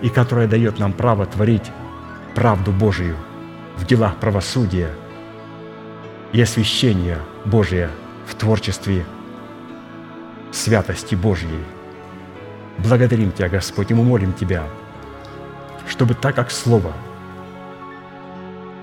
и 0.00 0.08
которая 0.08 0.46
дает 0.46 0.78
нам 0.78 0.92
право 0.92 1.26
творить 1.26 1.72
правду 2.34 2.70
Божию 2.70 3.16
в 3.76 3.84
делах 3.84 4.16
правосудия 4.16 4.90
и 6.32 6.40
освящения 6.40 7.18
Божия 7.44 7.90
в 8.26 8.34
творчестве 8.36 9.04
святости 10.52 11.16
Божьей. 11.16 11.64
Благодарим 12.78 13.32
Тебя, 13.32 13.48
Господь, 13.48 13.90
и 13.90 13.94
мы 13.94 14.04
молим 14.04 14.32
Тебя, 14.32 14.62
чтобы 15.88 16.14
так 16.14 16.36
как 16.36 16.52
Слово 16.52 16.92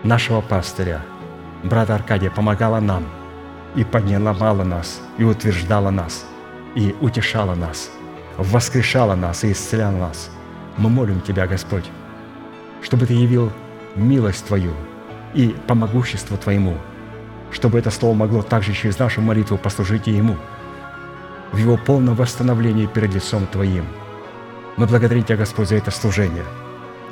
нашего 0.04 0.42
пастыря, 0.42 1.02
брата 1.64 1.96
Аркадия, 1.96 2.30
помогало 2.30 2.82
нам 2.82 3.06
и 3.76 3.86
поднимало 3.86 4.64
нас, 4.64 5.02
и 5.18 5.24
утверждало 5.24 5.92
нас, 5.92 6.26
и 6.76 6.96
утешало 7.02 7.56
нас, 7.56 7.90
воскрешало 8.38 9.16
нас 9.16 9.44
и 9.44 9.52
исцеляла 9.52 9.98
нас. 9.98 10.30
Мы 10.78 10.90
молим 10.90 11.22
Тебя, 11.22 11.48
Господь, 11.48 11.86
чтобы 12.82 13.06
Ты 13.06 13.14
явил 13.14 13.52
милость 13.96 14.46
Твою 14.46 14.74
и 15.34 15.56
помогущество 15.68 16.38
Твоему, 16.38 16.78
чтобы 17.52 17.80
это 17.80 17.92
Слово 17.92 18.14
могло 18.14 18.42
также 18.42 18.74
через 18.74 19.00
нашу 19.00 19.22
молитву 19.22 19.58
послужить 19.58 20.08
и 20.08 20.12
Ему– 20.12 20.38
в 21.56 21.58
Его 21.58 21.78
полном 21.78 22.16
восстановлении 22.16 22.86
перед 22.86 23.14
лицом 23.14 23.48
Твоим. 23.48 23.86
Мы 24.76 24.88
благодарим 24.88 25.24
Тебя, 25.24 25.38
Господь, 25.38 25.70
за 25.70 25.76
это 25.76 25.90
служение. 25.90 26.44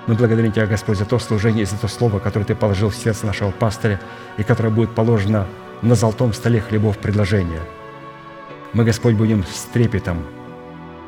Мы 0.06 0.16
благодарим 0.16 0.52
Тебя, 0.52 0.66
Господь, 0.66 0.98
за 0.98 1.06
то 1.06 1.18
служение 1.18 1.64
и 1.64 1.66
за 1.66 1.78
то 1.78 1.88
слово, 1.88 2.20
которое 2.20 2.46
Ты 2.46 2.54
положил 2.54 2.90
в 2.90 2.96
сердце 2.96 3.26
нашего 3.26 3.52
пастыря 3.52 4.02
и 4.38 4.44
которое 4.44 4.70
будет 4.70 4.94
положено 4.94 5.48
на 5.82 5.96
золотом 5.96 6.34
столе 6.34 6.60
хлебов 6.60 6.98
предложения. 6.98 7.62
Мы, 8.74 8.84
Господь, 8.86 9.14
будем 9.14 9.44
с 9.44 9.66
трепетом 9.66 10.26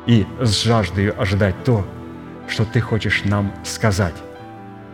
и 0.06 0.24
с 0.40 0.62
жаждой 0.62 1.10
ожидать 1.10 1.64
то, 1.64 1.84
что 2.48 2.64
Ты 2.64 2.80
хочешь 2.80 3.24
нам 3.24 3.52
сказать. 3.64 4.14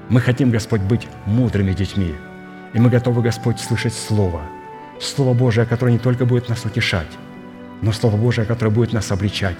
Мы 0.08 0.20
хотим, 0.20 0.50
Господь, 0.50 0.80
быть 0.80 1.06
мудрыми 1.26 1.72
детьми, 1.72 2.14
и 2.72 2.78
мы 2.78 2.88
готовы, 2.88 3.22
Господь, 3.22 3.60
слышать 3.60 3.92
Слово, 3.92 4.40
Слово 5.00 5.34
Божие, 5.34 5.66
которое 5.66 5.92
не 5.92 5.98
только 5.98 6.24
будет 6.24 6.48
нас 6.48 6.64
утешать, 6.64 7.10
но 7.82 7.92
Слово 7.92 8.16
Божие, 8.16 8.46
которое 8.46 8.70
будет 8.70 8.94
нас 8.94 9.12
обличать, 9.12 9.58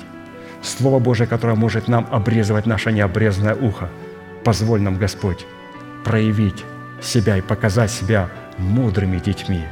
Слово 0.63 0.99
Божие, 0.99 1.27
которое 1.27 1.55
может 1.55 1.89
нам 1.89 2.07
обрезывать 2.11 2.67
наше 2.67 2.93
необрезанное 2.93 3.55
ухо. 3.55 3.91
Позволь 4.45 4.81
нам, 4.81 4.97
Господь, 4.97 5.45
проявить 6.05 6.65
себя 7.03 7.37
и 7.37 7.43
показать 7.43 7.91
себя 7.91 8.31
мудрыми 8.59 9.19
детьми, 9.19 9.65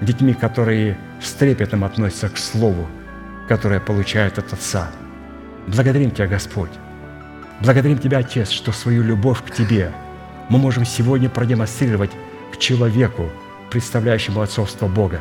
детьми, 0.00 0.34
которые 0.34 0.96
с 1.20 1.32
трепетом 1.32 1.84
относятся 1.84 2.28
к 2.28 2.38
Слову, 2.38 2.86
которое 3.48 3.80
получают 3.80 4.38
от 4.38 4.52
Отца. 4.52 4.90
Благодарим 5.66 6.10
Тебя, 6.10 6.26
Господь. 6.26 6.70
Благодарим 7.60 7.98
Тебя, 7.98 8.18
Отец, 8.18 8.50
что 8.50 8.72
свою 8.72 9.02
любовь 9.02 9.42
к 9.42 9.50
Тебе 9.50 9.92
мы 10.48 10.58
можем 10.58 10.84
сегодня 10.84 11.30
продемонстрировать 11.30 12.10
к 12.52 12.58
человеку, 12.58 13.30
представляющему 13.70 14.40
отцовство 14.40 14.86
Бога. 14.88 15.20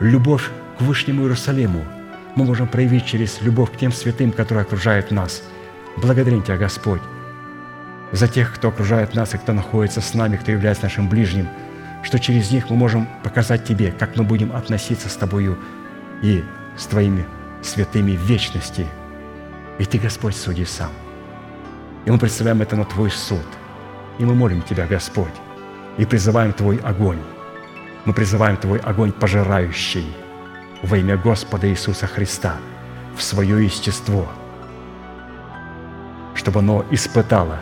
Любовь 0.00 0.48
к 0.78 0.82
Вышнему 0.82 1.22
Иерусалиму 1.22 1.84
мы 2.34 2.44
можем 2.44 2.68
проявить 2.68 3.04
через 3.04 3.40
любовь 3.42 3.72
к 3.72 3.76
тем 3.76 3.92
святым, 3.92 4.32
которые 4.32 4.62
окружают 4.62 5.10
нас. 5.10 5.42
Благодарим 5.96 6.42
Тебя, 6.42 6.56
Господь, 6.56 7.02
за 8.12 8.28
тех, 8.28 8.54
кто 8.54 8.68
окружает 8.68 9.14
нас 9.14 9.34
и 9.34 9.38
кто 9.38 9.52
находится 9.52 10.00
с 10.00 10.14
нами, 10.14 10.36
кто 10.36 10.52
является 10.52 10.84
нашим 10.84 11.08
ближним, 11.08 11.48
что 12.02 12.18
через 12.18 12.50
них 12.50 12.70
мы 12.70 12.76
можем 12.76 13.08
показать 13.22 13.64
Тебе, 13.64 13.92
как 13.92 14.16
мы 14.16 14.24
будем 14.24 14.54
относиться 14.54 15.08
с 15.08 15.16
Тобою 15.16 15.58
и 16.22 16.44
с 16.76 16.86
Твоими 16.86 17.26
святыми 17.62 18.16
в 18.16 18.22
вечности. 18.22 18.86
И 19.78 19.84
Ты, 19.84 19.98
Господь, 19.98 20.36
суди 20.36 20.64
сам. 20.64 20.90
И 22.04 22.10
мы 22.10 22.18
представляем 22.18 22.62
это 22.62 22.76
на 22.76 22.84
Твой 22.84 23.10
суд. 23.10 23.46
И 24.18 24.24
мы 24.24 24.34
молим 24.34 24.62
Тебя, 24.62 24.86
Господь, 24.86 25.34
и 25.96 26.04
призываем 26.04 26.52
Твой 26.52 26.78
огонь. 26.78 27.20
Мы 28.04 28.12
призываем 28.12 28.56
Твой 28.56 28.78
огонь 28.78 29.12
пожирающий– 29.12 30.06
во 30.82 30.96
имя 30.96 31.16
Господа 31.16 31.68
Иисуса 31.68 32.06
Христа 32.06 32.56
в 33.16 33.22
свое 33.22 33.64
естество, 33.64 34.28
чтобы 36.34 36.60
оно 36.60 36.84
испытало, 36.90 37.58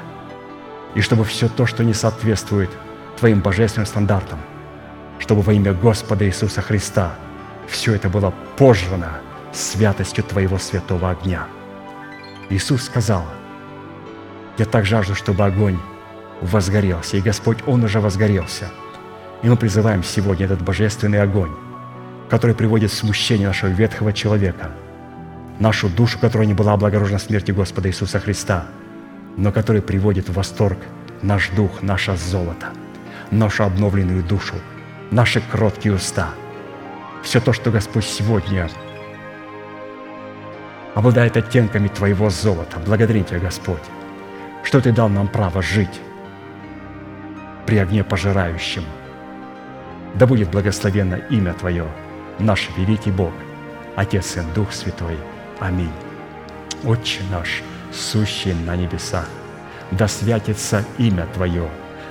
и 0.94 1.00
чтобы 1.00 1.24
все 1.24 1.48
то, 1.48 1.66
что 1.66 1.84
не 1.84 1.94
соответствует 1.94 2.70
Твоим 3.16 3.40
божественным 3.40 3.86
стандартам, 3.86 4.38
чтобы 5.18 5.42
во 5.42 5.52
имя 5.52 5.72
Господа 5.72 6.26
Иисуса 6.26 6.60
Христа 6.60 7.14
все 7.66 7.94
это 7.94 8.08
было 8.08 8.32
пожрано 8.56 9.18
святостью 9.52 10.24
Твоего 10.24 10.58
святого 10.58 11.10
огня. 11.10 11.46
Иисус 12.50 12.84
сказал, 12.84 13.24
«Я 14.58 14.66
так 14.66 14.84
жажду, 14.84 15.14
чтобы 15.14 15.44
огонь 15.44 15.78
возгорелся». 16.42 17.16
И 17.16 17.22
Господь, 17.22 17.58
Он 17.66 17.84
уже 17.84 18.00
возгорелся. 18.00 18.70
И 19.42 19.48
мы 19.48 19.56
призываем 19.56 20.04
сегодня 20.04 20.46
этот 20.46 20.62
божественный 20.62 21.20
огонь 21.20 21.52
который 22.28 22.54
приводит 22.54 22.90
в 22.90 22.94
смущение 22.94 23.48
нашего 23.48 23.70
ветхого 23.70 24.12
человека, 24.12 24.70
нашу 25.58 25.88
душу, 25.88 26.18
которая 26.18 26.46
не 26.46 26.54
была 26.54 26.72
облагорожена 26.72 27.18
смерти 27.18 27.52
Господа 27.52 27.88
Иисуса 27.88 28.18
Христа, 28.18 28.66
но 29.36 29.52
который 29.52 29.82
приводит 29.82 30.28
в 30.28 30.34
восторг 30.34 30.78
наш 31.22 31.50
дух, 31.50 31.82
наше 31.82 32.16
золото, 32.16 32.68
нашу 33.30 33.64
обновленную 33.64 34.22
душу, 34.22 34.54
наши 35.10 35.40
кроткие 35.40 35.94
уста. 35.94 36.30
Все 37.22 37.40
то, 37.40 37.52
что 37.52 37.70
Господь 37.70 38.04
сегодня 38.04 38.68
обладает 40.94 41.36
оттенками 41.36 41.88
Твоего 41.88 42.30
золота. 42.30 42.78
Благодарим 42.84 43.24
Тебя, 43.24 43.40
Господь, 43.40 43.82
что 44.62 44.80
Ты 44.80 44.92
дал 44.92 45.08
нам 45.08 45.28
право 45.28 45.62
жить 45.62 46.00
при 47.66 47.78
огне 47.78 48.04
пожирающем. 48.04 48.84
Да 50.14 50.26
будет 50.26 50.50
благословенно 50.50 51.16
имя 51.16 51.52
Твое– 51.52 51.86
наш 52.38 52.68
великий 52.76 53.10
Бог, 53.10 53.32
Отец 53.94 54.36
и 54.36 54.40
Дух 54.54 54.72
Святой. 54.72 55.16
Аминь. 55.60 55.92
Отче 56.84 57.20
наш, 57.30 57.62
сущий 57.92 58.52
на 58.52 58.76
небесах, 58.76 59.28
да 59.90 60.08
святится 60.08 60.84
имя 60.98 61.26
Твое, 61.34 61.68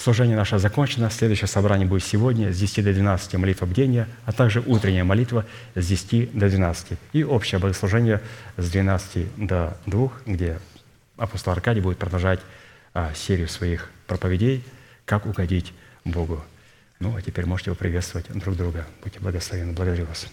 Служение 0.00 0.34
наше 0.34 0.58
закончено. 0.58 1.10
Следующее 1.10 1.46
собрание 1.46 1.86
будет 1.86 2.04
сегодня 2.04 2.54
с 2.54 2.58
10 2.58 2.84
до 2.84 2.94
12 2.94 3.34
молитва 3.34 3.66
бдения, 3.66 4.08
а 4.24 4.32
также 4.32 4.62
утренняя 4.64 5.04
молитва 5.04 5.44
с 5.74 5.86
10 5.86 6.32
до 6.32 6.48
12. 6.48 6.98
И 7.12 7.22
общее 7.22 7.58
богослужение 7.58 8.22
с 8.56 8.70
12 8.70 9.46
до 9.46 9.76
2, 9.84 10.12
где 10.24 10.58
апостол 11.18 11.52
Аркадий 11.52 11.82
будет 11.82 11.98
продолжать 11.98 12.40
а, 12.94 13.12
серию 13.14 13.48
своих 13.48 13.90
проповедей 14.06 14.64
«Как 15.04 15.26
угодить 15.26 15.74
Богу». 16.06 16.42
Ну, 16.98 17.14
а 17.14 17.20
теперь 17.20 17.44
можете 17.44 17.68
вы 17.70 17.76
приветствовать 17.76 18.26
друг 18.32 18.56
друга. 18.56 18.86
Будьте 19.02 19.20
благословенны. 19.20 19.74
Благодарю 19.74 20.06
вас. 20.06 20.28